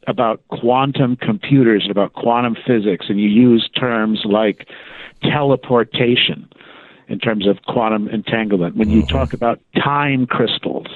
about 0.07 0.47
quantum 0.49 1.17
computers 1.17 1.83
and 1.83 1.91
about 1.91 2.13
quantum 2.15 2.57
physics, 2.67 3.07
and 3.09 3.21
you 3.21 3.29
use 3.29 3.69
terms 3.77 4.23
like 4.25 4.69
teleportation 5.23 6.49
in 7.09 7.19
terms 7.19 7.47
of 7.47 7.59
quantum 7.67 8.09
entanglement. 8.09 8.77
When 8.77 8.91
you 8.91 9.03
talk 9.03 9.33
about 9.33 9.61
time 9.75 10.27
crystals, 10.27 10.87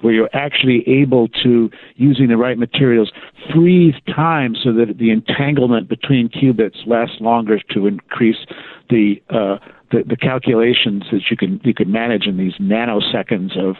where 0.00 0.12
you're 0.12 0.30
actually 0.34 0.86
able 0.86 1.28
to, 1.42 1.70
using 1.96 2.28
the 2.28 2.36
right 2.36 2.58
materials, 2.58 3.10
freeze 3.54 3.94
time 4.14 4.54
so 4.54 4.72
that 4.72 4.98
the 4.98 5.10
entanglement 5.10 5.88
between 5.88 6.28
qubits 6.28 6.86
lasts 6.86 7.16
longer 7.20 7.58
to 7.70 7.86
increase 7.86 8.44
the 8.90 9.22
uh, 9.30 9.56
the, 9.90 10.02
the 10.06 10.16
calculations 10.16 11.04
that 11.12 11.22
you 11.30 11.36
can 11.36 11.60
you 11.64 11.72
can 11.72 11.90
manage 11.90 12.26
in 12.26 12.36
these 12.36 12.54
nanoseconds 12.60 13.56
of, 13.58 13.76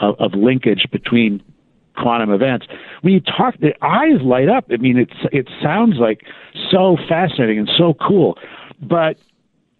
of 0.00 0.14
of 0.18 0.32
linkage 0.34 0.86
between 0.90 1.42
quantum 1.96 2.30
events. 2.30 2.66
When 3.02 3.12
you 3.12 3.20
talk, 3.20 3.58
the 3.60 3.74
eyes 3.82 4.22
light 4.22 4.48
up. 4.48 4.66
I 4.70 4.76
mean, 4.76 4.98
it's 4.98 5.28
it 5.32 5.48
sounds 5.62 5.96
like 5.98 6.22
so 6.70 6.96
fascinating 7.08 7.58
and 7.58 7.70
so 7.76 7.94
cool, 7.94 8.38
but 8.80 9.16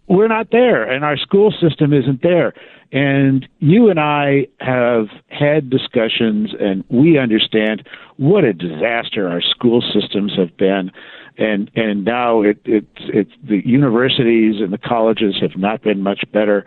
we're 0.09 0.29
not 0.29 0.51
there, 0.51 0.85
and 0.85 1.05
our 1.05 1.17
school 1.17 1.53
system 1.53 1.93
isn't 1.93 2.23
there. 2.23 2.55
And 2.91 3.47
you 3.59 3.91
and 3.91 4.01
I 4.01 4.47
have 4.61 5.09
had 5.29 5.69
discussions, 5.69 6.55
and 6.59 6.83
we 6.89 7.19
understand 7.19 7.87
what 8.17 8.45
a 8.45 8.55
disaster 8.55 9.29
our 9.29 9.43
school 9.43 9.83
systems 9.83 10.33
have 10.39 10.57
been. 10.57 10.91
And 11.37 11.71
and 11.77 12.05
now 12.05 12.43
it, 12.43 12.59
it's 12.65 12.87
it's 12.99 13.31
the 13.47 13.61
universities 13.65 14.61
and 14.61 14.73
the 14.73 14.79
colleges 14.79 15.37
have 15.41 15.57
not 15.57 15.83
been 15.83 16.03
much 16.03 16.25
better, 16.33 16.67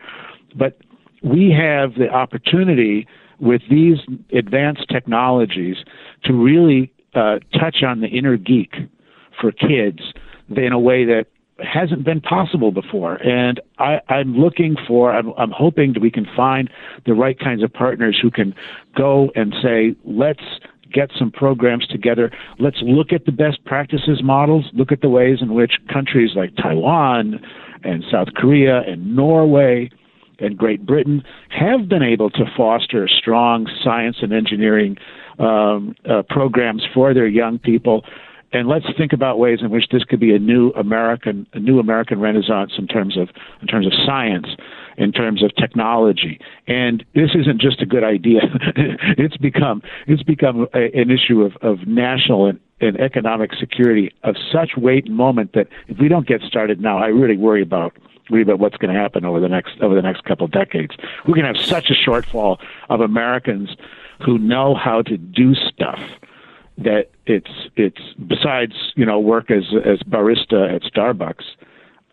but 0.55 0.77
we 1.23 1.51
have 1.51 1.95
the 1.95 2.09
opportunity 2.09 3.07
with 3.39 3.61
these 3.69 3.97
advanced 4.31 4.87
technologies 4.89 5.77
to 6.23 6.33
really 6.33 6.93
uh, 7.15 7.39
touch 7.59 7.83
on 7.85 8.01
the 8.01 8.07
inner 8.07 8.37
geek 8.37 8.75
for 9.39 9.51
kids 9.51 9.99
in 10.55 10.71
a 10.71 10.79
way 10.79 11.03
that 11.05 11.25
hasn't 11.63 12.03
been 12.03 12.21
possible 12.21 12.71
before. 12.71 13.15
And 13.15 13.59
I, 13.79 13.99
I'm 14.09 14.35
looking 14.35 14.75
for, 14.87 15.11
I'm, 15.11 15.33
I'm 15.37 15.51
hoping 15.51 15.93
that 15.93 16.01
we 16.01 16.11
can 16.11 16.27
find 16.35 16.69
the 17.05 17.13
right 17.13 17.39
kinds 17.39 17.63
of 17.63 17.73
partners 17.73 18.19
who 18.21 18.31
can 18.31 18.53
go 18.95 19.29
and 19.35 19.53
say, 19.61 19.95
let's 20.05 20.43
get 20.93 21.09
some 21.17 21.31
programs 21.31 21.87
together. 21.87 22.31
Let's 22.59 22.77
look 22.81 23.13
at 23.13 23.25
the 23.25 23.31
best 23.31 23.63
practices 23.65 24.21
models. 24.23 24.65
Look 24.73 24.91
at 24.91 25.01
the 25.01 25.09
ways 25.09 25.39
in 25.41 25.53
which 25.53 25.73
countries 25.91 26.31
like 26.35 26.55
Taiwan 26.55 27.39
and 27.83 28.03
South 28.11 28.29
Korea 28.35 28.81
and 28.81 29.15
Norway 29.15 29.89
and 30.39 30.57
Great 30.57 30.85
Britain 30.85 31.23
have 31.49 31.87
been 31.87 32.03
able 32.03 32.29
to 32.31 32.43
foster 32.57 33.07
strong 33.07 33.67
science 33.83 34.17
and 34.21 34.33
engineering 34.33 34.97
um, 35.39 35.95
uh, 36.09 36.23
programs 36.29 36.83
for 36.93 37.13
their 37.13 37.27
young 37.27 37.59
people. 37.59 38.03
And 38.53 38.67
let's 38.67 38.85
think 38.97 39.13
about 39.13 39.39
ways 39.39 39.59
in 39.61 39.69
which 39.69 39.85
this 39.91 40.03
could 40.03 40.19
be 40.19 40.35
a 40.35 40.39
new 40.39 40.71
American, 40.71 41.47
a 41.53 41.59
new 41.59 41.79
American 41.79 42.19
Renaissance 42.19 42.73
in 42.77 42.85
terms 42.85 43.17
of 43.17 43.29
in 43.61 43.67
terms 43.67 43.85
of 43.85 43.93
science, 44.05 44.47
in 44.97 45.11
terms 45.13 45.41
of 45.41 45.55
technology. 45.55 46.39
And 46.67 47.05
this 47.15 47.31
isn't 47.33 47.61
just 47.61 47.81
a 47.81 47.85
good 47.85 48.03
idea; 48.03 48.41
it's 49.17 49.37
become 49.37 49.81
it's 50.05 50.23
become 50.23 50.67
a, 50.73 50.91
an 50.93 51.09
issue 51.11 51.43
of, 51.43 51.55
of 51.61 51.87
national 51.87 52.47
and, 52.47 52.59
and 52.81 52.99
economic 52.99 53.51
security 53.57 54.11
of 54.23 54.35
such 54.51 54.71
weight 54.75 55.05
and 55.05 55.15
moment 55.15 55.53
that 55.53 55.67
if 55.87 55.97
we 55.99 56.09
don't 56.09 56.27
get 56.27 56.41
started 56.41 56.81
now, 56.81 56.97
I 56.97 57.07
really 57.07 57.37
worry 57.37 57.61
about 57.61 57.93
worry 58.29 58.41
about 58.41 58.59
what's 58.59 58.77
going 58.77 58.93
to 58.93 58.99
happen 58.99 59.23
over 59.23 59.39
the 59.39 59.49
next 59.49 59.79
over 59.81 59.95
the 59.95 60.01
next 60.01 60.25
couple 60.25 60.43
of 60.43 60.51
decades. 60.51 60.95
We're 61.25 61.35
going 61.35 61.53
to 61.53 61.57
have 61.57 61.65
such 61.65 61.89
a 61.89 61.93
shortfall 61.93 62.57
of 62.89 62.99
Americans 62.99 63.77
who 64.25 64.37
know 64.37 64.75
how 64.75 65.03
to 65.03 65.17
do 65.17 65.55
stuff 65.55 66.01
that 66.83 67.09
it's 67.25 67.51
it's 67.75 68.01
besides 68.27 68.73
you 68.95 69.05
know 69.05 69.19
work 69.19 69.51
as 69.51 69.63
as 69.85 69.99
barista 69.99 70.75
at 70.75 70.81
Starbucks. 70.83 71.43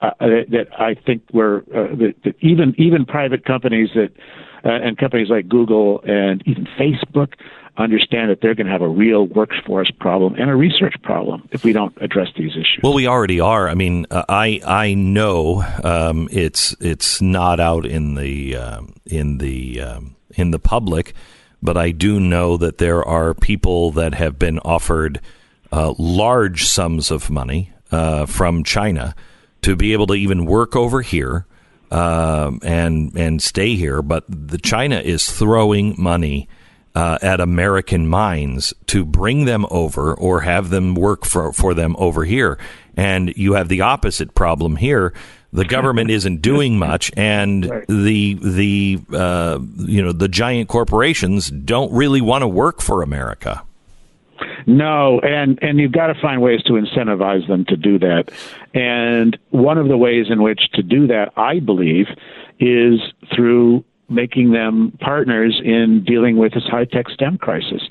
Uh, 0.00 0.10
that 0.20 0.68
I 0.78 0.94
think 0.94 1.22
we're 1.32 1.58
uh, 1.58 1.96
that, 1.96 2.14
that 2.24 2.34
even 2.40 2.74
even 2.78 3.04
private 3.04 3.44
companies 3.44 3.88
that 3.96 4.12
uh, 4.64 4.70
and 4.70 4.96
companies 4.96 5.28
like 5.28 5.48
Google 5.48 6.00
and 6.06 6.42
even 6.46 6.68
Facebook 6.78 7.34
understand 7.78 8.30
that 8.30 8.40
they're 8.40 8.54
going 8.54 8.66
to 8.66 8.72
have 8.72 8.82
a 8.82 8.88
real 8.88 9.26
workforce 9.26 9.90
problem 10.00 10.34
and 10.34 10.50
a 10.50 10.56
research 10.56 10.94
problem 11.02 11.48
if 11.52 11.64
we 11.64 11.72
don't 11.72 11.96
address 12.00 12.28
these 12.36 12.52
issues. 12.52 12.80
Well, 12.82 12.94
we 12.94 13.06
already 13.06 13.40
are. 13.40 13.68
I 13.68 13.74
mean, 13.74 14.06
uh, 14.10 14.24
I 14.28 14.60
I 14.66 14.94
know 14.94 15.64
um, 15.82 16.28
it's 16.30 16.76
it's 16.80 17.22
not 17.22 17.60
out 17.60 17.86
in 17.86 18.14
the 18.14 18.56
um, 18.56 18.94
in 19.06 19.38
the 19.38 19.80
um, 19.80 20.16
in 20.34 20.50
the 20.50 20.58
public 20.58 21.14
but 21.62 21.76
I 21.76 21.90
do 21.90 22.20
know 22.20 22.56
that 22.56 22.78
there 22.78 23.02
are 23.02 23.34
people 23.34 23.90
that 23.92 24.14
have 24.14 24.38
been 24.38 24.58
offered 24.60 25.20
uh, 25.72 25.94
large 25.98 26.64
sums 26.66 27.10
of 27.10 27.30
money 27.30 27.72
uh, 27.90 28.26
from 28.26 28.64
China 28.64 29.14
to 29.62 29.76
be 29.76 29.92
able 29.92 30.06
to 30.08 30.14
even 30.14 30.46
work 30.46 30.76
over 30.76 31.02
here 31.02 31.46
uh, 31.90 32.52
and 32.62 33.16
and 33.16 33.42
stay 33.42 33.74
here. 33.74 34.02
But 34.02 34.24
the 34.28 34.58
China 34.58 34.96
is 35.00 35.30
throwing 35.30 35.94
money. 35.98 36.48
Uh, 36.94 37.16
at 37.22 37.38
American 37.38 38.08
mines 38.08 38.74
to 38.86 39.04
bring 39.04 39.44
them 39.44 39.64
over 39.70 40.12
or 40.14 40.40
have 40.40 40.70
them 40.70 40.96
work 40.96 41.24
for, 41.24 41.52
for 41.52 41.72
them 41.72 41.94
over 41.96 42.24
here. 42.24 42.58
And 42.96 43.32
you 43.36 43.52
have 43.52 43.68
the 43.68 43.82
opposite 43.82 44.34
problem 44.34 44.74
here 44.74 45.14
the 45.52 45.64
government 45.64 46.10
isn't 46.10 46.42
doing 46.42 46.78
much, 46.78 47.10
and 47.16 47.64
the 47.88 48.34
the 48.34 48.98
uh, 49.12 49.58
you 49.76 50.02
know 50.02 50.12
the 50.12 50.28
giant 50.28 50.68
corporations 50.68 51.50
don't 51.50 51.92
really 51.92 52.20
want 52.20 52.42
to 52.42 52.48
work 52.48 52.80
for 52.80 53.02
America. 53.02 53.62
No, 54.66 55.20
and 55.20 55.58
and 55.62 55.78
you've 55.78 55.92
got 55.92 56.08
to 56.08 56.20
find 56.20 56.42
ways 56.42 56.62
to 56.64 56.74
incentivize 56.74 57.46
them 57.48 57.64
to 57.66 57.76
do 57.76 57.98
that. 58.00 58.30
And 58.74 59.38
one 59.50 59.78
of 59.78 59.88
the 59.88 59.96
ways 59.96 60.26
in 60.28 60.42
which 60.42 60.60
to 60.74 60.82
do 60.82 61.06
that, 61.06 61.32
I 61.36 61.60
believe, 61.60 62.06
is 62.60 63.00
through 63.34 63.84
making 64.10 64.52
them 64.52 64.92
partners 65.00 65.60
in 65.64 66.04
dealing 66.04 66.36
with 66.36 66.54
this 66.54 66.64
high 66.64 66.84
tech 66.84 67.08
STEM 67.08 67.38
crisis, 67.38 67.82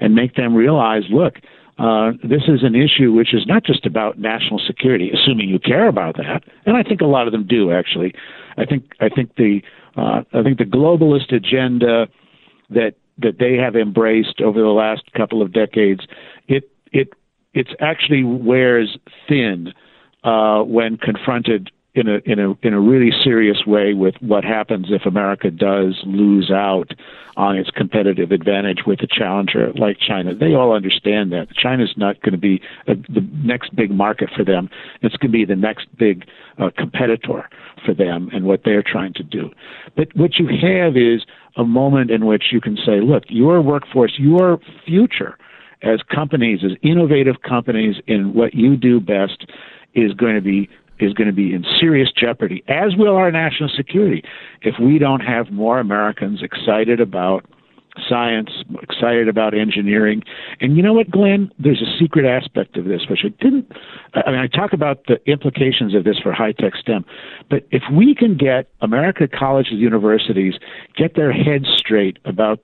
and 0.00 0.14
make 0.14 0.34
them 0.34 0.54
realize, 0.54 1.04
look, 1.10 1.36
uh, 1.78 2.12
this 2.22 2.42
is 2.46 2.62
an 2.62 2.74
issue 2.74 3.12
which 3.12 3.34
is 3.34 3.46
not 3.46 3.64
just 3.64 3.84
about 3.84 4.18
national 4.18 4.60
security, 4.64 5.10
assuming 5.10 5.48
you 5.48 5.58
care 5.58 5.88
about 5.88 6.16
that, 6.16 6.44
and 6.66 6.76
I 6.76 6.82
think 6.82 7.00
a 7.00 7.06
lot 7.06 7.26
of 7.26 7.32
them 7.32 7.46
do 7.46 7.72
actually. 7.72 8.14
I 8.56 8.64
think 8.64 8.92
I 9.00 9.08
think 9.08 9.34
the 9.36 9.60
uh, 9.96 10.22
I 10.32 10.42
think 10.42 10.58
the 10.58 10.64
globalist 10.64 11.34
agenda 11.34 12.06
that 12.70 12.94
that 13.18 13.38
they 13.38 13.56
have 13.56 13.76
embraced 13.76 14.40
over 14.40 14.60
the 14.60 14.68
last 14.68 15.02
couple 15.16 15.42
of 15.42 15.52
decades, 15.52 16.06
it 16.46 16.70
it 16.92 17.12
it 17.54 17.68
actually 17.80 18.24
wears 18.24 18.96
thin 19.28 19.72
uh, 20.22 20.60
when 20.62 20.96
confronted 20.96 21.70
in 21.94 22.08
a 22.08 22.18
in 22.24 22.40
a 22.40 22.54
in 22.62 22.74
a 22.74 22.80
really 22.80 23.10
serious 23.22 23.62
way 23.66 23.94
with 23.94 24.14
what 24.20 24.44
happens 24.44 24.86
if 24.90 25.06
America 25.06 25.50
does 25.50 26.00
lose 26.04 26.50
out 26.50 26.90
on 27.36 27.56
its 27.56 27.70
competitive 27.70 28.32
advantage 28.32 28.80
with 28.86 29.00
a 29.00 29.06
challenger 29.06 29.72
like 29.74 29.96
China. 29.98 30.34
They 30.34 30.54
all 30.54 30.74
understand 30.74 31.32
that 31.32 31.48
China's 31.54 31.94
not 31.96 32.20
going 32.22 32.32
to 32.32 32.38
be 32.38 32.60
a, 32.86 32.94
the 32.94 33.26
next 33.42 33.74
big 33.74 33.90
market 33.90 34.30
for 34.36 34.44
them. 34.44 34.68
It's 35.02 35.16
going 35.16 35.32
to 35.32 35.38
be 35.38 35.44
the 35.44 35.56
next 35.56 35.86
big 35.96 36.24
uh, 36.58 36.70
competitor 36.76 37.48
for 37.84 37.94
them 37.94 38.28
and 38.32 38.44
what 38.44 38.62
they're 38.64 38.84
trying 38.84 39.14
to 39.14 39.22
do. 39.22 39.50
But 39.96 40.08
what 40.14 40.38
you 40.38 40.46
have 40.46 40.96
is 40.96 41.24
a 41.56 41.64
moment 41.64 42.10
in 42.10 42.26
which 42.26 42.44
you 42.52 42.60
can 42.60 42.76
say, 42.76 43.00
look, 43.00 43.24
your 43.28 43.60
workforce, 43.60 44.14
your 44.18 44.58
future 44.84 45.36
as 45.82 46.00
companies, 46.12 46.60
as 46.64 46.72
innovative 46.82 47.36
companies 47.46 47.96
in 48.06 48.32
what 48.32 48.54
you 48.54 48.76
do 48.76 49.00
best 49.00 49.46
is 49.94 50.12
going 50.14 50.34
to 50.34 50.40
be 50.40 50.68
is 51.04 51.12
going 51.12 51.28
to 51.28 51.34
be 51.34 51.52
in 51.52 51.64
serious 51.78 52.10
jeopardy, 52.12 52.62
as 52.68 52.96
will 52.96 53.16
our 53.16 53.30
national 53.30 53.68
security, 53.68 54.22
if 54.62 54.74
we 54.80 54.98
don't 54.98 55.20
have 55.20 55.50
more 55.50 55.78
Americans 55.78 56.42
excited 56.42 57.00
about 57.00 57.44
science, 58.08 58.50
excited 58.82 59.28
about 59.28 59.54
engineering. 59.54 60.22
And 60.60 60.76
you 60.76 60.82
know 60.82 60.92
what, 60.92 61.10
Glenn? 61.10 61.50
There's 61.58 61.80
a 61.80 61.98
secret 61.98 62.26
aspect 62.26 62.76
of 62.76 62.86
this, 62.86 63.02
which 63.08 63.20
I 63.24 63.28
didn't. 63.42 63.70
I 64.14 64.30
mean, 64.30 64.40
I 64.40 64.46
talk 64.48 64.72
about 64.72 65.06
the 65.06 65.18
implications 65.30 65.94
of 65.94 66.04
this 66.04 66.18
for 66.18 66.32
high 66.32 66.52
tech 66.52 66.74
STEM, 66.76 67.04
but 67.48 67.66
if 67.70 67.82
we 67.92 68.14
can 68.14 68.36
get 68.36 68.68
American 68.80 69.28
colleges, 69.28 69.72
and 69.72 69.80
universities, 69.80 70.54
get 70.96 71.14
their 71.14 71.32
heads 71.32 71.66
straight 71.76 72.18
about 72.24 72.60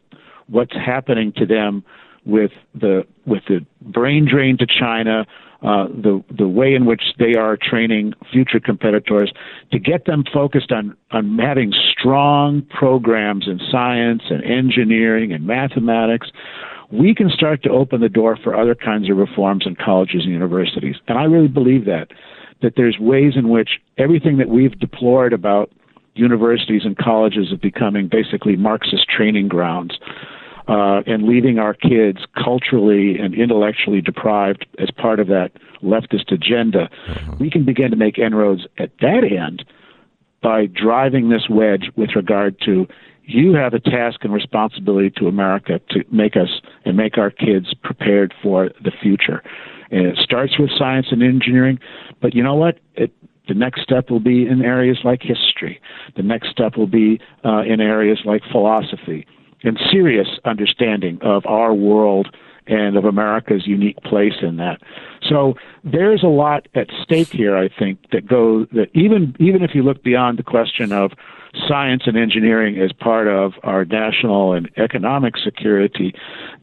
what's 0.48 0.74
happening 0.74 1.32
to 1.36 1.46
them 1.46 1.84
with 2.24 2.50
the 2.74 3.06
with 3.24 3.42
the 3.48 3.64
brain 3.80 4.26
drain 4.30 4.58
to 4.58 4.66
China, 4.66 5.26
uh, 5.62 5.86
the 5.88 6.22
the 6.36 6.48
way 6.48 6.74
in 6.74 6.86
which 6.86 7.02
they 7.18 7.34
are 7.34 7.56
training 7.60 8.14
future 8.32 8.60
competitors 8.60 9.32
to 9.72 9.78
get 9.78 10.06
them 10.06 10.24
focused 10.32 10.72
on 10.72 10.96
on 11.10 11.38
having 11.38 11.72
strong 11.92 12.62
programs 12.70 13.46
in 13.46 13.60
science 13.70 14.22
and 14.30 14.42
engineering 14.44 15.32
and 15.32 15.46
mathematics 15.46 16.28
we 16.92 17.14
can 17.14 17.30
start 17.30 17.62
to 17.62 17.70
open 17.70 18.00
the 18.00 18.08
door 18.08 18.36
for 18.42 18.54
other 18.56 18.74
kinds 18.74 19.08
of 19.08 19.16
reforms 19.16 19.64
in 19.64 19.76
colleges 19.76 20.22
and 20.24 20.32
universities. 20.32 20.96
And 21.08 21.18
i 21.18 21.24
really 21.24 21.48
believe 21.48 21.84
that 21.84 22.08
that 22.62 22.74
there's 22.76 22.98
ways 22.98 23.34
in 23.36 23.48
which 23.48 23.70
everything 23.98 24.38
that 24.38 24.48
we've 24.48 24.78
deplored 24.78 25.32
about 25.32 25.70
universities 26.14 26.82
and 26.84 26.96
colleges 26.96 27.52
of 27.52 27.60
becoming 27.60 28.08
basically 28.08 28.56
marxist 28.56 29.06
training 29.08 29.48
grounds 29.48 29.98
uh, 30.70 31.02
and 31.04 31.24
leaving 31.24 31.58
our 31.58 31.74
kids 31.74 32.18
culturally 32.42 33.18
and 33.18 33.34
intellectually 33.34 34.00
deprived 34.00 34.66
as 34.78 34.88
part 34.92 35.18
of 35.18 35.26
that 35.26 35.50
leftist 35.82 36.32
agenda, 36.32 36.88
mm-hmm. 37.08 37.36
we 37.38 37.50
can 37.50 37.64
begin 37.64 37.90
to 37.90 37.96
make 37.96 38.18
inroads 38.18 38.62
at 38.78 38.90
that 39.00 39.24
end 39.24 39.64
by 40.42 40.66
driving 40.66 41.28
this 41.28 41.48
wedge 41.50 41.90
with 41.96 42.10
regard 42.14 42.56
to 42.64 42.86
you 43.24 43.52
have 43.54 43.74
a 43.74 43.80
task 43.80 44.20
and 44.22 44.32
responsibility 44.32 45.10
to 45.10 45.26
America 45.26 45.80
to 45.90 46.04
make 46.10 46.36
us 46.36 46.60
and 46.84 46.96
make 46.96 47.18
our 47.18 47.30
kids 47.30 47.74
prepared 47.82 48.32
for 48.42 48.70
the 48.82 48.92
future. 49.02 49.42
And 49.90 50.06
it 50.06 50.18
starts 50.18 50.58
with 50.58 50.70
science 50.76 51.08
and 51.10 51.22
engineering, 51.22 51.78
but 52.22 52.34
you 52.34 52.42
know 52.42 52.54
what? 52.54 52.78
It, 52.94 53.12
the 53.48 53.54
next 53.54 53.82
step 53.82 54.08
will 54.08 54.20
be 54.20 54.46
in 54.46 54.62
areas 54.62 54.98
like 55.04 55.22
history. 55.22 55.80
The 56.16 56.22
next 56.22 56.50
step 56.50 56.76
will 56.76 56.86
be 56.86 57.20
uh, 57.44 57.62
in 57.62 57.80
areas 57.80 58.20
like 58.24 58.42
philosophy 58.50 59.26
and 59.62 59.78
serious 59.90 60.28
understanding 60.44 61.18
of 61.22 61.44
our 61.46 61.74
world 61.74 62.34
and 62.66 62.96
of 62.96 63.04
America's 63.04 63.66
unique 63.66 63.96
place 64.04 64.34
in 64.42 64.56
that. 64.56 64.80
So 65.28 65.54
there's 65.84 66.22
a 66.22 66.28
lot 66.28 66.68
at 66.74 66.88
stake 67.02 67.28
here, 67.28 67.56
I 67.56 67.68
think, 67.68 67.98
that 68.12 68.26
goes 68.26 68.68
that 68.72 68.88
even 68.94 69.34
even 69.40 69.62
if 69.62 69.74
you 69.74 69.82
look 69.82 70.02
beyond 70.02 70.38
the 70.38 70.42
question 70.42 70.92
of 70.92 71.12
science 71.68 72.02
and 72.06 72.16
engineering 72.16 72.80
as 72.80 72.92
part 72.92 73.26
of 73.26 73.54
our 73.64 73.84
national 73.84 74.52
and 74.52 74.70
economic 74.76 75.34
security, 75.36 76.14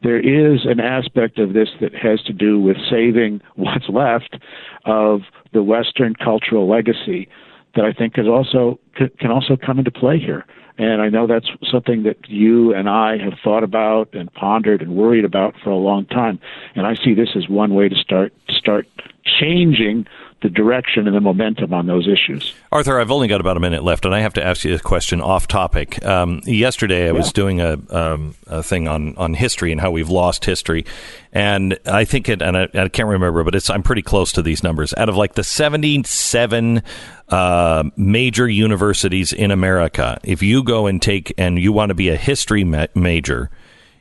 there 0.02 0.18
is 0.18 0.60
an 0.64 0.80
aspect 0.80 1.38
of 1.38 1.52
this 1.52 1.68
that 1.80 1.94
has 1.94 2.22
to 2.22 2.32
do 2.32 2.58
with 2.58 2.76
saving 2.90 3.40
what's 3.56 3.88
left 3.88 4.38
of 4.86 5.20
the 5.52 5.62
Western 5.62 6.14
cultural 6.14 6.68
legacy 6.68 7.28
that 7.74 7.84
I 7.84 7.92
think 7.92 8.18
is 8.18 8.26
also 8.26 8.78
can 8.96 9.30
also 9.30 9.56
come 9.56 9.78
into 9.78 9.90
play 9.90 10.18
here. 10.18 10.44
And 10.78 11.02
I 11.02 11.08
know 11.08 11.26
that's 11.26 11.48
something 11.70 12.04
that 12.04 12.28
you 12.28 12.72
and 12.72 12.88
I 12.88 13.18
have 13.18 13.34
thought 13.42 13.64
about 13.64 14.14
and 14.14 14.32
pondered 14.32 14.80
and 14.80 14.94
worried 14.94 15.24
about 15.24 15.54
for 15.62 15.70
a 15.70 15.76
long 15.76 16.06
time. 16.06 16.38
And 16.76 16.86
I 16.86 16.94
see 16.94 17.14
this 17.14 17.30
as 17.34 17.48
one 17.48 17.74
way 17.74 17.88
to 17.88 17.96
start 17.96 18.32
start 18.48 18.86
changing 19.24 20.06
the 20.40 20.48
direction 20.48 21.08
and 21.08 21.16
the 21.16 21.20
momentum 21.20 21.74
on 21.74 21.86
those 21.86 22.06
issues. 22.06 22.54
Arthur, 22.70 23.00
I've 23.00 23.10
only 23.10 23.26
got 23.26 23.40
about 23.40 23.56
a 23.56 23.60
minute 23.60 23.82
left, 23.82 24.04
and 24.04 24.14
I 24.14 24.20
have 24.20 24.34
to 24.34 24.44
ask 24.44 24.64
you 24.64 24.74
a 24.74 24.78
question 24.78 25.20
off 25.20 25.48
topic. 25.48 26.04
Um, 26.04 26.42
yesterday, 26.44 27.08
I 27.08 27.12
was 27.12 27.32
doing 27.32 27.60
a, 27.60 27.76
um, 27.90 28.34
a 28.46 28.62
thing 28.62 28.86
on, 28.86 29.16
on 29.16 29.34
history 29.34 29.72
and 29.72 29.80
how 29.80 29.90
we've 29.90 30.08
lost 30.08 30.44
history, 30.44 30.86
and 31.32 31.76
I 31.86 32.04
think 32.04 32.28
it, 32.28 32.40
and 32.40 32.56
I, 32.56 32.68
I 32.72 32.88
can't 32.88 33.08
remember, 33.08 33.42
but 33.42 33.56
it's 33.56 33.68
I'm 33.68 33.82
pretty 33.82 34.02
close 34.02 34.30
to 34.32 34.42
these 34.42 34.62
numbers. 34.62 34.94
Out 34.96 35.08
of 35.08 35.16
like 35.16 35.34
the 35.34 35.44
77 35.44 36.82
uh, 37.28 37.84
major 37.96 38.48
universities 38.48 39.32
in 39.32 39.50
America, 39.50 40.20
if 40.22 40.40
you 40.40 40.62
go 40.62 40.86
and 40.86 41.02
take 41.02 41.34
and 41.36 41.58
you 41.58 41.72
want 41.72 41.90
to 41.90 41.94
be 41.94 42.10
a 42.10 42.16
history 42.16 42.62
ma- 42.62 42.86
major, 42.94 43.50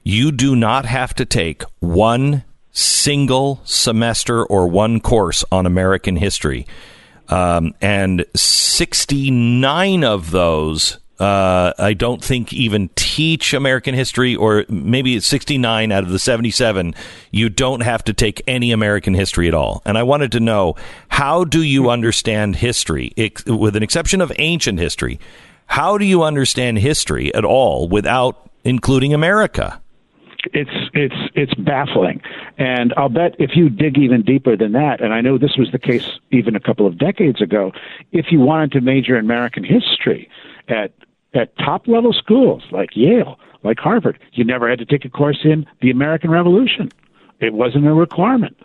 you 0.03 0.31
do 0.31 0.55
not 0.55 0.85
have 0.85 1.15
to 1.15 1.26
take 1.26 1.64
one 1.80 2.43
single 2.78 3.60
semester 3.66 4.45
or 4.45 4.68
one 4.68 4.99
course 4.99 5.44
on 5.52 5.66
American 5.66 6.16
history. 6.16 6.68
Um, 7.28 7.74
and 7.82 8.24
69 8.36 10.04
of 10.04 10.32
those, 10.32 10.99
uh, 11.20 11.74
I 11.78 11.94
don't 11.94 12.24
think 12.24 12.54
even 12.54 12.90
teach 12.95 13.54
American 13.54 13.95
history, 13.95 14.36
or 14.36 14.64
maybe 14.70 15.16
it's 15.16 15.26
69 15.26 15.91
out 15.91 16.04
of 16.04 16.10
the 16.10 16.20
77. 16.20 16.94
You 17.32 17.49
don't 17.49 17.82
have 17.82 18.04
to 18.06 18.14
take 18.14 18.44
any 18.48 18.72
American 18.72 19.16
history 19.16 19.48
at 19.48 19.56
all. 19.56 19.82
And 19.84 19.98
I 19.98 20.04
wanted 20.04 20.32
to 20.34 20.40
know 20.40 20.76
how 21.10 21.44
do 21.44 21.64
you 21.64 21.90
understand 21.90 22.58
history, 22.58 23.12
with 23.48 23.76
an 23.76 23.84
exception 23.84 24.22
of 24.22 24.32
ancient 24.38 24.80
history? 24.80 25.20
How 25.66 25.98
do 25.98 26.06
you 26.06 26.24
understand 26.24 26.78
history 26.78 27.34
at 27.34 27.44
all 27.44 27.90
without 27.90 28.49
including 28.64 29.14
America? 29.16 29.82
It's 30.53 30.90
it's 30.94 31.15
it's 31.36 31.53
baffling. 31.56 32.22
And 32.57 32.94
I'll 32.98 33.10
bet 33.10 33.36
if 33.40 33.52
you 33.56 33.69
dig 33.69 33.98
even 33.98 34.22
deeper 34.22 34.56
than 34.56 34.72
that, 34.74 35.02
and 35.02 35.14
I 35.14 35.22
know 35.22 35.38
this 35.38 35.57
was 35.57 35.72
the 35.72 35.80
case 35.80 36.19
even 36.32 36.56
a 36.56 36.60
couple 36.60 36.86
of 36.88 36.98
decades 36.98 37.41
ago, 37.41 37.72
if 38.11 38.28
you 38.32 38.40
wanted 38.40 38.72
to 38.74 38.82
major 38.82 39.18
in 39.18 39.26
American 39.26 39.64
history 39.64 40.30
at 40.68 40.91
at 41.34 41.57
top 41.57 41.88
level 41.88 42.14
schools 42.14 42.64
like 42.72 42.90
Yale, 42.95 43.40
like 43.64 43.80
Harvard, 43.80 44.19
you 44.34 44.44
never 44.44 44.69
had 44.69 44.80
to 44.80 44.86
take 44.86 45.06
a 45.06 45.10
course 45.10 45.40
in 45.44 45.65
the 45.82 45.91
American 45.91 46.30
Revolution. 46.30 46.90
It 47.40 47.53
wasn't 47.53 47.86
a 47.86 47.94
requirement. 47.94 48.57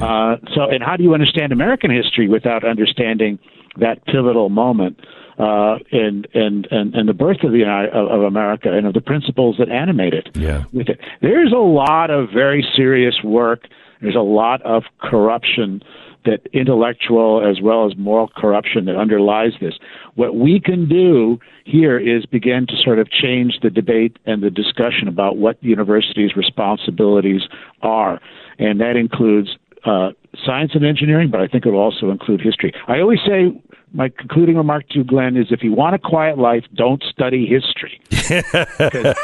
Uh, 0.00 0.36
so, 0.54 0.70
and 0.70 0.84
how 0.84 0.96
do 0.96 1.02
you 1.02 1.14
understand 1.14 1.52
American 1.52 1.90
history 1.90 2.28
without 2.28 2.64
understanding 2.64 3.40
that 3.76 4.04
pivotal 4.06 4.48
moment 4.50 5.00
uh, 5.40 5.78
in, 5.90 6.24
in, 6.34 6.66
in, 6.70 6.94
in 6.94 7.06
the 7.06 7.14
birth 7.14 7.42
of 7.42 7.52
the 7.52 7.64
of, 7.64 8.08
of 8.08 8.22
America 8.22 8.70
and 8.70 8.86
of 8.86 8.92
the 8.92 9.00
principles 9.00 9.56
that 9.58 9.70
animate 9.70 10.12
it? 10.12 10.28
Yeah. 10.34 10.64
With 10.72 10.88
it, 10.90 11.00
there's 11.22 11.52
a 11.52 11.56
lot 11.56 12.10
of 12.10 12.28
very 12.30 12.66
serious 12.76 13.16
work. 13.24 13.66
There's 14.02 14.16
a 14.16 14.20
lot 14.20 14.60
of 14.62 14.84
corruption 15.00 15.82
that 16.26 16.40
intellectual 16.52 17.42
as 17.48 17.62
well 17.62 17.86
as 17.86 17.96
moral 17.96 18.28
corruption 18.36 18.84
that 18.84 18.96
underlies 18.96 19.52
this. 19.60 19.74
What 20.16 20.36
we 20.36 20.60
can 20.60 20.86
do 20.86 21.38
here 21.64 21.98
is 21.98 22.26
begin 22.26 22.66
to 22.66 22.76
sort 22.76 22.98
of 22.98 23.10
change 23.10 23.60
the 23.62 23.70
debate 23.70 24.18
and 24.26 24.42
the 24.42 24.50
discussion 24.50 25.08
about 25.08 25.38
what 25.38 25.62
universities' 25.64 26.36
responsibilities 26.36 27.42
are, 27.80 28.20
and 28.58 28.80
that 28.80 28.96
includes 28.96 29.56
uh, 29.86 30.10
science 30.44 30.72
and 30.74 30.84
engineering, 30.84 31.30
but 31.30 31.40
I 31.40 31.46
think 31.46 31.64
it 31.64 31.70
will 31.70 31.80
also 31.80 32.10
include 32.10 32.42
history. 32.42 32.72
I 32.86 33.00
always 33.00 33.20
say 33.26 33.58
my 33.92 34.08
concluding 34.08 34.56
remark 34.56 34.88
to 34.90 34.98
you, 34.98 35.04
Glenn, 35.04 35.36
is 35.36 35.48
if 35.50 35.62
you 35.62 35.72
want 35.72 35.94
a 35.94 35.98
quiet 35.98 36.38
life, 36.38 36.64
don't 36.74 37.02
study 37.10 37.46
history. 37.46 38.00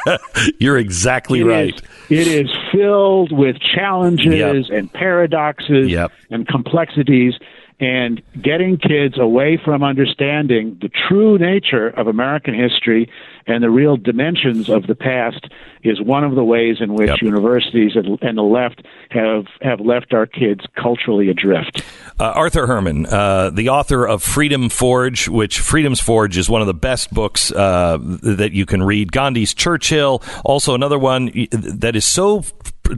You're 0.59 0.78
exactly 0.78 1.40
It 1.40 1.44
right. 1.44 1.74
is- 1.74 1.82
it 2.09 2.28
is 2.28 2.51
filled 2.72 3.32
with 3.32 3.56
challenges 3.59 4.70
and 4.70 4.93
paradoxes 4.93 5.88
Yep. 5.90 6.12
and 6.30 6.47
complexities. 6.47 7.34
And 7.78 8.22
getting 8.42 8.78
kids 8.78 9.18
away 9.18 9.60
from 9.62 9.82
understanding 9.82 10.78
the 10.80 10.88
true 11.08 11.36
nature 11.36 11.88
of 11.88 12.06
American 12.06 12.54
history 12.54 13.10
and 13.46 13.62
the 13.62 13.70
real 13.70 13.96
dimensions 13.96 14.68
of 14.68 14.86
the 14.86 14.94
past 14.94 15.46
is 15.82 16.00
one 16.00 16.24
of 16.24 16.34
the 16.34 16.42
ways 16.42 16.78
in 16.80 16.94
which 16.94 17.22
universities 17.22 17.92
and, 17.94 18.18
and 18.22 18.38
the 18.38 18.42
left 18.42 18.84
have 19.10 19.44
have 19.60 19.80
left 19.80 20.12
our 20.12 20.26
kids 20.26 20.64
culturally 20.74 21.28
adrift. 21.28 21.82
Uh, 22.18 22.32
Arthur 22.34 22.66
Herman, 22.66 23.06
uh, 23.06 23.50
the 23.50 23.68
author 23.68 24.06
of 24.06 24.22
Freedom 24.22 24.68
Forge, 24.68 25.28
which 25.28 25.60
Freedom's 25.60 26.00
Forge 26.00 26.38
is 26.38 26.48
one 26.48 26.62
of 26.62 26.66
the 26.66 26.74
best 26.74 27.12
books 27.12 27.52
uh, 27.52 27.98
that 28.00 28.52
you 28.52 28.66
can 28.66 28.82
read. 28.82 29.12
Gandhi's 29.12 29.54
Churchill, 29.54 30.22
also 30.44 30.74
another 30.74 30.98
one 30.98 31.26
that 31.52 31.94
is 31.94 32.04
so 32.04 32.42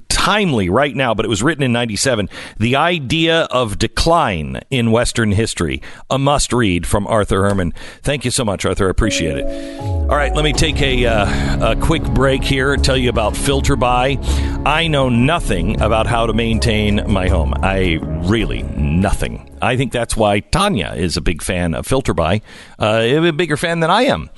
timely 0.08 0.68
right 0.68 0.94
now, 0.94 1.14
but 1.14 1.24
it 1.24 1.28
was 1.28 1.42
written 1.42 1.62
in 1.62 1.72
97. 1.72 2.28
The 2.58 2.76
Idea 2.76 3.42
of 3.44 3.78
Decline 3.78 4.60
in 4.70 4.90
Western 4.90 5.32
History, 5.32 5.82
a 6.10 6.18
must 6.18 6.52
read 6.52 6.86
from 6.86 7.06
Arthur 7.06 7.42
Herman. 7.42 7.72
Thank 8.02 8.24
you 8.24 8.30
so 8.30 8.44
much, 8.44 8.64
Arthur. 8.64 8.88
I 8.88 8.90
appreciate 8.90 9.38
it. 9.38 9.80
All 9.80 10.16
right, 10.16 10.34
let 10.34 10.44
me 10.44 10.52
take 10.52 10.80
a, 10.80 11.06
uh, 11.06 11.72
a 11.72 11.76
quick 11.76 12.02
break 12.02 12.42
here 12.42 12.76
tell 12.76 12.96
you 12.96 13.10
about 13.10 13.34
FilterBuy. 13.34 14.66
I 14.66 14.86
know 14.86 15.08
nothing 15.08 15.80
about 15.80 16.06
how 16.06 16.26
to 16.26 16.32
maintain 16.32 17.10
my 17.10 17.28
home. 17.28 17.54
I 17.62 17.98
really 18.02 18.62
nothing. 18.62 19.56
I 19.60 19.76
think 19.76 19.92
that's 19.92 20.16
why 20.16 20.40
Tanya 20.40 20.94
is 20.96 21.16
a 21.16 21.20
big 21.20 21.42
fan 21.42 21.74
of 21.74 21.86
FilterBuy, 21.86 22.42
uh, 22.78 23.26
a 23.26 23.30
bigger 23.32 23.56
fan 23.56 23.80
than 23.80 23.90
I 23.90 24.02
am. 24.02 24.30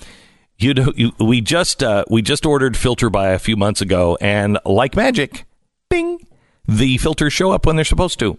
You, 0.60 0.74
do, 0.74 0.92
you 0.94 1.12
we 1.18 1.40
just 1.40 1.82
uh, 1.82 2.04
we 2.10 2.20
just 2.20 2.44
ordered 2.44 2.74
FilterBuy 2.74 3.34
a 3.34 3.38
few 3.38 3.56
months 3.56 3.80
ago, 3.80 4.18
and 4.20 4.58
like 4.66 4.94
magic, 4.94 5.46
bing, 5.88 6.26
the 6.68 6.98
filters 6.98 7.32
show 7.32 7.50
up 7.50 7.64
when 7.64 7.76
they're 7.76 7.84
supposed 7.84 8.18
to. 8.18 8.38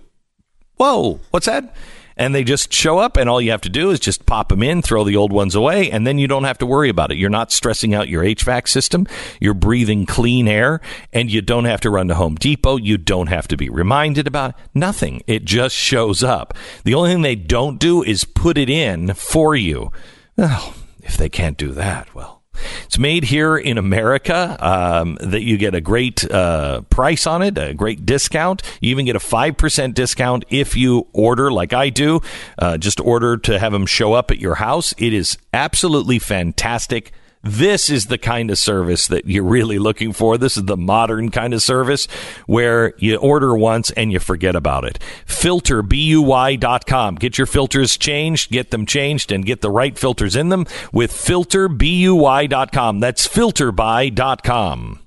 Whoa, 0.77 1.19
what's 1.31 1.47
that? 1.47 1.75
And 2.15 2.35
they 2.35 2.43
just 2.43 2.71
show 2.71 2.99
up, 2.99 3.17
and 3.17 3.27
all 3.27 3.41
you 3.41 3.49
have 3.49 3.61
to 3.61 3.69
do 3.69 3.89
is 3.89 3.99
just 3.99 4.27
pop 4.27 4.49
them 4.49 4.61
in, 4.61 4.83
throw 4.83 5.03
the 5.03 5.15
old 5.15 5.33
ones 5.33 5.55
away, 5.55 5.89
and 5.89 6.05
then 6.05 6.19
you 6.19 6.27
don't 6.27 6.43
have 6.43 6.59
to 6.59 6.65
worry 6.67 6.89
about 6.89 7.11
it. 7.11 7.17
You're 7.17 7.31
not 7.31 7.51
stressing 7.51 7.95
out 7.95 8.07
your 8.07 8.23
HVAC 8.23 8.67
system. 8.67 9.07
You're 9.39 9.55
breathing 9.55 10.05
clean 10.05 10.47
air, 10.47 10.79
and 11.11 11.31
you 11.31 11.41
don't 11.41 11.65
have 11.65 11.81
to 11.81 11.89
run 11.89 12.07
to 12.09 12.15
Home 12.15 12.35
Depot. 12.35 12.77
You 12.77 12.99
don't 12.99 13.27
have 13.27 13.47
to 13.47 13.57
be 13.57 13.69
reminded 13.69 14.27
about 14.27 14.51
it. 14.51 14.55
nothing. 14.75 15.23
It 15.25 15.43
just 15.43 15.75
shows 15.75 16.21
up. 16.21 16.53
The 16.83 16.93
only 16.93 17.13
thing 17.13 17.23
they 17.23 17.35
don't 17.35 17.79
do 17.79 18.03
is 18.03 18.25
put 18.25 18.59
it 18.59 18.69
in 18.69 19.15
for 19.15 19.55
you. 19.55 19.91
Oh, 20.37 20.75
if 21.03 21.17
they 21.17 21.29
can't 21.29 21.57
do 21.57 21.71
that, 21.71 22.13
well, 22.13 22.41
it's 22.83 22.97
made 22.97 23.23
here 23.23 23.57
in 23.57 23.77
America. 23.77 24.57
Um, 24.59 25.17
that 25.21 25.41
you 25.41 25.57
get 25.57 25.73
a 25.73 25.81
great 25.81 26.29
uh, 26.29 26.81
price 26.89 27.25
on 27.25 27.41
it, 27.41 27.57
a 27.57 27.73
great 27.73 28.05
discount. 28.05 28.61
You 28.81 28.91
even 28.91 29.05
get 29.05 29.15
a 29.15 29.19
five 29.19 29.57
percent 29.57 29.95
discount 29.95 30.45
if 30.49 30.75
you 30.75 31.07
order, 31.13 31.51
like 31.51 31.73
I 31.73 31.89
do. 31.89 32.21
Uh, 32.57 32.77
just 32.77 32.99
order 32.99 33.37
to 33.37 33.59
have 33.59 33.71
them 33.71 33.85
show 33.85 34.13
up 34.13 34.31
at 34.31 34.39
your 34.39 34.55
house. 34.55 34.93
It 34.97 35.13
is 35.13 35.37
absolutely 35.53 36.19
fantastic. 36.19 37.11
This 37.43 37.89
is 37.89 38.05
the 38.05 38.19
kind 38.19 38.51
of 38.51 38.57
service 38.59 39.07
that 39.07 39.25
you're 39.25 39.43
really 39.43 39.79
looking 39.79 40.13
for. 40.13 40.37
This 40.37 40.57
is 40.57 40.65
the 40.65 40.77
modern 40.77 41.31
kind 41.31 41.53
of 41.53 41.63
service 41.63 42.05
where 42.45 42.93
you 42.97 43.15
order 43.17 43.55
once 43.55 43.89
and 43.91 44.11
you 44.11 44.19
forget 44.19 44.55
about 44.55 44.85
it. 44.85 44.99
FilterBuy.com. 45.25 47.15
Get 47.15 47.37
your 47.39 47.47
filters 47.47 47.97
changed, 47.97 48.51
get 48.51 48.69
them 48.69 48.85
changed, 48.85 49.31
and 49.31 49.43
get 49.45 49.61
the 49.61 49.71
right 49.71 49.97
filters 49.97 50.35
in 50.35 50.49
them 50.49 50.67
with 50.91 51.11
FilterBuy.com. 51.11 52.99
That's 52.99 53.27
FilterBuy.com. 53.27 54.99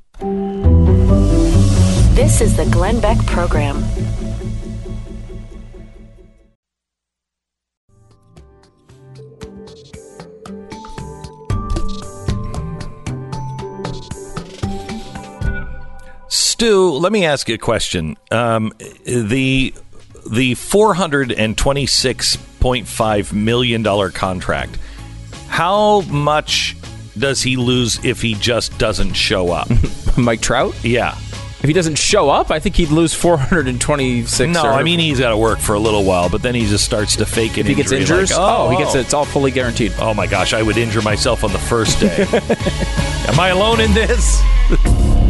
This 2.15 2.41
is 2.41 2.57
the 2.57 2.65
Glenn 2.67 3.01
Beck 3.01 3.19
Program. 3.27 3.85
Stu, 16.35 16.91
let 16.91 17.13
me 17.13 17.25
ask 17.25 17.49
you 17.49 17.55
a 17.55 17.59
question. 17.59 18.17
Um, 18.33 18.73
the 19.05 19.73
the 20.29 20.55
four 20.55 20.95
hundred 20.95 21.31
and 21.31 21.57
twenty 21.57 21.87
six 21.87 22.35
point 22.59 22.89
five 22.89 23.33
million 23.33 23.85
dollar 23.85 24.11
contract. 24.11 24.77
How 25.47 26.01
much 26.03 26.77
does 27.17 27.41
he 27.43 27.57
lose 27.57 28.05
if 28.05 28.21
he 28.21 28.35
just 28.35 28.77
doesn't 28.79 29.13
show 29.13 29.53
up? 29.53 29.69
Mike 30.17 30.41
Trout? 30.41 30.75
Yeah. 30.85 31.17
If 31.61 31.69
he 31.69 31.73
doesn't 31.73 31.99
show 31.99 32.29
up, 32.31 32.51
I 32.51 32.59
think 32.59 32.75
he'd 32.77 32.91
lose 32.91 33.15
426. 33.15 34.53
No, 34.53 34.65
or- 34.65 34.73
I 34.73 34.83
mean 34.83 34.99
he's 34.99 35.21
got 35.21 35.31
to 35.31 35.37
work 35.37 35.61
for 35.61 35.75
a 35.75 35.79
little 35.79 36.03
while, 36.05 36.29
but 36.29 36.43
then 36.43 36.55
he 36.57 36.67
just 36.67 36.85
starts 36.85 37.17
to 37.17 37.25
fake 37.25 37.53
it. 37.57 37.61
If 37.61 37.67
he 37.69 37.75
gets 37.75 37.93
injuries, 37.93 38.33
oh, 38.35 38.71
he 38.71 38.77
gets 38.77 38.97
it. 38.97 38.99
It's 39.01 39.15
all 39.15 39.25
fully 39.25 39.53
guaranteed. 39.53 39.93
Oh 39.99 40.13
my 40.13 40.27
gosh, 40.27 40.53
I 40.53 40.63
would 40.63 40.77
injure 40.77 41.01
myself 41.01 41.45
on 41.45 41.53
the 41.53 41.59
first 41.61 42.01
day. 42.01 42.27
Am 43.29 43.39
I 43.41 43.49
alone 43.51 43.81
in 43.81 43.95
this? 43.95 44.43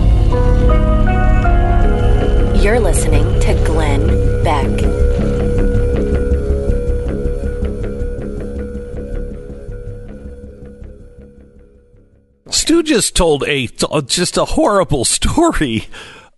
You're 2.64 2.80
listening 2.80 3.26
to 3.40 3.52
Glenn 3.66 4.06
Beck. 4.42 4.70
Stu 12.50 12.82
just 12.82 13.14
told 13.14 13.44
a 13.46 13.68
uh, 13.90 14.00
just 14.00 14.38
a 14.38 14.46
horrible 14.46 15.04
story 15.04 15.88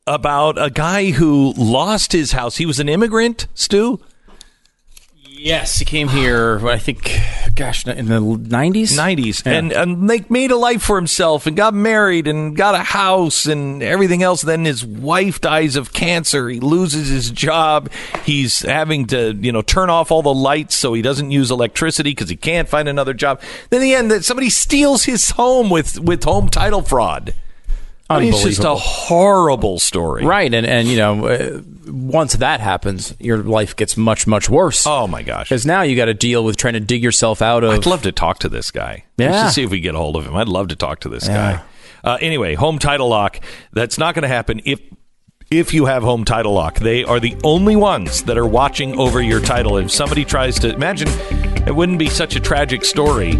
about 0.05 0.61
a 0.61 0.69
guy 0.69 1.13
who 1.13 1.55
lost 1.57 2.11
his 2.11 2.33
house. 2.33 2.57
He 2.57 2.67
was 2.67 2.81
an 2.81 2.89
immigrant, 2.89 3.47
Stu. 3.55 4.01
Yes, 5.47 5.79
he 5.79 5.85
came 5.85 6.09
here. 6.09 6.67
I 6.67 6.77
think, 6.77 7.21
gosh, 7.55 7.87
in 7.87 8.07
the 8.07 8.19
nineties. 8.21 8.97
Nineties, 8.97 9.45
Yeah. 9.47 9.53
and 9.53 9.71
and 9.73 10.09
like 10.09 10.29
made 10.29 10.51
a 10.51 10.57
life 10.57 10.83
for 10.83 10.97
himself, 10.97 11.47
and 11.47 11.57
got 11.57 11.73
married, 11.73 12.27
and 12.27 12.57
got 12.57 12.75
a 12.75 12.79
house, 12.83 13.47
and 13.47 13.81
everything 13.81 14.25
else. 14.25 14.43
Then 14.43 14.65
his 14.65 14.85
wife 14.85 15.41
dies 15.41 15.77
of 15.77 15.93
cancer. 15.93 16.49
He 16.49 16.59
loses 16.59 17.11
his 17.11 17.31
job. 17.31 17.91
He's 18.25 18.63
having 18.63 19.07
to, 19.07 19.35
you 19.41 19.53
know, 19.53 19.63
turn 19.63 19.89
off 19.89 20.11
all 20.11 20.23
the 20.23 20.35
lights 20.35 20.75
so 20.75 20.95
he 20.95 21.01
doesn't 21.03 21.31
use 21.31 21.53
electricity 21.53 22.11
because 22.11 22.29
he 22.29 22.35
can't 22.37 22.69
find 22.69 22.89
another 22.89 23.15
job. 23.15 23.41
Then 23.71 23.83
in 23.83 23.89
the 23.89 23.95
end, 23.95 24.11
that 24.11 24.25
somebody 24.25 24.51
steals 24.51 25.05
his 25.05 25.31
home 25.31 25.71
with 25.71 26.01
with 26.01 26.25
home 26.25 26.49
title 26.49 26.83
fraud. 26.83 27.35
I 28.09 28.21
mean, 28.21 28.33
it's 28.33 28.43
just 28.43 28.65
a 28.65 28.75
horrible 28.75 29.79
story. 29.79 30.25
Right, 30.25 30.53
and 30.53 30.65
and 30.67 30.87
you 30.87 30.97
know, 30.97 31.27
uh, 31.27 31.61
once 31.89 32.35
that 32.35 32.61
happens, 32.61 33.15
your 33.19 33.39
life 33.39 33.75
gets 33.75 33.97
much 33.97 34.27
much 34.27 34.49
worse. 34.49 34.87
Oh 34.87 35.07
my 35.09 35.23
gosh! 35.23 35.49
Because 35.49 35.67
now 35.67 35.83
you 35.83 35.97
got 35.97 36.05
to 36.05 36.15
deal 36.15 36.45
with 36.45 36.57
trying 36.57 36.75
to 36.75 36.81
dig 36.81 37.03
yourself 37.03 37.43
out 37.43 37.65
of. 37.65 37.71
I'd 37.71 37.87
love 37.87 38.03
to 38.03 38.13
talk 38.13 38.39
to 38.41 38.49
this 38.49 38.71
guy. 38.71 39.05
Yeah. 39.17 39.47
should 39.47 39.55
see 39.55 39.63
if 39.65 39.71
we 39.71 39.81
get 39.81 39.95
a 39.95 39.99
hold 39.99 40.17
of 40.17 40.25
him. 40.27 40.37
I'd 40.37 40.49
love 40.49 40.69
to 40.69 40.77
talk 40.77 41.01
to 41.01 41.09
this 41.09 41.27
Yeah. 41.27 41.35
guy. 42.05 42.11
Uh, 42.13 42.19
anyway, 42.21 42.55
home 42.55 42.79
title 42.79 43.09
lock. 43.09 43.41
That's 43.73 43.99
not 43.99 44.15
going 44.15 44.23
to 44.23 44.29
happen 44.29 44.61
if 44.65 44.81
if 45.51 45.75
you 45.75 45.87
have 45.87 46.03
home 46.05 46.25
title 46.25 46.53
lock. 46.53 46.79
They 46.79 47.03
are 47.05 47.19
the 47.19 47.37
only 47.43 47.75
ones 47.77 48.23
that 48.25 48.39
are 48.39 48.47
watching 48.47 48.99
over 48.99 49.21
your 49.21 49.41
title. 49.41 49.77
If 49.79 49.91
somebody 49.91 50.25
tries 50.25 50.59
to 50.61 50.73
imagine, 50.73 51.09
it 51.67 51.75
wouldn't 51.75 51.99
be 51.99 52.09
such 52.09 52.37
a 52.37 52.41
tragic 52.41 52.85
story 52.85 53.35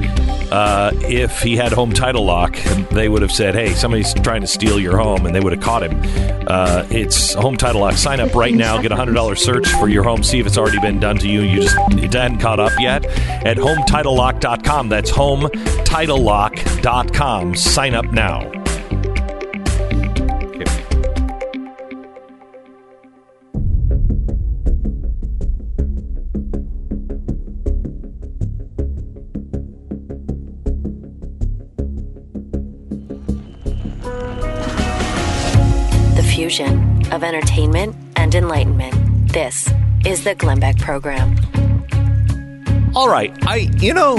uh, 0.51 0.91
if 0.95 1.41
he 1.41 1.57
had 1.57 1.73
home 1.73 1.93
title 1.93 2.25
lock. 2.25 2.57
They 2.91 3.09
would 3.09 3.23
have 3.23 3.33
said, 3.33 3.55
"Hey, 3.55 3.75
somebody's 3.75 4.13
trying 4.15 4.41
to 4.41 4.47
steal 4.47 4.81
your 4.81 4.99
home," 4.99 5.27
and 5.27 5.35
they 5.35 5.41
would 5.41 5.53
have 5.53 5.63
caught 5.63 5.83
him. 5.83 6.01
Uh, 6.47 6.87
it's 6.91 7.35
home 7.35 7.57
title 7.57 7.81
lock. 7.81 7.95
Sign 7.95 8.21
up 8.21 8.35
right 8.35 8.55
now. 8.55 8.81
Get 8.81 8.93
a 8.93 8.97
hundred 8.97 9.15
dollar 9.15 9.37
search 9.37 9.69
for 9.69 9.89
your 9.89 10.03
home. 10.03 10.23
See 10.23 10.39
if 10.39 10.47
it's 10.47 10.59
already 10.59 10.81
been 10.81 11.01
done 11.01 11.19
to 11.19 11.29
you. 11.29 11.43
You 11.43 11.63
just 11.63 11.77
it 11.93 12.13
hadn't 12.13 12.39
caught 12.39 12.61
up 12.61 12.73
yet 12.79 13.05
at 13.07 13.57
HometitleLock.com. 13.57 14.89
That's 14.89 15.11
HometitleLock.com. 15.11 17.55
Sign 17.55 17.95
up 17.95 18.07
now. 18.07 18.66
Fusion 36.47 37.13
of 37.13 37.25
entertainment 37.25 37.97
and 38.15 38.33
enlightenment. 38.33 38.95
This 39.33 39.69
is 40.05 40.23
the 40.23 40.37
Glenn 40.37 40.61
Beck 40.61 40.79
Program. 40.79 41.35
All 42.95 43.09
right. 43.09 43.33
I 43.45 43.69
you 43.79 43.93
know 43.93 44.17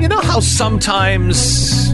you 0.00 0.08
know 0.08 0.20
how 0.20 0.40
sometimes 0.40 1.92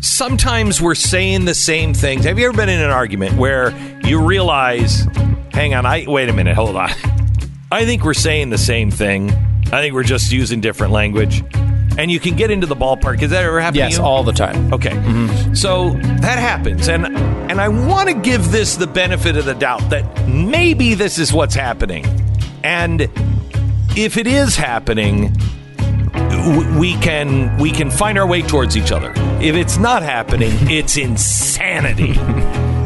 sometimes 0.00 0.80
we're 0.80 0.94
saying 0.94 1.44
the 1.44 1.54
same 1.54 1.92
things. 1.92 2.24
Have 2.24 2.38
you 2.38 2.46
ever 2.48 2.56
been 2.56 2.70
in 2.70 2.80
an 2.80 2.90
argument 2.90 3.36
where 3.36 3.76
you 4.02 4.24
realize, 4.24 5.06
hang 5.52 5.74
on, 5.74 5.84
I 5.84 6.06
wait 6.08 6.30
a 6.30 6.32
minute, 6.32 6.54
hold 6.54 6.76
on. 6.76 6.88
I 7.70 7.84
think 7.84 8.04
we're 8.04 8.14
saying 8.14 8.48
the 8.48 8.56
same 8.56 8.90
thing. 8.90 9.30
I 9.66 9.82
think 9.82 9.92
we're 9.92 10.02
just 10.02 10.32
using 10.32 10.62
different 10.62 10.94
language. 10.94 11.44
And 11.98 12.10
you 12.12 12.20
can 12.20 12.36
get 12.36 12.50
into 12.52 12.66
the 12.66 12.76
ballpark. 12.76 13.20
Has 13.20 13.30
that 13.30 13.44
ever 13.44 13.60
happened 13.60 13.76
Yes, 13.78 13.96
to 13.96 14.00
you? 14.02 14.06
all 14.06 14.22
the 14.22 14.32
time. 14.32 14.72
Okay. 14.72 14.90
Mm-hmm. 14.90 15.54
So 15.54 15.90
that 15.90 16.38
happens. 16.38 16.88
And 16.88 17.06
and 17.50 17.60
I 17.60 17.68
want 17.68 18.08
to 18.08 18.14
give 18.14 18.52
this 18.52 18.76
the 18.76 18.86
benefit 18.86 19.36
of 19.36 19.44
the 19.46 19.54
doubt 19.54 19.90
that 19.90 20.28
maybe 20.28 20.94
this 20.94 21.18
is 21.18 21.32
what's 21.32 21.54
happening. 21.56 22.06
And 22.62 23.08
if 23.96 24.16
it 24.16 24.26
is 24.28 24.54
happening, 24.54 25.32
we 26.78 26.94
can 27.00 27.56
we 27.58 27.70
can 27.72 27.90
find 27.90 28.16
our 28.16 28.26
way 28.28 28.42
towards 28.42 28.76
each 28.76 28.92
other. 28.92 29.12
If 29.40 29.56
it's 29.56 29.76
not 29.78 30.02
happening, 30.02 30.52
it's 30.70 30.96
insanity. 30.96 32.12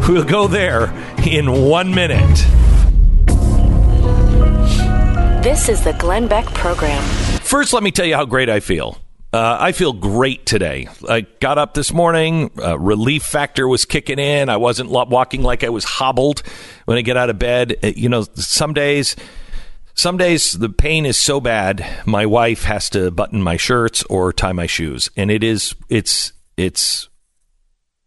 we'll 0.08 0.24
go 0.24 0.46
there 0.48 0.90
in 1.26 1.52
1 1.68 1.94
minute. 1.94 2.38
This 5.42 5.68
is 5.68 5.82
the 5.84 5.92
Glenn 5.98 6.28
Beck 6.28 6.46
Program. 6.54 7.02
First, 7.52 7.74
let 7.74 7.82
me 7.82 7.90
tell 7.90 8.06
you 8.06 8.14
how 8.14 8.24
great 8.24 8.48
I 8.48 8.60
feel. 8.60 8.96
Uh, 9.30 9.58
I 9.60 9.72
feel 9.72 9.92
great 9.92 10.46
today. 10.46 10.88
I 11.06 11.20
got 11.20 11.58
up 11.58 11.74
this 11.74 11.92
morning. 11.92 12.50
Uh, 12.58 12.78
relief 12.78 13.24
factor 13.24 13.68
was 13.68 13.84
kicking 13.84 14.18
in. 14.18 14.48
I 14.48 14.56
wasn't 14.56 14.88
walking 14.88 15.42
like 15.42 15.62
I 15.62 15.68
was 15.68 15.84
hobbled 15.84 16.42
when 16.86 16.96
I 16.96 17.02
get 17.02 17.18
out 17.18 17.28
of 17.28 17.38
bed. 17.38 17.76
Uh, 17.84 17.88
you 17.88 18.08
know, 18.08 18.22
some 18.36 18.72
days, 18.72 19.16
some 19.92 20.16
days 20.16 20.52
the 20.52 20.70
pain 20.70 21.04
is 21.04 21.18
so 21.18 21.42
bad, 21.42 21.84
my 22.06 22.24
wife 22.24 22.62
has 22.64 22.88
to 22.88 23.10
button 23.10 23.42
my 23.42 23.58
shirts 23.58 24.02
or 24.04 24.32
tie 24.32 24.52
my 24.52 24.66
shoes, 24.66 25.10
and 25.14 25.30
it 25.30 25.44
is 25.44 25.74
it's 25.90 26.32
it's 26.56 27.10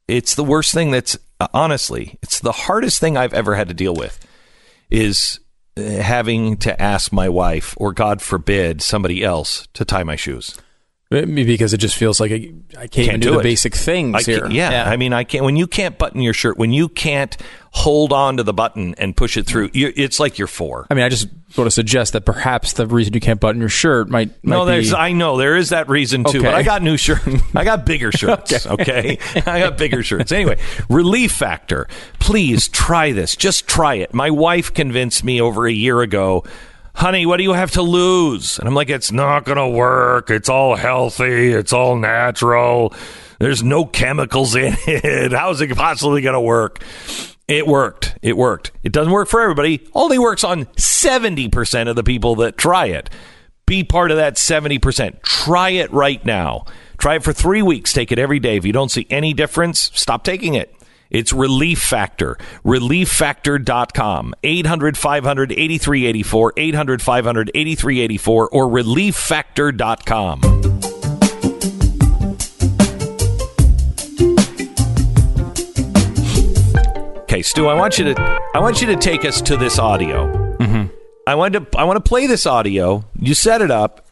it's 0.08 0.34
the 0.34 0.44
worst 0.44 0.74
thing. 0.74 0.90
That's 0.90 1.20
uh, 1.40 1.50
honestly, 1.54 2.18
it's 2.24 2.40
the 2.40 2.52
hardest 2.52 3.00
thing 3.00 3.16
I've 3.16 3.36
ever 3.36 3.54
had 3.54 3.68
to 3.68 3.76
deal 3.76 3.94
with. 3.94 4.26
Is 4.90 5.40
having 5.78 6.58
to 6.58 6.82
ask 6.82 7.12
my 7.12 7.30
wife, 7.30 7.74
or 7.78 7.94
God 7.94 8.22
forbid, 8.22 8.82
somebody 8.82 9.24
else 9.24 9.68
to 9.74 9.86
tie 9.86 10.04
my 10.04 10.16
shoes. 10.16 10.58
Maybe 11.11 11.44
because 11.45 11.72
it 11.72 11.77
just 11.77 11.95
feels 11.95 12.19
like 12.19 12.32
I, 12.32 12.52
I 12.80 12.88
can't, 12.88 13.07
even 13.10 13.19
do, 13.19 13.32
the 13.34 13.40
it. 13.40 13.44
basic 13.44 13.76
things 13.76 14.15
I 14.15 14.23
here. 14.23 14.40
can't- 14.41 14.53
yeah, 14.53 14.90
I 14.90 14.98
mean, 14.98 15.14
I 15.14 15.23
can't. 15.23 15.45
When 15.45 15.56
you 15.56 15.68
can't 15.68 15.99
button 15.99 16.19
your 16.19 16.34
shirt, 16.34 16.57
when 16.57 16.73
you 16.73 16.90
can't 16.90 17.38
hold 17.69 18.11
on 18.11 18.38
to 18.38 18.44
the 18.44 18.53
button 18.53 18.95
and 18.98 19.15
push 19.15 19.38
it 19.38 19.45
through, 19.45 19.69
you, 19.73 19.94
it's 19.95 20.19
like 20.19 20.40
you're 20.40 20.48
four. 20.48 20.88
I 20.90 20.95
mean, 20.95 21.03
I 21.03 21.10
just 21.10 21.27
want 21.56 21.68
to 21.68 21.72
suggest 21.72 22.14
that 22.14 22.26
perhaps 22.26 22.73
the 22.73 22.88
reason 22.88 23.14
you 23.14 23.19
can't 23.19 23.40
button 23.40 23.60
your 23.61 23.69
shirt 23.69 24.10
might, 24.10 24.30
might 24.44 24.56
No, 24.56 24.65
be 24.65 24.72
there's. 24.72 24.94
I 24.94 25.11
know 25.11 25.38
there 25.38 25.56
is 25.56 25.69
that 25.69 25.90
reason 25.90 26.23
too, 26.23 26.41
but 26.41 26.56
I 26.56 26.64
got 26.64 26.82
new 26.82 26.98
shirts. 26.98 27.23
I 27.56 27.64
got 27.64 27.86
bigger 27.86 28.11
shirts. 28.11 28.65
okay, 28.65 29.19
I 29.36 29.60
got 29.60 29.77
bigger 29.77 30.02
shirts. 30.02 30.32
Anyway, 30.32 30.57
Relief 30.90 31.32
Factor. 31.34 31.88
Please 32.19 32.68
try 32.68 33.11
this. 33.11 33.36
Just 33.36 33.68
try 33.68 33.94
it. 33.95 34.11
My 34.11 34.32
wife 34.32 34.73
convinced 34.73 35.23
me 35.23 35.40
over 35.40 35.68
a 35.68 35.72
year 35.72 36.02
ago. 36.02 36.44
Honey, 36.96 37.26
what 37.26 37.38
do 37.38 37.44
you 37.44 37.54
have 37.54 37.72
to 37.72 37.82
lose? 37.82 38.58
And 38.58 38.68
I'm 38.68 38.74
like, 38.74 38.90
it's 38.90 39.12
not 39.12 39.44
going 39.44 39.58
to 39.58 39.68
work. 39.68 40.30
It's 40.30 40.48
all 40.48 40.76
healthy. 40.76 41.52
It's 41.52 41.74
all 41.74 41.98
natural. 41.98 42.94
There's 43.38 43.62
no 43.62 43.86
chemicals 43.86 44.56
in 44.56 44.76
it. 44.88 45.34
How's 45.34 45.60
it 45.60 45.76
possibly 45.76 46.22
going 46.22 46.34
to 46.34 46.42
work? 46.42 46.82
It 47.50 47.68
worked. 47.68 48.18
It 48.22 48.38
worked. 48.38 48.72
It 48.82 48.94
doesn't 48.94 49.12
work 49.12 49.28
for 49.28 49.42
everybody. 49.42 49.86
Only 49.94 50.18
works 50.18 50.44
on 50.44 50.66
70% 50.66 51.90
of 51.90 51.98
the 51.98 52.04
people 52.04 52.36
that 52.38 52.58
try 52.58 52.88
it. 52.88 53.10
Be 53.66 53.84
part 53.84 54.12
of 54.12 54.18
that 54.18 54.36
70%. 54.36 55.22
Try 55.22 55.72
it 55.72 55.92
right 55.92 56.24
now. 56.26 56.66
Try 56.98 57.16
it 57.16 57.24
for 57.24 57.34
three 57.34 57.62
weeks. 57.62 57.92
Take 57.92 58.12
it 58.14 58.20
every 58.20 58.40
day. 58.40 58.56
If 58.56 58.66
you 58.66 58.72
don't 58.72 58.90
see 58.90 59.06
any 59.10 59.34
difference, 59.34 59.92
stop 59.94 60.24
taking 60.24 60.54
it. 60.54 60.74
It's 61.10 61.34
Relief 61.34 61.80
Factor. 61.80 62.38
ReliefFactor.com. 62.64 64.34
800 64.44 64.98
500 64.98 65.52
8384. 65.52 66.53
800 66.57 67.02
500 67.02 67.52
8384 67.53 68.49
or 68.49 68.68
ReliefFactor.com. 68.68 70.41
Okay, 77.36 77.41
Stu, 77.41 77.68
I 77.68 77.73
want 77.73 77.99
you 77.99 78.14
to 78.14 78.40
I 78.53 78.60
want 78.60 78.80
you 78.80 78.88
to 78.88 78.95
take 78.95 79.26
us 79.26 79.41
to 79.41 79.57
this 79.57 79.77
audio. 79.77 80.56
Mm-hmm. 80.57 80.86
I 81.27 81.36
want 81.36 81.53
to 81.53 81.68
I 81.77 81.84
want 81.84 81.98
to 81.98 82.07
play 82.07 82.27
this 82.27 82.45
audio. 82.45 83.03
You 83.19 83.34
set 83.34 83.61
it 83.61 83.72
up, 83.72 84.07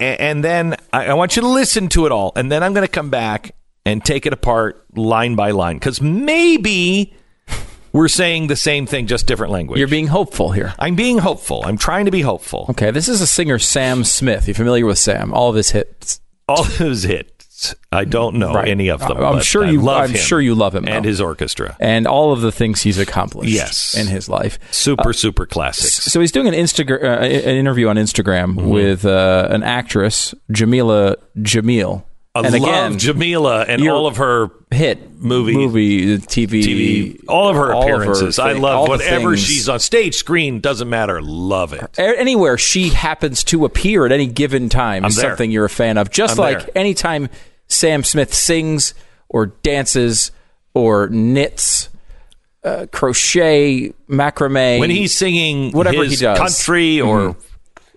and 0.00 0.42
then 0.42 0.76
I, 0.92 1.08
I 1.08 1.14
want 1.14 1.36
you 1.36 1.42
to 1.42 1.48
listen 1.48 1.88
to 1.90 2.06
it 2.06 2.12
all, 2.12 2.32
and 2.34 2.50
then 2.50 2.62
I'm 2.62 2.72
going 2.72 2.86
to 2.86 2.90
come 2.90 3.10
back 3.10 3.54
and 3.84 4.04
take 4.04 4.26
it 4.26 4.32
apart 4.32 4.84
line 4.96 5.34
by 5.34 5.50
line 5.50 5.76
because 5.76 6.00
maybe 6.00 7.14
we're 7.92 8.08
saying 8.08 8.46
the 8.46 8.56
same 8.56 8.86
thing, 8.86 9.06
just 9.06 9.26
different 9.26 9.52
language. 9.52 9.78
You're 9.78 9.88
being 9.88 10.06
hopeful 10.08 10.52
here. 10.52 10.74
I'm 10.78 10.94
being 10.94 11.18
hopeful. 11.18 11.62
I'm 11.64 11.78
trying 11.78 12.04
to 12.06 12.10
be 12.10 12.20
hopeful. 12.22 12.66
Okay, 12.70 12.90
this 12.90 13.08
is 13.08 13.20
a 13.20 13.26
singer, 13.26 13.58
Sam 13.58 14.04
Smith. 14.04 14.48
You 14.48 14.54
familiar 14.54 14.86
with 14.86 14.98
Sam? 14.98 15.32
All 15.34 15.50
of 15.50 15.56
his 15.56 15.70
hits. 15.70 16.20
All 16.48 16.62
of 16.62 16.76
his 16.78 17.02
hits. 17.04 17.74
I 17.92 18.04
don't 18.04 18.36
know 18.36 18.54
Right. 18.54 18.66
any 18.66 18.88
of 18.88 18.98
them. 18.98 19.18
I'm 19.18 19.40
sure 19.40 19.64
I 19.64 19.70
you. 19.70 19.80
Love 19.80 20.02
I'm 20.04 20.10
him 20.10 20.16
sure 20.16 20.40
you 20.40 20.56
love 20.56 20.74
him 20.74 20.88
and 20.88 21.04
though. 21.04 21.08
his 21.08 21.20
orchestra. 21.20 21.76
and 21.78 22.08
all 22.08 22.32
of 22.32 22.40
the 22.40 22.50
things 22.50 22.82
he's 22.82 22.98
accomplished. 22.98 23.52
Yes. 23.52 23.96
in 23.96 24.08
his 24.08 24.28
life. 24.28 24.58
Super, 24.72 25.12
super 25.12 25.46
classics. 25.46 26.10
So 26.10 26.18
he's 26.18 26.32
doing 26.32 26.48
an 26.48 26.54
Instagram, 26.54 27.04
uh, 27.04 27.22
an 27.22 27.54
interview 27.56 27.86
on 27.86 27.96
Instagram 27.96 28.56
Mm-hmm. 28.56 28.68
with 28.68 29.04
uh, 29.04 29.46
an 29.50 29.62
actress, 29.62 30.34
Jamila 30.50 31.16
Jamil. 31.38 32.02
I 32.34 32.40
and 32.46 32.52
love 32.54 32.62
again, 32.62 32.98
Jamila 32.98 33.62
and 33.68 33.86
all 33.86 34.06
of 34.06 34.16
her 34.16 34.50
hit 34.70 35.20
movie, 35.20 35.52
movie, 35.52 36.16
TV, 36.16 36.62
TV, 36.62 37.24
all 37.28 37.50
of 37.50 37.56
her 37.56 37.74
all 37.74 37.82
of 37.82 37.88
her 37.88 37.94
appearances. 37.96 38.38
I 38.38 38.52
love 38.52 38.88
whatever 38.88 39.36
she's 39.36 39.68
on 39.68 39.80
stage, 39.80 40.14
screen 40.14 40.60
doesn't 40.60 40.88
matter. 40.88 41.20
Love 41.20 41.74
it. 41.74 41.98
Anywhere 41.98 42.56
she 42.56 42.88
happens 42.88 43.44
to 43.44 43.66
appear 43.66 44.06
at 44.06 44.12
any 44.12 44.26
given 44.26 44.70
time 44.70 45.04
is 45.04 45.16
something 45.16 45.50
you're 45.50 45.66
a 45.66 45.70
fan 45.70 45.98
of. 45.98 46.10
Just 46.10 46.38
I'm 46.38 46.38
like 46.38 46.58
there. 46.60 46.78
anytime 46.78 47.28
Sam 47.68 48.02
Smith 48.02 48.32
sings 48.32 48.94
or 49.28 49.46
dances 49.46 50.30
or 50.72 51.08
knits, 51.08 51.90
uh, 52.64 52.86
crochet, 52.90 53.92
macrame. 54.08 54.78
When 54.78 54.88
he's 54.88 55.14
singing 55.14 55.72
whatever 55.72 56.02
his 56.02 56.18
he 56.18 56.24
does. 56.24 56.38
country 56.38 56.98
or 56.98 57.36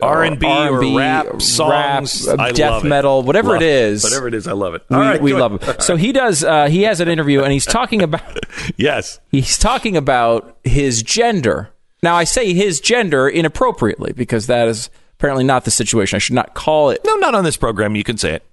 Mhm. 0.05 0.43
R&B 0.43 0.47
or 0.47 0.97
rap 0.97 1.41
songs. 1.41 2.27
rap, 2.27 2.39
I 2.39 2.51
death 2.51 2.71
love 2.71 2.85
it. 2.85 2.87
metal, 2.89 3.21
whatever 3.23 3.53
Love 3.53 3.61
it 3.61 3.65
is. 3.67 4.03
Whatever 4.03 4.27
it 4.27 4.33
is, 4.33 4.47
I 4.47 4.53
love 4.53 4.73
it. 4.75 4.83
We, 4.89 4.95
All 4.95 5.01
right, 5.01 5.21
we 5.21 5.33
love 5.33 5.61
him. 5.61 5.75
So 5.79 5.95
he 5.95 6.11
does. 6.11 6.43
Uh, 6.43 6.67
he 6.67 6.83
has 6.83 6.99
an 6.99 7.07
interview, 7.07 7.41
and 7.41 7.51
he's 7.51 7.65
talking 7.65 8.01
about. 8.01 8.21
yes, 8.77 9.19
he's 9.31 9.57
talking 9.57 9.95
about 9.97 10.57
his 10.63 11.03
gender. 11.03 11.69
Now, 12.03 12.15
I 12.15 12.23
say 12.23 12.53
his 12.53 12.79
gender 12.79 13.27
inappropriately 13.27 14.13
because 14.13 14.47
that 14.47 14.67
is 14.67 14.89
apparently 15.17 15.43
not 15.43 15.65
the 15.65 15.71
situation. 15.71 16.15
I 16.17 16.19
should 16.19 16.35
not 16.35 16.53
call 16.53 16.89
it. 16.91 17.01
No, 17.05 17.15
not 17.15 17.33
on 17.35 17.43
this 17.43 17.57
program. 17.57 17.95
You 17.95 18.03
can 18.03 18.17
say 18.17 18.33
it. 18.33 18.43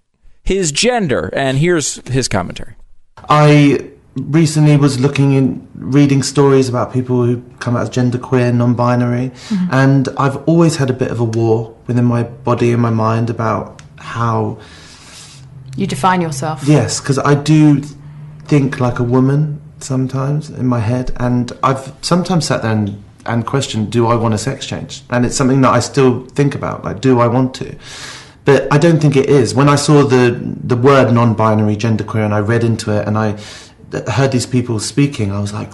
His 0.45 0.73
gender, 0.73 1.31
and 1.35 1.59
here's 1.59 1.97
his 2.09 2.29
commentary. 2.29 2.74
I 3.29 3.91
recently 4.17 4.77
was 4.77 5.01
looking 5.01 5.33
in 5.33 5.67
reading 5.75 6.23
stories 6.23 6.69
about 6.69 6.93
people 6.93 7.25
who 7.25 7.43
come 7.61 7.77
out 7.77 7.83
as 7.83 7.91
genderqueer, 7.91 8.55
non-binary, 8.55 9.31
Mhm. 9.49 9.69
and 9.73 10.09
I've 10.19 10.37
always 10.47 10.77
had 10.77 10.91
a 10.91 10.93
bit 10.93 11.11
of 11.11 11.19
a 11.21 11.25
war 11.25 11.73
within 11.87 12.05
my 12.05 12.23
body 12.23 12.73
and 12.73 12.83
my 12.83 12.91
mind 12.91 13.31
about 13.31 13.81
how 13.97 14.59
You 15.77 15.87
define 15.87 16.21
yourself. 16.21 16.63
yes, 16.69 17.01
because 17.01 17.19
I 17.19 17.35
do 17.35 17.81
think 18.47 18.81
like 18.81 18.99
a 18.99 19.03
woman 19.05 19.61
sometimes 19.79 20.51
in 20.51 20.67
my 20.67 20.81
head, 20.81 21.13
and 21.17 21.51
I've 21.63 21.93
sometimes 22.03 22.45
sat 22.45 22.63
there 22.63 22.73
and, 22.73 23.03
and 23.25 23.47
questioned, 23.47 23.91
do 23.91 24.07
I 24.09 24.15
want 24.15 24.35
a 24.35 24.39
sex 24.39 24.67
change? 24.67 25.03
And 25.11 25.25
it's 25.25 25.37
something 25.37 25.63
that 25.63 25.73
I 25.73 25.81
still 25.81 26.27
think 26.35 26.55
about, 26.55 26.85
like, 26.85 27.01
do 27.01 27.19
I 27.21 27.27
want 27.29 27.55
to? 27.55 27.75
But 28.45 28.67
I 28.73 28.79
don't 28.79 29.01
think 29.01 29.17
it 29.17 29.31
is. 29.31 29.55
When 29.55 29.69
I 29.69 29.77
saw 29.77 30.03
the 30.03 30.37
the 30.65 30.77
word 30.77 31.13
non-binary, 31.13 31.77
genderqueer, 31.77 32.25
and 32.25 32.35
I 32.35 32.41
read 32.41 32.65
into 32.65 32.91
it, 32.91 33.07
and 33.07 33.17
I 33.17 33.37
heard 33.93 34.32
these 34.32 34.47
people 34.47 34.78
speaking, 34.81 35.31
I 35.32 35.40
was 35.40 35.52
like, 35.52 35.70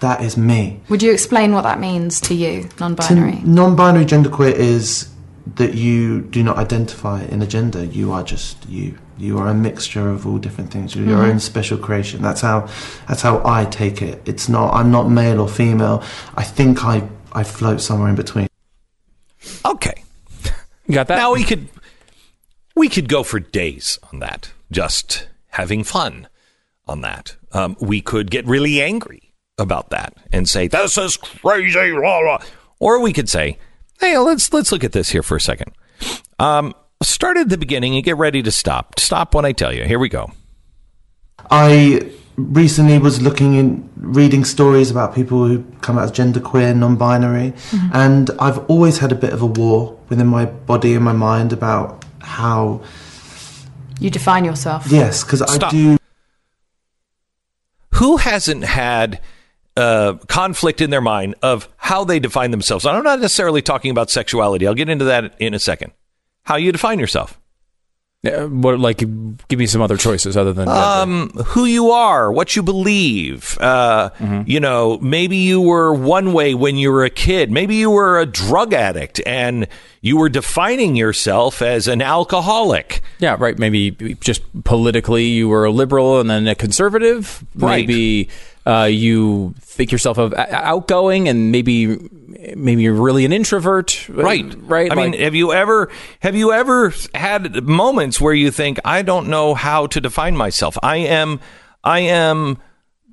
that 0.00 0.22
is 0.22 0.36
me. 0.36 0.80
Would 0.88 1.02
you 1.02 1.12
explain 1.12 1.52
what 1.52 1.62
that 1.62 1.78
means 1.78 2.20
to 2.22 2.34
you, 2.34 2.68
non-binary? 2.78 3.40
Non-binary 3.44 4.06
genderqueer 4.06 4.52
is 4.54 5.08
that 5.56 5.74
you 5.74 6.22
do 6.22 6.42
not 6.42 6.56
identify 6.58 7.22
in 7.24 7.42
a 7.42 7.46
gender. 7.46 7.84
You 7.84 8.12
are 8.12 8.22
just 8.22 8.66
you. 8.68 8.98
You 9.18 9.38
are 9.38 9.48
a 9.48 9.54
mixture 9.54 10.08
of 10.08 10.26
all 10.26 10.38
different 10.38 10.70
things. 10.70 10.94
You're 10.94 11.06
your 11.06 11.18
Mhm. 11.18 11.30
own 11.32 11.40
special 11.40 11.76
creation. 11.76 12.22
That's 12.22 12.40
how. 12.40 12.68
That's 13.08 13.20
how 13.20 13.42
I 13.44 13.66
take 13.66 14.00
it. 14.00 14.22
It's 14.24 14.48
not. 14.48 14.72
I'm 14.72 14.90
not 14.90 15.10
male 15.10 15.40
or 15.40 15.48
female. 15.48 16.02
I 16.36 16.42
think 16.44 16.84
I. 16.84 17.02
I 17.32 17.44
float 17.44 17.80
somewhere 17.80 18.08
in 18.08 18.16
between. 18.16 18.48
Okay. 19.64 20.02
You 20.86 20.94
got 20.94 21.06
that? 21.08 21.16
Now 21.16 21.32
we 21.34 21.44
could 21.44 21.68
we 22.74 22.88
could 22.88 23.08
go 23.08 23.22
for 23.22 23.38
days 23.40 23.98
on 24.12 24.18
that, 24.20 24.50
just 24.72 25.28
having 25.50 25.84
fun 25.84 26.26
on 26.88 27.00
that. 27.02 27.36
Um, 27.52 27.76
we 27.80 28.00
could 28.00 28.30
get 28.30 28.46
really 28.46 28.80
angry 28.80 29.34
about 29.58 29.90
that 29.90 30.14
and 30.32 30.48
say 30.48 30.68
this 30.68 30.96
is 30.96 31.16
crazy, 31.16 31.90
blah, 31.92 32.20
blah. 32.22 32.38
or 32.78 33.00
we 33.00 33.12
could 33.12 33.28
say, 33.28 33.58
hey, 34.00 34.16
let's 34.18 34.52
let's 34.52 34.70
look 34.72 34.84
at 34.84 34.92
this 34.92 35.10
here 35.10 35.22
for 35.22 35.36
a 35.36 35.40
second. 35.40 35.72
Um, 36.38 36.74
start 37.02 37.36
at 37.36 37.48
the 37.48 37.58
beginning 37.58 37.94
and 37.94 38.04
get 38.04 38.16
ready 38.16 38.42
to 38.42 38.50
stop. 38.50 38.98
Stop 39.00 39.34
when 39.34 39.44
I 39.44 39.52
tell 39.52 39.72
you. 39.74 39.84
Here 39.84 39.98
we 39.98 40.08
go. 40.08 40.30
I 41.50 42.10
recently 42.36 42.98
was 42.98 43.20
looking 43.20 43.54
in 43.54 43.88
reading 43.96 44.44
stories 44.44 44.90
about 44.90 45.14
people 45.14 45.46
who 45.46 45.64
come 45.82 45.98
out 45.98 46.04
as 46.04 46.12
genderqueer, 46.12 46.74
non-binary, 46.76 47.52
Mhm. 47.70 47.90
and 47.94 48.30
I've 48.38 48.58
always 48.70 48.98
had 48.98 49.12
a 49.12 49.14
bit 49.14 49.32
of 49.32 49.42
a 49.42 49.46
war 49.46 49.96
within 50.08 50.26
my 50.28 50.44
body 50.46 50.94
and 50.94 51.04
my 51.04 51.12
mind 51.12 51.52
about 51.52 52.04
how 52.20 52.80
You 53.98 54.08
define 54.10 54.44
yourself. 54.44 54.86
yes, 54.88 55.22
because 55.24 55.42
I 55.42 55.58
do. 55.70 55.96
Who 58.00 58.16
hasn't 58.16 58.64
had 58.64 59.20
uh, 59.76 60.14
conflict 60.26 60.80
in 60.80 60.88
their 60.88 61.02
mind 61.02 61.34
of 61.42 61.68
how 61.76 62.02
they 62.02 62.18
define 62.18 62.50
themselves? 62.50 62.86
I'm 62.86 63.04
not 63.04 63.20
necessarily 63.20 63.60
talking 63.60 63.90
about 63.90 64.08
sexuality. 64.08 64.66
I'll 64.66 64.72
get 64.74 64.88
into 64.88 65.04
that 65.04 65.34
in 65.38 65.52
a 65.52 65.58
second. 65.58 65.92
How 66.44 66.56
you 66.56 66.72
define 66.72 66.98
yourself. 66.98 67.38
Uh, 68.22 68.46
what, 68.48 68.78
like, 68.78 68.98
give 68.98 69.58
me 69.58 69.64
some 69.66 69.80
other 69.80 69.96
choices 69.96 70.36
other 70.36 70.52
than. 70.52 70.68
Um, 70.68 71.30
who 71.30 71.64
you 71.64 71.90
are, 71.90 72.30
what 72.30 72.54
you 72.54 72.62
believe. 72.62 73.56
Uh, 73.58 74.10
Mm-hmm. 74.20 74.42
You 74.50 74.60
know, 74.60 74.98
maybe 74.98 75.36
you 75.36 75.60
were 75.60 75.94
one 75.94 76.32
way 76.32 76.54
when 76.54 76.76
you 76.76 76.90
were 76.92 77.04
a 77.04 77.10
kid. 77.10 77.50
Maybe 77.50 77.76
you 77.76 77.90
were 77.90 78.18
a 78.20 78.26
drug 78.26 78.74
addict 78.74 79.20
and 79.26 79.66
you 80.02 80.16
were 80.18 80.28
defining 80.28 80.96
yourself 80.96 81.62
as 81.62 81.88
an 81.88 82.02
alcoholic. 82.02 83.00
Yeah, 83.18 83.36
right. 83.38 83.58
Maybe 83.58 83.92
just 84.20 84.42
politically, 84.64 85.24
you 85.24 85.48
were 85.48 85.64
a 85.64 85.70
liberal 85.70 86.20
and 86.20 86.28
then 86.28 86.46
a 86.48 86.54
conservative. 86.54 87.42
Right. 87.54 87.86
Maybe 87.86 88.28
uh, 88.66 88.88
you 88.90 89.54
think 89.80 89.92
yourself 89.92 90.18
of 90.18 90.34
uh, 90.34 90.46
outgoing, 90.50 91.26
and 91.26 91.50
maybe 91.50 91.96
maybe 92.54 92.82
you're 92.82 92.92
really 92.92 93.24
an 93.24 93.32
introvert. 93.32 94.06
Right. 94.10 94.44
Right. 94.58 94.92
I 94.92 94.94
mean, 94.94 95.14
have 95.14 95.34
you 95.34 95.54
ever 95.54 95.90
have 96.20 96.36
you 96.36 96.52
ever 96.52 96.92
had 97.14 97.64
moments 97.64 98.20
where 98.20 98.34
you 98.34 98.50
think 98.50 98.78
I 98.84 99.00
don't 99.00 99.28
know 99.28 99.54
how 99.54 99.86
to 99.86 99.98
define 99.98 100.36
myself? 100.36 100.76
I 100.82 100.98
am 100.98 101.40
I 101.82 102.00
am 102.00 102.58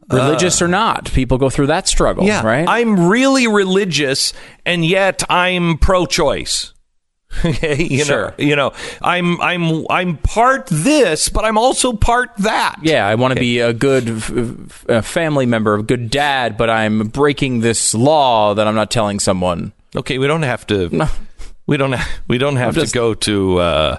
religious 0.10 0.62
or 0.62 0.68
not, 0.68 1.12
people 1.14 1.38
go 1.38 1.50
through 1.50 1.68
that 1.68 1.88
struggle. 1.88 2.26
Yeah, 2.26 2.46
Right. 2.46 2.68
I'm 2.68 3.08
really 3.08 3.48
religious, 3.48 4.34
and 4.66 4.86
yet 4.86 5.24
I'm 5.30 5.78
pro-choice. 5.78 6.74
Okay, 7.46 7.84
you 7.84 8.04
Sure. 8.04 8.30
know, 8.30 8.34
you 8.44 8.56
know, 8.56 8.74
I'm 9.02 9.40
I'm 9.42 9.86
I'm 9.90 10.18
part 10.18 10.68
this, 10.68 11.30
but 11.30 11.46
I'm 11.46 11.58
also 11.58 11.94
part 11.94 12.32
that. 12.40 12.78
yeah, 12.82 13.06
I 13.08 13.16
want 13.16 13.34
to 13.36 13.40
be 13.40 13.60
a 13.60 13.74
good 13.74 14.10
f- 14.10 14.32
f- 14.90 15.06
family 15.06 15.46
member, 15.46 15.76
a 15.76 15.84
good 15.84 16.10
dad, 16.10 16.58
but 16.58 16.70
I'm 16.70 17.10
breaking 17.10 17.60
this 17.60 17.94
law 17.94 18.54
that 18.56 18.68
I'm 18.68 18.76
not 18.76 18.90
telling 18.90 19.20
someone. 19.20 19.72
Okay, 19.96 20.18
we 20.18 20.26
don't 20.28 20.42
have 20.44 20.66
to. 20.68 20.90
No. 20.96 21.08
We 21.68 21.78
don't. 21.78 21.96
We 22.28 22.38
don't 22.38 22.56
have 22.56 22.74
just- 22.76 22.94
to 22.94 22.98
go 22.98 23.14
to. 23.14 23.58
Uh, 23.60 23.98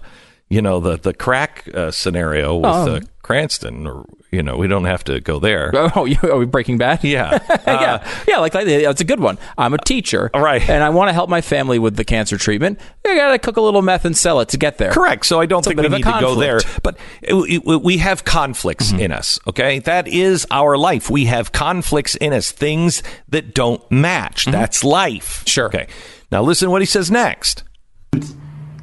you 0.49 0.63
know 0.63 0.81
the 0.81 0.97
the 0.97 1.13
crack 1.15 1.69
uh, 1.75 1.91
scenario 1.91 2.57
with 2.57 2.65
Oh. 2.67 2.95
uh, 2.97 3.01
Cranston, 3.23 3.87
or 3.87 4.07
you 4.31 4.43
know, 4.43 4.57
we 4.57 4.67
don't 4.69 4.85
have 4.87 5.05
to 5.05 5.21
go 5.21 5.39
there. 5.39 5.71
Oh, 5.95 6.05
you, 6.07 6.17
are 6.23 6.37
we 6.39 6.47
Breaking 6.47 6.79
Bad? 6.79 7.05
Yeah, 7.05 7.39
yeah, 7.67 8.23
yeah. 8.27 8.39
Like, 8.39 8.55
like 8.55 8.67
it's 8.67 9.01
a 9.03 9.05
good 9.05 9.21
one. 9.21 9.37
I'm 9.59 9.75
a 9.75 9.79
teacher, 9.79 10.31
right, 10.35 10.67
and 10.67 10.83
I 10.83 10.89
want 10.91 11.09
to 11.11 11.13
help 11.13 11.29
my 11.29 11.41
family 11.43 11.79
with 11.79 11.97
the 11.97 12.05
cancer 12.05 12.39
treatment. 12.39 12.81
I 13.07 13.15
got 13.17 13.33
to 13.33 13.39
cook 13.39 13.57
a 13.59 13.61
little 13.61 13.83
meth 13.83 14.05
and 14.07 14.17
sell 14.17 14.41
it 14.41 14.49
to 14.51 14.57
get 14.59 14.79
there. 14.79 14.93
Correct. 14.93 15.27
So 15.27 15.41
I 15.41 15.47
don't 15.47 15.59
It's 15.61 15.69
think 15.69 15.77
bit 15.77 15.83
we 15.83 15.87
of 15.89 15.93
a 15.93 15.97
need 15.97 16.05
to 16.05 16.21
go 16.21 16.35
there. 16.37 16.61
But 16.83 16.97
it- 17.23 17.35
it- 17.67 17.83
we 17.83 17.99
have 17.99 18.25
conflicts 18.25 18.91
Mm-hmm. 18.93 19.01
in 19.01 19.13
us. 19.13 19.39
Okay, 19.47 19.79
that 19.81 20.09
is 20.09 20.47
our 20.51 20.79
life. 20.79 21.11
We 21.11 21.27
have 21.27 21.53
conflicts 21.53 22.15
in 22.17 22.33
us, 22.33 22.51
things 22.51 23.03
that 23.29 23.55
don't 23.55 23.83
match. 23.91 24.47
That's 24.47 24.83
life. 24.85 25.41
Mm-hmm. 25.41 25.47
Sure. 25.49 25.67
Okay. 25.67 25.87
Now 26.33 26.43
listen 26.43 26.67
to 26.67 26.71
what 26.71 26.81
he 26.83 26.87
says 26.87 27.11
next. 27.11 27.65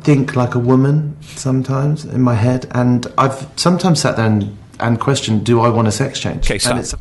Think 0.05 0.35
like 0.35 0.53
a 0.53 0.59
woman 0.59 1.17
sometimes 1.21 2.05
in 2.05 2.21
my 2.21 2.35
head, 2.35 2.67
and 2.71 3.07
I've 3.17 3.49
sometimes 3.55 4.01
sat 4.01 4.15
there 4.15 4.27
and, 4.27 4.55
and 4.79 4.99
questioned, 4.99 5.45
do 5.45 5.61
I 5.61 5.69
want 5.69 5.87
a 5.87 5.91
sex 5.91 6.19
change? 6.19 6.45
Okay, 6.45 6.59
stop. 6.59 6.99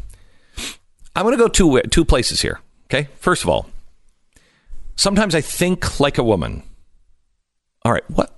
I'm 1.15 1.23
going 1.25 1.37
to 1.37 1.43
go 1.43 1.49
two 1.49 1.81
two 1.91 2.05
places 2.05 2.41
here. 2.41 2.61
Okay. 2.87 3.09
First 3.21 3.43
of 3.43 3.49
all, 3.49 3.67
sometimes 4.97 5.35
I 5.35 5.41
think 5.41 6.01
like 6.01 6.19
a 6.19 6.25
woman. 6.25 6.63
All 7.85 7.93
right. 7.93 8.09
What? 8.11 8.31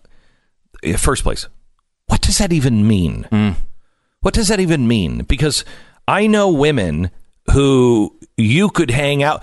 First 0.99 1.23
place. 1.23 1.47
What 2.07 2.21
does 2.21 2.39
that 2.39 2.53
even 2.53 2.87
mean? 2.87 3.27
Hmm. 3.31 3.51
What 4.21 4.35
does 4.35 4.49
that 4.49 4.61
even 4.61 4.89
mean? 4.89 5.23
Because 5.25 5.65
I 6.09 6.27
know 6.27 6.51
women 6.51 7.11
who 7.53 8.17
you 8.37 8.69
could 8.71 8.91
hang 8.91 9.23
out. 9.23 9.43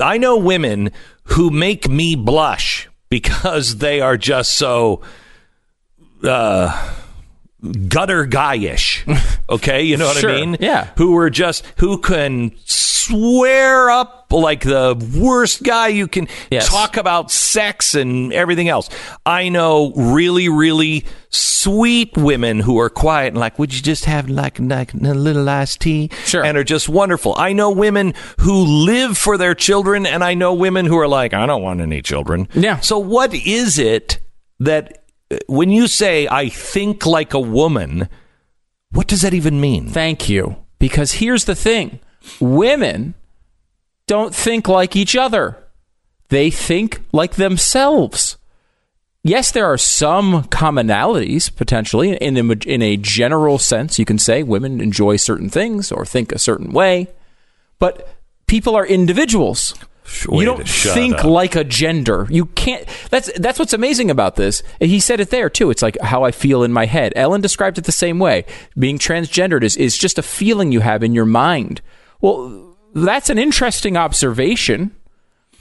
I 0.00 0.18
know 0.18 0.36
women 0.36 0.90
who 1.24 1.50
make 1.50 1.88
me 1.88 2.16
blush 2.16 2.88
because 3.08 3.76
they 3.78 4.00
are 4.00 4.16
just 4.16 4.52
so 4.54 5.02
uh, 6.24 6.94
gutter 7.88 8.26
guyish. 8.26 9.02
Okay, 9.48 9.82
you 9.84 9.96
know 9.96 10.06
what 10.08 10.16
Sure, 10.16 10.30
I 10.32 10.40
mean? 10.40 10.56
yeah. 10.58 10.88
Who 10.96 11.16
are 11.18 11.30
just 11.30 11.64
who 11.76 11.98
can 11.98 12.50
swear 12.64 13.90
up 13.90 14.25
like 14.30 14.60
the 14.62 14.94
worst 15.18 15.62
guy 15.62 15.88
you 15.88 16.08
can 16.08 16.28
Yes. 16.50 16.68
talk 16.68 16.96
about 16.96 17.30
sex 17.30 17.94
and 17.94 18.32
everything 18.32 18.68
else. 18.68 18.88
I 19.24 19.48
know 19.48 19.92
really, 19.94 20.48
really 20.48 21.04
sweet 21.30 22.16
women 22.16 22.60
who 22.60 22.78
are 22.78 22.88
quiet 22.90 23.28
and 23.28 23.38
like, 23.38 23.58
would 23.58 23.74
you 23.74 23.80
just 23.82 24.04
have 24.04 24.28
like, 24.28 24.58
like 24.58 24.94
a 24.94 24.96
little 25.14 25.48
iced 25.48 25.80
tea? 25.80 26.10
Sure. 26.24 26.44
And 26.44 26.56
are 26.56 26.64
just 26.64 26.88
wonderful. 26.88 27.34
I 27.36 27.52
know 27.52 27.70
women 27.70 28.14
who 28.40 28.64
live 28.64 29.16
for 29.18 29.36
their 29.38 29.54
children, 29.54 30.06
and 30.06 30.22
I 30.24 30.34
know 30.34 30.54
women 30.54 30.86
who 30.86 30.96
are 30.98 31.08
like, 31.08 31.34
I 31.34 31.46
don't 31.46 31.62
want 31.62 31.80
any 31.80 32.02
children. 32.02 32.48
Yeah. 32.54 32.80
So 32.80 32.98
what 32.98 33.34
is 33.34 33.78
it 33.78 34.18
that 34.60 35.04
uh, 35.30 35.38
when 35.48 35.70
you 35.70 35.86
say 35.88 36.26
I 36.28 36.48
think 36.48 37.04
like 37.06 37.34
a 37.34 37.40
woman, 37.40 38.08
what 38.90 39.06
does 39.08 39.22
that 39.22 39.34
even 39.34 39.60
mean? 39.60 39.88
Thank 39.88 40.28
you. 40.28 40.56
Because 40.78 41.12
here's 41.12 41.44
the 41.46 41.54
thing 41.54 42.00
women 42.40 43.14
don't 44.06 44.34
think 44.34 44.68
like 44.68 44.96
each 44.96 45.16
other, 45.16 45.56
they 46.28 46.50
think 46.50 47.02
like 47.12 47.34
themselves. 47.34 48.36
Yes, 49.22 49.50
there 49.50 49.66
are 49.66 49.78
some 49.78 50.44
commonalities 50.44 51.54
potentially 51.54 52.12
in 52.12 52.36
a, 52.36 52.54
in 52.64 52.80
a 52.80 52.96
general 52.96 53.58
sense. 53.58 53.98
You 53.98 54.04
can 54.04 54.18
say 54.18 54.44
women 54.44 54.80
enjoy 54.80 55.16
certain 55.16 55.50
things 55.50 55.90
or 55.90 56.06
think 56.06 56.30
a 56.30 56.38
certain 56.38 56.72
way, 56.72 57.08
but 57.80 58.08
people 58.46 58.76
are 58.76 58.86
individuals. 58.86 59.74
way 60.28 60.38
you 60.38 60.44
don't 60.44 60.68
think 60.68 61.16
up. 61.16 61.24
like 61.24 61.56
a 61.56 61.64
gender. 61.64 62.28
You 62.30 62.46
can't. 62.46 62.86
That's 63.10 63.28
that's 63.36 63.58
what's 63.58 63.72
amazing 63.72 64.12
about 64.12 64.36
this. 64.36 64.62
He 64.78 65.00
said 65.00 65.18
it 65.18 65.30
there 65.30 65.50
too. 65.50 65.70
It's 65.70 65.82
like 65.82 66.00
how 66.00 66.22
I 66.22 66.30
feel 66.30 66.62
in 66.62 66.72
my 66.72 66.86
head. 66.86 67.12
Ellen 67.16 67.40
described 67.40 67.78
it 67.78 67.84
the 67.84 67.90
same 67.90 68.20
way. 68.20 68.44
Being 68.78 68.96
transgendered 68.96 69.64
is 69.64 69.76
is 69.76 69.98
just 69.98 70.18
a 70.18 70.22
feeling 70.22 70.70
you 70.70 70.80
have 70.80 71.02
in 71.02 71.14
your 71.14 71.26
mind. 71.26 71.80
Well, 72.20 72.75
that's 73.04 73.30
an 73.30 73.38
interesting 73.38 73.96
observation. 73.96 74.94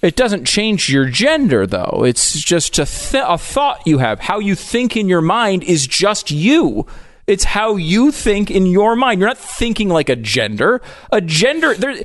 It 0.02 0.16
doesn't 0.16 0.45
change 0.45 0.90
your 0.90 1.06
gender, 1.06 1.66
though. 1.66 2.03
It's 2.06 2.40
just 2.41 2.78
a, 2.80 2.86
th- 2.86 3.24
a 3.28 3.38
thought 3.38 3.86
you 3.86 3.98
have. 3.98 4.20
How 4.20 4.40
you 4.40 4.56
think 4.56 4.95
in 4.95 5.07
your 5.07 5.22
mind 5.22 5.64
is 5.64 5.88
just 5.88 6.32
you. 6.32 6.86
It's 7.28 7.44
how 7.44 7.76
you 7.76 8.12
think 8.12 8.52
in 8.52 8.68
your 8.68 8.95
mind. 8.95 9.20
You're 9.20 9.30
not 9.30 9.38
thinking 9.38 9.90
like 9.90 10.10
a 10.10 10.16
gender. 10.16 10.82
A 11.12 11.22
gender, 11.22 11.74
there, 11.74 12.03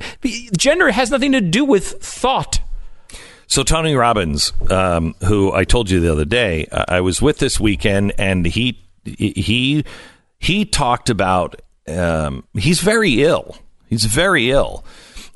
gender 0.57 0.89
has 0.91 1.11
nothing 1.11 1.31
to 1.33 1.41
do 1.41 1.63
with 1.63 2.01
thought. 2.03 2.59
So 3.45 3.63
Tony 3.63 3.95
Robbins, 3.95 4.53
um, 4.69 5.13
who 5.25 5.51
I 5.51 5.63
told 5.65 5.89
you 5.89 5.99
the 5.99 6.11
other 6.11 6.25
day, 6.25 6.67
I 6.71 7.01
was 7.01 7.21
with 7.21 7.37
this 7.37 7.59
weekend, 7.59 8.13
and 8.17 8.45
he 8.45 8.81
he 9.05 9.83
he 10.39 10.65
talked 10.65 11.09
about 11.09 11.61
um, 11.87 12.45
he's 12.53 12.79
very 12.79 13.21
ill. 13.23 13.57
He's 13.87 14.05
very 14.05 14.51
ill, 14.51 14.85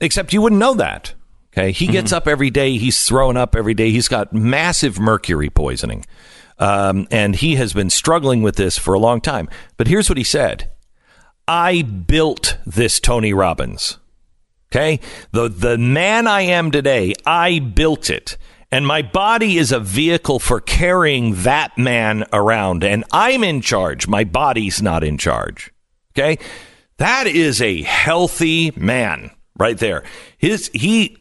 except 0.05 0.33
you 0.33 0.41
wouldn't 0.41 0.59
know 0.59 0.73
that. 0.75 1.13
Okay, 1.51 1.71
he 1.71 1.87
gets 1.87 2.11
up 2.11 2.27
every 2.27 2.49
day. 2.49 2.77
He's 2.77 3.05
throwing 3.05 3.37
up 3.37 3.55
every 3.55 3.73
day. 3.73 3.91
He's 3.91 4.09
got 4.09 4.33
massive 4.33 4.99
mercury 4.99 5.49
poisoning, 5.49 6.05
um, 6.59 7.07
and 7.11 7.35
he 7.35 7.55
has 7.55 7.71
been 7.71 7.89
struggling 7.89 8.41
with 8.41 8.57
this 8.57 8.77
for 8.77 8.93
a 8.93 8.99
long 8.99 9.21
time. 9.21 9.47
But 9.77 9.87
here's 9.87 10.09
what 10.09 10.17
he 10.17 10.23
said: 10.23 10.69
"I 11.47 11.81
built 11.81 12.57
this 12.65 12.99
Tony 12.99 13.33
Robbins." 13.33 13.97
Okay? 14.71 14.99
The 15.31 15.47
the 15.47 15.77
man 15.77 16.27
I 16.27 16.41
am 16.41 16.71
today, 16.71 17.13
I 17.25 17.59
built 17.59 18.09
it. 18.09 18.37
And 18.71 18.85
my 18.85 19.01
body 19.01 19.57
is 19.57 19.71
a 19.71 19.79
vehicle 19.79 20.39
for 20.39 20.59
carrying 20.59 21.43
that 21.43 21.77
man 21.77 22.25
around 22.33 22.83
and 22.83 23.05
I'm 23.13 23.43
in 23.43 23.61
charge. 23.61 24.07
My 24.07 24.25
body's 24.25 24.81
not 24.81 25.03
in 25.03 25.17
charge. 25.17 25.71
Okay? 26.11 26.39
That 26.97 27.27
is 27.27 27.61
a 27.61 27.83
healthy 27.83 28.73
man 28.75 29.31
right 29.57 29.77
there. 29.77 30.03
His 30.37 30.69
he 30.73 31.17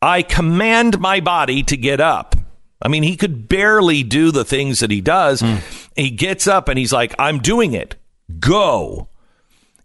I 0.00 0.22
command 0.22 0.98
my 1.00 1.20
body 1.20 1.62
to 1.64 1.76
get 1.76 2.00
up. 2.00 2.34
I 2.80 2.88
mean, 2.88 3.04
he 3.04 3.16
could 3.16 3.48
barely 3.48 4.02
do 4.02 4.32
the 4.32 4.44
things 4.44 4.80
that 4.80 4.90
he 4.90 5.00
does. 5.00 5.40
Hmm. 5.40 5.56
He 5.94 6.10
gets 6.10 6.48
up 6.48 6.68
and 6.68 6.78
he's 6.78 6.92
like, 6.92 7.14
"I'm 7.18 7.38
doing 7.38 7.74
it. 7.74 7.96
Go." 8.40 9.08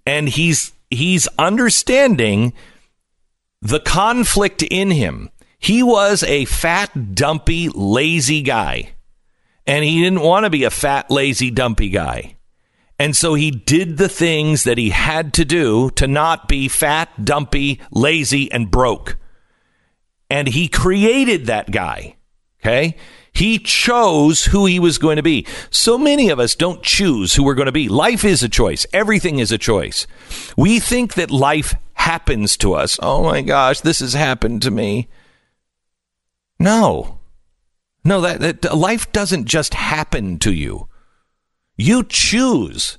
And 0.06 0.28
he's 0.28 0.72
he's 0.90 1.28
understanding 1.38 2.54
the 3.62 3.80
conflict 3.80 4.64
in 4.64 4.92
him. 4.92 5.30
He 5.60 5.84
was 5.84 6.24
a 6.24 6.46
fat, 6.46 7.16
dumpy, 7.16 7.70
lazy 7.70 8.42
guy. 8.42 8.92
And 9.66 9.84
he 9.84 10.02
didn't 10.02 10.22
want 10.22 10.46
to 10.46 10.50
be 10.50 10.64
a 10.64 10.70
fat, 10.70 11.12
lazy, 11.12 11.52
dumpy 11.52 11.90
guy. 11.90 12.37
And 13.00 13.16
so 13.16 13.36
he 13.36 13.52
did 13.52 13.98
the 13.98 14.10
things 14.10 14.64
that 14.64 14.78
he 14.78 14.90
had 14.90 15.34
to 15.34 15.46
do 15.46 15.92
to 15.92 16.08
not 16.08 16.48
be 16.48 16.68
fat, 16.68 17.24
dumpy, 17.24 17.80
lazy, 17.92 18.52
and 18.52 18.72
broke. 18.72 19.18
And 20.30 20.48
he 20.48 20.68
created 20.68 21.46
that 21.46 21.72
guy. 21.72 22.16
Okay? 22.62 22.96
He 23.32 23.60
chose 23.60 24.46
who 24.46 24.66
he 24.66 24.80
was 24.80 24.98
going 24.98 25.18
to 25.18 25.24
be. 25.24 25.46
So 25.70 25.98
many 25.98 26.30
of 26.30 26.40
us 26.40 26.56
don't 26.56 26.82
choose 26.82 27.36
who 27.36 27.44
we're 27.44 27.54
going 27.54 27.68
to 27.68 27.72
be. 27.72 27.88
Life 27.88 28.26
is 28.26 28.42
a 28.42 28.50
choice. 28.50 28.88
Everything 28.92 29.38
is 29.38 29.52
a 29.52 29.60
choice. 29.60 30.08
We 30.58 30.80
think 30.80 31.14
that 31.14 31.30
life 31.30 31.76
happens 31.94 32.58
to 32.58 32.74
us. 32.74 32.98
Oh 33.00 33.24
my 33.24 33.44
gosh, 33.44 33.82
this 33.82 34.00
has 34.00 34.14
happened 34.14 34.64
to 34.64 34.72
me. 34.72 35.08
No. 36.60 37.20
No, 38.04 38.22
that, 38.22 38.62
that 38.64 38.76
life 38.76 39.12
doesn't 39.12 39.46
just 39.46 39.76
happen 39.76 40.40
to 40.40 40.52
you. 40.52 40.88
You 41.78 42.04
choose. 42.04 42.98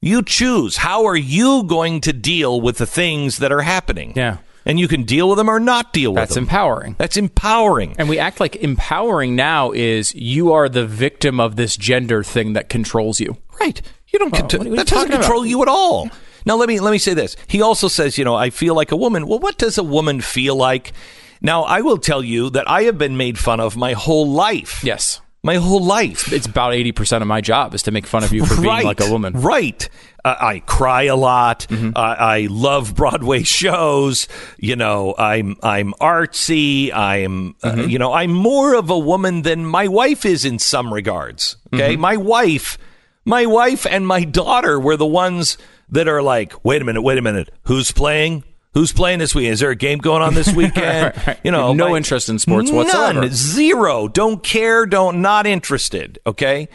You 0.00 0.22
choose. 0.22 0.78
How 0.78 1.04
are 1.06 1.16
you 1.16 1.64
going 1.64 2.00
to 2.02 2.12
deal 2.12 2.60
with 2.60 2.78
the 2.78 2.86
things 2.86 3.38
that 3.38 3.50
are 3.50 3.62
happening? 3.62 4.12
Yeah. 4.14 4.38
And 4.64 4.80
you 4.80 4.88
can 4.88 5.04
deal 5.04 5.28
with 5.28 5.38
them 5.38 5.48
or 5.48 5.60
not 5.60 5.92
deal 5.92 6.12
with 6.12 6.22
That's 6.22 6.34
them. 6.34 6.44
That's 6.44 6.52
empowering. 6.52 6.96
That's 6.98 7.16
empowering. 7.16 7.94
And 7.98 8.08
we 8.08 8.18
act 8.18 8.40
like 8.40 8.56
empowering 8.56 9.36
now 9.36 9.72
is 9.72 10.14
you 10.14 10.52
are 10.52 10.68
the 10.68 10.86
victim 10.86 11.38
of 11.38 11.56
this 11.56 11.76
gender 11.76 12.22
thing 12.22 12.52
that 12.54 12.68
controls 12.68 13.20
you. 13.20 13.36
Right. 13.60 13.80
You 14.08 14.18
don't. 14.18 14.32
Contro- 14.32 14.58
what 14.58 14.66
are 14.66 14.70
you 14.70 14.76
that 14.76 14.86
doesn't 14.88 15.10
control 15.10 15.40
about? 15.40 15.50
you 15.50 15.62
at 15.62 15.68
all. 15.68 16.08
Now 16.44 16.56
let 16.56 16.68
me 16.68 16.80
let 16.80 16.90
me 16.90 16.98
say 16.98 17.14
this. 17.14 17.36
He 17.48 17.60
also 17.60 17.88
says, 17.88 18.18
you 18.18 18.24
know, 18.24 18.34
I 18.34 18.50
feel 18.50 18.74
like 18.74 18.92
a 18.92 18.96
woman. 18.96 19.26
Well, 19.26 19.40
what 19.40 19.58
does 19.58 19.78
a 19.78 19.82
woman 19.82 20.20
feel 20.20 20.56
like? 20.56 20.92
Now 21.40 21.62
I 21.62 21.80
will 21.80 21.98
tell 21.98 22.22
you 22.22 22.50
that 22.50 22.68
I 22.68 22.82
have 22.84 22.98
been 22.98 23.16
made 23.16 23.38
fun 23.38 23.60
of 23.60 23.76
my 23.76 23.92
whole 23.92 24.28
life. 24.28 24.82
Yes. 24.82 25.20
My 25.46 25.56
whole 25.56 25.82
life. 25.82 26.32
It's 26.32 26.46
about 26.46 26.72
80% 26.72 27.22
of 27.22 27.28
my 27.28 27.40
job 27.40 27.74
is 27.74 27.84
to 27.84 27.90
make 27.92 28.06
fun 28.06 28.24
of 28.24 28.32
you 28.32 28.44
for 28.44 28.56
being 28.56 28.66
Right. 28.66 28.84
like 28.84 29.00
a 29.00 29.10
woman. 29.10 29.32
Mm-hmm. 29.34 29.46
Right. 29.46 29.88
Uh, 30.24 30.34
I 30.40 30.58
cry 30.60 31.04
a 31.04 31.14
lot. 31.16 31.66
Uh, 31.70 31.92
I 31.94 32.48
love 32.50 32.94
Broadway 32.96 33.42
shows. 33.60 34.26
You 34.58 34.74
know, 34.76 35.14
I'm 35.16 35.56
I'm 35.62 35.92
artsy. 36.00 36.92
I'm 36.92 37.54
uh, 37.62 37.70
Mm-hmm. 37.72 37.88
you 37.90 37.98
know 37.98 38.12
I'm 38.12 38.32
more 38.32 38.74
of 38.74 38.90
a 38.90 38.98
woman 38.98 39.42
than 39.42 39.64
my 39.64 39.86
wife 39.88 40.24
is 40.26 40.44
in 40.44 40.58
some 40.58 40.92
regards. 40.92 41.56
Okay, 41.72 41.92
Mm-hmm. 41.92 42.00
my 42.00 42.16
wife, 42.16 42.76
my 43.24 43.46
wife 43.46 43.86
and 43.86 44.04
my 44.06 44.24
daughter 44.24 44.80
were 44.80 44.96
the 44.96 45.06
ones 45.06 45.58
that 45.90 46.08
are 46.08 46.22
like, 46.22 46.64
wait 46.64 46.82
a 46.82 46.84
minute, 46.84 47.02
wait 47.02 47.18
a 47.18 47.22
minute, 47.22 47.50
who's 47.62 47.92
playing? 47.92 48.42
Who's 48.76 48.92
playing 48.92 49.20
this 49.20 49.34
weekend? 49.34 49.54
Is 49.54 49.60
there 49.60 49.70
a 49.70 49.74
game 49.74 49.96
going 50.00 50.20
on 50.20 50.34
this 50.34 50.52
weekend? 50.54 51.14
You 51.42 51.50
know, 51.50 51.72
no 51.72 51.96
interest 51.96 52.28
in 52.28 52.38
sports 52.38 52.68
None. 52.68 52.76
whatsoever. 52.76 53.28
Zero. 53.30 54.06
Don't 54.06 54.42
care. 54.42 54.84
Don't 54.84 55.22
not 55.22 55.46
interested. 55.46 56.18
Okay. 56.26 56.68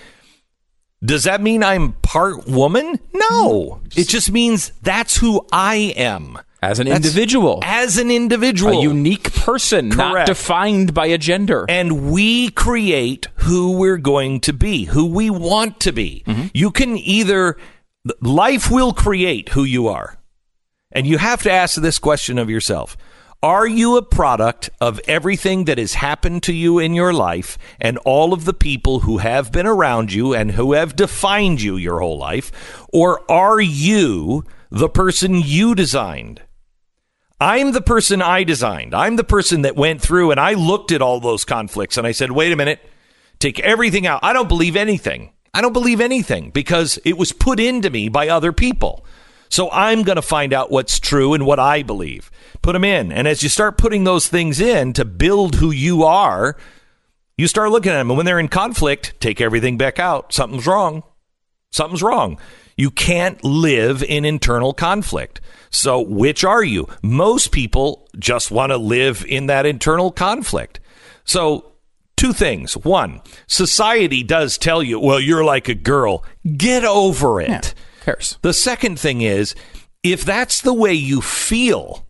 Does 1.06 1.26
that 1.26 1.42
mean 1.42 1.64
I'm 1.64 1.94
part 2.02 2.48
woman? 2.48 3.00
No. 3.14 3.82
It 3.96 4.08
just 4.08 4.32
means 4.32 4.72
that's 4.82 5.18
who 5.18 5.46
I 5.52 5.94
am. 5.96 6.40
As 6.64 6.80
an 6.80 6.88
That's- 6.88 7.06
individual. 7.06 7.60
As 7.64 8.00
an 8.00 8.10
individual. 8.10 8.80
A 8.80 8.82
unique 8.82 9.32
person, 9.34 9.90
not 9.90 10.26
defined 10.26 10.96
by 10.96 11.06
a 11.06 11.20
gender. 11.20 11.66
And 11.70 12.12
we 12.12 12.50
create 12.50 13.28
who 13.36 13.78
we're 13.78 13.98
going 13.98 14.40
to 14.42 14.54
be, 14.54 14.86
who 14.86 15.06
we 15.06 15.30
want 15.30 15.80
to 15.82 15.92
be. 15.92 16.24
Mm-hmm. 16.26 16.48
You 16.54 16.72
can 16.72 16.98
either, 16.98 17.58
life 18.22 18.72
will 18.72 18.92
create 18.94 19.50
who 19.50 19.64
you 19.64 19.88
are. 19.88 20.18
And 20.92 21.08
you 21.08 21.18
have 21.18 21.42
to 21.44 21.52
ask 21.52 21.76
this 21.76 22.00
question 22.00 22.38
of 22.38 22.50
yourself 22.50 22.98
Are 23.42 23.68
you 23.68 23.98
a 23.98 24.02
product 24.02 24.70
of 24.80 25.00
everything 25.08 25.66
that 25.66 25.78
has 25.78 25.96
happened 25.96 26.44
to 26.44 26.54
you 26.54 26.80
in 26.80 26.94
your 26.94 27.14
life 27.14 27.58
and 27.80 27.98
all 28.00 28.34
of 28.34 28.46
the 28.46 28.54
people 28.54 29.02
who 29.02 29.20
have 29.20 29.52
been 29.52 29.68
around 29.68 30.12
you 30.14 30.34
and 30.34 30.52
who 30.52 30.74
have 30.74 30.96
defined 30.96 31.62
you 31.62 31.78
your 31.78 32.00
whole 32.00 32.18
life? 32.18 32.86
Or 32.92 33.22
are 33.32 33.62
you 33.62 34.44
the 34.70 34.90
person 34.90 35.36
you 35.36 35.76
designed? 35.76 36.42
I'm 37.40 37.72
the 37.72 37.82
person 37.82 38.22
I 38.22 38.44
designed. 38.44 38.94
I'm 38.94 39.16
the 39.16 39.24
person 39.24 39.64
that 39.64 39.76
went 39.76 40.00
through 40.00 40.30
and 40.30 40.40
I 40.40 40.54
looked 40.54 40.92
at 40.92 41.02
all 41.02 41.20
those 41.20 41.44
conflicts 41.44 41.98
and 41.98 42.06
I 42.06 42.12
said, 42.12 42.32
wait 42.32 42.52
a 42.52 42.56
minute, 42.56 42.88
take 43.40 43.60
everything 43.60 44.06
out. 44.06 44.20
I 44.22 44.32
don't 44.32 44.48
believe 44.48 44.76
anything. 44.76 45.32
I 45.52 45.62
don't 45.62 45.74
believe 45.74 46.00
anything 46.00 46.52
because 46.52 47.00
it 47.04 47.18
was 47.18 47.34
put 47.34 47.60
into 47.60 47.90
me 47.90 48.10
by 48.10 48.30
other 48.30 48.54
people. 48.54 49.04
So 49.52 49.70
I'm 49.70 50.04
going 50.04 50.16
to 50.16 50.22
find 50.22 50.54
out 50.54 50.72
what's 50.72 50.98
true 51.00 51.34
and 51.34 51.46
what 51.46 51.60
I 51.60 51.84
believe. 51.84 52.32
Put 52.62 52.72
them 52.74 52.86
in. 52.86 53.12
And 53.12 53.28
as 53.28 53.44
you 53.44 53.50
start 53.50 53.78
putting 53.78 54.06
those 54.06 54.30
things 54.30 54.62
in 54.62 54.94
to 54.94 55.04
build 55.04 55.56
who 55.56 55.72
you 55.72 56.04
are, 56.04 56.56
you 57.38 57.48
start 57.48 57.70
looking 57.70 57.92
at 57.92 57.98
them. 57.98 58.10
And 58.10 58.18
when 58.18 58.26
they're 58.26 58.40
in 58.40 58.48
conflict, 58.48 59.14
take 59.20 59.42
everything 59.42 59.78
back 59.78 60.00
out. 60.00 60.32
Something's 60.32 60.66
wrong. 60.66 61.04
Something's 61.70 62.02
wrong. 62.02 62.40
You 62.78 62.92
can't 62.92 63.44
live 63.44 64.02
in 64.04 64.24
internal 64.24 64.74
conflict. 64.74 65.42
So, 65.70 66.00
which 66.00 66.44
are 66.46 66.64
you? 66.64 66.88
Most 67.02 67.52
people 67.52 68.08
just 68.18 68.52
want 68.52 68.72
to 68.72 68.78
live 68.78 69.26
in 69.28 69.48
that 69.48 69.66
internal 69.66 70.12
conflict. 70.12 70.80
So, 71.26 71.74
two 72.16 72.32
things. 72.32 72.78
One, 72.78 73.22
society 73.48 74.24
does 74.24 74.58
tell 74.58 74.82
you, 74.82 75.00
well, 75.00 75.20
you're 75.20 75.44
like 75.44 75.68
a 75.68 75.76
girl. 75.76 76.24
Get 76.58 76.86
over 76.86 77.42
it. 77.42 77.74
Cares? 78.02 78.38
The 78.42 78.54
second 78.54 79.00
thing 79.00 79.22
is, 79.22 79.56
if 80.04 80.26
that's 80.26 80.62
the 80.62 80.74
way 80.74 80.94
you 80.94 81.22
feel, 81.22 82.06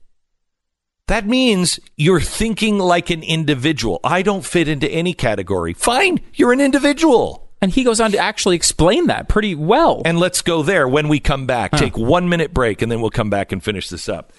that 1.07 1.27
means 1.27 1.79
you're 1.97 2.21
thinking 2.21 2.79
like 2.79 3.09
an 3.09 3.21
individual. 3.21 3.99
I 4.03 4.21
don't 4.21 4.45
fit 4.45 4.67
into 4.67 4.89
any 4.89 5.13
category. 5.13 5.73
Fine, 5.73 6.21
you're 6.33 6.53
an 6.53 6.61
individual. 6.61 7.49
And 7.63 7.71
he 7.71 7.83
goes 7.83 7.99
on 7.99 8.11
to 8.13 8.17
actually 8.17 8.55
explain 8.55 9.07
that 9.07 9.27
pretty 9.27 9.53
well. 9.53 10.01
And 10.03 10.17
let's 10.17 10.41
go 10.41 10.63
there 10.63 10.87
when 10.87 11.09
we 11.09 11.19
come 11.19 11.45
back. 11.45 11.71
Take 11.71 11.95
one 11.95 12.27
minute 12.27 12.55
break, 12.55 12.81
and 12.81 12.91
then 12.91 13.01
we'll 13.01 13.11
come 13.11 13.29
back 13.29 13.51
and 13.51 13.63
finish 13.63 13.87
this 13.89 14.09
up. 14.09 14.33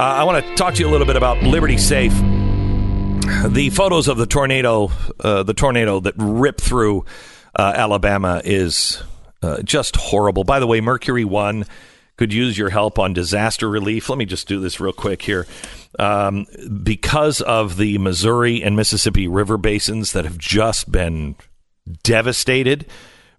Uh, 0.00 0.02
I 0.02 0.24
want 0.24 0.46
to 0.46 0.54
talk 0.54 0.74
to 0.74 0.80
you 0.80 0.88
a 0.88 0.92
little 0.92 1.06
bit 1.06 1.16
about 1.16 1.42
Liberty 1.42 1.76
Safe. 1.76 2.14
The 3.46 3.70
photos 3.74 4.08
of 4.08 4.16
the 4.16 4.24
tornado, 4.24 4.90
uh, 5.20 5.42
the 5.42 5.52
tornado 5.52 6.00
that 6.00 6.14
ripped 6.16 6.62
through 6.62 7.04
uh, 7.54 7.72
Alabama, 7.76 8.40
is 8.44 9.02
uh, 9.44 9.62
just 9.62 9.96
horrible. 9.96 10.44
By 10.44 10.58
the 10.58 10.66
way, 10.66 10.80
Mercury 10.80 11.24
One 11.24 11.66
could 12.16 12.32
use 12.32 12.56
your 12.56 12.70
help 12.70 12.98
on 12.98 13.12
disaster 13.12 13.68
relief. 13.68 14.08
Let 14.08 14.18
me 14.18 14.24
just 14.24 14.48
do 14.48 14.60
this 14.60 14.80
real 14.80 14.92
quick 14.92 15.22
here. 15.22 15.46
Um, 15.98 16.46
because 16.82 17.40
of 17.40 17.76
the 17.76 17.98
Missouri 17.98 18.62
and 18.62 18.76
Mississippi 18.76 19.28
river 19.28 19.56
basins 19.56 20.12
that 20.12 20.24
have 20.24 20.38
just 20.38 20.90
been 20.90 21.36
devastated, 22.02 22.86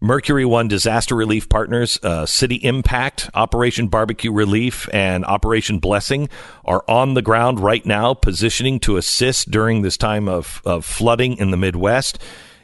Mercury 0.02 0.46
One 0.46 0.68
Disaster 0.68 1.16
Relief 1.16 1.50
Partners, 1.50 1.98
uh, 2.04 2.26
City 2.26 2.56
Impact, 2.56 3.30
Operation 3.34 3.88
Barbecue 3.88 4.32
Relief, 4.32 4.88
and 4.94 5.26
Operation 5.26 5.80
Blessing 5.80 6.30
are 6.66 6.84
on 6.88 7.14
the 7.14 7.22
ground 7.22 7.60
right 7.60 7.86
now, 7.86 8.14
positioning 8.14 8.80
to 8.82 8.98
assist 8.98 9.50
during 9.50 9.82
this 9.82 9.98
time 9.98 10.28
of, 10.28 10.62
of 10.66 10.86
flooding 10.86 11.38
in 11.38 11.52
the 11.52 11.58
Midwest. 11.58 12.20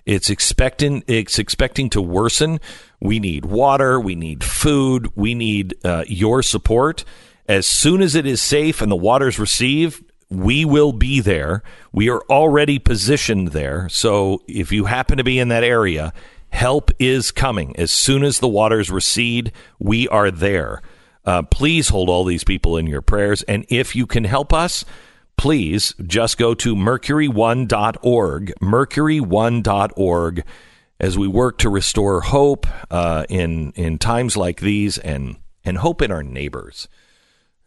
It's 0.06 0.30
expecting 0.30 1.04
it's 1.08 1.40
expecting 1.40 1.90
to 1.92 2.02
worsen. 2.02 2.60
We 3.02 3.20
need 3.20 3.46
water. 3.46 4.00
We 4.00 4.16
need 4.16 4.44
food. 4.44 5.12
We 5.16 5.36
need 5.36 5.76
uh, 5.84 6.06
your 6.08 6.44
support. 6.44 7.04
As 7.48 7.66
soon 7.66 8.02
as 8.02 8.16
it 8.16 8.26
is 8.26 8.42
safe 8.42 8.82
and 8.82 8.92
the 8.92 8.96
water's 8.96 9.40
received, 9.40 10.04
we 10.30 10.64
will 10.64 10.94
be 10.94 11.20
there. 11.20 11.64
We 11.92 12.10
are 12.10 12.22
already 12.30 12.80
positioned 12.80 13.50
there. 13.50 13.90
So 13.90 14.44
if 14.48 14.72
you 14.72 14.86
happen 14.86 15.18
to 15.18 15.24
be 15.24 15.40
in 15.40 15.50
that 15.50 15.64
area, 15.64 16.14
help 16.50 16.92
is 17.00 17.32
coming. 17.32 17.76
As 17.78 17.92
soon 17.92 18.24
as 18.24 18.40
the 18.40 18.48
waters 18.48 18.90
recede, 18.90 19.52
we 19.80 20.08
are 20.08 20.32
there. 20.32 20.82
Uh, 21.26 21.42
please 21.44 21.90
hold 21.90 22.10
all 22.10 22.24
these 22.24 22.44
people 22.44 22.78
in 22.78 22.88
your 22.88 23.02
prayers. 23.02 23.44
And 23.44 23.66
if 23.70 23.96
you 23.96 24.08
can 24.08 24.24
help 24.24 24.54
us, 24.54 24.86
please 25.38 25.94
just 26.06 26.38
go 26.38 26.54
to 26.54 26.76
mercury1.org, 26.76 28.54
mercury1.org, 28.62 30.44
as 31.02 31.18
we 31.18 31.28
work 31.28 31.58
to 31.58 31.70
restore 31.70 32.22
hope 32.22 32.68
uh, 32.92 33.26
in 33.28 33.72
in 33.72 33.98
times 33.98 34.38
like 34.38 34.62
these, 34.62 34.98
and 35.00 35.36
and 35.66 35.80
hope 35.80 36.02
in 36.02 36.12
our 36.12 36.24
neighbors. 36.24 36.88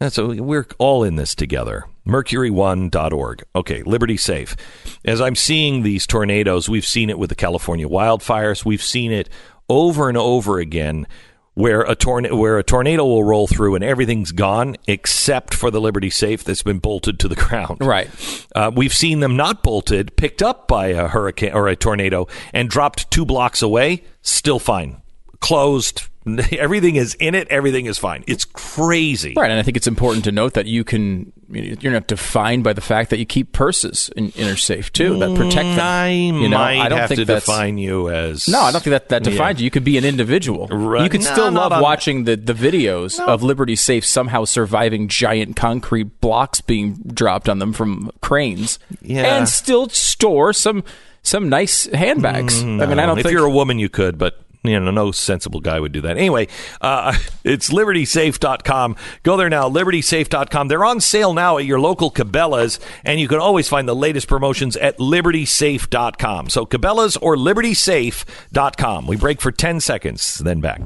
And 0.01 0.13
so 0.13 0.29
we're 0.29 0.67
all 0.79 1.05
in 1.05 1.17
this 1.17 1.35
together. 1.35 1.85
Mercury1.org. 2.07 3.45
Okay, 3.55 3.83
Liberty 3.83 4.17
Safe. 4.17 4.57
As 5.05 5.21
I'm 5.21 5.35
seeing 5.35 5.83
these 5.83 6.07
tornadoes, 6.07 6.69
we've 6.69 6.87
seen 6.87 7.11
it 7.11 7.19
with 7.19 7.31
the 7.31 7.37
California 7.37 7.89
wildfires. 7.89 8.65
We've 8.65 8.83
seen 8.83 9.13
it 9.13 9.29
over 9.69 10.09
and 10.09 10.19
over 10.19 10.59
again 10.59 11.07
where 11.55 11.83
a 11.83 11.95
tornado 11.95 12.37
where 12.37 12.59
a 12.59 12.65
tornado 12.65 13.05
will 13.05 13.25
roll 13.25 13.47
through 13.47 13.75
and 13.75 13.85
everything's 13.85 14.33
gone 14.33 14.77
except 14.87 15.55
for 15.55 15.71
the 15.71 15.81
Liberty 15.81 16.11
Safe 16.11 16.43
that's 16.43 16.63
been 16.63 16.81
bolted 16.81 17.19
to 17.21 17.29
the 17.29 17.35
ground. 17.47 17.79
Right. 17.81 18.11
Uh, 18.55 18.71
we've 18.75 18.93
seen 18.95 19.21
them 19.21 19.37
not 19.37 19.63
bolted, 19.63 20.17
picked 20.17 20.43
up 20.43 20.69
by 20.69 20.89
a 20.89 21.09
hurricane 21.09 21.53
or 21.53 21.69
a 21.69 21.77
tornado, 21.77 22.27
and 22.53 22.69
dropped 22.69 23.11
two 23.11 23.25
blocks 23.25 23.63
away. 23.63 24.05
Still 24.23 24.59
fine, 24.59 25.01
closed. 25.41 26.09
Everything 26.53 26.97
is 26.97 27.15
in 27.15 27.35
it. 27.35 27.49
Everything 27.49 27.87
is 27.87 27.99
fine. 27.99 28.25
It's 28.27 28.45
crazy. 28.45 29.35
Right, 29.37 29.51
and 29.51 29.59
I 29.61 29.63
think 29.63 29.77
it's 29.77 29.87
important 29.87 30.25
to 30.25 30.33
note 30.33 30.55
that 30.55 30.67
you 30.67 30.85
can 30.85 31.33
you're 31.51 31.93
not 31.93 32.07
defined 32.07 32.65
by 32.65 32.73
the 32.73 32.81
fact 32.81 33.11
that 33.11 33.19
you 33.19 33.27
keep 33.27 33.53
purses 33.53 34.11
in, 34.17 34.31
in 34.31 34.49
are 34.49 34.57
safe 34.57 34.93
too 34.93 35.19
that 35.19 35.37
protect 35.37 35.55
them. 35.77 35.79
I 35.81 36.09
you 36.11 36.49
know, 36.49 36.57
might 36.59 36.81
I 36.81 36.89
don't 36.89 36.99
have 36.99 37.09
think 37.11 37.19
to 37.21 37.25
define 37.27 37.79
you 37.79 38.11
as 38.11 38.49
No, 38.49 38.61
I 38.61 38.73
don't 38.73 38.83
think 38.83 38.93
that 38.93 39.11
that 39.11 39.23
defines 39.23 39.61
you. 39.61 39.65
You 39.67 39.71
could 39.71 39.85
be 39.85 39.99
an 39.99 40.05
individual. 40.05 40.67
Right. 40.69 41.05
You 41.05 41.11
could 41.11 41.21
No, 41.23 41.33
still 41.33 41.53
love 41.53 41.81
watching 41.83 42.25
the, 42.25 42.37
the 42.37 42.55
videos 42.55 43.21
of 43.21 43.43
Liberty 43.43 43.77
Safe 43.77 44.05
somehow 44.05 44.45
surviving 44.45 45.09
giant 45.09 45.57
concrete 45.57 46.21
blocks 46.21 46.61
being 46.61 46.95
dropped 46.95 47.49
on 47.49 47.59
them 47.59 47.73
from 47.73 48.11
cranes, 48.23 48.79
Yeah. 49.03 49.37
and 49.37 49.49
still 49.49 49.89
store 49.91 50.53
some 50.55 50.83
some 51.23 51.49
nice 51.49 51.87
handbags. 51.87 52.63
Mm, 52.63 52.83
I 52.83 52.87
mean, 52.87 52.99
I 52.99 53.07
don't 53.07 53.17
think 53.17 53.21
if 53.21 53.25
think 53.27 53.33
you're 53.39 53.47
a 53.47 53.51
woman, 53.51 53.79
you 53.79 53.89
could, 53.89 54.19
but 54.19 54.44
you 54.65 54.81
know, 54.81 54.91
no 54.91 55.13
sensible 55.13 55.61
guy 55.61 55.79
would 55.79 55.93
do 55.93 56.01
that. 56.01 56.17
Anyway, 56.17 56.49
uh, 56.81 57.17
it's 57.45 57.71
libertysafe.com. 57.71 58.97
Go 59.23 59.37
there 59.37 59.51
now, 59.51 59.69
libertysafe.com. 59.69 60.69
They're 60.69 60.85
on 60.85 61.01
sale 61.01 61.35
now 61.35 61.59
at 61.59 61.65
your 61.65 61.79
local 61.81 62.11
Cabela's, 62.11 62.81
and 63.05 63.21
you 63.21 63.29
can 63.29 63.39
always 63.39 63.69
find 63.69 63.89
the 63.89 63.95
latest 63.95 64.27
promotions 64.27 64.77
at 64.77 64.99
libertysafe.com. 64.99 66.49
So, 66.49 66.67
Cabela's 66.67 67.17
or 67.19 67.37
libertysafe.com. 67.37 69.07
We 69.07 69.17
break 69.17 69.41
for 69.41 69.53
10 69.53 69.81
seconds, 69.81 70.39
then 70.39 70.61
back. 70.61 70.81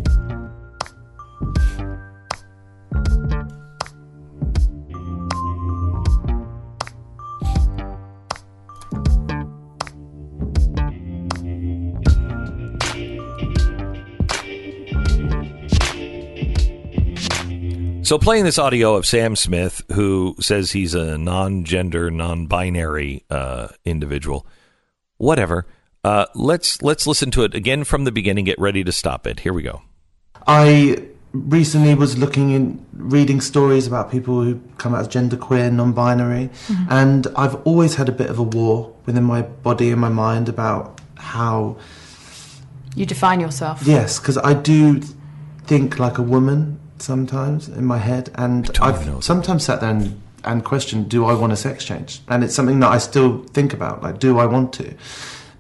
So, 18.09 18.19
playing 18.19 18.45
this 18.45 18.59
audio 18.59 18.95
of 18.95 19.05
Sam 19.05 19.37
Smith, 19.37 19.83
who 19.93 20.35
says 20.41 20.73
he's 20.73 20.95
a 20.95 21.19
non 21.19 21.65
gender, 21.65 22.11
non 22.11 22.47
binary 22.47 23.23
uh, 23.29 23.69
individual, 23.85 24.47
whatever. 25.19 25.67
Uh, 26.03 26.25
let's 26.35 26.81
let's 26.81 27.07
listen 27.07 27.31
to 27.33 27.45
it 27.45 27.55
again 27.55 27.85
from 27.85 28.05
the 28.05 28.11
beginning. 28.11 28.47
Get 28.47 28.59
ready 28.59 28.83
to 28.83 28.93
stop 28.93 29.27
it. 29.27 29.41
Here 29.41 29.53
we 29.53 29.61
go. 29.61 29.83
I 30.47 31.05
recently 31.35 31.95
was 31.95 32.17
looking 32.17 32.53
in 32.53 32.83
reading 32.95 33.43
stories 33.43 33.87
about 33.87 34.11
people 34.11 34.43
who 34.43 34.59
come 34.79 34.95
out 34.95 35.01
as 35.03 35.09
genderqueer, 35.09 35.71
non-binary, 35.71 36.49
Mhm. 36.69 36.87
and 36.89 37.27
I've 37.37 37.57
always 37.67 37.97
had 37.97 38.09
a 38.09 38.13
bit 38.13 38.31
of 38.31 38.39
a 38.39 38.43
war 38.43 38.91
within 39.05 39.25
my 39.25 39.43
body 39.43 39.91
and 39.91 40.01
my 40.01 40.09
mind 40.09 40.49
about 40.49 40.99
how 41.17 41.77
You 42.95 43.05
define 43.05 43.39
yourself. 43.39 43.83
yes, 43.87 44.19
because 44.19 44.39
I 44.39 44.55
do 44.55 45.03
think 45.67 45.99
like 45.99 46.17
a 46.17 46.23
woman 46.23 46.81
sometimes 47.03 47.69
in 47.69 47.85
my 47.85 47.99
head, 47.99 48.31
and 48.35 48.71
I've 48.81 49.25
sometimes 49.25 49.65
sat 49.65 49.81
there 49.81 49.91
and, 49.91 50.21
and 50.45 50.65
questioned, 50.65 51.09
do 51.09 51.25
I 51.25 51.35
want 51.35 51.53
a 51.53 51.57
sex 51.57 51.85
change? 51.85 52.21
And 52.29 52.45
it's 52.45 52.55
something 52.55 52.81
that 52.81 52.91
I 52.91 52.99
still 52.99 53.43
think 53.45 53.73
about, 53.73 54.03
like, 54.03 54.19
do 54.19 54.39
I 54.39 54.47
want 54.47 54.73
to? 54.75 54.95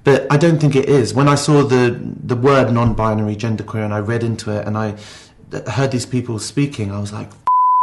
But 0.04 0.26
I 0.30 0.36
don't 0.36 0.58
think 0.58 0.74
it 0.76 0.88
is. 0.88 1.12
When 1.12 1.28
I 1.28 1.34
saw 1.34 1.62
the 1.62 2.00
the 2.24 2.36
word 2.36 2.72
non-binary, 2.72 3.36
genderqueer, 3.36 3.84
and 3.84 3.92
I 3.92 3.98
read 3.98 4.22
into 4.22 4.50
it, 4.50 4.66
and 4.66 4.78
I 4.78 4.96
heard 5.70 5.90
these 5.90 6.06
people 6.06 6.38
speaking, 6.38 6.92
I 6.92 7.00
was 7.00 7.12
like, 7.12 7.30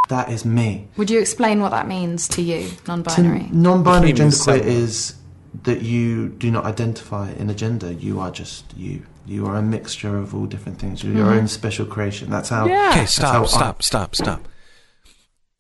that 0.08 0.30
is 0.30 0.46
me. 0.46 0.88
Would 0.98 1.10
you 1.10 1.20
explain 1.20 1.62
what 1.62 1.70
that 1.72 1.88
means 1.88 2.28
to 2.30 2.42
you, 2.42 2.72
non-binary? 2.88 3.48
To 3.50 3.56
non-binary 3.56 4.14
Became 4.14 4.30
genderqueer 4.30 4.62
is 4.62 5.16
that 5.64 5.82
you 5.82 6.30
do 6.30 6.52
not 6.52 6.66
identify 6.66 7.32
in 7.32 7.50
a 7.50 7.54
gender. 7.54 7.92
You 7.92 8.20
are 8.20 8.32
just 8.32 8.66
you. 8.76 9.06
You 9.26 9.46
are 9.48 9.56
a 9.56 9.62
mixture 9.62 10.18
of 10.18 10.36
all 10.36 10.46
different 10.46 10.80
things. 10.80 11.04
You're 11.04 11.14
your 11.16 11.26
Mhm. 11.28 11.38
own 11.40 11.48
special 11.48 11.86
creation. 11.86 12.30
That's 12.30 12.50
how. 12.50 12.66
Okay, 12.66 12.74
that's 12.74 13.18
how 13.18 13.44
I- 13.44 13.46
stop, 13.46 13.82
stop, 13.82 13.84
stop, 13.84 14.16
stop. 14.16 14.48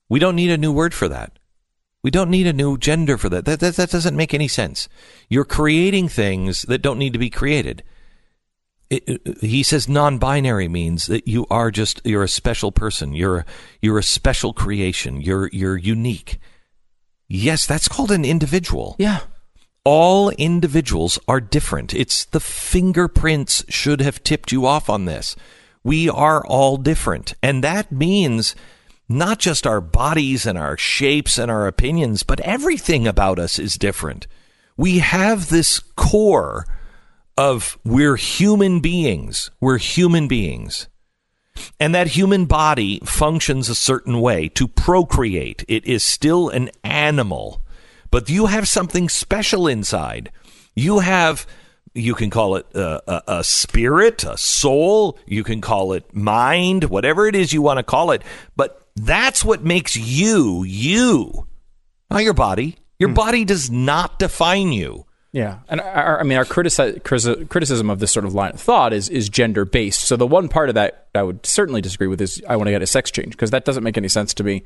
We 0.10 0.20
don't 0.20 0.36
need 0.36 0.52
a 0.52 0.58
new 0.58 0.72
word 0.72 0.94
for 0.94 1.08
that. 1.10 1.32
We 2.04 2.12
don't 2.12 2.30
need 2.30 2.46
a 2.46 2.54
new 2.54 2.78
gender 2.78 3.18
for 3.18 3.30
that. 3.30 3.46
That, 3.46 3.60
that. 3.62 3.76
that 3.78 3.90
doesn't 3.90 4.16
make 4.16 4.34
any 4.36 4.48
sense. 4.48 4.88
You're 5.30 5.46
creating 5.46 6.10
things 6.10 6.62
that 6.64 6.84
don't 6.84 7.00
need 7.00 7.14
to 7.14 7.20
be 7.20 7.32
created. 7.32 7.82
It, 8.92 9.04
it- 9.08 9.38
he 9.42 9.64
says 9.64 9.90
non-binary 9.90 10.68
means 10.68 11.08
that 11.08 11.28
you 11.28 11.48
are 11.50 11.72
just 11.72 12.02
you're 12.06 12.22
a 12.24 12.28
special 12.30 12.72
person. 12.72 13.14
You're 13.16 13.44
you're 13.82 13.98
a 13.98 14.04
special 14.04 14.54
creation. 14.54 15.20
You're 15.22 15.50
you're 15.52 15.78
unique. 15.78 16.38
Yes, 17.28 17.66
that's 17.66 17.88
called 17.88 18.12
an 18.12 18.24
individual. 18.24 18.96
Yeah. 19.00 19.22
All 19.86 20.32
individuals 20.32 21.20
are 21.28 21.40
different. 21.40 21.94
It's 21.94 22.26
the 22.26 22.40
fingerprints 22.40 23.64
should 23.70 24.02
have 24.02 24.24
tipped 24.24 24.52
you 24.52 24.66
off 24.66 24.90
on 24.90 25.06
this. 25.06 25.36
We 25.84 26.10
are 26.10 26.46
all 26.46 26.78
different. 26.78 27.36
And 27.44 27.64
that 27.64 27.92
means 27.92 28.56
not 29.08 29.38
just 29.38 29.68
our 29.68 29.82
bodies 29.82 30.48
and 30.48 30.58
our 30.58 30.76
shapes 30.78 31.38
and 31.38 31.52
our 31.52 31.68
opinions, 31.68 32.24
but 32.24 32.40
everything 32.40 33.08
about 33.08 33.38
us 33.38 33.60
is 33.60 33.78
different. 33.78 34.26
We 34.76 35.00
have 35.00 35.50
this 35.50 35.80
core 35.96 36.66
of 37.38 37.78
we're 37.86 38.16
human 38.16 38.80
beings. 38.80 39.52
We're 39.62 39.78
human 39.78 40.28
beings. 40.28 40.88
And 41.80 41.94
that 41.94 42.08
human 42.08 42.46
body 42.46 43.00
functions 43.06 43.70
a 43.70 43.76
certain 43.76 44.20
way 44.20 44.50
to 44.50 44.68
procreate. 44.68 45.64
It 45.68 45.86
is 45.86 46.04
still 46.04 46.50
an 46.50 46.70
animal, 46.84 47.62
but 48.16 48.30
you 48.30 48.46
have 48.46 48.66
something 48.66 49.10
special 49.10 49.68
inside. 49.68 50.32
You 50.74 51.00
have, 51.00 51.46
you 51.94 52.16
can 52.16 52.30
call 52.30 52.56
it 52.56 52.66
a, 52.74 53.02
a, 53.12 53.40
a 53.40 53.44
spirit, 53.44 54.24
a 54.24 54.38
soul, 54.38 55.20
you 55.26 55.44
can 55.44 55.60
call 55.60 55.92
it 55.92 56.16
mind, 56.16 56.86
whatever 56.86 57.28
it 57.28 57.36
is 57.36 57.52
you 57.52 57.62
want 57.62 57.80
to 57.80 57.84
call 57.84 58.12
it. 58.12 58.22
But 58.56 58.82
that's 58.96 59.44
what 59.44 59.66
makes 59.66 59.98
you, 59.98 60.64
you, 60.64 61.46
not 62.10 62.24
your 62.24 62.34
body. 62.34 62.78
Your 63.00 63.10
hmm. 63.10 63.16
body 63.16 63.44
does 63.44 63.70
not 63.70 64.18
define 64.18 64.72
you. 64.72 65.06
Yeah, 65.34 65.60
and 65.68 65.82
our, 65.82 66.18
I 66.18 66.24
mean, 66.24 66.38
our 66.38 66.46
critici- 66.46 67.04
criticism 67.50 67.90
of 67.90 68.00
this 68.00 68.14
sort 68.14 68.24
of 68.24 68.34
line 68.34 68.54
of 68.54 68.62
thought 68.62 68.94
is 68.94 69.10
is 69.10 69.28
gender 69.28 69.66
based. 69.66 70.06
So 70.06 70.16
the 70.16 70.26
one 70.26 70.48
part 70.48 70.70
of 70.70 70.76
that 70.76 71.08
I 71.14 71.24
would 71.24 71.46
certainly 71.46 71.82
disagree 71.82 72.08
with 72.08 72.22
is 72.22 72.42
I 72.48 72.56
want 72.56 72.68
to 72.68 72.72
get 72.72 72.82
a 72.82 72.88
sex 72.88 73.12
change 73.12 73.32
because 73.32 73.52
that 73.52 73.66
doesn't 73.66 73.84
make 73.84 73.98
any 73.98 74.08
sense 74.08 74.34
to 74.36 74.46
me. 74.46 74.64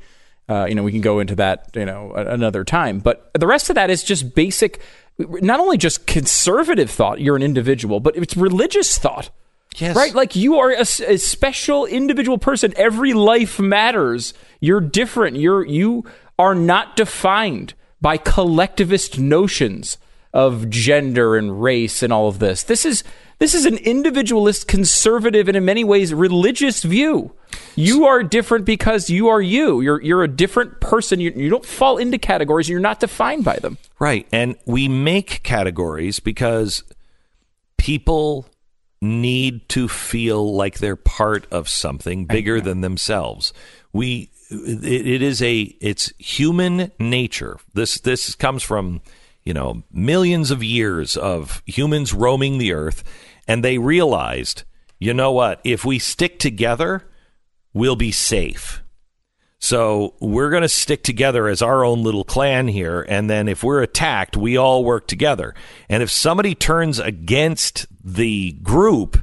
Uh, 0.48 0.66
you 0.68 0.74
know, 0.74 0.82
we 0.82 0.92
can 0.92 1.00
go 1.00 1.20
into 1.20 1.36
that 1.36 1.70
you 1.74 1.84
know 1.84 2.12
another 2.12 2.64
time, 2.64 2.98
but 2.98 3.30
the 3.38 3.46
rest 3.46 3.70
of 3.70 3.74
that 3.76 3.90
is 3.90 4.02
just 4.02 4.34
basic, 4.34 4.80
not 5.18 5.60
only 5.60 5.78
just 5.78 6.06
conservative 6.06 6.90
thought. 6.90 7.20
You're 7.20 7.36
an 7.36 7.42
individual, 7.42 8.00
but 8.00 8.16
it's 8.16 8.36
religious 8.36 8.98
thought. 8.98 9.30
Yes. 9.76 9.94
Right? 9.94 10.14
Like 10.14 10.34
you 10.34 10.58
are 10.58 10.72
a 10.72 10.84
special 10.84 11.86
individual 11.86 12.38
person. 12.38 12.74
Every 12.76 13.12
life 13.12 13.60
matters. 13.60 14.34
You're 14.60 14.80
different. 14.80 15.36
You're 15.36 15.64
you 15.64 16.04
are 16.38 16.54
not 16.54 16.96
defined 16.96 17.74
by 18.00 18.16
collectivist 18.16 19.18
notions 19.18 19.98
of 20.32 20.70
gender 20.70 21.36
and 21.36 21.62
race 21.62 22.02
and 22.02 22.12
all 22.12 22.28
of 22.28 22.38
this. 22.38 22.62
This 22.62 22.84
is 22.84 23.02
this 23.38 23.54
is 23.54 23.64
an 23.64 23.78
individualist, 23.78 24.68
conservative, 24.68 25.48
and 25.48 25.56
in 25.56 25.64
many 25.64 25.82
ways 25.82 26.12
religious 26.12 26.82
view. 26.82 27.32
You 27.74 28.04
are 28.04 28.22
different 28.22 28.66
because 28.66 29.08
you 29.08 29.28
are 29.28 29.40
you. 29.40 29.80
You're 29.80 30.02
you're 30.02 30.22
a 30.22 30.28
different 30.28 30.80
person. 30.80 31.20
You, 31.20 31.32
you 31.34 31.48
don't 31.48 31.64
fall 31.64 31.96
into 31.98 32.18
categories. 32.18 32.68
And 32.68 32.72
you're 32.72 32.80
not 32.80 33.00
defined 33.00 33.44
by 33.44 33.56
them. 33.56 33.78
Right. 33.98 34.26
And 34.32 34.56
we 34.66 34.88
make 34.88 35.42
categories 35.42 36.20
because 36.20 36.84
people 37.78 38.46
need 39.00 39.66
to 39.70 39.88
feel 39.88 40.54
like 40.54 40.78
they're 40.78 40.94
part 40.94 41.46
of 41.50 41.68
something 41.68 42.26
bigger 42.26 42.60
than 42.60 42.82
themselves. 42.82 43.54
We 43.92 44.30
it, 44.50 45.06
it 45.06 45.22
is 45.22 45.40
a 45.40 45.60
it's 45.80 46.12
human 46.18 46.92
nature. 46.98 47.58
This 47.72 48.00
this 48.00 48.34
comes 48.34 48.62
from, 48.62 49.00
you 49.44 49.54
know, 49.54 49.82
millions 49.92 50.50
of 50.50 50.62
years 50.62 51.16
of 51.16 51.62
humans 51.66 52.12
roaming 52.12 52.58
the 52.58 52.72
earth 52.72 53.02
and 53.46 53.64
they 53.64 53.78
realized, 53.78 54.64
you 54.98 55.14
know 55.14 55.32
what, 55.32 55.60
if 55.64 55.84
we 55.84 55.98
stick 55.98 56.38
together, 56.38 57.02
we'll 57.72 57.96
be 57.96 58.12
safe. 58.12 58.82
So 59.58 60.14
we're 60.20 60.50
going 60.50 60.62
to 60.62 60.68
stick 60.68 61.02
together 61.02 61.46
as 61.46 61.60
our 61.60 61.84
own 61.84 62.02
little 62.02 62.24
clan 62.24 62.66
here. 62.68 63.04
And 63.06 63.28
then 63.28 63.46
if 63.46 63.62
we're 63.62 63.82
attacked, 63.82 64.36
we 64.36 64.56
all 64.56 64.84
work 64.84 65.06
together. 65.06 65.54
And 65.88 66.02
if 66.02 66.10
somebody 66.10 66.54
turns 66.54 66.98
against 66.98 67.86
the 68.02 68.52
group, 68.62 69.18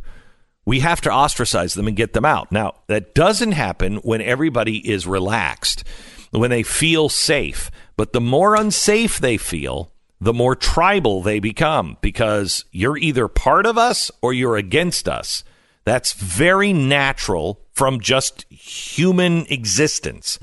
we 0.64 0.82
have 0.82 1.02
to 1.02 1.12
ostracize 1.12 1.74
them 1.74 1.88
and 1.88 1.98
get 1.98 2.14
them 2.14 2.26
out. 2.26 2.52
Now, 2.52 2.76
that 2.86 3.16
doesn't 3.16 3.54
happen 3.54 3.98
when 3.98 4.22
everybody 4.22 4.78
is 4.88 5.08
relaxed, 5.08 5.84
when 6.30 6.52
they 6.52 6.62
feel 6.62 7.10
safe. 7.10 7.72
But 7.96 8.14
the 8.14 8.22
more 8.22 8.56
unsafe 8.56 9.18
they 9.18 9.38
feel, 9.38 9.92
the 10.20 10.34
more 10.34 10.56
tribal 10.56 11.22
they 11.22 11.40
become 11.40 11.98
because 12.02 12.66
you're 12.72 12.98
either 12.98 13.28
part 13.28 13.66
of 13.66 13.78
us 13.78 14.10
or 14.22 14.34
you're 14.34 14.58
against 14.58 15.08
us. 15.08 15.44
That's 15.86 16.14
very 16.14 16.74
natural 16.74 17.62
from 17.72 18.02
just 18.02 18.46
human 18.52 19.46
existence. 19.50 20.38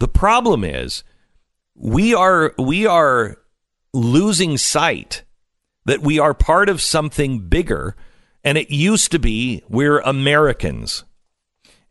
The 0.00 0.08
problem 0.08 0.64
is 0.64 1.04
we 1.74 2.14
are 2.14 2.54
we 2.58 2.86
are 2.86 3.38
losing 3.92 4.58
sight 4.58 5.22
that 5.86 6.02
we 6.02 6.18
are 6.18 6.34
part 6.34 6.68
of 6.68 6.82
something 6.82 7.48
bigger 7.48 7.96
and 8.44 8.58
it 8.58 8.70
used 8.70 9.12
to 9.12 9.18
be 9.18 9.62
we're 9.68 10.00
Americans. 10.00 11.04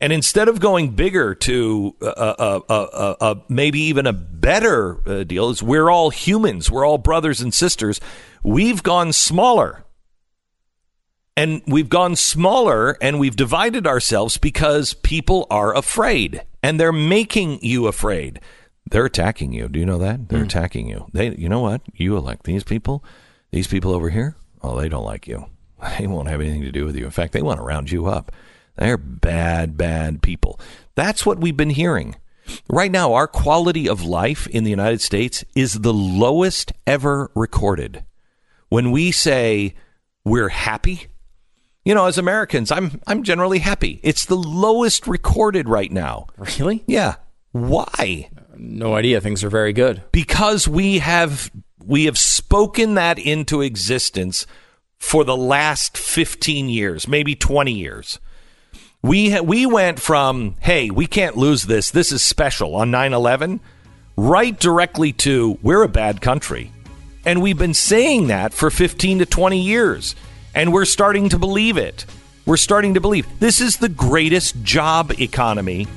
And 0.02 0.14
instead 0.14 0.48
of 0.48 0.60
going 0.60 0.92
bigger 0.92 1.36
to 1.36 1.96
uh, 2.02 2.06
uh, 2.06 2.62
uh, 2.70 3.16
uh, 3.20 3.36
maybe 3.50 3.82
even 3.82 4.08
a 4.08 4.14
better 4.14 4.98
uh, 5.06 5.24
deal, 5.24 5.50
is 5.50 5.62
we're 5.62 5.90
all 5.90 6.10
humans, 6.10 6.72
we're 6.72 6.86
all 6.86 6.98
brothers 6.98 7.42
and 7.42 7.54
sisters. 7.54 8.00
We've 8.42 8.82
gone 8.82 9.12
smaller 9.12 9.84
and 11.40 11.62
we've 11.68 11.88
gone 11.88 12.18
smaller 12.18 12.98
and 13.02 13.18
we've 13.18 13.36
divided 13.36 13.88
ourselves 13.88 14.38
because 14.38 14.94
people 14.94 15.48
are 15.50 15.74
afraid 15.74 16.44
and 16.62 16.78
they're 16.78 16.92
making 16.92 17.60
you 17.62 17.88
afraid. 17.88 18.42
They're 18.92 19.06
attacking 19.06 19.54
you. 19.54 19.70
Do 19.70 19.80
you 19.80 19.86
know 19.86 20.00
that? 20.00 20.28
They're 20.28 20.44
attacking 20.44 20.90
you. 20.90 21.08
They 21.14 21.34
you 21.36 21.48
know 21.48 21.62
what? 21.62 21.82
You 21.94 22.18
elect 22.18 22.44
these 22.44 22.66
people. 22.66 23.04
These 23.52 23.68
people 23.68 23.94
over 23.94 24.10
here, 24.10 24.36
oh, 24.62 24.80
they 24.80 24.90
don't 24.90 25.06
like 25.06 25.28
you. 25.28 25.46
They 25.98 26.08
won't 26.08 26.28
have 26.28 26.42
anything 26.42 26.64
to 26.64 26.74
do 26.74 26.84
with 26.84 26.98
you. 26.98 27.06
In 27.06 27.12
fact, 27.12 27.32
they 27.32 27.42
want 27.42 27.60
to 27.60 27.64
round 27.64 27.90
you 27.90 28.08
up. 28.08 28.34
They're 28.80 28.98
bad, 28.98 29.78
bad 29.78 30.22
people. 30.22 30.60
That's 30.96 31.26
what 31.26 31.40
we've 31.40 31.58
been 31.58 31.70
hearing. 31.70 32.16
Right 32.70 32.92
now, 32.92 33.14
our 33.14 33.28
quality 33.28 33.88
of 33.88 34.04
life 34.04 34.48
in 34.48 34.64
the 34.64 34.70
United 34.70 35.02
States 35.02 35.44
is 35.56 35.82
the 35.82 35.94
lowest 35.94 36.72
ever 36.88 37.30
recorded. 37.36 38.04
When 38.70 38.92
we 38.92 39.12
say 39.12 39.76
we're 40.24 40.50
happy, 40.50 41.08
you 41.84 41.94
know, 41.94 42.06
as 42.06 42.18
Americans, 42.18 42.72
I'm 42.72 43.02
I'm 43.06 43.24
generally 43.24 43.60
happy. 43.60 44.00
It's 44.02 44.26
the 44.26 44.38
lowest 44.38 45.08
recorded 45.08 45.68
right 45.68 45.92
now. 45.92 46.28
Really? 46.38 46.84
Yeah. 46.88 47.16
Why? 47.52 48.30
No 48.56 48.96
idea. 48.96 49.22
Things 49.22 49.44
are 49.44 49.50
very 49.50 49.74
good. 49.74 50.04
Because 50.12 50.68
we 50.68 51.00
have 51.00 51.52
we 51.84 52.06
have 52.06 52.18
spoken 52.18 52.94
that 52.94 53.20
into 53.20 53.62
existence 53.62 54.48
for 55.00 55.24
the 55.24 55.38
last 55.38 55.98
15 55.98 56.70
years, 56.70 57.08
maybe 57.08 57.36
20 57.36 57.72
years. 57.72 58.20
We 59.02 59.40
we 59.40 59.66
went 59.66 60.00
from 60.00 60.56
hey, 60.60 60.90
we 60.90 61.08
can't 61.08 61.38
lose 61.38 61.64
this. 61.64 61.92
This 61.92 62.12
is 62.12 62.24
special 62.24 62.76
on 62.76 62.92
9/11 62.92 63.60
right 64.18 64.60
directly 64.60 65.14
to 65.14 65.58
we're 65.62 65.84
a 65.84 65.88
bad 65.88 66.20
country. 66.22 66.72
And 67.26 67.42
we've 67.42 67.58
been 67.58 67.74
saying 67.74 68.28
that 68.28 68.54
for 68.54 68.70
15 68.70 69.20
to 69.20 69.26
20 69.26 69.62
years. 69.62 70.16
And 70.54 70.74
we're 70.74 70.86
starting 70.86 71.30
to 71.30 71.38
believe 71.38 71.78
it. 71.78 72.06
We're 72.46 72.58
starting 72.58 72.96
to 72.96 73.02
believe 73.02 73.28
this 73.40 73.62
is 73.62 73.78
the 73.78 73.90
greatest 73.90 74.64
job 74.64 75.12
economy 75.20 75.88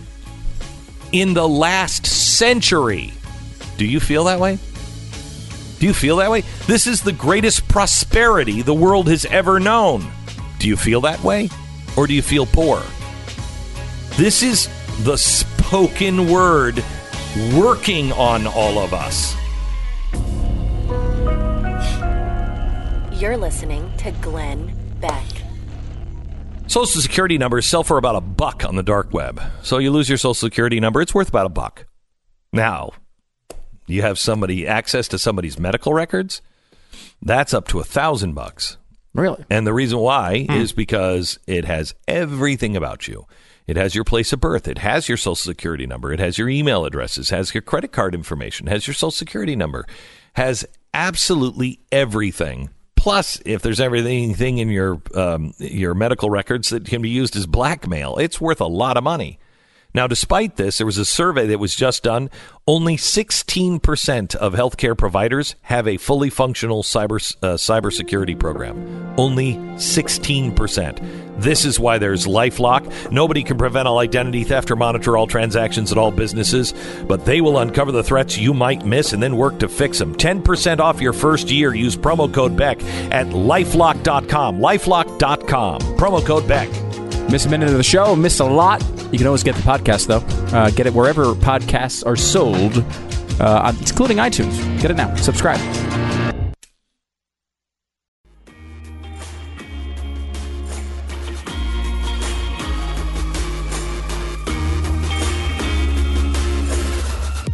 in 1.11 1.35
the 1.35 1.49
last 1.49 2.07
century. 2.07 3.13
Do 3.79 3.87
you 3.87 3.99
feel 3.99 4.25
that 4.25 4.39
way? 4.39 4.59
Do 5.81 5.87
you 5.87 5.95
feel 5.95 6.17
that 6.19 6.31
way? 6.31 6.45
This 6.67 6.87
is 6.87 7.03
the 7.03 7.13
greatest 7.13 7.67
prosperity 7.67 8.63
the 8.63 8.75
world 8.75 9.09
has 9.09 9.25
ever 9.25 9.59
known. 9.59 10.07
Do 10.61 10.69
you 10.69 10.77
feel 10.77 11.01
that 11.01 11.25
way? 11.25 11.49
Or 11.97 12.07
do 12.07 12.15
you 12.15 12.23
feel 12.23 12.47
poor? 12.47 12.83
This 14.17 14.43
is 14.43 14.69
the 15.05 15.17
spoken 15.17 16.31
word 16.31 16.83
working 17.55 18.13
on 18.13 18.47
all 18.47 18.79
of 18.79 18.93
us. 18.93 19.35
You're 23.21 23.37
listening 23.37 23.93
to 23.99 24.11
Glenn 24.21 24.73
Beck. 25.01 25.25
Social 26.67 27.01
security 27.01 27.39
numbers 27.39 27.67
sell 27.67 27.85
for 27.85 27.99
about 27.99 28.17
a 28.17 28.21
buck 28.21 28.65
on 28.65 28.77
the 28.77 28.83
dark 28.83 29.13
web. 29.13 29.41
So 29.63 29.79
you 29.79 29.91
lose 29.91 30.09
your 30.09 30.19
social 30.19 30.35
security 30.35 30.81
number, 30.81 31.01
it's 31.01 31.15
worth 31.15 31.29
about 31.29 31.47
a 31.47 31.51
buck. 31.51 31.87
Now, 32.53 32.93
you 33.87 34.03
have 34.03 34.19
somebody 34.19 34.67
access 34.67 35.07
to 35.09 35.19
somebody's 35.19 35.59
medical 35.59 35.93
records, 35.95 36.43
that's 37.21 37.55
up 37.55 37.69
to 37.69 37.81
a 37.81 37.85
thousand 37.85 38.35
bucks. 38.35 38.77
Really? 39.15 39.45
And 39.51 39.67
the 39.67 39.75
reason 39.75 39.99
why 39.99 40.47
is 40.49 40.73
because 40.73 41.39
it 41.47 41.65
has 41.67 41.95
everything 42.09 42.77
about 42.77 43.09
you. 43.09 43.27
It 43.67 43.77
has 43.77 43.95
your 43.95 44.05
place 44.05 44.33
of 44.33 44.41
birth. 44.41 44.67
It 44.67 44.79
has 44.79 45.09
your 45.09 45.17
social 45.17 45.37
security 45.37 45.87
number. 45.87 46.13
It 46.13 46.19
has 46.19 46.39
your 46.39 46.49
email 46.49 46.85
addresses. 46.85 47.31
Has 47.31 47.55
your 47.55 47.63
credit 47.63 47.93
card 47.93 48.15
information. 48.15 48.67
Has 48.67 48.87
your 48.87 48.95
social 48.95 49.11
security 49.11 49.55
number. 49.55 49.87
Has 50.35 50.65
absolutely 50.95 51.81
everything. 51.93 52.71
Plus, 52.97 53.41
if 53.45 53.63
there's 53.63 53.81
everything 53.81 54.59
in 54.59 54.69
your 54.69 55.03
um, 55.15 55.53
your 55.59 55.95
medical 55.95 56.31
records 56.31 56.71
that 56.71 56.87
can 56.87 57.03
be 57.03 57.11
used 57.11 57.37
as 57.37 57.47
blackmail, 57.47 58.17
it's 58.17 58.41
worth 58.41 58.61
a 58.61 58.67
lot 58.67 58.97
of 58.97 59.05
money. 59.05 59.39
Now, 59.95 60.07
despite 60.07 60.57
this, 60.57 60.79
there 60.79 60.87
was 60.87 60.99
a 60.99 61.05
survey 61.05 61.47
that 61.49 61.59
was 61.59 61.75
just 61.75 62.03
done. 62.03 62.31
Only 62.67 62.97
16% 62.97 64.35
of 64.37 64.55
healthcare 64.55 64.97
providers 64.97 65.57
have 65.63 65.89
a 65.89 65.97
fully 65.97 66.31
functional 66.31 66.83
cyber 66.83 67.37
uh, 67.43 67.57
cybersecurity 67.57 68.39
program. 68.39 69.15
Only 69.19 69.55
16%. 69.55 71.41
This 71.43 71.65
is 71.65 71.81
why 71.81 71.99
there's 71.99 72.27
LifeLock. 72.27 73.11
Nobody 73.11 73.43
can 73.43 73.59
prevent 73.59 73.89
all 73.89 73.99
identity 73.99 74.45
theft 74.45 74.71
or 74.71 74.77
monitor 74.77 75.17
all 75.17 75.27
transactions 75.27 75.91
at 75.91 75.99
all 75.99 76.13
businesses, 76.13 76.73
but 77.09 77.25
they 77.25 77.41
will 77.41 77.59
uncover 77.59 77.91
the 77.91 78.05
threats 78.05 78.39
you 78.39 78.55
might 78.55 78.87
miss 78.87 79.13
and 79.13 79.23
then 79.23 79.37
work 79.37 79.59
to 79.59 79.69
fix 79.69 79.99
them. 79.99 80.15
10% 80.15 80.79
off 80.79 81.01
your 81.01 81.13
first 81.13 81.51
year. 81.51 81.75
Use 81.75 81.97
promo 81.97 82.33
code 82.33 82.57
Beck 82.57 82.83
at 83.11 83.27
lifelock.com. 83.27 84.59
Lifelock.com. 84.61 85.81
Promo 85.97 86.25
code 86.25 86.47
Beck. 86.47 86.92
Miss 87.31 87.47
a 87.47 87.49
minute 87.49 87.69
of 87.71 87.77
the 87.77 87.83
show, 87.83 88.15
miss 88.15 88.41
a 88.41 88.45
lot. 88.45 88.83
You 89.11 89.19
can 89.19 89.27
always 89.27 89.43
get 89.43 89.55
the 89.55 89.63
podcast 89.63 90.07
though. 90.07 90.57
Uh, 90.57 90.71
get 90.71 90.87
it 90.87 90.93
wherever 90.95 91.35
podcasts 91.35 92.05
are 92.07 92.17
sold, 92.17 92.85
uh, 93.41 93.73
including 93.79 94.19
iTunes. 94.19 94.81
Get 94.81 94.91
it 94.91 94.97
now. 94.97 95.15
Subscribe. 95.17 95.61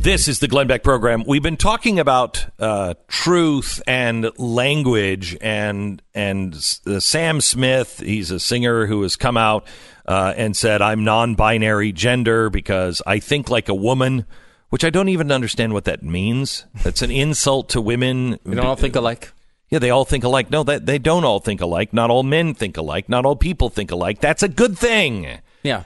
This 0.00 0.28
is 0.28 0.38
the 0.38 0.48
Glenn 0.48 0.68
Beck 0.68 0.82
program. 0.82 1.24
We've 1.26 1.42
been 1.42 1.56
talking 1.56 1.98
about 1.98 2.46
uh, 2.58 2.94
truth 3.08 3.82
and 3.86 4.30
language, 4.38 5.36
and 5.40 6.00
and 6.14 6.54
uh, 6.86 7.00
Sam 7.00 7.40
Smith. 7.40 7.98
He's 8.00 8.30
a 8.30 8.40
singer 8.40 8.86
who 8.86 9.02
has 9.02 9.16
come 9.16 9.36
out 9.36 9.66
uh, 10.06 10.32
and 10.36 10.56
said, 10.56 10.80
"I'm 10.80 11.04
non-binary 11.04 11.92
gender 11.92 12.48
because 12.48 13.02
I 13.06 13.18
think 13.18 13.50
like 13.50 13.68
a 13.68 13.74
woman," 13.74 14.24
which 14.70 14.84
I 14.84 14.90
don't 14.90 15.08
even 15.10 15.32
understand 15.32 15.74
what 15.74 15.84
that 15.84 16.02
means. 16.02 16.64
That's 16.84 17.02
an 17.02 17.10
insult 17.10 17.68
to 17.70 17.80
women. 17.80 18.38
We 18.44 18.54
don't 18.54 18.66
all 18.66 18.76
think 18.76 18.96
alike. 18.96 19.32
Yeah, 19.68 19.80
they 19.80 19.90
all 19.90 20.04
think 20.06 20.24
alike. 20.24 20.50
No, 20.50 20.62
that 20.62 20.86
they 20.86 20.98
don't 20.98 21.24
all 21.24 21.40
think 21.40 21.60
alike. 21.60 21.92
Not 21.92 22.08
all 22.08 22.22
men 22.22 22.54
think 22.54 22.76
alike. 22.76 23.08
Not 23.08 23.26
all 23.26 23.36
people 23.36 23.68
think 23.68 23.90
alike. 23.90 24.20
That's 24.20 24.42
a 24.44 24.48
good 24.48 24.78
thing. 24.78 25.40
Yeah. 25.62 25.82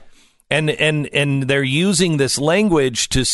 And 0.53 0.69
and 0.69 1.07
and 1.07 1.43
they're 1.43 1.63
using 1.63 2.17
this 2.17 2.37
language 2.37 3.09
to 3.09 3.25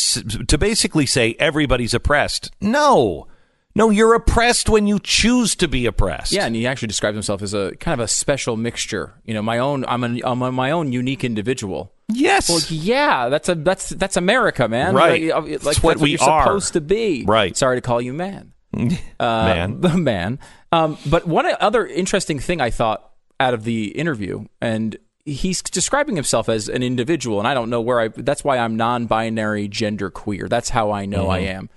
to 0.46 0.58
basically 0.58 1.06
say 1.06 1.36
everybody's 1.38 1.94
oppressed. 1.94 2.50
No. 2.60 3.26
No, 3.72 3.90
you're 3.90 4.14
oppressed 4.14 4.68
when 4.68 4.88
you 4.88 4.98
choose 4.98 5.54
to 5.56 5.68
be 5.68 5.86
oppressed. 5.86 6.32
Yeah, 6.32 6.44
and 6.44 6.56
he 6.56 6.66
actually 6.66 6.88
describes 6.88 7.14
himself 7.14 7.40
as 7.40 7.54
a 7.54 7.72
kind 7.76 8.00
of 8.00 8.04
a 8.04 8.08
special 8.08 8.56
mixture. 8.56 9.14
You 9.24 9.32
know, 9.34 9.42
my 9.42 9.58
own. 9.58 9.84
I'm, 9.86 10.02
an, 10.02 10.20
I'm 10.24 10.42
a, 10.42 10.50
my 10.50 10.72
own 10.72 10.92
unique 10.92 11.22
individual. 11.22 11.92
Yes. 12.08 12.48
Well, 12.48 12.60
yeah, 12.68 13.28
that's 13.28 13.48
a 13.48 13.54
that's 13.54 13.90
that's 13.90 14.16
America, 14.16 14.66
man. 14.66 14.94
Right. 14.94 15.32
Like, 15.32 15.52
uh, 15.52 15.58
like, 15.62 15.76
what 15.84 15.98
we 15.98 16.10
you're 16.12 16.22
are. 16.22 16.42
supposed 16.42 16.72
to 16.72 16.80
be. 16.80 17.24
Right. 17.26 17.56
Sorry 17.56 17.76
to 17.76 17.80
call 17.80 18.00
you 18.00 18.12
man. 18.12 18.52
Uh, 19.20 19.68
Man. 19.78 19.80
man. 20.04 20.38
Um, 20.72 20.96
but 21.04 21.26
one 21.26 21.44
other 21.60 21.86
interesting 21.86 22.38
thing 22.38 22.60
I 22.60 22.70
thought 22.70 23.12
out 23.38 23.52
of 23.52 23.64
the 23.64 23.88
interview, 23.88 24.46
and 24.60 24.96
he's 25.24 25.62
describing 25.62 26.16
himself 26.16 26.48
as 26.48 26.68
an 26.68 26.82
individual, 26.82 27.38
and 27.38 27.46
I 27.48 27.54
don't 27.54 27.70
know 27.70 27.80
where 27.80 28.00
I. 28.00 28.08
That's 28.08 28.42
why 28.44 28.58
I'm 28.58 28.76
non-binary, 28.76 29.68
gender 29.68 30.10
queer. 30.10 30.48
That's 30.48 30.70
how 30.70 30.90
I 30.90 31.06
know 31.06 31.28
I 31.28 31.42
Mhm. 31.42 31.54
am. 31.54 31.70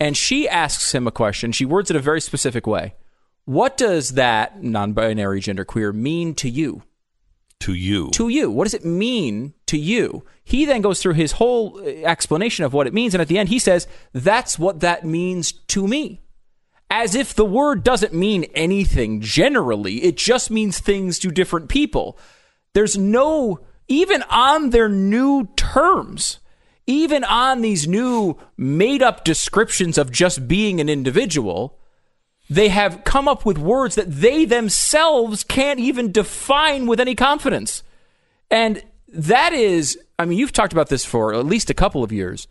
And 0.00 0.16
she 0.16 0.48
asks 0.48 0.94
him 0.94 1.06
a 1.06 1.12
question. 1.12 1.52
She 1.52 1.64
words 1.64 1.90
it 1.90 1.96
a 1.96 2.00
very 2.00 2.20
specific 2.20 2.66
way. 2.66 2.94
What 3.44 3.76
does 3.76 4.12
that 4.12 4.62
non-binary, 4.62 5.40
gender 5.40 5.64
queer 5.64 5.92
mean 5.92 6.34
to 6.36 6.48
you? 6.48 6.82
To 7.60 7.72
you. 7.72 8.10
to 8.10 8.28
you. 8.28 8.50
What 8.50 8.64
does 8.64 8.74
it 8.74 8.84
mean 8.84 9.54
to 9.66 9.78
you? 9.78 10.24
He 10.42 10.64
then 10.66 10.82
goes 10.82 11.00
through 11.00 11.14
his 11.14 11.32
whole 11.32 11.78
uh, 11.78 11.84
explanation 12.04 12.64
of 12.64 12.74
what 12.74 12.86
it 12.86 12.92
means, 12.92 13.14
and 13.14 13.22
at 13.22 13.28
the 13.28 13.38
end, 13.38 13.48
he 13.48 13.58
says, 13.58 13.86
That's 14.12 14.58
what 14.58 14.80
that 14.80 15.04
means 15.04 15.52
to 15.52 15.86
me. 15.88 16.20
As 16.90 17.14
if 17.14 17.32
the 17.32 17.44
word 17.46 17.82
doesn't 17.82 18.12
mean 18.12 18.44
anything 18.54 19.20
generally, 19.22 20.04
it 20.04 20.16
just 20.18 20.50
means 20.50 20.78
things 20.78 21.18
to 21.20 21.30
different 21.30 21.68
people. 21.70 22.18
There's 22.74 22.98
no, 22.98 23.60
even 23.88 24.22
on 24.24 24.70
their 24.70 24.88
new 24.88 25.48
terms, 25.56 26.40
even 26.86 27.24
on 27.24 27.62
these 27.62 27.88
new 27.88 28.36
made 28.56 29.02
up 29.02 29.24
descriptions 29.24 29.96
of 29.96 30.12
just 30.12 30.46
being 30.46 30.80
an 30.80 30.88
individual, 30.88 31.78
they 32.50 32.68
have 32.68 33.04
come 33.04 33.26
up 33.26 33.46
with 33.46 33.56
words 33.56 33.94
that 33.94 34.10
they 34.10 34.44
themselves 34.44 35.44
can't 35.44 35.80
even 35.80 36.12
define 36.12 36.86
with 36.86 37.00
any 37.00 37.14
confidence. 37.14 37.82
And 38.50 38.82
that 39.08 39.52
is, 39.52 39.98
I 40.18 40.26
mean, 40.26 40.38
you've 40.38 40.52
talked 40.52 40.72
about 40.72 40.88
this 40.88 41.04
for 41.04 41.32
at 41.32 41.46
least 41.46 41.70
a 41.70 41.74
couple 41.74 42.04
of 42.04 42.12
years. 42.12 42.46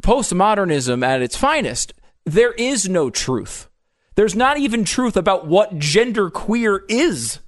Postmodernism 0.00 1.04
at 1.04 1.20
its 1.20 1.36
finest, 1.36 1.92
there 2.24 2.52
is 2.52 2.88
no 2.88 3.10
truth. 3.10 3.68
There's 4.14 4.34
not 4.34 4.58
even 4.58 4.84
truth 4.84 5.16
about 5.16 5.46
what 5.46 5.78
gender 5.78 6.30
queer 6.30 6.84
is. 6.88 7.40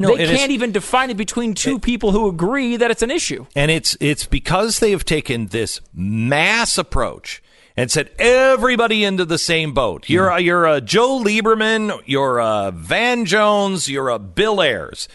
No, 0.00 0.16
they 0.16 0.26
can't 0.26 0.52
even 0.52 0.70
define 0.70 1.10
it 1.10 1.16
between 1.16 1.54
two 1.54 1.80
people 1.80 2.12
who 2.12 2.28
agree 2.28 2.76
that 2.76 2.90
it's 2.90 3.02
an 3.02 3.10
issue. 3.10 3.46
And 3.56 3.70
it's 3.70 3.96
it's 4.00 4.26
because 4.26 4.78
they 4.78 4.92
have 4.92 5.04
taken 5.04 5.46
this 5.48 5.80
mass 5.92 6.78
approach 6.78 7.42
and 7.76 7.90
said 7.90 8.10
everybody 8.18 9.04
into 9.04 9.24
the 9.24 9.38
same 9.38 9.72
boat. 9.72 10.08
You're 10.08 10.28
a, 10.28 10.40
you're 10.40 10.66
a 10.66 10.80
Joe 10.80 11.22
Lieberman, 11.22 12.00
you're 12.06 12.38
a 12.38 12.72
Van 12.72 13.24
Jones, 13.24 13.88
you're 13.88 14.08
a 14.08 14.18
Bill 14.18 14.60
Ayers. 14.60 15.08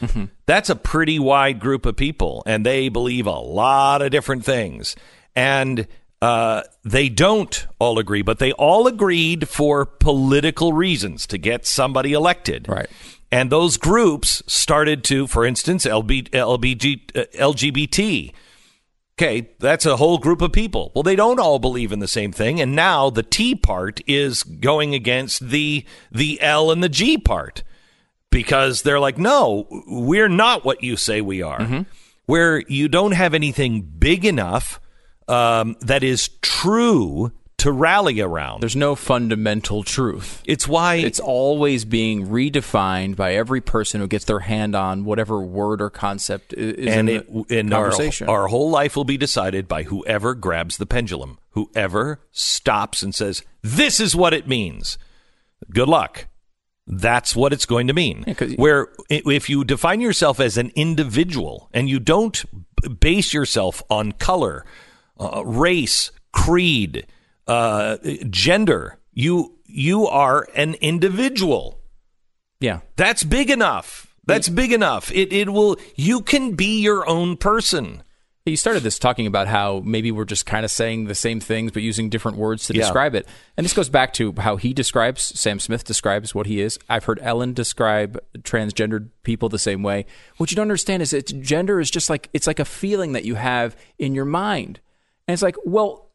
That's 0.46 0.70
a 0.70 0.76
pretty 0.76 1.20
wide 1.20 1.60
group 1.60 1.86
of 1.86 1.96
people, 1.98 2.42
and 2.46 2.66
they 2.66 2.88
believe 2.90 3.28
a 3.28 3.32
lot 3.32 4.02
of 4.02 4.12
different 4.12 4.46
things. 4.46 4.96
And 5.36 5.88
uh, 6.22 6.64
they 6.86 7.10
don't 7.10 7.68
all 7.80 8.00
agree, 8.00 8.22
but 8.22 8.40
they 8.40 8.54
all 8.54 8.88
agreed 8.88 9.50
for 9.50 9.86
political 9.86 10.72
reasons 10.72 11.28
to 11.28 11.38
get 11.38 11.66
somebody 11.66 12.14
elected. 12.14 12.70
Right. 12.70 12.90
And 13.34 13.52
those 13.52 13.78
groups 13.78 14.44
started 14.46 15.04
to, 15.06 15.26
for 15.26 15.44
instance, 15.44 15.88
LB, 15.88 16.30
LBG, 16.30 17.18
uh, 17.18 17.26
LGBT. 17.36 18.32
Okay, 19.16 19.50
that's 19.58 19.88
a 19.88 19.98
whole 19.98 20.20
group 20.20 20.40
of 20.44 20.52
people. 20.52 20.92
Well, 20.94 21.02
they 21.02 21.16
don't 21.16 21.40
all 21.40 21.58
believe 21.58 21.92
in 21.92 21.98
the 21.98 22.08
same 22.08 22.32
thing, 22.32 22.62
and 22.62 22.76
now 22.76 23.10
the 23.10 23.24
T 23.24 23.56
part 23.56 24.02
is 24.06 24.44
going 24.44 24.94
against 24.94 25.50
the 25.50 25.84
the 26.12 26.40
L 26.42 26.70
and 26.70 26.84
the 26.84 26.90
G 26.90 27.18
part 27.18 27.64
because 28.30 28.84
they're 28.84 29.00
like, 29.00 29.18
no, 29.18 29.66
we're 29.88 30.30
not 30.30 30.64
what 30.64 30.84
you 30.84 30.96
say 30.96 31.20
we 31.20 31.42
are. 31.42 31.86
Where 32.28 32.60
you 32.68 32.88
don't 32.88 33.14
have 33.14 33.34
anything 33.34 33.82
big 33.82 34.26
enough 34.26 34.80
um, 35.28 35.76
that 35.82 36.04
is 36.04 36.30
true 36.44 37.32
to 37.64 37.72
rally 37.72 38.20
around. 38.20 38.60
There's 38.62 38.76
no 38.76 38.94
fundamental 38.94 39.84
truth. 39.84 40.44
It's 40.46 40.68
why 40.68 40.96
it's 40.96 41.22
always 41.22 41.86
being 41.86 42.28
redefined 42.28 43.16
by 43.16 43.36
every 43.36 43.62
person 43.62 44.02
who 44.02 44.08
gets 44.08 44.26
their 44.26 44.42
hand 44.42 44.76
on 44.76 45.06
whatever 45.06 45.40
word 45.40 45.82
or 45.82 45.90
concept 45.90 46.54
is 46.54 46.94
and 46.94 47.10
in 47.10 47.16
it 47.16 47.48
the 47.48 47.60
and 47.60 47.72
conversation. 47.72 48.28
our 48.28 48.50
whole 48.50 48.70
life 48.70 48.98
will 48.98 49.06
be 49.06 49.16
decided 49.16 49.70
by 49.70 49.84
whoever 49.84 50.36
grabs 50.36 50.76
the 50.76 50.86
pendulum, 50.86 51.40
whoever 51.52 52.20
stops 52.32 53.02
and 53.02 53.16
says, 53.16 53.44
"This 53.62 54.02
is 54.02 54.14
what 54.14 54.34
it 54.34 54.46
means." 54.46 54.98
Good 55.72 55.88
luck. 55.88 56.28
That's 56.86 57.34
what 57.34 57.54
it's 57.54 57.66
going 57.66 57.88
to 57.88 57.94
mean. 57.94 58.26
Where 58.58 58.90
if 59.10 59.50
you 59.50 59.64
define 59.64 60.02
yourself 60.02 60.42
as 60.42 60.58
an 60.58 60.74
individual 60.76 61.70
and 61.74 61.88
you 61.88 62.00
don't 62.00 62.44
base 63.00 63.34
yourself 63.34 63.82
on 63.90 64.12
color, 64.12 64.66
uh, 65.18 65.46
race, 65.46 66.12
creed, 66.34 67.08
uh, 67.48 67.98
gender, 68.30 69.00
you 69.14 69.58
you 69.66 70.08
are 70.08 70.48
an 70.56 70.76
individual. 70.76 71.80
Yeah. 72.60 72.82
That's 72.96 73.24
big 73.24 73.50
enough. 73.50 74.16
That's 74.26 74.48
big 74.48 74.72
enough. 74.72 75.12
It 75.12 75.34
it 75.34 75.50
will 75.50 75.78
you 75.96 76.22
can 76.22 76.56
be 76.56 76.80
your 76.82 77.08
own 77.10 77.36
person. 77.38 78.04
You 78.46 78.58
started 78.58 78.84
this 78.84 79.00
talking 79.00 79.26
about 79.26 79.48
how 79.48 79.82
maybe 79.86 80.12
we're 80.12 80.26
just 80.26 80.46
kind 80.46 80.66
of 80.66 80.72
saying 80.72 81.06
the 81.06 81.16
same 81.16 81.40
things 81.40 81.72
but 81.72 81.82
using 81.82 82.10
different 82.10 82.38
words 82.38 82.68
to 82.68 82.74
Yeah. 82.74 82.82
describe 82.82 83.16
it. 83.16 83.26
And 83.56 83.64
this 83.64 83.72
goes 83.74 83.88
back 83.88 84.12
to 84.16 84.34
how 84.38 84.58
he 84.58 84.74
describes, 84.74 85.24
Sam 85.40 85.60
Smith 85.60 85.86
describes 85.86 86.36
what 86.36 86.46
he 86.46 86.60
is. 86.60 86.78
I've 86.90 87.06
heard 87.06 87.20
Ellen 87.22 87.54
describe 87.54 88.20
transgendered 88.40 89.10
people 89.24 89.48
the 89.48 89.58
same 89.60 89.82
way. 89.82 90.06
What 90.38 90.52
you 90.52 90.56
don't 90.58 90.64
understand 90.64 91.02
is 91.02 91.12
that 91.12 91.42
gender 91.42 91.80
is 91.80 91.90
just 91.90 92.10
like, 92.10 92.30
it's 92.34 92.46
like 92.48 92.60
a 92.60 92.66
feeling 92.66 93.14
that 93.14 93.24
you 93.24 93.36
have 93.36 93.78
in 93.98 94.14
your 94.14 94.26
mind. 94.26 94.82
And 95.26 95.34
it's 95.34 95.42
like, 95.44 95.56
well, 95.64 96.10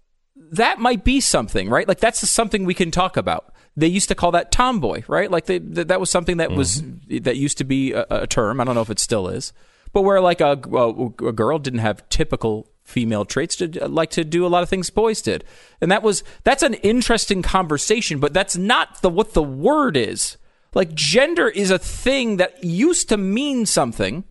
that 0.52 0.78
might 0.78 1.04
be 1.04 1.20
something, 1.20 1.68
right? 1.68 1.86
Like 1.86 2.00
that's 2.00 2.28
something 2.28 2.64
we 2.64 2.74
can 2.74 2.90
talk 2.90 3.16
about. 3.16 3.52
They 3.76 3.86
used 3.86 4.08
to 4.08 4.14
call 4.14 4.32
that 4.32 4.50
tomboy, 4.50 5.04
right? 5.06 5.30
Like 5.30 5.46
they, 5.46 5.60
th- 5.60 5.86
that 5.86 6.00
was 6.00 6.10
something 6.10 6.38
that 6.38 6.50
was 6.50 6.82
mm-hmm. 6.82 7.22
that 7.22 7.36
used 7.36 7.58
to 7.58 7.64
be 7.64 7.92
a, 7.92 8.06
a 8.10 8.26
term. 8.26 8.60
I 8.60 8.64
don't 8.64 8.74
know 8.74 8.82
if 8.82 8.90
it 8.90 8.98
still 8.98 9.28
is, 9.28 9.52
but 9.92 10.02
where 10.02 10.20
like 10.20 10.40
a, 10.40 10.60
a, 10.72 11.06
a 11.28 11.32
girl 11.32 11.58
didn't 11.58 11.80
have 11.80 12.08
typical 12.08 12.68
female 12.82 13.24
traits 13.24 13.54
to 13.56 13.84
uh, 13.84 13.88
like 13.88 14.10
to 14.10 14.24
do 14.24 14.46
a 14.46 14.48
lot 14.48 14.62
of 14.62 14.68
things 14.68 14.90
boys 14.90 15.22
did, 15.22 15.44
and 15.80 15.92
that 15.92 16.02
was 16.02 16.24
that's 16.42 16.62
an 16.62 16.74
interesting 16.74 17.42
conversation. 17.42 18.18
But 18.18 18.32
that's 18.32 18.56
not 18.56 19.02
the 19.02 19.10
what 19.10 19.34
the 19.34 19.42
word 19.42 19.96
is. 19.96 20.38
Like 20.74 20.94
gender 20.94 21.48
is 21.48 21.70
a 21.70 21.78
thing 21.78 22.38
that 22.38 22.62
used 22.64 23.08
to 23.10 23.16
mean 23.16 23.66
something. 23.66 24.24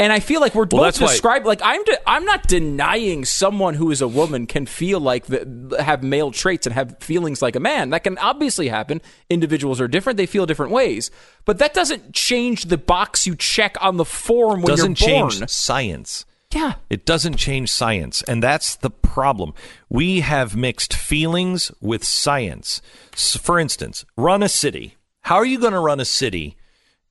And 0.00 0.12
I 0.12 0.20
feel 0.20 0.40
like 0.40 0.54
we're 0.54 0.66
Well, 0.70 0.84
both 0.84 0.98
describing 0.98 1.46
like 1.46 1.60
I'm 1.64 1.82
de- 1.82 2.08
I'm 2.08 2.24
not 2.24 2.46
denying 2.46 3.24
someone 3.24 3.74
who 3.74 3.90
is 3.90 4.00
a 4.00 4.06
woman 4.06 4.46
can 4.46 4.64
feel 4.64 5.00
like 5.00 5.26
the, 5.26 5.76
have 5.84 6.04
male 6.04 6.30
traits 6.30 6.66
and 6.66 6.74
have 6.74 6.98
feelings 7.00 7.42
like 7.42 7.56
a 7.56 7.60
man. 7.60 7.90
That 7.90 8.04
can 8.04 8.16
obviously 8.18 8.68
happen. 8.68 9.00
Individuals 9.28 9.80
are 9.80 9.88
different; 9.88 10.16
they 10.16 10.26
feel 10.26 10.46
different 10.46 10.70
ways. 10.70 11.10
But 11.44 11.58
that 11.58 11.74
doesn't 11.74 12.14
change 12.14 12.66
the 12.66 12.78
box 12.78 13.26
you 13.26 13.34
check 13.34 13.76
on 13.80 13.96
the 13.96 14.04
form 14.04 14.62
when 14.62 14.68
doesn't 14.68 15.00
you're 15.00 15.10
born. 15.10 15.30
change 15.30 15.50
science. 15.50 16.24
Yeah. 16.54 16.74
It 16.88 17.04
doesn't 17.04 17.36
change 17.36 17.70
science. 17.70 18.22
And 18.22 18.42
that's 18.42 18.76
the 18.76 18.90
problem. 18.90 19.52
We 19.90 20.20
have 20.20 20.56
mixed 20.56 20.94
feelings 20.94 21.70
with 21.80 22.04
science. 22.04 22.80
S 23.12 23.36
for 23.36 23.58
instance, 23.58 24.04
run 24.16 24.42
a 24.42 24.48
city. 24.48 24.96
How 25.22 25.36
are 25.36 25.44
you 25.44 25.58
going 25.58 25.74
to 25.74 25.80
run 25.80 26.00
a 26.00 26.06
city 26.06 26.56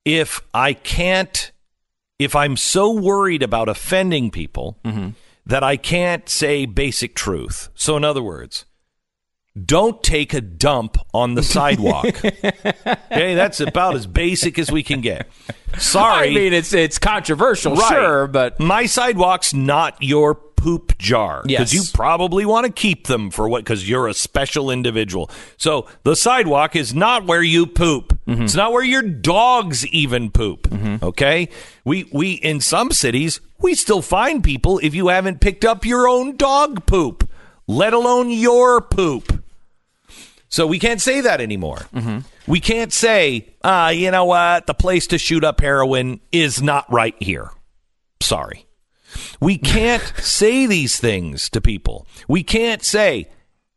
if 0.04 0.40
I 0.54 0.72
can't, 0.72 1.52
if 2.18 2.34
I'm 2.34 2.56
so 2.56 2.90
worried 2.92 3.42
about 3.42 3.68
offending 3.68 4.30
people 4.30 4.78
mm-hmm. 4.84 5.10
that 5.46 5.62
I 5.62 5.76
can't 5.76 6.28
say 6.28 6.66
basic 6.66 7.14
truth? 7.14 7.68
So, 7.74 7.96
in 7.96 8.04
other 8.04 8.22
words, 8.22 8.64
don't 9.64 10.02
take 10.02 10.34
a 10.34 10.40
dump 10.40 10.98
on 11.12 11.34
the 11.34 11.42
sidewalk. 11.42 12.06
okay, 12.24 13.34
that's 13.34 13.60
about 13.60 13.94
as 13.96 14.06
basic 14.06 14.58
as 14.58 14.70
we 14.70 14.82
can 14.82 15.00
get. 15.00 15.28
Sorry. 15.78 16.30
I 16.30 16.34
mean, 16.34 16.52
it's 16.52 16.72
it's 16.72 16.98
controversial, 16.98 17.74
Right. 17.74 17.88
sure, 17.88 18.26
but 18.26 18.58
my 18.60 18.86
sidewalk's 18.86 19.52
not 19.54 19.96
your 20.00 20.34
poop 20.34 20.98
jar 20.98 21.42
because 21.44 21.72
Yes. 21.72 21.74
you 21.74 21.82
probably 21.94 22.44
want 22.44 22.66
to 22.66 22.72
keep 22.72 23.06
them 23.06 23.30
for 23.30 23.48
what 23.48 23.64
because 23.64 23.88
you're 23.88 24.08
a 24.08 24.14
special 24.14 24.70
individual. 24.70 25.30
So 25.56 25.86
the 26.02 26.16
sidewalk 26.16 26.74
is 26.74 26.94
not 26.94 27.26
where 27.26 27.42
you 27.42 27.66
poop. 27.66 28.17
Mm-hmm. 28.28 28.42
It's 28.42 28.54
not 28.54 28.72
where 28.72 28.84
your 28.84 29.02
dogs 29.02 29.86
even 29.86 30.30
poop. 30.30 30.68
Okay, 31.02 31.48
we 31.84 32.08
we 32.12 32.32
in 32.32 32.60
some 32.60 32.92
cities 32.92 33.40
we 33.60 33.74
still 33.74 34.02
find 34.02 34.44
people 34.44 34.78
if 34.82 34.94
you 34.94 35.08
haven't 35.08 35.40
picked 35.40 35.64
up 35.64 35.84
your 35.84 36.06
own 36.08 36.36
dog 36.36 36.86
poop, 36.86 37.28
let 37.66 37.92
alone 37.92 38.30
your 38.30 38.80
poop. 38.80 39.42
So 40.50 40.66
we 40.66 40.78
can't 40.78 41.00
say 41.00 41.20
that 41.22 41.40
anymore. 41.40 41.86
We 42.46 42.60
can't 42.60 42.92
say, 42.92 43.48
uh, 43.62 43.92
you 43.94 44.10
know 44.10 44.24
what, 44.24 44.66
the 44.66 44.74
place 44.74 45.06
to 45.08 45.18
shoot 45.18 45.44
up 45.44 45.60
heroin 45.60 46.20
is 46.32 46.62
not 46.62 46.90
right 46.90 47.14
here. 47.20 47.50
Sorry. 48.22 48.64
We 49.40 49.58
can't 49.58 50.02
say 50.18 50.66
these 50.66 50.98
things 50.98 51.50
to 51.50 51.60
people. 51.60 52.06
We 52.28 52.42
can't 52.42 52.82
say 52.82 53.28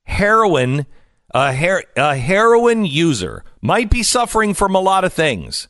heroin, 0.04 0.86
a, 1.34 1.54
her- 1.54 1.84
a 1.96 2.16
heroin 2.16 2.86
user 2.86 3.44
might 3.62 3.90
be 3.90 4.04
suffering 4.04 4.54
from 4.54 4.76
a 4.76 4.80
lot 4.80 5.04
of 5.04 5.14
things, 5.14 5.68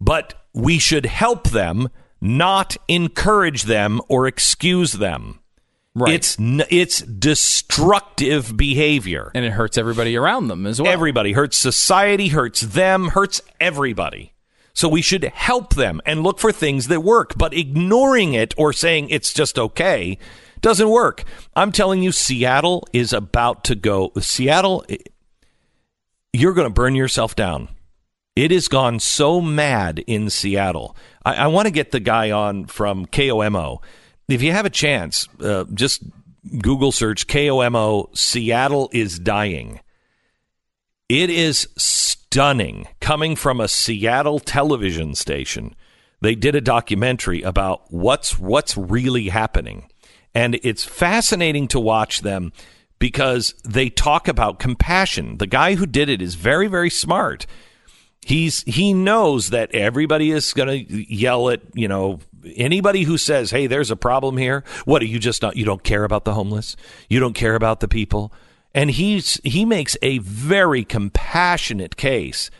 but 0.00 0.34
we 0.52 0.78
should 0.78 1.06
help 1.06 1.48
them, 1.50 1.88
not 2.20 2.76
encourage 2.88 3.64
them 3.64 4.00
or 4.08 4.26
excuse 4.26 4.92
them. 4.92 5.40
Right. 5.94 6.12
It's 6.14 6.38
n- 6.38 6.64
it's 6.68 7.00
destructive 7.00 8.56
behavior. 8.56 9.30
And 9.34 9.44
it 9.44 9.52
hurts 9.52 9.78
everybody 9.78 10.14
around 10.16 10.48
them 10.48 10.66
as 10.66 10.80
well. 10.80 10.92
Everybody 10.92 11.32
hurts 11.32 11.56
society, 11.56 12.28
hurts 12.28 12.60
them, 12.60 13.08
hurts 13.08 13.40
everybody. 13.60 14.34
So 14.74 14.90
we 14.90 15.00
should 15.00 15.24
help 15.24 15.74
them 15.74 16.02
and 16.04 16.22
look 16.22 16.38
for 16.38 16.52
things 16.52 16.88
that 16.88 17.02
work, 17.02 17.32
but 17.38 17.54
ignoring 17.54 18.34
it 18.34 18.52
or 18.58 18.74
saying 18.74 19.08
it's 19.08 19.32
just 19.32 19.58
okay 19.58 20.18
doesn't 20.60 20.88
work. 20.88 21.24
I'm 21.54 21.72
telling 21.72 22.02
you 22.02 22.12
Seattle 22.12 22.86
is 22.92 23.12
about 23.12 23.64
to 23.64 23.74
go 23.74 24.12
Seattle 24.20 24.84
you're 26.36 26.52
going 26.52 26.68
to 26.68 26.72
burn 26.74 26.94
yourself 26.94 27.34
down. 27.34 27.68
It 28.34 28.50
has 28.50 28.68
gone 28.68 29.00
so 29.00 29.40
mad 29.40 30.00
in 30.06 30.28
Seattle. 30.28 30.94
I, 31.24 31.34
I 31.34 31.46
want 31.46 31.66
to 31.66 31.72
get 31.72 31.90
the 31.90 32.00
guy 32.00 32.30
on 32.30 32.66
from 32.66 33.06
KOMO. 33.06 33.82
If 34.28 34.42
you 34.42 34.52
have 34.52 34.66
a 34.66 34.70
chance, 34.70 35.28
uh, 35.40 35.64
just 35.72 36.02
Google 36.60 36.92
search 36.92 37.26
KOMO 37.26 38.16
Seattle 38.16 38.90
is 38.92 39.18
dying. 39.18 39.80
It 41.08 41.30
is 41.30 41.68
stunning 41.78 42.88
coming 43.00 43.36
from 43.36 43.60
a 43.60 43.68
Seattle 43.68 44.40
television 44.40 45.14
station. 45.14 45.74
They 46.20 46.34
did 46.34 46.54
a 46.54 46.60
documentary 46.60 47.42
about 47.42 47.90
what's 47.90 48.38
what's 48.38 48.76
really 48.76 49.28
happening. 49.28 49.88
And 50.36 50.60
it's 50.62 50.84
fascinating 50.84 51.66
to 51.68 51.80
watch 51.80 52.20
them 52.20 52.52
because 52.98 53.54
they 53.64 53.88
talk 53.88 54.28
about 54.28 54.58
compassion. 54.58 55.38
The 55.38 55.46
guy 55.46 55.76
who 55.76 55.86
did 55.86 56.10
it 56.10 56.20
is 56.20 56.34
very 56.34 56.66
very 56.68 56.90
smart. 56.90 57.46
He's 58.20 58.62
he 58.64 58.92
knows 58.92 59.48
that 59.48 59.74
everybody 59.74 60.30
is 60.32 60.52
going 60.52 60.68
to 60.68 61.14
yell 61.14 61.48
at, 61.48 61.62
you 61.72 61.88
know, 61.88 62.20
anybody 62.54 63.04
who 63.04 63.16
says, 63.16 63.50
"Hey, 63.50 63.66
there's 63.66 63.90
a 63.90 63.96
problem 63.96 64.36
here." 64.36 64.62
What 64.84 65.00
are 65.00 65.06
you 65.06 65.18
just 65.18 65.40
not 65.40 65.56
you 65.56 65.64
don't 65.64 65.82
care 65.82 66.04
about 66.04 66.26
the 66.26 66.34
homeless? 66.34 66.76
You 67.08 67.18
don't 67.18 67.32
care 67.32 67.54
about 67.54 67.80
the 67.80 67.88
people? 67.88 68.30
And 68.74 68.90
he's 68.90 69.40
he 69.42 69.64
makes 69.64 69.96
a 70.02 70.18
very 70.18 70.84
compassionate 70.84 71.96
case 71.96 72.50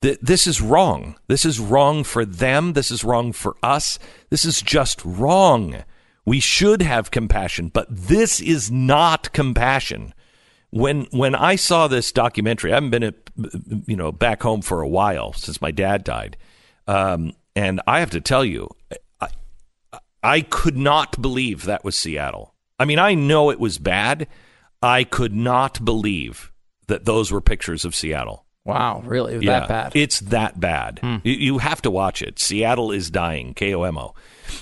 that 0.00 0.24
this 0.24 0.46
is 0.46 0.60
wrong. 0.60 1.16
This 1.26 1.44
is 1.44 1.58
wrong 1.58 2.04
for 2.04 2.24
them. 2.24 2.74
This 2.74 2.92
is 2.92 3.02
wrong 3.02 3.32
for 3.32 3.56
us. 3.64 3.98
This 4.28 4.44
is 4.44 4.62
just 4.62 5.04
wrong. 5.04 5.82
We 6.24 6.40
should 6.40 6.82
have 6.82 7.10
compassion, 7.10 7.68
but 7.68 7.86
this 7.90 8.40
is 8.40 8.70
not 8.70 9.32
compassion. 9.32 10.14
When 10.70 11.06
when 11.10 11.34
I 11.34 11.56
saw 11.56 11.88
this 11.88 12.12
documentary, 12.12 12.72
I 12.72 12.76
haven't 12.76 12.90
been 12.90 13.02
at, 13.02 13.14
you 13.86 13.96
know 13.96 14.12
back 14.12 14.42
home 14.42 14.62
for 14.62 14.82
a 14.82 14.88
while 14.88 15.32
since 15.32 15.60
my 15.60 15.70
dad 15.70 16.04
died, 16.04 16.36
um, 16.86 17.32
and 17.56 17.80
I 17.86 18.00
have 18.00 18.10
to 18.10 18.20
tell 18.20 18.44
you, 18.44 18.68
I, 19.20 19.28
I 20.22 20.40
could 20.42 20.76
not 20.76 21.20
believe 21.20 21.64
that 21.64 21.84
was 21.84 21.96
Seattle. 21.96 22.54
I 22.78 22.84
mean, 22.84 22.98
I 22.98 23.14
know 23.14 23.50
it 23.50 23.58
was 23.58 23.78
bad. 23.78 24.28
I 24.82 25.04
could 25.04 25.34
not 25.34 25.84
believe 25.84 26.52
that 26.86 27.04
those 27.04 27.32
were 27.32 27.40
pictures 27.40 27.84
of 27.84 27.94
Seattle. 27.94 28.46
Wow, 28.64 29.02
really? 29.04 29.44
Yeah, 29.44 29.60
that 29.60 29.68
bad? 29.68 29.96
It's 29.96 30.20
that 30.20 30.60
bad. 30.60 31.00
Hmm. 31.02 31.16
You, 31.24 31.32
you 31.32 31.58
have 31.58 31.82
to 31.82 31.90
watch 31.90 32.22
it. 32.22 32.38
Seattle 32.38 32.92
is 32.92 33.10
dying, 33.10 33.54
KOMO. 33.54 34.14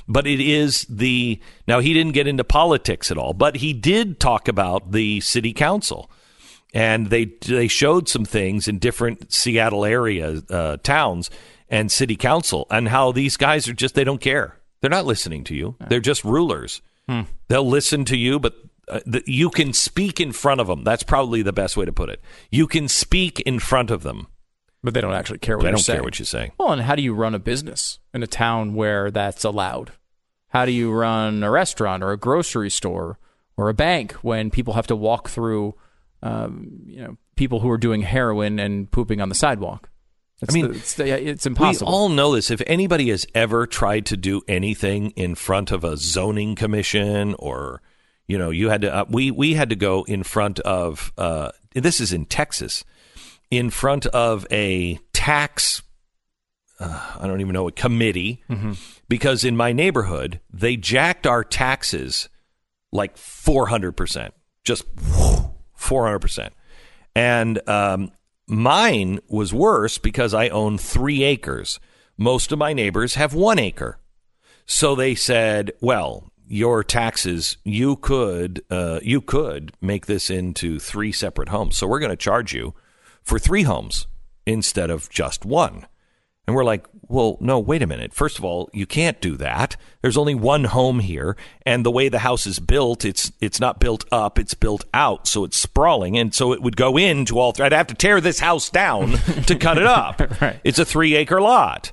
But 0.07 0.27
it 0.27 0.41
is 0.41 0.87
the. 0.89 1.41
Now, 1.67 1.81
he 1.81 1.93
didn't 1.93 2.13
get 2.13 2.27
into 2.27 2.45
politics 2.45 3.11
at 3.11 3.19
all, 3.19 3.35
but 3.35 3.57
he 3.57 3.73
did 3.73 4.21
talk 4.21 4.49
about 4.49 4.93
the 4.93 5.21
city 5.21 5.53
council. 5.53 6.11
And 6.75 7.09
they 7.09 7.27
they 7.47 7.69
showed 7.69 8.09
some 8.09 8.25
things 8.25 8.69
in 8.69 8.79
different 8.79 9.33
Seattle 9.33 9.85
area 9.85 10.43
uh, 10.51 10.77
towns 10.79 11.31
and 11.69 11.91
city 11.91 12.17
council 12.17 12.67
and 12.71 12.89
how 12.89 13.13
these 13.13 13.37
guys 13.37 13.69
are 13.69 13.75
just, 13.75 13.95
they 13.95 14.05
don't 14.05 14.21
care. 14.21 14.59
They're 14.81 14.91
not 14.91 15.07
listening 15.07 15.45
to 15.45 15.55
you. 15.55 15.77
They're 15.89 16.01
just 16.01 16.25
rulers. 16.25 16.81
Hmm. 17.09 17.23
They'll 17.49 17.69
listen 17.69 18.05
to 18.07 18.17
you, 18.17 18.39
but 18.39 18.55
uh, 18.89 19.01
the, 19.07 19.23
you 19.27 19.51
can 19.51 19.73
speak 19.73 20.21
in 20.21 20.33
front 20.33 20.61
of 20.61 20.67
them. 20.67 20.85
That's 20.85 21.03
probably 21.03 21.43
the 21.43 21.53
best 21.53 21.77
way 21.77 21.85
to 21.85 21.93
put 21.93 22.11
it. 22.11 22.21
You 22.51 22.67
can 22.67 22.89
speak 22.89 23.41
in 23.41 23.59
front 23.59 23.91
of 23.91 24.03
them, 24.03 24.29
but 24.83 24.95
they 24.95 25.01
don't 25.01 25.15
actually 25.15 25.39
care 25.39 25.57
what 25.57 25.63
They 25.63 25.69
you're 25.69 25.77
don't 25.77 25.83
saying. 25.83 25.97
care 25.99 26.05
what 26.05 26.19
you're 26.19 26.27
saying. 26.27 26.53
Well, 26.59 26.73
and 26.73 26.83
how 26.83 26.95
do 26.95 27.03
you 27.03 27.15
run 27.15 27.35
a 27.35 27.39
business 27.39 27.99
in 28.15 28.23
a 28.23 28.27
town 28.27 28.75
where 28.75 29.11
that's 29.11 29.45
allowed? 29.45 29.93
How 30.49 30.65
do 30.65 30.73
you 30.73 30.91
run 30.93 31.43
a 31.43 31.51
restaurant 31.51 32.03
or 32.03 32.11
a 32.13 32.17
grocery 32.17 32.71
store 32.71 33.19
or 33.57 33.69
a 33.69 33.75
bank 33.75 34.13
when 34.23 34.51
people 34.51 34.75
have 34.75 34.87
to 34.87 34.97
walk 34.97 35.29
through, 35.29 35.75
um, 36.23 36.81
you 36.87 37.03
know, 37.03 37.17
people 37.37 37.61
who 37.61 37.71
are 37.71 37.79
doing 37.79 38.03
heroin 38.03 38.59
and 38.59 38.91
pooping 38.91 39.21
on 39.21 39.29
the 39.29 39.35
sidewalk? 39.35 39.91
It's 40.41 40.55
I 40.55 40.55
mean, 40.55 40.69
the- 40.69 40.77
it's, 40.79 40.95
the- 40.95 41.29
it's 41.29 41.47
impossible. 41.47 41.91
We 41.91 41.95
all 41.95 42.09
know 42.09 42.35
this. 42.35 42.51
If 42.51 42.63
anybody 42.67 43.11
has 43.11 43.27
ever 43.35 43.67
tried 43.67 44.07
to 44.07 44.17
do 44.17 44.41
anything 44.47 45.11
in 45.11 45.35
front 45.35 45.73
of 45.73 45.83
a 45.85 45.97
zoning 45.97 46.55
commission, 46.55 47.35
or 47.39 47.83
you 48.29 48.39
know, 48.39 48.51
you 48.51 48.69
had 48.69 48.83
to, 48.83 48.95
uh, 48.95 49.05
we 49.09 49.31
we 49.33 49.55
had 49.55 49.71
to 49.71 49.77
go 49.77 50.05
in 50.05 50.23
front 50.23 50.61
of. 50.61 51.13
Uh, 51.19 51.51
this 51.75 52.01
is 52.01 52.13
in 52.13 52.25
Texas, 52.27 52.85
in 53.51 53.71
front 53.71 54.07
of 54.07 54.47
a 54.51 54.99
tax. 55.13 55.83
Uh, 56.81 57.17
I 57.21 57.27
don't 57.27 57.41
even 57.41 57.55
know 57.55 57.67
a 57.69 57.73
committee 57.73 58.43
Mhm. 58.49 58.79
because 59.09 59.45
in 59.45 59.57
my 59.57 59.73
neighborhood 59.73 60.41
they 60.53 60.77
jacked 60.77 61.27
our 61.27 61.43
taxes 61.43 62.29
like 62.93 63.17
four 63.17 63.67
hundred 63.69 63.93
percent, 63.93 64.33
just 64.65 64.85
four 65.77 66.05
hundred 66.07 66.21
percent, 66.21 66.53
and 67.15 67.61
um, 67.69 68.13
mine 68.47 69.19
was 69.29 69.53
worse 69.53 69.99
because 69.99 70.35
I 70.35 70.49
own 70.49 70.79
three 70.79 71.23
acres. 71.25 71.81
Most 72.17 72.53
of 72.53 72.59
my 72.59 72.73
neighbors 72.73 73.15
have 73.15 73.35
one 73.35 73.59
acre, 73.59 73.99
so 74.67 74.95
they 74.95 75.15
said, 75.15 75.73
"Well, 75.81 76.33
your 76.47 76.83
taxes, 76.85 77.57
you 77.65 77.97
could 77.97 78.63
uh, 78.71 79.01
you 79.03 79.21
could 79.21 79.73
make 79.81 80.07
this 80.07 80.31
into 80.31 80.79
three 80.79 81.13
separate 81.13 81.49
homes. 81.49 81.77
So 81.77 81.87
we're 81.87 82.01
going 82.01 82.11
to 82.11 82.17
charge 82.17 82.55
you 82.55 82.75
for 83.29 83.39
three 83.39 83.63
homes 83.63 84.07
instead 84.47 84.91
of 84.91 85.09
just 85.11 85.45
one." 85.45 85.87
And 86.49 86.55
we're 86.55 86.65
like, 86.65 86.87
well, 87.09 87.37
no, 87.41 87.59
wait 87.59 87.83
a 87.83 87.87
minute. 87.87 88.15
First 88.15 88.39
of 88.39 88.45
all, 88.45 88.71
you 88.73 88.87
can't 88.87 89.21
do 89.21 89.37
that. 89.37 89.77
There's 90.01 90.17
only 90.17 90.35
one 90.35 90.65
home 90.65 91.01
here, 91.01 91.37
and 91.67 91.85
the 91.85 91.91
way 91.91 92.09
the 92.09 92.21
house 92.21 92.47
is 92.47 92.59
built, 92.59 93.05
it's 93.05 93.33
it's 93.41 93.61
not 93.61 93.81
built 93.81 94.07
up, 94.11 94.39
it's 94.39 94.55
built 94.55 94.87
out, 94.95 95.27
so 95.27 95.45
it's 95.45 95.59
sprawling, 95.59 96.17
and 96.17 96.35
so 96.35 96.55
it 96.55 96.63
would 96.63 96.77
go 96.77 96.97
into 96.97 97.39
all. 97.39 97.53
Th- 97.53 97.67
I'd 97.67 97.73
have 97.77 97.89
to 97.89 97.95
tear 97.95 98.23
this 98.23 98.41
house 98.41 98.71
down 98.71 99.13
to 99.47 99.57
cut 99.57 99.77
it 99.77 99.87
up. 99.87 100.21
Right. 100.41 100.59
It's 100.65 100.79
a 100.79 100.87
three 100.87 101.17
acre 101.17 101.41
lot. 101.41 101.93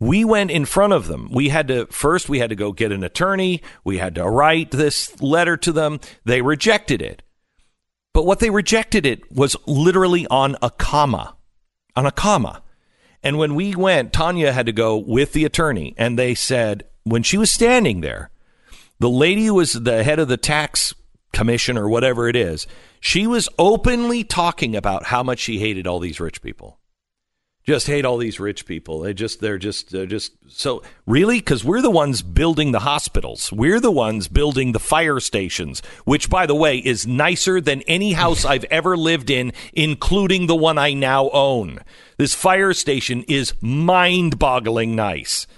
We 0.00 0.24
went 0.24 0.50
in 0.50 0.64
front 0.64 0.92
of 0.92 1.06
them. 1.06 1.28
We 1.32 1.48
had 1.48 1.68
to 1.68 1.86
first. 1.86 2.28
We 2.28 2.40
had 2.40 2.50
to 2.50 2.56
go 2.56 2.72
get 2.72 2.90
an 2.90 3.04
attorney. 3.04 3.62
We 3.84 3.98
had 3.98 4.16
to 4.16 4.28
write 4.28 4.72
this 4.72 5.20
letter 5.20 5.56
to 5.58 5.72
them. 5.72 6.00
They 6.24 6.42
rejected 6.42 7.02
it. 7.02 7.22
But 8.16 8.24
what 8.24 8.38
they 8.38 8.48
rejected 8.48 9.04
it 9.04 9.30
was 9.30 9.56
literally 9.66 10.26
on 10.28 10.56
a 10.62 10.70
comma, 10.70 11.36
on 11.94 12.06
a 12.06 12.10
comma. 12.10 12.62
And 13.22 13.36
when 13.36 13.54
we 13.54 13.74
went, 13.74 14.14
Tania 14.14 14.54
had 14.54 14.64
to 14.64 14.72
go 14.72 14.96
with 14.96 15.34
the 15.34 15.44
attorney, 15.44 15.94
and 15.98 16.18
they 16.18 16.34
said 16.34 16.84
when 17.04 17.22
she 17.22 17.36
was 17.36 17.50
standing 17.50 18.00
there, 18.00 18.30
the 19.00 19.10
lady 19.10 19.50
was 19.50 19.74
the 19.74 20.02
head 20.02 20.18
of 20.18 20.28
the 20.28 20.38
tax 20.38 20.94
commission 21.34 21.76
or 21.76 21.90
whatever 21.90 22.26
it 22.26 22.36
is, 22.36 22.66
she 23.00 23.26
was 23.26 23.50
openly 23.58 24.24
talking 24.24 24.74
about 24.74 25.04
how 25.04 25.22
much 25.22 25.40
she 25.40 25.58
hated 25.58 25.86
all 25.86 25.98
these 25.98 26.18
rich 26.18 26.40
people. 26.40 26.78
Just 27.66 27.88
hate 27.88 28.04
all 28.04 28.16
these 28.16 28.38
rich 28.38 28.64
people. 28.64 29.00
They 29.00 29.12
just 29.12 29.40
they're 29.40 29.58
just 29.58 29.90
they're 29.90 30.06
just 30.06 30.34
so 30.46 30.82
really 31.04 31.40
because 31.40 31.64
we're 31.64 31.82
the 31.82 31.90
ones 31.90 32.22
building 32.22 32.70
the 32.70 32.78
hospitals. 32.80 33.52
We're 33.52 33.80
the 33.80 33.90
ones 33.90 34.28
building 34.28 34.70
the 34.70 34.78
fire 34.78 35.18
stations, 35.18 35.82
which 36.04 36.30
by 36.30 36.46
the 36.46 36.54
way 36.54 36.78
is 36.78 37.08
nicer 37.08 37.60
than 37.60 37.82
any 37.82 38.12
house 38.12 38.44
I've 38.44 38.62
ever 38.64 38.96
lived 38.96 39.30
in, 39.30 39.52
including 39.72 40.46
the 40.46 40.54
one 40.54 40.78
I 40.78 40.92
now 40.92 41.28
own. 41.30 41.80
This 42.18 42.34
fire 42.34 42.72
station 42.72 43.24
is 43.26 43.52
mind-boggling 43.60 44.94
nice. 44.94 45.48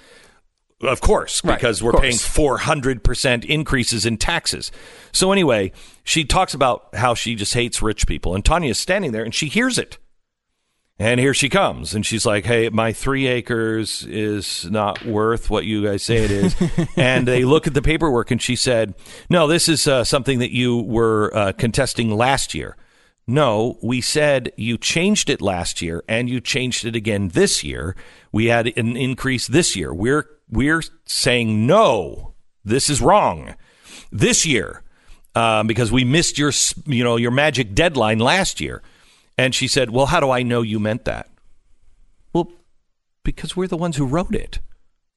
Of 0.81 1.01
course, 1.01 1.43
Right, 1.45 1.57
because 1.57 1.81
of 1.81 1.87
we're 1.87 1.93
course. 1.93 2.03
paying 2.03 2.15
400% 2.59 3.45
increases 3.45 4.07
in 4.07 4.17
taxes. 4.17 4.71
So, 5.13 5.33
anyway, 5.33 5.73
she 6.05 6.25
talks 6.25 6.55
about 6.55 6.95
how 6.95 7.15
she 7.15 7.35
just 7.35 7.53
hates 7.55 7.83
rich 7.83 8.07
people. 8.07 8.35
And 8.35 8.45
Tania's 8.45 8.79
standing 8.79 9.11
there 9.13 9.25
and 9.25 9.35
she 9.35 9.49
hears 9.49 9.77
it. 9.77 9.99
And 11.01 11.20
here 11.20 11.35
she 11.35 11.49
comes. 11.49 11.95
And 11.95 12.05
she's 12.05 12.27
like, 12.27 12.45
hey, 12.45 12.70
my 12.70 12.93
three 12.93 13.29
acres 13.29 14.05
is 14.05 14.69
not 14.69 15.05
worth 15.05 15.49
what 15.49 15.65
you 15.65 15.85
guys 15.85 16.03
say 16.03 16.16
it 16.25 16.31
is. 16.31 16.57
and 16.97 17.27
they 17.27 17.45
look 17.45 17.69
at 17.69 17.75
the 17.75 17.83
paperwork 17.83 18.33
and 18.33 18.43
she 18.43 18.57
said, 18.57 18.95
no, 19.31 19.47
this 19.47 19.69
is 19.69 19.87
uh, 19.87 20.03
something 20.03 20.41
that 20.41 20.51
you 20.51 20.79
were 20.79 21.31
uh, 21.37 21.53
contesting 21.53 22.11
last 22.16 22.53
year. 22.53 22.77
no, 23.29 23.79
we 23.83 24.01
said 24.01 24.51
you 24.57 24.77
changed 24.77 25.31
it 25.31 25.41
last 25.41 25.81
year 25.83 26.03
and 26.09 26.29
you 26.29 26.41
changed 26.41 26.85
it 26.85 26.97
again 26.97 27.29
this 27.29 27.62
year. 27.62 27.95
We 28.33 28.47
had 28.47 28.66
an 28.77 28.97
increase 28.97 29.47
this 29.47 29.77
year. 29.77 29.95
We're 29.95 30.27
we're 30.51 30.83
saying 31.05 31.66
no. 31.66 32.35
This 32.65 32.89
is 32.91 33.01
wrong. 33.03 33.55
This 34.11 34.47
year, 34.47 34.83
um, 35.35 35.66
because 35.66 35.93
we 35.93 36.05
missed 36.05 36.39
your 36.39 36.53
you 36.87 37.05
know 37.05 37.16
your 37.16 37.31
magic 37.31 37.75
deadline 37.75 38.19
last 38.19 38.61
year. 38.61 38.83
And 39.39 39.55
she 39.55 39.69
said, 39.69 39.90
"Well, 39.90 40.06
how 40.06 40.20
do 40.20 40.31
I 40.31 40.43
know 40.43 40.62
you 40.62 40.78
meant 40.78 41.05
that?" 41.06 41.31
Well, 42.32 42.51
because 43.23 43.56
we're 43.56 43.69
the 43.69 43.77
ones 43.77 43.97
who 43.97 44.05
wrote 44.05 44.35
it. 44.35 44.59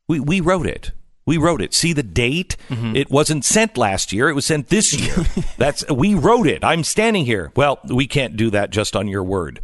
We 0.07 0.19
we 0.19 0.39
wrote 0.39 0.67
it. 0.67 0.91
We 1.25 1.37
wrote 1.37 1.61
it. 1.61 1.73
See 1.73 1.93
the 1.93 2.03
date? 2.03 2.57
Mm-hmm. 2.69 2.95
It 2.95 3.11
wasn't 3.11 3.45
sent 3.45 3.77
last 3.77 4.11
year. 4.11 4.27
It 4.29 4.33
was 4.33 4.45
sent 4.45 4.69
this 4.69 4.93
year. 4.93 5.15
That's 5.57 5.87
we 5.89 6.13
wrote 6.13 6.47
it. 6.47 6.63
I'm 6.63 6.83
standing 6.83 7.25
here. 7.25 7.51
Well, 7.55 7.79
we 7.89 8.07
can't 8.07 8.35
do 8.35 8.49
that 8.51 8.69
just 8.69 8.95
on 8.95 9.07
your 9.07 9.23
word. 9.23 9.61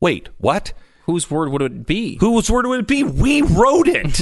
Wait, 0.00 0.28
what? 0.38 0.72
Whose 1.06 1.30
word 1.30 1.48
would 1.48 1.62
it 1.62 1.86
be? 1.86 2.16
Whose 2.20 2.48
word 2.50 2.66
would 2.66 2.80
it 2.80 2.86
be? 2.86 3.02
We 3.02 3.42
wrote 3.42 3.88
it. 3.88 4.20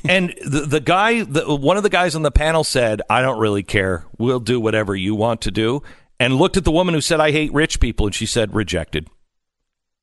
and 0.08 0.34
the 0.44 0.66
the 0.66 0.80
guy, 0.80 1.22
the, 1.22 1.54
one 1.54 1.76
of 1.76 1.82
the 1.82 1.88
guys 1.88 2.14
on 2.14 2.22
the 2.22 2.30
panel 2.30 2.64
said, 2.64 3.00
"I 3.08 3.22
don't 3.22 3.38
really 3.38 3.62
care. 3.62 4.04
We'll 4.18 4.40
do 4.40 4.60
whatever 4.60 4.94
you 4.94 5.14
want 5.14 5.42
to 5.42 5.50
do." 5.50 5.82
And 6.20 6.36
looked 6.36 6.56
at 6.56 6.64
the 6.64 6.72
woman 6.72 6.94
who 6.94 7.00
said, 7.00 7.20
"I 7.20 7.30
hate 7.30 7.52
rich 7.52 7.78
people," 7.80 8.06
and 8.06 8.14
she 8.14 8.26
said, 8.26 8.54
"Rejected." 8.54 9.08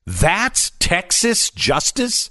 That's 0.05 0.71
Texas 0.79 1.49
justice? 1.49 2.29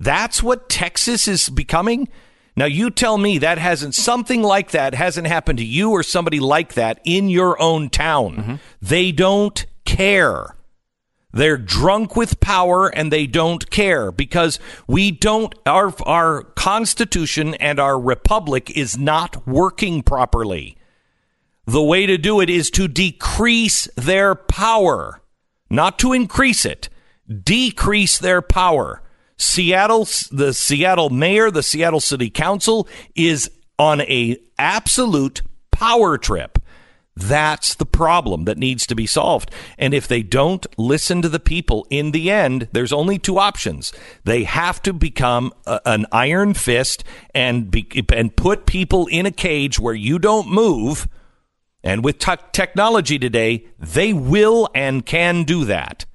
That's 0.00 0.42
what 0.42 0.68
Texas 0.68 1.28
is 1.28 1.48
becoming? 1.48 2.08
Now 2.56 2.66
you 2.66 2.90
tell 2.90 3.18
me 3.18 3.38
that 3.38 3.58
hasn't 3.58 3.94
something 3.94 4.42
like 4.42 4.70
that 4.70 4.94
hasn't 4.94 5.26
happened 5.26 5.58
to 5.58 5.64
you 5.64 5.90
or 5.90 6.02
somebody 6.02 6.38
like 6.40 6.74
that 6.74 7.00
in 7.04 7.28
your 7.28 7.60
own 7.60 7.90
town. 7.90 8.36
Mm-hmm. 8.36 8.54
They 8.80 9.12
don't 9.12 9.64
care. 9.84 10.56
They're 11.32 11.56
drunk 11.56 12.14
with 12.14 12.38
power 12.38 12.86
and 12.88 13.12
they 13.12 13.26
don't 13.26 13.68
care 13.70 14.12
because 14.12 14.60
we 14.86 15.10
don't 15.10 15.52
our 15.66 15.92
our 16.06 16.44
constitution 16.44 17.54
and 17.54 17.80
our 17.80 17.98
republic 17.98 18.70
is 18.70 18.96
not 18.96 19.44
working 19.46 20.02
properly. 20.02 20.76
The 21.66 21.82
way 21.82 22.06
to 22.06 22.18
do 22.18 22.40
it 22.40 22.50
is 22.50 22.70
to 22.72 22.88
decrease 22.88 23.88
their 23.96 24.34
power, 24.34 25.22
not 25.70 25.98
to 26.00 26.12
increase 26.12 26.64
it. 26.64 26.88
Decrease 27.42 28.18
their 28.18 28.42
power. 28.42 29.02
Seattle, 29.36 30.06
the 30.30 30.52
Seattle 30.52 31.10
mayor, 31.10 31.50
the 31.50 31.62
Seattle 31.62 32.00
City 32.00 32.30
Council 32.30 32.86
is 33.14 33.50
on 33.78 34.02
a 34.02 34.36
absolute 34.58 35.42
power 35.70 36.18
trip. 36.18 36.58
That's 37.16 37.74
the 37.74 37.86
problem 37.86 38.44
that 38.44 38.58
needs 38.58 38.86
to 38.86 38.94
be 38.94 39.06
solved. 39.06 39.50
And 39.78 39.94
if 39.94 40.08
they 40.08 40.22
don't 40.22 40.66
listen 40.76 41.22
to 41.22 41.28
the 41.28 41.40
people 41.40 41.86
in 41.88 42.10
the 42.10 42.30
end, 42.30 42.68
there's 42.72 42.92
only 42.92 43.18
two 43.18 43.38
options. 43.38 43.92
They 44.24 44.44
have 44.44 44.82
to 44.82 44.92
become 44.92 45.52
a, 45.64 45.80
an 45.86 46.06
iron 46.10 46.54
fist 46.54 47.04
and 47.32 47.70
be, 47.70 48.04
and 48.12 48.34
put 48.36 48.66
people 48.66 49.06
in 49.06 49.26
a 49.26 49.30
cage 49.30 49.78
where 49.78 49.94
you 49.94 50.18
don't 50.18 50.48
move. 50.48 51.08
And 51.84 52.02
with 52.02 52.18
te- 52.18 52.36
technology 52.52 53.18
today, 53.18 53.66
they 53.78 54.12
will 54.12 54.68
and 54.74 55.04
can 55.04 55.44
do 55.44 55.66
that. 55.66 56.06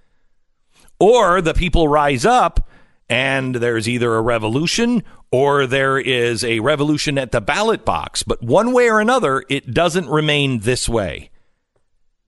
Or 0.99 1.41
the 1.41 1.53
people 1.53 1.87
rise 1.87 2.25
up 2.25 2.67
and 3.07 3.55
there's 3.55 3.87
either 3.87 4.15
a 4.15 4.21
revolution 4.21 5.03
or 5.31 5.67
there 5.67 5.99
is 5.99 6.43
a 6.43 6.59
revolution 6.59 7.17
at 7.17 7.31
the 7.31 7.39
ballot 7.39 7.85
box. 7.85 8.23
But 8.23 8.41
one 8.43 8.73
way 8.73 8.89
or 8.89 8.99
another, 8.99 9.43
it 9.47 9.73
doesn't 9.73 10.09
remain 10.09 10.61
this 10.61 10.89
way. 10.89 11.29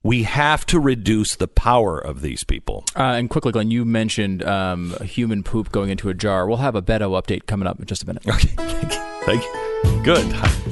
We 0.04 0.24
have 0.24 0.66
to 0.68 0.80
reduce 0.80 1.36
the 1.36 1.48
power 1.48 2.00
of 2.00 2.22
these 2.22 2.44
people. 2.44 2.86
Uh, 2.96 3.04
and 3.04 3.30
quickly, 3.30 3.52
Glenn, 3.52 3.70
you 3.70 3.86
mentioned 3.86 4.44
um, 4.44 4.96
human 5.04 5.44
poop 5.44 5.72
going 5.72 5.90
into 5.90 6.10
a 6.10 6.14
jar. 6.16 6.48
We'll 6.48 6.58
have 6.58 6.76
a 6.76 6.82
Beto 6.82 7.22
update 7.22 7.46
coming 7.46 7.68
up 7.68 7.80
in 7.80 7.86
just 7.86 8.04
a 8.04 8.08
minute. 8.08 8.28
Okay. 8.28 8.50
Thank 9.26 9.44
you. 9.44 10.04
Good. 10.04 10.71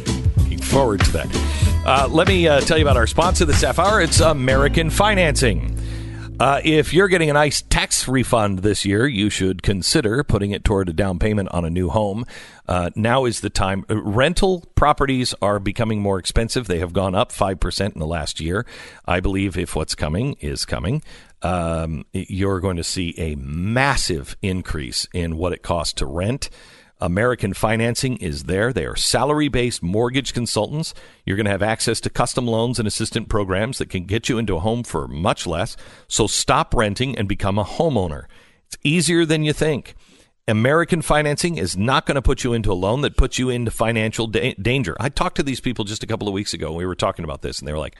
Forward 0.70 1.00
to 1.02 1.12
that. 1.14 1.84
Uh, 1.86 2.08
let 2.10 2.28
me 2.28 2.48
uh, 2.48 2.60
tell 2.62 2.78
you 2.78 2.84
about 2.84 2.96
our 2.96 3.08
sponsor 3.08 3.44
this 3.44 3.62
half 3.62 3.80
hour. 3.80 4.02
It's 4.02 4.20
American 4.20 4.92
Financing. 4.92 5.76
Uh, 6.40 6.62
if 6.64 6.94
you're 6.94 7.08
getting 7.08 7.30
a 7.30 7.34
nice 7.34 7.64
tax 7.64 8.08
refund 8.08 8.60
this 8.60 8.86
year, 8.86 9.08
you 9.08 9.30
should 9.30 9.62
consider 9.62 10.24
putting 10.24 10.52
it 10.52 10.64
toward 10.64 10.88
a 10.88 10.94
down 10.94 11.20
payment 11.20 11.50
on 11.50 11.66
a 11.66 11.70
new 11.70 11.90
home. 11.90 12.24
Uh, 12.68 12.92
now 12.96 13.26
is 13.26 13.42
the 13.42 13.50
time. 13.50 13.84
Uh, 13.90 14.02
Rental 14.02 14.64
properties 14.76 15.34
are 15.42 15.60
becoming 15.60 16.02
more 16.02 16.20
expensive. 16.20 16.68
They 16.68 16.80
have 16.80 16.94
gone 16.94 17.16
up 17.16 17.32
5% 17.32 17.94
in 17.94 18.00
the 18.00 18.08
last 18.08 18.40
year. 18.40 18.66
I 19.06 19.20
believe 19.20 19.58
if 19.58 19.76
what's 19.76 19.96
coming 19.96 20.36
is 20.40 20.64
coming, 20.64 21.02
um, 21.42 22.06
you're 22.14 22.60
going 22.60 22.78
to 22.78 22.84
see 22.84 23.16
a 23.18 23.36
massive 23.36 24.38
increase 24.42 25.08
in 25.14 25.36
what 25.36 25.52
it 25.52 25.62
costs 25.62 25.94
to 25.96 26.06
rent. 26.06 26.50
American 27.02 27.54
Financing 27.54 28.18
is 28.18 28.44
there. 28.44 28.74
They 28.74 28.86
are 28.86 28.96
salary 28.96 29.48
based 29.48 29.82
mortgage 29.82 30.34
consultants. 30.34 30.94
You're 31.26 31.38
going 31.38 31.46
to 31.46 31.52
have 31.52 31.64
access 31.64 32.02
to 32.02 32.10
custom 32.10 32.46
loans 32.46 32.80
and 32.80 32.88
assistant 32.88 33.30
programs 33.30 33.78
that 33.78 33.90
can 33.90 34.06
get 34.06 34.28
you 34.28 34.38
into 34.38 34.56
a 34.56 34.60
home 34.60 34.84
for 34.84 35.08
much 35.08 35.48
less. 35.48 35.78
So 36.08 36.28
stop 36.28 36.74
renting 36.74 37.18
and 37.18 37.28
become 37.28 37.58
a 37.58 37.64
homeowner. 37.64 38.26
It's 38.68 38.78
easier 38.84 39.26
than 39.26 39.44
you 39.44 39.54
think. 39.54 39.96
American 40.48 41.02
Financing 41.02 41.58
is 41.58 41.78
not 41.78 42.06
going 42.06 42.16
to 42.16 42.22
put 42.22 42.44
you 42.44 42.54
into 42.54 42.72
a 42.72 42.74
loan 42.74 43.02
that 43.02 43.16
puts 43.16 43.38
you 43.38 43.50
into 43.50 43.72
financial 43.72 44.26
da- 44.28 44.56
danger. 44.56 44.98
I 45.00 45.10
talked 45.10 45.38
to 45.38 45.44
these 45.44 45.60
people 45.60 45.86
just 45.86 46.04
a 46.04 46.08
couple 46.08 46.28
of 46.28 46.34
weeks 46.34 46.54
ago. 46.54 46.74
We 46.74 46.88
were 46.88 46.96
talking 46.96 47.24
about 47.24 47.44
this, 47.44 47.60
and 47.60 47.68
they 47.68 47.72
were 47.72 47.80
like, 47.80 47.96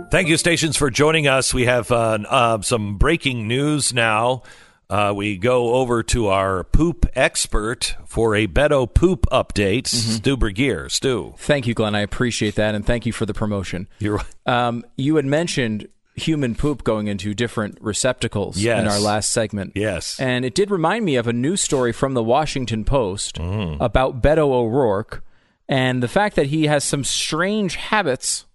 Thank 0.08 0.28
you, 0.28 0.36
stations, 0.36 0.76
for 0.76 0.88
joining 0.88 1.26
us. 1.26 1.52
We 1.52 1.66
have 1.66 1.90
uh, 1.90 2.18
uh, 2.28 2.60
some 2.62 2.96
breaking 2.96 3.48
news 3.48 3.92
now. 3.92 4.42
Uh, 4.88 5.12
we 5.14 5.36
go 5.36 5.74
over 5.74 6.04
to 6.04 6.28
our 6.28 6.62
poop 6.62 7.06
expert 7.16 7.96
for 8.06 8.36
a 8.36 8.46
Beto 8.46 8.92
poop 8.92 9.26
update, 9.32 9.88
Stu 9.88 10.36
Burguiere. 10.36 10.88
Stu. 10.90 11.34
Thank 11.38 11.66
you, 11.66 11.74
Glenn. 11.74 11.96
I 11.96 12.00
appreciate 12.00 12.54
that, 12.54 12.74
and 12.76 12.86
thank 12.86 13.04
you 13.04 13.12
for 13.12 13.26
the 13.26 13.34
promotion. 13.34 13.88
You're 13.98 14.16
right. 14.18 14.26
Um, 14.46 14.84
you 14.96 15.16
had 15.16 15.24
mentioned 15.24 15.88
human 16.14 16.54
poop 16.54 16.84
going 16.84 17.08
into 17.08 17.34
different 17.34 17.76
receptacles 17.80 18.56
Yes. 18.58 18.80
in 18.80 18.86
our 18.88 19.00
last 19.00 19.32
segment. 19.32 19.72
Yes. 19.74 20.18
And 20.20 20.44
it 20.44 20.54
did 20.54 20.70
remind 20.70 21.04
me 21.04 21.16
of 21.16 21.26
a 21.26 21.32
news 21.32 21.62
story 21.62 21.92
from 21.92 22.14
the 22.14 22.22
Washington 22.22 22.84
Post 22.84 23.38
about 23.38 24.22
Beto 24.22 24.50
O'Rourke 24.52 25.22
and 25.68 26.00
the 26.02 26.08
fact 26.08 26.36
that 26.36 26.46
he 26.46 26.68
has 26.68 26.84
some 26.84 27.02
strange 27.04 27.74
habits. 27.74 28.46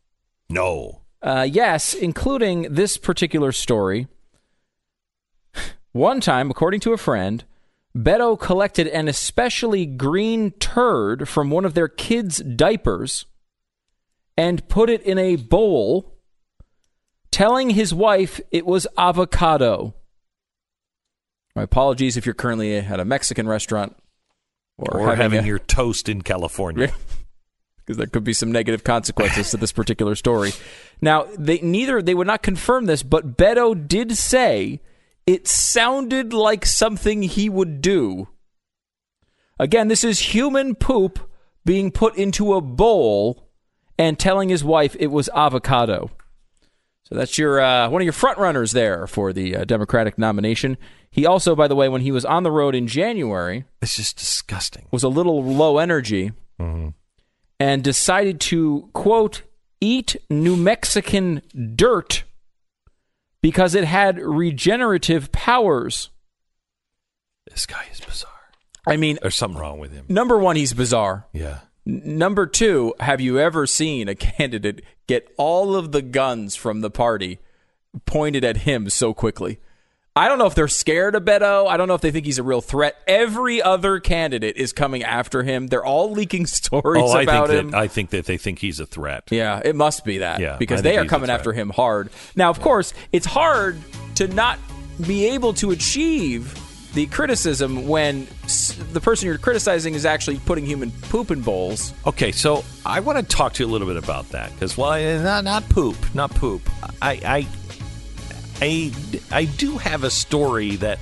No. 0.49 1.00
Uh, 1.21 1.47
yes, 1.49 1.93
including 1.93 2.63
this 2.73 2.97
particular 2.97 3.51
story. 3.51 4.07
One 5.91 6.21
time, 6.21 6.49
according 6.49 6.79
to 6.81 6.93
a 6.93 6.97
friend, 6.97 7.43
Beto 7.95 8.39
collected 8.39 8.87
an 8.87 9.07
especially 9.07 9.85
green 9.85 10.51
turd 10.51 11.27
from 11.27 11.49
one 11.51 11.65
of 11.65 11.73
their 11.73 11.89
kids' 11.89 12.37
diapers 12.37 13.25
and 14.37 14.67
put 14.69 14.89
it 14.89 15.01
in 15.03 15.17
a 15.17 15.35
bowl, 15.35 16.17
telling 17.31 17.71
his 17.71 17.93
wife 17.93 18.39
it 18.51 18.65
was 18.65 18.87
avocado. 18.97 19.93
My 21.55 21.63
apologies 21.63 22.15
if 22.15 22.25
you're 22.25 22.33
currently 22.33 22.77
at 22.77 22.99
a 23.01 23.05
Mexican 23.05 23.47
restaurant 23.47 23.97
or, 24.77 25.01
Or, 25.01 25.15
having, 25.15 25.43
a- 25.43 25.45
your 25.47 25.59
toast 25.59 26.07
in 26.07 26.21
California. 26.21 26.93
because 27.91 27.97
there 27.97 28.07
could 28.07 28.23
be 28.23 28.33
some 28.33 28.51
negative 28.51 28.85
consequences 28.85 29.51
to 29.51 29.57
this 29.57 29.73
particular 29.73 30.15
story. 30.15 30.53
Now, 31.01 31.27
they 31.37 31.59
neither 31.59 32.01
they 32.01 32.13
would 32.13 32.27
not 32.27 32.41
confirm 32.41 32.85
this, 32.85 33.03
but 33.03 33.35
Beto 33.35 33.75
did 33.87 34.15
say 34.15 34.79
it 35.27 35.47
sounded 35.47 36.31
like 36.31 36.65
something 36.65 37.23
he 37.23 37.49
would 37.49 37.81
do. 37.81 38.29
Again, 39.59 39.89
this 39.89 40.05
is 40.05 40.19
human 40.19 40.75
poop 40.75 41.29
being 41.65 41.91
put 41.91 42.15
into 42.15 42.53
a 42.53 42.61
bowl 42.61 43.49
and 43.97 44.17
telling 44.17 44.49
his 44.49 44.63
wife 44.63 44.95
it 44.97 45.07
was 45.07 45.29
avocado. 45.35 46.09
So 47.03 47.15
that's 47.15 47.37
your 47.37 47.59
uh, 47.59 47.89
one 47.89 48.01
of 48.01 48.05
your 48.05 48.13
front 48.13 48.37
runners 48.37 48.71
there 48.71 49.05
for 49.05 49.33
the 49.33 49.57
uh, 49.57 49.65
Democratic 49.65 50.17
nomination. 50.17 50.77
He 51.09 51.25
also, 51.25 51.57
by 51.57 51.67
the 51.67 51.75
way, 51.75 51.89
when 51.89 52.01
he 52.01 52.11
was 52.13 52.23
on 52.23 52.43
the 52.43 52.51
road 52.51 52.73
in 52.73 52.87
January, 52.87 53.65
it's 53.81 53.97
just 53.97 54.15
disgusting. 54.15 54.87
Was 54.91 55.03
a 55.03 55.09
little 55.09 55.43
low 55.43 55.77
energy 55.77 56.31
Mm-hmm. 56.61 56.89
And 57.61 57.83
decided 57.83 58.39
to 58.39 58.89
quote 58.91 59.43
eat 59.79 60.15
New 60.31 60.55
Mexican 60.55 61.43
dirt 61.75 62.23
because 63.41 63.75
it 63.75 63.83
had 63.83 64.17
regenerative 64.19 65.31
powers. 65.31 66.09
This 67.49 67.67
guy 67.67 67.85
is 67.91 67.99
bizarre. 67.99 68.31
I 68.87 68.97
mean, 68.97 69.19
There's 69.21 69.35
something 69.35 69.59
wrong 69.59 69.77
with 69.77 69.93
him. 69.93 70.05
number 70.09 70.39
one, 70.39 70.55
he's 70.55 70.73
bizarre. 70.73 71.27
Yeah. 71.33 71.59
N- 71.87 72.17
Number 72.17 72.47
two, 72.47 72.95
have 72.99 73.21
you 73.21 73.37
ever 73.39 73.67
seen 73.67 74.07
a 74.07 74.15
candidate 74.29 74.83
get 75.07 75.31
all 75.37 75.75
of 75.75 75.91
the 75.91 76.01
guns 76.01 76.55
from 76.55 76.81
the 76.81 76.89
party 76.89 77.37
pointed 78.07 78.43
at 78.43 78.57
him 78.57 78.89
so 78.89 79.13
quickly? 79.13 79.59
I 80.13 80.27
don't 80.27 80.39
know 80.39 80.45
if 80.45 80.55
they're 80.55 80.67
scared 80.67 81.15
of 81.15 81.23
Beto. 81.23 81.67
I 81.67 81.77
don't 81.77 81.87
know 81.87 81.93
if 81.93 82.01
they 82.01 82.11
think 82.11 82.25
he's 82.25 82.37
a 82.37 82.43
real 82.43 82.59
threat. 82.59 82.97
Every 83.07 83.61
other 83.61 84.01
candidate 84.01 84.57
is 84.57 84.73
coming 84.73 85.03
after 85.03 85.41
him. 85.41 85.67
They're 85.67 85.85
all 85.85 86.11
leaking 86.11 86.45
stories 86.47 87.03
oh, 87.05 87.13
I 87.13 87.21
about 87.21 87.47
think 87.47 87.59
him. 87.59 87.71
that 87.71 87.77
I 87.77 87.87
think 87.87 88.09
that 88.09 88.25
they 88.25 88.37
think 88.37 88.59
he's 88.59 88.81
a 88.81 88.85
threat. 88.85 89.23
Yeah, 89.31 89.61
it 89.63 89.75
must 89.75 90.03
be 90.03 90.17
that. 90.17 90.41
Yeah, 90.41 90.57
because 90.57 90.79
I 90.79 90.83
they 90.83 90.97
are 90.97 91.05
coming 91.05 91.29
after 91.29 91.53
him 91.53 91.69
hard. 91.69 92.09
Now, 92.35 92.49
of 92.49 92.59
course, 92.59 92.93
it's 93.13 93.25
hard 93.25 93.77
to 94.15 94.27
not 94.27 94.59
be 95.07 95.27
able 95.27 95.53
to 95.53 95.71
achieve 95.71 96.57
the 96.93 97.05
criticism 97.05 97.87
when 97.87 98.27
s- 98.43 98.73
the 98.91 98.99
person 98.99 99.27
you're 99.27 99.37
criticizing 99.37 99.93
is 99.93 100.05
actually 100.05 100.39
putting 100.39 100.65
human 100.65 100.91
poop 100.91 101.31
in 101.31 101.41
bowls. 101.41 101.93
Okay, 102.05 102.33
so 102.33 102.65
I 102.85 102.99
want 102.99 103.17
to 103.17 103.23
talk 103.23 103.53
to 103.53 103.63
you 103.63 103.69
a 103.69 103.71
little 103.71 103.87
bit 103.87 103.95
about 103.95 104.27
that 104.31 104.51
because, 104.51 104.77
well, 104.77 104.91
eh, 104.91 105.23
not, 105.23 105.45
not 105.45 105.69
poop, 105.69 105.95
not 106.13 106.31
poop. 106.35 106.61
I, 107.01 107.11
I, 107.25 107.47
I, 108.61 108.91
I 109.31 109.45
do 109.45 109.77
have 109.77 110.03
a 110.03 110.11
story 110.11 110.75
that 110.77 110.99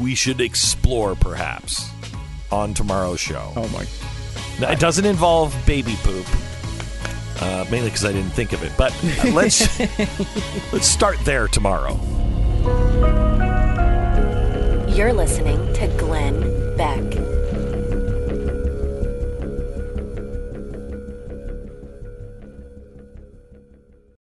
we 0.00 0.14
should 0.14 0.40
explore, 0.40 1.14
perhaps, 1.16 1.90
on 2.52 2.72
tomorrow's 2.72 3.20
show. 3.20 3.52
Oh 3.56 3.68
my! 3.68 3.86
Now, 4.60 4.70
it 4.72 4.78
doesn't 4.78 5.04
involve 5.04 5.54
baby 5.66 5.96
poop, 6.02 6.26
uh, 7.42 7.64
mainly 7.70 7.90
because 7.90 8.04
I 8.04 8.12
didn't 8.12 8.30
think 8.30 8.52
of 8.52 8.62
it. 8.62 8.72
But 8.78 8.92
uh, 9.24 9.30
let's 9.32 9.78
let's 10.72 10.86
start 10.86 11.18
there 11.24 11.48
tomorrow. 11.48 11.98
You're 14.88 15.12
listening 15.12 15.72
to 15.74 15.88
Glenn 15.98 16.76
Beck. 16.76 17.33